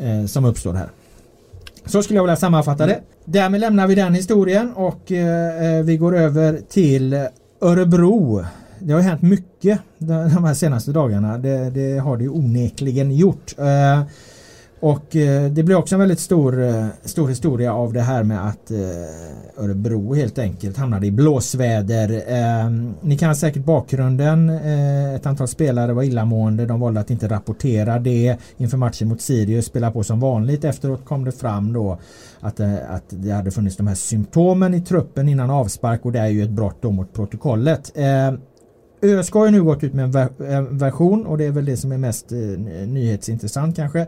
eh, 0.00 0.26
som 0.26 0.44
uppstår 0.44 0.74
här. 0.74 0.88
Så 1.86 2.02
skulle 2.02 2.16
jag 2.18 2.24
vilja 2.24 2.36
sammanfatta 2.36 2.86
det. 2.86 3.00
Därmed 3.24 3.60
lämnar 3.60 3.86
vi 3.86 3.94
den 3.94 4.14
historien 4.14 4.72
och 4.72 5.12
eh, 5.12 5.84
vi 5.84 5.96
går 5.96 6.16
över 6.16 6.60
till 6.68 7.26
Örebro 7.60 8.44
det 8.82 8.92
har 8.92 9.00
hänt 9.00 9.22
mycket 9.22 9.80
de 9.98 10.44
här 10.44 10.54
senaste 10.54 10.92
dagarna. 10.92 11.38
Det, 11.38 11.70
det 11.70 11.98
har 11.98 12.16
det 12.16 12.22
ju 12.22 12.30
onekligen 12.30 13.16
gjort. 13.16 13.54
Eh, 13.58 14.02
och 14.82 15.16
eh, 15.16 15.50
det 15.50 15.62
blir 15.62 15.76
också 15.76 15.94
en 15.94 15.98
väldigt 15.98 16.20
stor, 16.20 16.62
eh, 16.62 16.86
stor 17.04 17.28
historia 17.28 17.74
av 17.74 17.92
det 17.92 18.00
här 18.00 18.22
med 18.22 18.48
att 18.48 18.70
eh, 18.70 19.64
Örebro 19.64 20.14
helt 20.14 20.38
enkelt 20.38 20.76
hamnade 20.76 21.06
i 21.06 21.10
blåsväder. 21.10 22.22
Eh, 22.26 22.70
ni 23.00 23.18
kan 23.18 23.36
säkert 23.36 23.64
bakgrunden. 23.64 24.48
Eh, 24.50 25.14
ett 25.14 25.26
antal 25.26 25.48
spelare 25.48 25.92
var 25.92 26.02
illamående. 26.02 26.66
De 26.66 26.80
valde 26.80 27.00
att 27.00 27.10
inte 27.10 27.28
rapportera 27.28 27.98
det 27.98 28.36
inför 28.56 28.76
matchen 28.76 29.08
mot 29.08 29.20
Sirius. 29.20 29.66
Spela 29.66 29.90
på 29.90 30.02
som 30.02 30.20
vanligt. 30.20 30.64
Efteråt 30.64 31.04
kom 31.04 31.24
det 31.24 31.32
fram 31.32 31.72
då 31.72 31.98
att, 32.40 32.60
att 32.60 33.04
det 33.08 33.30
hade 33.30 33.50
funnits 33.50 33.76
de 33.76 33.86
här 33.86 33.94
symptomen 33.94 34.74
i 34.74 34.80
truppen 34.80 35.28
innan 35.28 35.50
avspark 35.50 36.04
och 36.04 36.12
det 36.12 36.18
är 36.18 36.28
ju 36.28 36.42
ett 36.42 36.50
brott 36.50 36.76
då 36.80 36.90
mot 36.90 37.12
protokollet. 37.12 37.92
ÖSK 39.02 39.34
har 39.34 39.44
ju 39.44 39.50
nu 39.50 39.62
gått 39.62 39.84
ut 39.84 39.94
med 39.94 40.16
en 40.38 40.78
version 40.78 41.26
och 41.26 41.38
det 41.38 41.44
är 41.44 41.50
väl 41.50 41.64
det 41.64 41.76
som 41.76 41.92
är 41.92 41.98
mest 41.98 42.32
eh, 42.32 42.38
nyhetsintressant 42.38 43.76
kanske. 43.76 44.00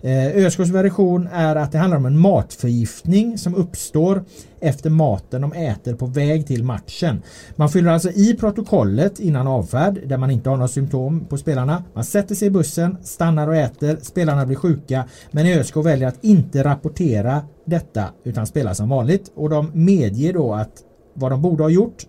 Eh, 0.00 0.36
ÖSKs 0.36 0.68
version 0.68 1.28
är 1.32 1.56
att 1.56 1.72
det 1.72 1.78
handlar 1.78 1.98
om 1.98 2.06
en 2.06 2.18
matförgiftning 2.18 3.38
som 3.38 3.54
uppstår 3.54 4.24
efter 4.60 4.90
maten 4.90 5.40
de 5.40 5.52
äter 5.52 5.94
på 5.94 6.06
väg 6.06 6.46
till 6.46 6.64
matchen. 6.64 7.22
Man 7.56 7.68
fyller 7.68 7.90
alltså 7.90 8.10
i 8.10 8.36
protokollet 8.40 9.20
innan 9.20 9.46
avfärd 9.46 10.08
där 10.08 10.16
man 10.16 10.30
inte 10.30 10.50
har 10.50 10.56
några 10.56 10.68
symptom 10.68 11.24
på 11.24 11.38
spelarna. 11.38 11.84
Man 11.94 12.04
sätter 12.04 12.34
sig 12.34 12.48
i 12.48 12.50
bussen, 12.50 12.96
stannar 13.02 13.48
och 13.48 13.56
äter, 13.56 13.98
spelarna 14.02 14.46
blir 14.46 14.56
sjuka 14.56 15.04
men 15.30 15.46
ÖSK 15.46 15.76
väljer 15.76 16.08
att 16.08 16.24
inte 16.24 16.64
rapportera 16.64 17.42
detta 17.64 18.04
utan 18.24 18.46
spela 18.46 18.74
som 18.74 18.88
vanligt 18.88 19.32
och 19.34 19.50
de 19.50 19.70
medger 19.74 20.32
då 20.32 20.54
att 20.54 20.72
vad 21.14 21.32
de 21.32 21.42
borde 21.42 21.62
ha 21.62 21.70
gjort 21.70 22.06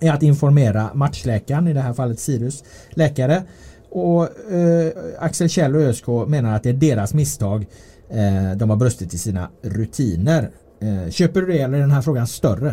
är 0.00 0.12
att 0.12 0.22
informera 0.22 0.90
matchläkaren, 0.94 1.68
i 1.68 1.72
det 1.72 1.80
här 1.80 1.92
fallet 1.92 2.20
Sirius 2.20 2.64
läkare. 2.90 3.42
Och 3.90 4.52
eh, 4.52 4.92
Axel 5.18 5.48
Kjell 5.48 5.76
och 5.76 5.82
ÖSK 5.82 6.06
menar 6.26 6.56
att 6.56 6.62
det 6.62 6.68
är 6.68 6.74
deras 6.74 7.14
misstag. 7.14 7.66
Eh, 8.10 8.56
de 8.56 8.70
har 8.70 8.76
brustit 8.76 9.14
i 9.14 9.18
sina 9.18 9.48
rutiner. 9.62 10.50
Eh, 10.80 11.10
köper 11.10 11.40
du 11.40 11.46
det 11.46 11.58
eller 11.58 11.76
är 11.76 11.80
den 11.80 11.90
här 11.90 12.02
frågan 12.02 12.26
större? 12.26 12.68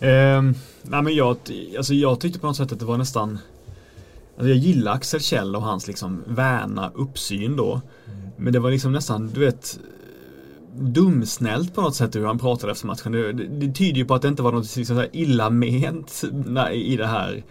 Eh, 0.00 0.42
nej 0.82 1.02
men 1.02 1.14
jag, 1.14 1.36
alltså 1.76 1.94
jag 1.94 2.20
tyckte 2.20 2.38
på 2.38 2.46
något 2.46 2.56
sätt 2.56 2.72
att 2.72 2.78
det 2.78 2.84
var 2.84 2.98
nästan 2.98 3.38
alltså 4.36 4.48
Jag 4.48 4.56
gillar 4.56 4.92
Axel 4.92 5.20
Kjell 5.20 5.56
och 5.56 5.62
hans 5.62 5.86
liksom 5.86 6.22
väna 6.26 6.92
uppsyn 6.94 7.56
då. 7.56 7.72
Mm. 7.72 8.30
Men 8.36 8.52
det 8.52 8.58
var 8.58 8.70
liksom 8.70 8.92
nästan, 8.92 9.30
du 9.34 9.40
vet 9.40 9.78
dumsnällt 10.74 11.74
på 11.74 11.80
något 11.80 11.94
sätt 11.94 12.16
hur 12.16 12.26
han 12.26 12.38
pratade 12.38 12.72
efter 12.72 12.86
matchen. 12.86 13.12
Det, 13.12 13.32
det 13.32 13.72
tyder 13.72 13.98
ju 13.98 14.04
på 14.04 14.14
att 14.14 14.22
det 14.22 14.28
inte 14.28 14.42
var 14.42 14.52
något 14.52 14.76
liksom 14.76 15.04
illa 15.12 15.50
ment 15.50 16.24
i 16.72 16.96
det 16.96 17.06
här 17.06 17.44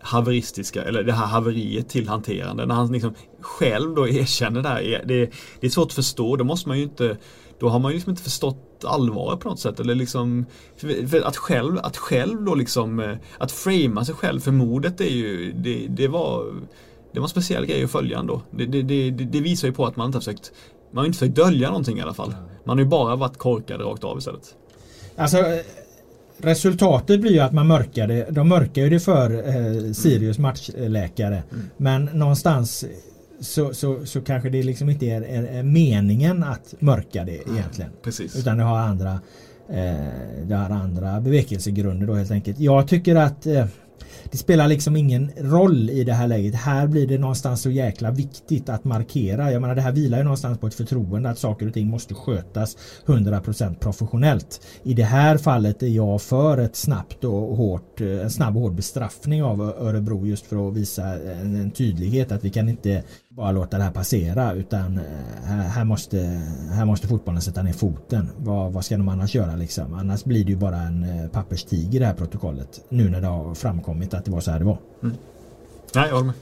haveristiska, 0.00 0.82
eller 0.82 1.02
det 1.02 1.12
här 1.12 1.26
haveriet 1.26 1.88
till 1.88 2.08
hanterande. 2.08 2.66
När 2.66 2.74
han 2.74 2.92
liksom 2.92 3.14
själv 3.40 3.94
då 3.94 4.08
erkänner 4.08 4.62
det 4.62 4.68
här. 4.68 5.02
Det, 5.06 5.30
det 5.60 5.66
är 5.66 5.70
svårt 5.70 5.86
att 5.86 5.92
förstå, 5.92 6.36
då 6.36 6.44
måste 6.44 6.68
man 6.68 6.78
ju 6.78 6.84
inte 6.84 7.16
då 7.62 7.68
har 7.68 7.78
man 7.78 7.90
ju 7.90 7.94
liksom 7.94 8.10
inte 8.10 8.22
förstått 8.22 8.84
allvaret 8.84 9.40
på 9.40 9.48
något 9.48 9.60
sätt. 9.60 9.80
Eller 9.80 9.94
liksom, 9.94 10.46
för 10.76 11.26
att 11.26 11.36
själv, 11.36 11.78
att 11.78 11.96
själv 11.96 12.44
då 12.44 12.54
liksom, 12.54 13.00
eh, 13.00 13.16
att 13.38 13.52
framea 13.52 14.04
sig 14.04 14.14
själv 14.14 14.40
för 14.40 14.52
mordet 14.52 15.00
är 15.00 15.10
ju, 15.10 15.52
det, 15.52 15.86
det 15.88 16.08
var 16.08 16.54
det 17.12 17.20
var 17.20 17.24
en 17.24 17.28
speciell 17.30 17.66
grej 17.66 17.84
att 17.84 17.90
följa 17.90 18.18
ändå. 18.18 18.42
Det, 18.50 18.66
det, 18.66 18.82
det, 18.82 19.10
det 19.10 19.40
visar 19.40 19.68
ju 19.68 19.74
på 19.74 19.86
att 19.86 19.96
man 19.96 20.06
inte 20.06 20.16
har 20.16 20.20
försökt 20.20 20.52
man 20.92 21.02
har 21.02 21.06
inte 21.06 21.18
försökt 21.18 21.36
dölja 21.36 21.68
någonting 21.68 21.98
i 21.98 22.02
alla 22.02 22.14
fall. 22.14 22.34
Man 22.64 22.78
har 22.78 22.84
ju 22.84 22.90
bara 22.90 23.16
varit 23.16 23.38
korkade 23.38 23.84
rakt 23.84 24.04
av 24.04 24.18
istället. 24.18 24.54
Alltså 25.16 25.38
Resultatet 26.42 27.20
blir 27.20 27.32
ju 27.32 27.40
att 27.40 27.52
man 27.52 27.66
mörkar 27.66 28.06
det. 28.06 28.26
De 28.30 28.48
mörkar 28.48 28.82
ju 28.82 28.90
det 28.90 29.00
för 29.00 29.30
eh, 29.32 29.92
Sirius 29.92 30.38
matchläkare. 30.38 31.42
Mm. 31.52 31.70
Men 31.76 32.04
någonstans 32.04 32.84
så, 33.40 33.74
så, 33.74 34.06
så 34.06 34.20
kanske 34.20 34.50
det 34.50 34.62
liksom 34.62 34.90
inte 34.90 35.06
är, 35.06 35.22
är, 35.22 35.42
är 35.42 35.62
meningen 35.62 36.42
att 36.42 36.74
mörka 36.78 37.24
det 37.24 37.34
egentligen. 37.34 37.90
Precis. 38.02 38.36
Utan 38.36 38.58
det 38.58 38.64
har 38.64 38.78
andra 38.78 39.20
eh, 39.68 39.94
det 40.44 40.54
har 40.54 40.70
andra 40.70 41.20
bevekelsegrunder 41.20 42.06
då 42.06 42.14
helt 42.14 42.30
enkelt. 42.30 42.60
Jag 42.60 42.88
tycker 42.88 43.16
att 43.16 43.46
eh, 43.46 43.66
det 44.30 44.36
spelar 44.36 44.68
liksom 44.68 44.96
ingen 44.96 45.30
roll 45.36 45.90
i 45.90 46.04
det 46.04 46.12
här 46.12 46.26
läget. 46.26 46.54
Här 46.54 46.86
blir 46.86 47.06
det 47.06 47.18
någonstans 47.18 47.62
så 47.62 47.70
jäkla 47.70 48.10
viktigt 48.10 48.68
att 48.68 48.84
markera. 48.84 49.52
Jag 49.52 49.62
menar 49.62 49.74
det 49.74 49.80
här 49.80 49.92
vilar 49.92 50.18
ju 50.18 50.24
någonstans 50.24 50.58
på 50.58 50.66
ett 50.66 50.74
förtroende 50.74 51.30
att 51.30 51.38
saker 51.38 51.66
och 51.66 51.74
ting 51.74 51.86
måste 51.86 52.14
skötas 52.14 52.76
100% 53.06 53.74
professionellt. 53.74 54.60
I 54.82 54.94
det 54.94 55.04
här 55.04 55.38
fallet 55.38 55.82
är 55.82 55.86
jag 55.86 56.22
för 56.22 56.58
ett 56.58 56.76
snabbt 56.76 57.24
och 57.24 57.56
hårt, 57.56 58.00
eh, 58.00 58.20
en 58.22 58.30
snabb 58.30 58.56
och 58.56 58.62
hård 58.62 58.74
bestraffning 58.74 59.42
av 59.42 59.60
Örebro 59.60 60.26
just 60.26 60.46
för 60.46 60.68
att 60.68 60.76
visa 60.76 61.04
en, 61.04 61.56
en 61.56 61.70
tydlighet 61.70 62.32
att 62.32 62.44
vi 62.44 62.50
kan 62.50 62.68
inte 62.68 63.02
bara 63.36 63.52
låta 63.52 63.78
det 63.78 63.84
här 63.84 63.90
passera 63.90 64.52
utan 64.52 64.98
eh, 64.98 65.44
här, 65.44 65.68
här, 65.68 65.84
måste, 65.84 66.18
här 66.72 66.84
måste 66.84 67.06
fotbollen 67.08 67.42
sätta 67.42 67.62
ner 67.62 67.72
foten. 67.72 68.28
Vad, 68.36 68.72
vad 68.72 68.84
ska 68.84 68.96
de 68.96 69.08
annars 69.08 69.34
göra 69.34 69.56
liksom? 69.56 69.94
Annars 69.94 70.24
blir 70.24 70.44
det 70.44 70.50
ju 70.50 70.56
bara 70.56 70.76
en 70.76 71.04
eh, 71.04 71.28
papperstiger 71.28 71.96
i 71.96 71.98
det 71.98 72.06
här 72.06 72.14
protokollet. 72.14 72.80
Nu 72.88 73.10
när 73.10 73.20
det 73.20 73.26
har 73.26 73.54
framkommit 73.54 74.14
att 74.14 74.24
det 74.24 74.30
var 74.30 74.40
så 74.40 74.50
här 74.50 74.58
det 74.58 74.64
var. 74.64 74.78
Mm. 75.02 75.16
Nej, 75.94 76.08
jag 76.08 76.14
håller 76.14 76.26
med. 76.26 76.34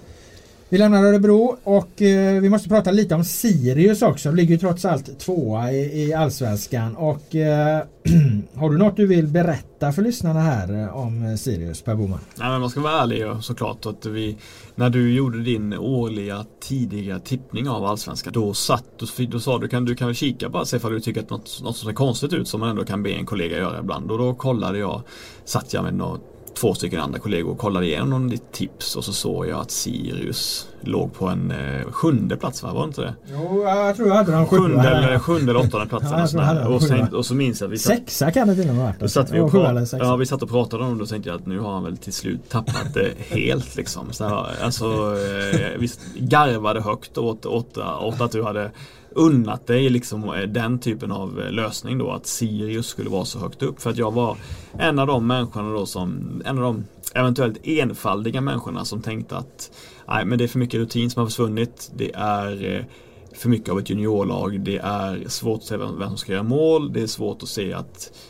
Vi 0.73 0.79
lämnar 0.79 1.05
Örebro 1.05 1.57
och 1.65 2.03
eh, 2.03 2.41
vi 2.41 2.51
måste 2.51 2.69
prata 2.69 2.91
lite 2.91 3.15
om 3.15 3.25
Sirius 3.25 4.03
också. 4.03 4.29
De 4.29 4.37
ligger 4.37 4.55
ju 4.55 4.59
trots 4.59 4.85
allt 4.85 5.19
tvåa 5.19 5.73
i, 5.73 6.03
i 6.03 6.15
Allsvenskan. 6.15 6.97
Och 6.97 7.35
eh, 7.35 7.83
har 8.55 8.71
du 8.71 8.79
något 8.79 8.97
du 8.97 9.07
vill 9.07 9.27
berätta 9.27 9.93
för 9.93 10.03
lyssnarna 10.03 10.41
här 10.41 10.83
eh, 10.83 10.97
om 10.97 11.39
Sirius, 11.39 11.83
Per 11.83 11.95
Boman? 11.95 12.19
Nej 12.39 12.51
men 12.51 12.61
man 12.61 12.71
ska 12.71 12.81
vara 12.81 13.03
ärlig 13.03 13.25
såklart 13.41 13.87
att 13.87 14.07
vi 14.07 14.37
När 14.75 14.91
du 14.91 15.15
gjorde 15.15 15.43
din 15.43 15.75
årliga 15.75 16.45
tidiga 16.61 17.19
tippning 17.19 17.69
av 17.69 17.85
Allsvenskan 17.85 18.33
Då 18.33 18.55
satt 18.55 18.85
du, 19.17 19.27
då 19.27 19.41
sa 19.41 19.59
du 19.59 19.69
kan 19.69 19.85
du 19.85 19.95
kan 19.95 20.07
väl 20.07 20.15
kika 20.15 20.49
bara 20.49 20.65
se 20.65 20.77
ifall 20.77 20.93
du 20.93 21.01
tycker 21.01 21.21
att 21.21 21.31
något, 21.31 21.61
något 21.63 21.77
som 21.77 21.87
ser 21.87 21.95
konstigt 21.95 22.33
ut 22.33 22.49
som 22.49 22.61
man 22.61 22.69
ändå 22.69 22.85
kan 22.85 23.03
be 23.03 23.11
en 23.11 23.27
kollega 23.27 23.57
göra 23.57 23.79
ibland. 23.79 24.11
Och 24.11 24.19
då 24.19 24.35
kollade 24.35 24.79
jag 24.79 25.03
Satt 25.45 25.75
jag 25.75 25.85
med 25.85 25.95
något 25.95 26.40
två 26.55 26.75
stycken 26.75 27.01
andra 27.01 27.19
kollegor 27.19 27.53
och 27.53 27.59
kollade 27.59 27.87
igenom 27.87 28.31
ditt 28.31 28.53
tips 28.53 28.97
och 28.97 29.05
så 29.05 29.13
såg 29.13 29.47
jag 29.47 29.61
att 29.61 29.71
Sirius 29.71 30.69
låg 30.81 31.15
på 31.15 31.27
en 31.27 31.51
eh, 31.51 31.93
sjunde 31.93 32.37
plats 32.37 32.63
va? 32.63 32.73
Var 32.73 32.81
det 32.81 32.87
inte 32.89 33.01
det? 33.01 33.15
Jo, 33.33 33.65
jag 33.65 33.97
tror 33.97 34.09
jag 34.09 34.15
hade 34.15 34.33
den 34.33 34.47
sjunde, 34.47 34.89
eller, 34.89 35.19
sjunde 35.19 35.53
eller 35.53 35.61
åttonde 35.61 35.87
platsen. 35.87 36.41
Ja, 36.41 36.67
och, 36.67 36.75
och, 36.75 36.83
sen, 36.83 37.15
och 37.15 37.27
så 37.27 37.35
minns 37.35 37.61
jag 37.61 37.69
att 37.69 37.73
vi 37.73 37.79
satt, 37.79 37.97
Sexa 37.97 38.31
kan 38.31 38.49
det 38.49 38.55
till 38.55 38.69
och 38.69 38.75
med 38.75 38.95
varit. 39.01 39.11
Satt 39.11 39.31
vi 39.31 39.41
och 39.41 39.51
prat, 39.51 39.93
ja, 39.93 40.17
vi 40.17 40.27
satt 40.27 40.43
och 40.43 40.49
pratade 40.49 40.85
om 40.85 40.99
det 40.99 41.03
och 41.03 41.09
tänkte 41.09 41.31
jag 41.31 41.41
att 41.41 41.47
nu 41.47 41.59
har 41.59 41.73
han 41.73 41.85
väl 41.85 41.97
till 41.97 42.13
slut 42.13 42.49
tappat 42.49 42.95
det 42.95 43.13
helt 43.19 43.77
liksom. 43.77 44.13
Så, 44.13 44.47
alltså, 44.63 44.85
eh, 44.85 45.79
vi 45.79 45.91
garvade 46.19 46.81
högt 46.81 47.19
åt, 47.19 47.47
åt, 47.47 47.79
åt 47.79 48.21
att 48.21 48.33
du 48.33 48.43
hade 48.43 48.71
unnat 49.11 49.67
dig 49.67 49.91
liksom 49.91 50.25
eh, 50.25 50.43
den 50.43 50.79
typen 50.79 51.13
av 51.13 51.41
eh, 51.41 51.53
lösning 51.53 51.99
då 51.99 52.11
att 52.11 52.27
Sirius 52.27 52.87
skulle 52.87 53.11
vara 53.11 53.25
så 53.25 53.39
högt 53.39 53.63
upp 53.63 53.83
för 53.83 53.91
att 53.91 53.97
jag 53.97 54.13
var 54.13 54.37
en 54.79 54.99
av 54.99 55.07
de 55.07 55.27
människorna 55.27 55.73
då 55.73 55.87
som 55.87 56.43
en 56.45 56.59
av 56.59 56.65
de 56.65 56.85
eventuellt 57.15 57.67
enfaldiga 57.67 58.41
människorna 58.41 58.85
som 58.85 59.03
tänkte 59.03 59.37
att 59.37 59.71
nej 60.09 60.25
men 60.25 60.39
det 60.39 60.45
är 60.45 60.49
för 60.49 60.59
mycket 60.59 60.81
rutin 60.81 61.11
som 61.11 61.21
har 61.21 61.27
försvunnit 61.27 61.91
det 61.97 62.13
är 62.15 62.77
eh, 62.77 62.85
för 63.33 63.49
mycket 63.49 63.69
av 63.69 63.79
ett 63.79 63.91
juniorlag. 63.91 64.61
Det 64.61 64.77
är 64.77 65.29
svårt 65.29 65.59
att 65.59 65.65
se 65.65 65.77
vem 65.77 65.99
som 65.99 66.17
ska 66.17 66.33
göra 66.33 66.43
mål. 66.43 66.93
Det 66.93 67.03
är 67.03 67.07
svårt 67.07 67.43
att 67.43 67.49
se 67.49 67.73
att 67.73 68.13
eh, 68.13 68.30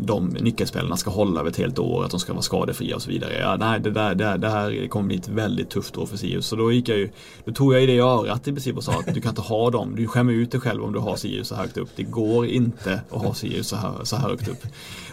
de 0.00 0.28
nyckelspelarna 0.28 0.96
ska 0.96 1.10
hålla 1.10 1.40
över 1.40 1.50
ett 1.50 1.56
helt 1.56 1.78
år, 1.78 2.04
att 2.04 2.10
de 2.10 2.20
ska 2.20 2.32
vara 2.32 2.42
skadefria 2.42 2.96
och 2.96 3.02
så 3.02 3.10
vidare. 3.10 3.38
Ja, 3.40 3.56
nej, 3.56 3.80
det, 3.80 3.90
där, 3.90 4.14
det, 4.14 4.36
det 4.36 4.48
här 4.48 4.88
kommer 4.88 5.06
bli 5.06 5.16
ett 5.16 5.28
väldigt 5.28 5.70
tufft 5.70 5.96
år 5.96 6.06
för 6.06 6.16
Sirius. 6.16 6.46
Så 6.46 6.56
då 6.56 6.72
gick 6.72 6.88
jag 6.88 6.98
ju, 6.98 7.08
då 7.44 7.52
tog 7.52 7.74
jag 7.74 7.82
i 7.82 7.86
det 7.86 7.92
i 7.92 7.98
örat 7.98 8.48
i 8.48 8.52
princip 8.52 8.76
och 8.76 8.84
sa 8.84 8.92
att 8.92 9.14
du 9.14 9.20
kan 9.20 9.28
inte 9.28 9.42
ha 9.42 9.70
dem. 9.70 9.96
Du 9.96 10.06
skämmer 10.06 10.32
ut 10.32 10.50
dig 10.50 10.60
själv 10.60 10.84
om 10.84 10.92
du 10.92 10.98
har 10.98 11.16
Sirius 11.16 11.48
så 11.48 11.54
högt 11.54 11.76
upp. 11.76 11.88
Det 11.96 12.02
går 12.02 12.46
inte 12.46 13.00
att 13.10 13.22
ha 13.22 13.34
Sirius 13.34 13.68
så, 13.68 13.76
här, 13.76 13.92
så 14.04 14.16
här 14.16 14.28
högt 14.28 14.48
upp. 14.48 14.66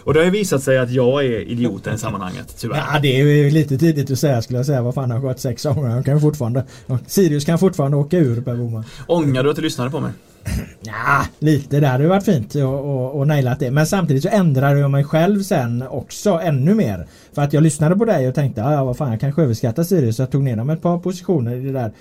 Och 0.04 0.14
det 0.14 0.20
har 0.20 0.24
ju 0.24 0.30
visat 0.30 0.62
sig 0.62 0.78
att 0.78 0.90
jag 0.90 1.24
är 1.24 1.40
idioten 1.40 1.94
i 1.94 1.98
sammanhanget, 1.98 2.56
tyvärr. 2.58 2.84
Ja, 2.92 3.00
det 3.00 3.20
är 3.20 3.24
ju 3.24 3.50
lite 3.50 3.78
tidigt 3.78 4.10
att 4.10 4.18
säga 4.18 4.42
skulle 4.42 4.58
jag 4.58 4.66
säga. 4.66 4.82
Vad 4.82 4.94
fan 4.94 5.10
har 5.10 5.20
gått 5.20 5.40
sex 5.40 5.66
kan 6.04 6.20
fortfarande, 6.20 6.64
Sirius 7.06 7.44
kan 7.44 7.58
fortfarande 7.58 7.96
åka 7.96 8.18
ur 8.18 8.40
Per 8.40 8.56
Boman. 8.56 8.84
Ångrar 9.06 9.44
du 9.44 9.50
att 9.50 9.56
du 9.56 9.62
lyssnade 9.62 9.90
på 9.90 10.00
mig? 10.00 10.12
Ja, 10.80 11.26
lite. 11.38 11.80
Det 11.80 11.86
hade 11.86 12.06
varit 12.08 12.24
fint 12.24 12.56
att 12.56 13.26
nailat 13.26 13.60
det. 13.60 13.70
Men 13.70 13.86
samtidigt 13.86 14.22
så 14.22 14.28
ändrade 14.28 14.80
jag 14.80 14.90
mig 14.90 15.04
själv 15.04 15.42
sen 15.42 15.82
också 15.82 16.40
ännu 16.42 16.74
mer. 16.74 17.06
För 17.32 17.42
att 17.42 17.52
jag 17.52 17.62
lyssnade 17.62 17.96
på 17.96 18.04
dig 18.04 18.28
och 18.28 18.34
tänkte, 18.34 18.64
ah, 18.64 18.72
ja 18.72 18.84
vad 18.84 18.96
fan 18.96 19.10
jag 19.10 19.20
kanske 19.20 19.42
överskattar 19.42 19.82
Sirius. 19.82 20.16
Så 20.16 20.22
jag 20.22 20.30
tog 20.30 20.42
ner 20.42 20.56
dem 20.56 20.70
ett 20.70 20.82
par 20.82 20.98
positioner 20.98 21.56
i 21.56 21.60
det 21.60 21.72
där 21.72 21.92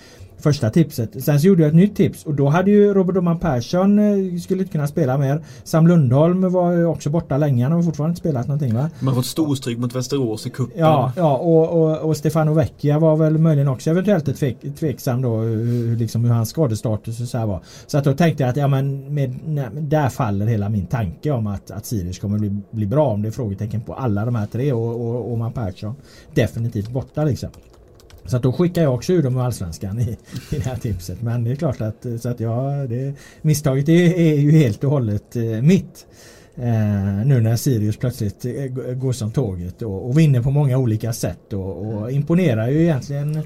första 0.44 0.70
tipset. 0.70 1.24
Sen 1.24 1.40
så 1.40 1.48
gjorde 1.48 1.64
jag 1.64 1.70
ett 1.70 1.76
nytt 1.76 1.96
tips 1.96 2.26
och 2.26 2.34
då 2.34 2.48
hade 2.48 2.72
ju 2.72 2.94
Robert 2.94 3.18
Oman 3.18 3.40
Persson 3.40 4.00
eh, 4.00 4.40
skulle 4.40 4.62
inte 4.62 4.72
kunna 4.72 4.88
spela 4.88 5.18
mer. 5.18 5.44
Sam 5.64 5.88
Lundholm 5.88 6.52
var 6.52 6.86
också 6.86 7.10
borta 7.10 7.38
länge. 7.38 7.64
Han 7.64 7.72
har 7.72 7.84
fortfarande 7.84 8.12
inte 8.12 8.20
spelat 8.20 8.48
någonting 8.48 8.74
va? 8.74 8.90
Man 9.00 9.08
har 9.08 9.16
fått 9.22 9.26
storstryk 9.26 9.78
mot 9.78 9.96
Västerås 9.96 10.48
i 10.48 10.50
cupen. 10.50 10.80
Ja, 10.80 11.12
ja 11.16 11.38
och, 11.38 11.82
och, 11.82 11.98
och, 11.98 12.18
Stefano 12.18 12.54
Vecchia 12.54 13.00
var 13.00 13.16
väl 13.16 13.38
möjligen 13.38 13.68
också 13.68 13.90
eventuellt 13.90 14.28
ett 14.28 14.38
tvek, 14.38 14.58
tveksam 14.80 15.22
då 15.22 15.38
hur, 15.38 15.96
liksom 15.96 16.24
hur 16.24 16.32
hans 16.32 16.50
skadestatus 16.50 17.22
och 17.22 17.28
så 17.28 17.38
här 17.38 17.46
var. 17.46 17.62
Så 17.88 17.98
att 17.98 18.04
då 18.04 18.14
tänkte 18.14 18.44
jag 18.44 18.50
att 18.50 18.58
ja 18.58 18.68
men 18.68 19.14
med, 19.14 19.40
nej, 19.46 19.68
där 19.74 20.10
faller 20.10 20.46
hela 20.46 20.70
min 20.70 20.86
tanke 20.86 21.32
om 21.32 21.48
att, 21.48 21.72
att 21.72 21.86
Sirius 21.86 22.20
kommer 22.20 22.40
bli, 22.40 22.62
bli 22.72 22.86
bra 22.86 23.08
om 23.08 23.22
det 23.22 23.30
är 23.30 23.32
frågetecken 23.32 23.82
på 23.82 23.94
alla 23.94 24.26
de 24.26 24.36
här 24.36 24.46
tre 24.46 24.74
och, 24.74 24.90
och 24.90 25.34
Oman 25.34 25.54
Persson 25.54 25.96
definitivt 26.34 26.90
borta 26.90 27.24
liksom. 27.24 27.50
Så 28.26 28.38
att 28.38 28.44
då 28.44 28.54
skickar 28.54 28.84
jag 28.84 28.94
också 28.94 29.14
ur 29.14 29.24
dem 29.24 29.38
i 29.38 29.40
Allsvenskan 29.40 30.00
i, 30.00 30.18
i 30.52 30.56
det 30.56 30.64
här 30.64 30.76
tipset. 30.76 31.22
Men 31.22 31.44
det 31.44 31.52
är 31.52 31.56
klart 31.56 31.82
att, 31.82 32.06
så 32.20 32.30
att 32.30 32.40
ja, 32.40 32.86
det, 32.90 33.14
misstaget 33.42 33.90
är, 33.90 34.14
är 34.14 34.36
ju 34.36 34.52
helt 34.52 34.84
och 34.84 34.92
hållet 34.92 35.36
eh, 35.36 35.44
mitt. 35.44 36.06
Eh, 36.56 37.26
nu 37.26 37.42
när 37.42 37.56
Sirius 37.56 37.98
plötsligt 37.98 38.46
eh, 38.46 38.94
går 38.94 39.12
som 39.12 39.32
tåget 39.32 39.82
och, 39.82 40.10
och, 40.10 40.18
vinner 40.18 40.42
på 40.42 40.52
många 40.52 40.78
olika 40.78 41.14
sätt 41.14 41.54
och, 41.54 41.86
och 41.86 42.12
imponerar 42.12 42.70
ju 42.70 42.82
egentligen 42.82 43.44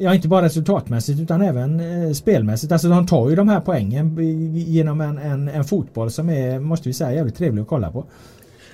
Ja 0.00 0.14
inte 0.14 0.28
bara 0.28 0.44
resultatmässigt 0.44 1.20
utan 1.20 1.42
även 1.42 1.80
eh, 1.80 2.12
spelmässigt. 2.12 2.72
Alltså 2.72 2.88
de 2.88 3.06
tar 3.06 3.30
ju 3.30 3.36
de 3.36 3.48
här 3.48 3.60
poängen 3.60 4.16
genom 4.54 5.00
en, 5.00 5.18
en, 5.18 5.48
en 5.48 5.64
fotboll 5.64 6.10
som 6.10 6.30
är, 6.30 6.58
måste 6.58 6.88
vi 6.88 6.92
säga, 6.92 7.14
jävligt 7.14 7.36
trevlig 7.36 7.62
att 7.62 7.68
kolla 7.68 7.92
på. 7.92 8.04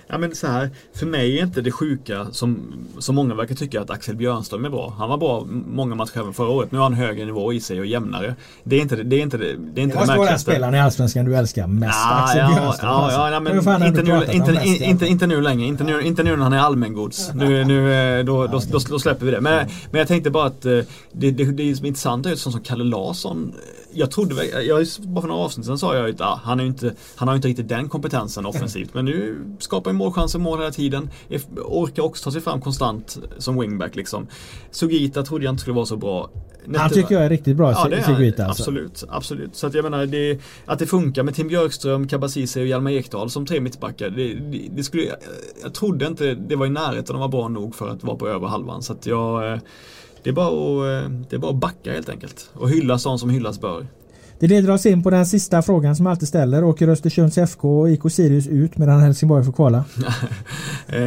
Ja 0.06 0.18
men 0.18 0.34
så 0.34 0.46
här, 0.46 0.70
för 0.94 1.06
mig 1.06 1.38
är 1.38 1.42
inte 1.42 1.60
det 1.60 1.70
sjuka 1.70 2.26
som, 2.32 2.72
som 2.98 3.14
många 3.14 3.34
verkar 3.34 3.54
tycka 3.54 3.80
att 3.80 3.90
Axel 3.90 4.16
Björnström 4.16 4.64
är 4.64 4.70
bra. 4.70 4.94
Han 4.98 5.08
var 5.08 5.18
bra 5.18 5.46
många 5.66 5.94
matcher 5.94 6.18
även 6.18 6.34
förra 6.34 6.48
året. 6.48 6.72
Nu 6.72 6.78
har 6.78 6.84
han 6.84 6.94
högre 6.94 7.24
nivå 7.24 7.52
i 7.52 7.60
sig 7.60 7.80
och 7.80 7.86
jämnare. 7.86 8.34
Det 8.64 8.76
är 8.76 8.80
inte 8.80 8.96
det, 8.96 9.16
är 9.16 9.20
inte 9.20 9.36
det, 9.36 9.56
det 9.74 9.80
är 9.80 9.82
inte 9.82 9.98
det, 9.98 10.16
vara 10.16 10.30
den 10.30 10.38
spelaren 10.38 10.74
i 10.74 10.80
Allsvenskan 10.80 11.24
du 11.24 11.36
älskar 11.36 11.66
mest. 11.66 11.98
Ja, 12.04 12.24
Axel 12.24 12.38
ja, 12.38 12.48
Björnström. 12.48 12.90
Ja, 12.90 13.12
ja, 13.12 13.30
ja, 13.30 13.40
men 13.40 13.56
inte 13.86 14.02
nu, 14.02 14.24
inte, 14.32 14.52
inte, 14.52 14.84
inte, 14.84 15.06
inte 15.06 15.26
nu 15.26 15.40
längre. 15.40 15.66
Inte 15.66 15.84
nu, 15.84 16.02
inte 16.02 16.22
nu 16.22 16.36
när 16.36 16.42
han 16.42 16.52
är 16.52 16.58
allmängods. 16.58 17.30
Nu, 17.34 17.64
nu, 17.64 17.94
eh, 17.94 18.24
då, 18.24 18.46
då, 18.46 18.60
då, 18.70 18.78
då 18.88 18.98
släpper 18.98 19.26
vi 19.26 19.32
det. 19.32 19.40
Men, 19.40 19.68
men 19.90 19.98
jag 19.98 20.08
tänkte 20.08 20.30
bara 20.30 20.46
att 20.46 20.64
eh, 20.64 20.78
det, 21.12 21.30
det, 21.30 21.44
det 21.44 21.62
är 21.62 21.86
intressant 21.86 22.26
är 22.26 22.34
sånt 22.34 22.54
som 22.54 22.62
Kalle 22.62 22.84
Larsson 22.84 23.52
jag 23.94 24.10
trodde, 24.10 24.44
jag, 24.44 24.86
bara 24.98 25.20
för 25.20 25.28
några 25.28 25.42
avsnitt 25.42 25.66
sen 25.66 25.78
sa 25.78 25.96
jag 25.96 26.10
att 26.10 26.20
ah, 26.20 26.40
han, 26.44 26.60
är 26.60 26.64
inte, 26.64 26.94
han 27.16 27.28
har 27.28 27.36
inte 27.36 27.48
riktigt 27.48 27.68
den 27.68 27.88
kompetensen 27.88 28.46
offensivt. 28.46 28.94
Men 28.94 29.04
nu 29.04 29.38
skapar 29.58 29.92
målchanser, 29.94 30.38
mål 30.38 30.58
hela 30.58 30.70
tiden. 30.70 31.10
Orkar 31.56 32.02
också 32.02 32.24
ta 32.24 32.30
sig 32.30 32.40
fram 32.40 32.60
konstant 32.60 33.18
som 33.38 33.60
wingback 33.60 33.96
liksom. 33.96 34.26
Sugita 34.70 35.22
trodde 35.22 35.44
jag 35.44 35.52
inte 35.52 35.60
skulle 35.60 35.74
vara 35.74 35.86
så 35.86 35.96
bra. 35.96 36.30
Han 36.76 36.90
tycker 36.90 37.14
jag 37.14 37.24
är 37.24 37.30
riktigt 37.30 37.56
bra, 37.56 37.72
ja, 37.72 37.88
det 37.88 37.96
är, 37.96 38.02
Sugita. 38.02 38.46
Alltså. 38.46 38.62
Absolut, 38.62 39.04
absolut. 39.08 39.56
Så 39.56 39.66
att 39.66 39.74
jag 39.74 39.82
menar 39.82 40.06
det, 40.06 40.38
att 40.64 40.78
det 40.78 40.86
funkar 40.86 41.22
med 41.22 41.34
Tim 41.34 41.48
Björkström, 41.48 42.08
Kabasisi 42.08 42.62
och 42.62 42.66
Hjalmar 42.66 42.90
Ekdal 42.90 43.30
som 43.30 43.46
tre 43.46 43.60
mittbackar. 43.60 44.10
Det, 44.10 44.34
det, 44.34 44.68
det, 44.76 44.82
skulle, 44.82 45.02
jag 45.62 45.74
trodde 45.74 46.06
inte 46.06 46.34
det 46.34 46.56
var 46.56 46.66
i 46.66 46.70
närheten 46.70 47.16
att 47.16 47.20
vara 47.20 47.28
bra 47.28 47.48
nog 47.48 47.74
för 47.74 47.88
att 47.88 48.04
vara 48.04 48.16
på 48.16 48.28
över 48.28 48.46
halvan. 48.46 48.82
Så 48.82 48.92
att 48.92 49.06
jag 49.06 49.52
eh, 49.52 49.58
det 50.22 50.30
är, 50.30 50.34
bara 50.34 50.46
att, 50.46 51.04
eh, 51.04 51.10
det 51.30 51.36
är 51.36 51.40
bara 51.40 51.50
att 51.50 51.56
backa 51.56 51.92
helt 51.92 52.08
enkelt 52.08 52.50
och 52.52 52.70
hylla 52.70 52.98
sånt 52.98 53.20
som 53.20 53.30
hyllas 53.30 53.60
bör. 53.60 53.86
Det 54.38 54.46
leder 54.48 54.70
oss 54.70 54.86
in 54.86 55.02
på 55.02 55.10
den 55.10 55.26
sista 55.26 55.62
frågan 55.62 55.96
som 55.96 56.06
alltid 56.06 56.28
ställer. 56.28 56.64
Åker 56.64 56.88
Östersunds 56.88 57.38
FK 57.38 57.80
och 57.80 57.90
IK 57.90 58.00
Sirius 58.10 58.46
ut 58.46 58.78
medan 58.78 59.00
Helsingborg 59.00 59.44
får 59.44 59.52
kvala? 59.52 59.84
eh, 60.88 61.00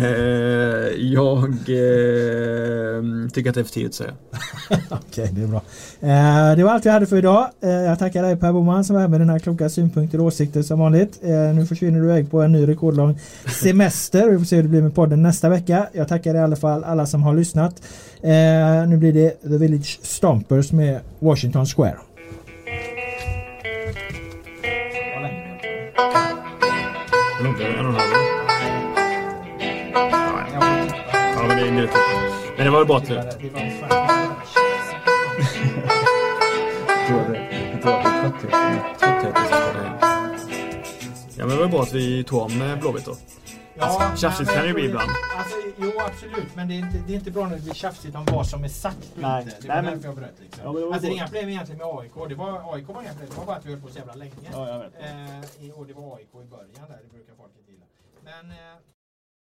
jag 0.97 1.43
eh, 1.43 3.29
tycker 3.33 3.49
att 3.49 3.55
det 3.55 3.61
är 3.61 3.63
för 3.63 3.71
tidigt 3.71 3.89
att 3.89 3.95
säga. 3.95 4.13
Okej, 4.89 5.23
okay, 5.23 5.27
det 5.31 5.41
är 5.41 5.47
bra. 5.47 5.61
Eh, 5.99 6.57
det 6.57 6.63
var 6.63 6.71
allt 6.71 6.85
vi 6.85 6.89
hade 6.89 7.05
för 7.05 7.17
idag. 7.17 7.49
Eh, 7.61 7.69
jag 7.69 7.99
tackar 7.99 8.23
dig 8.23 8.35
Per 8.35 8.53
Boman 8.53 8.83
som 8.83 8.95
var 8.95 9.07
med 9.07 9.21
dina 9.21 9.39
kloka 9.39 9.69
synpunkter 9.69 10.19
och 10.19 10.25
åsikter 10.25 10.61
som 10.61 10.79
vanligt. 10.79 11.19
Eh, 11.23 11.55
nu 11.55 11.65
försvinner 11.65 11.99
du 11.99 12.05
iväg 12.05 12.31
på 12.31 12.41
en 12.41 12.51
ny 12.51 12.67
rekordlång 12.67 13.19
semester. 13.61 14.29
Vi 14.29 14.37
får 14.37 14.45
se 14.45 14.55
hur 14.55 14.63
det 14.63 14.69
blir 14.69 14.81
med 14.81 14.95
podden 14.95 15.21
nästa 15.21 15.49
vecka. 15.49 15.87
Jag 15.93 16.07
tackar 16.07 16.35
i 16.35 16.39
alla 16.39 16.55
fall 16.55 16.83
alla 16.83 17.05
som 17.05 17.23
har 17.23 17.33
lyssnat. 17.33 17.81
Eh, 18.21 18.87
nu 18.87 18.97
blir 18.97 19.13
det 19.13 19.29
The 19.29 19.57
Village 19.57 19.99
Stompers 20.01 20.71
med 20.71 20.99
Washington 21.19 21.65
Square. 21.65 21.97
Eller 27.39 27.49
inte? 27.49 27.67
En 27.67 27.85
och 27.85 27.91
en 27.91 27.95
halv? 27.95 28.09
Nej. 28.47 28.87
Ja, 31.35 31.43
men 31.47 31.57
det 31.57 31.67
är 31.67 31.71
minuter. 31.71 31.99
Men 32.55 32.65
det 32.65 32.71
var 32.71 32.79
väl 32.79 32.87
bra 32.87 32.97
att 32.97 33.09
vi... 33.09 33.15
Ja, 41.37 41.45
men 41.45 41.49
det 41.49 41.55
var 41.55 41.67
bra 41.67 41.81
att 41.81 41.93
vi 41.93 42.23
tog 42.23 42.41
om 42.41 42.61
eh, 42.61 42.75
Blåvitt 42.79 43.05
då. 43.05 43.15
Ja, 43.77 43.85
alltså, 43.85 44.21
tjafsigt 44.21 44.51
kan 44.51 44.61
det 44.61 44.67
ju 44.67 44.73
bli 44.73 44.85
ibland. 44.85 45.11
Alltså, 45.37 45.57
jo 45.77 45.91
absolut, 45.99 46.55
men 46.55 46.67
det 46.67 46.73
är, 46.73 46.79
inte, 46.79 46.97
det 47.07 47.13
är 47.13 47.17
inte 47.17 47.31
bra 47.31 47.47
när 47.47 47.55
det 47.55 47.61
blir 47.61 47.73
tjafsigt 47.73 48.15
om 48.15 48.25
vad 48.25 48.47
som 48.47 48.63
är 48.63 48.67
sagt 48.67 49.11
Nej. 49.15 49.43
inte. 49.43 49.55
Det 49.61 49.67
var 49.67 49.81
Nej, 49.81 49.91
därför 49.91 50.07
jag 50.07 50.15
bröt 50.15 50.39
liksom. 50.39 50.63
Ja, 50.65 50.71
det 50.73 50.85
var 50.85 50.93
alltså, 50.93 51.01
det 51.01 51.07
är 51.07 51.15
inga 51.15 51.27
problem 51.27 51.49
egentligen 51.49 51.77
med 51.77 51.87
AIK. 51.87 52.29
Det 52.29 52.35
var, 52.35 52.73
AIK 52.73 52.87
var 52.87 53.01
inga 53.01 53.11
problem, 53.11 53.29
det 53.29 53.37
var 53.37 53.45
bara 53.45 53.55
att 53.55 53.65
vi 53.65 53.71
höll 53.71 53.81
på 53.81 53.87
så 53.87 53.97
jävla 53.97 54.13
länge. 54.13 54.33
Ja, 54.51 54.67
jag 54.69 54.79
vet. 54.79 54.93
Eh, 54.99 55.79
och 55.79 55.87
det 55.87 55.93
var 55.93 56.15
AIK 56.15 56.33
i 56.43 56.47
början 56.55 56.87
där, 56.89 56.99
det 57.03 57.09
brukar 57.17 57.33
folk 57.41 57.51
inte 57.59 57.71
gilla. 57.71 57.85
Men, 58.23 58.51
eh, 58.51 58.77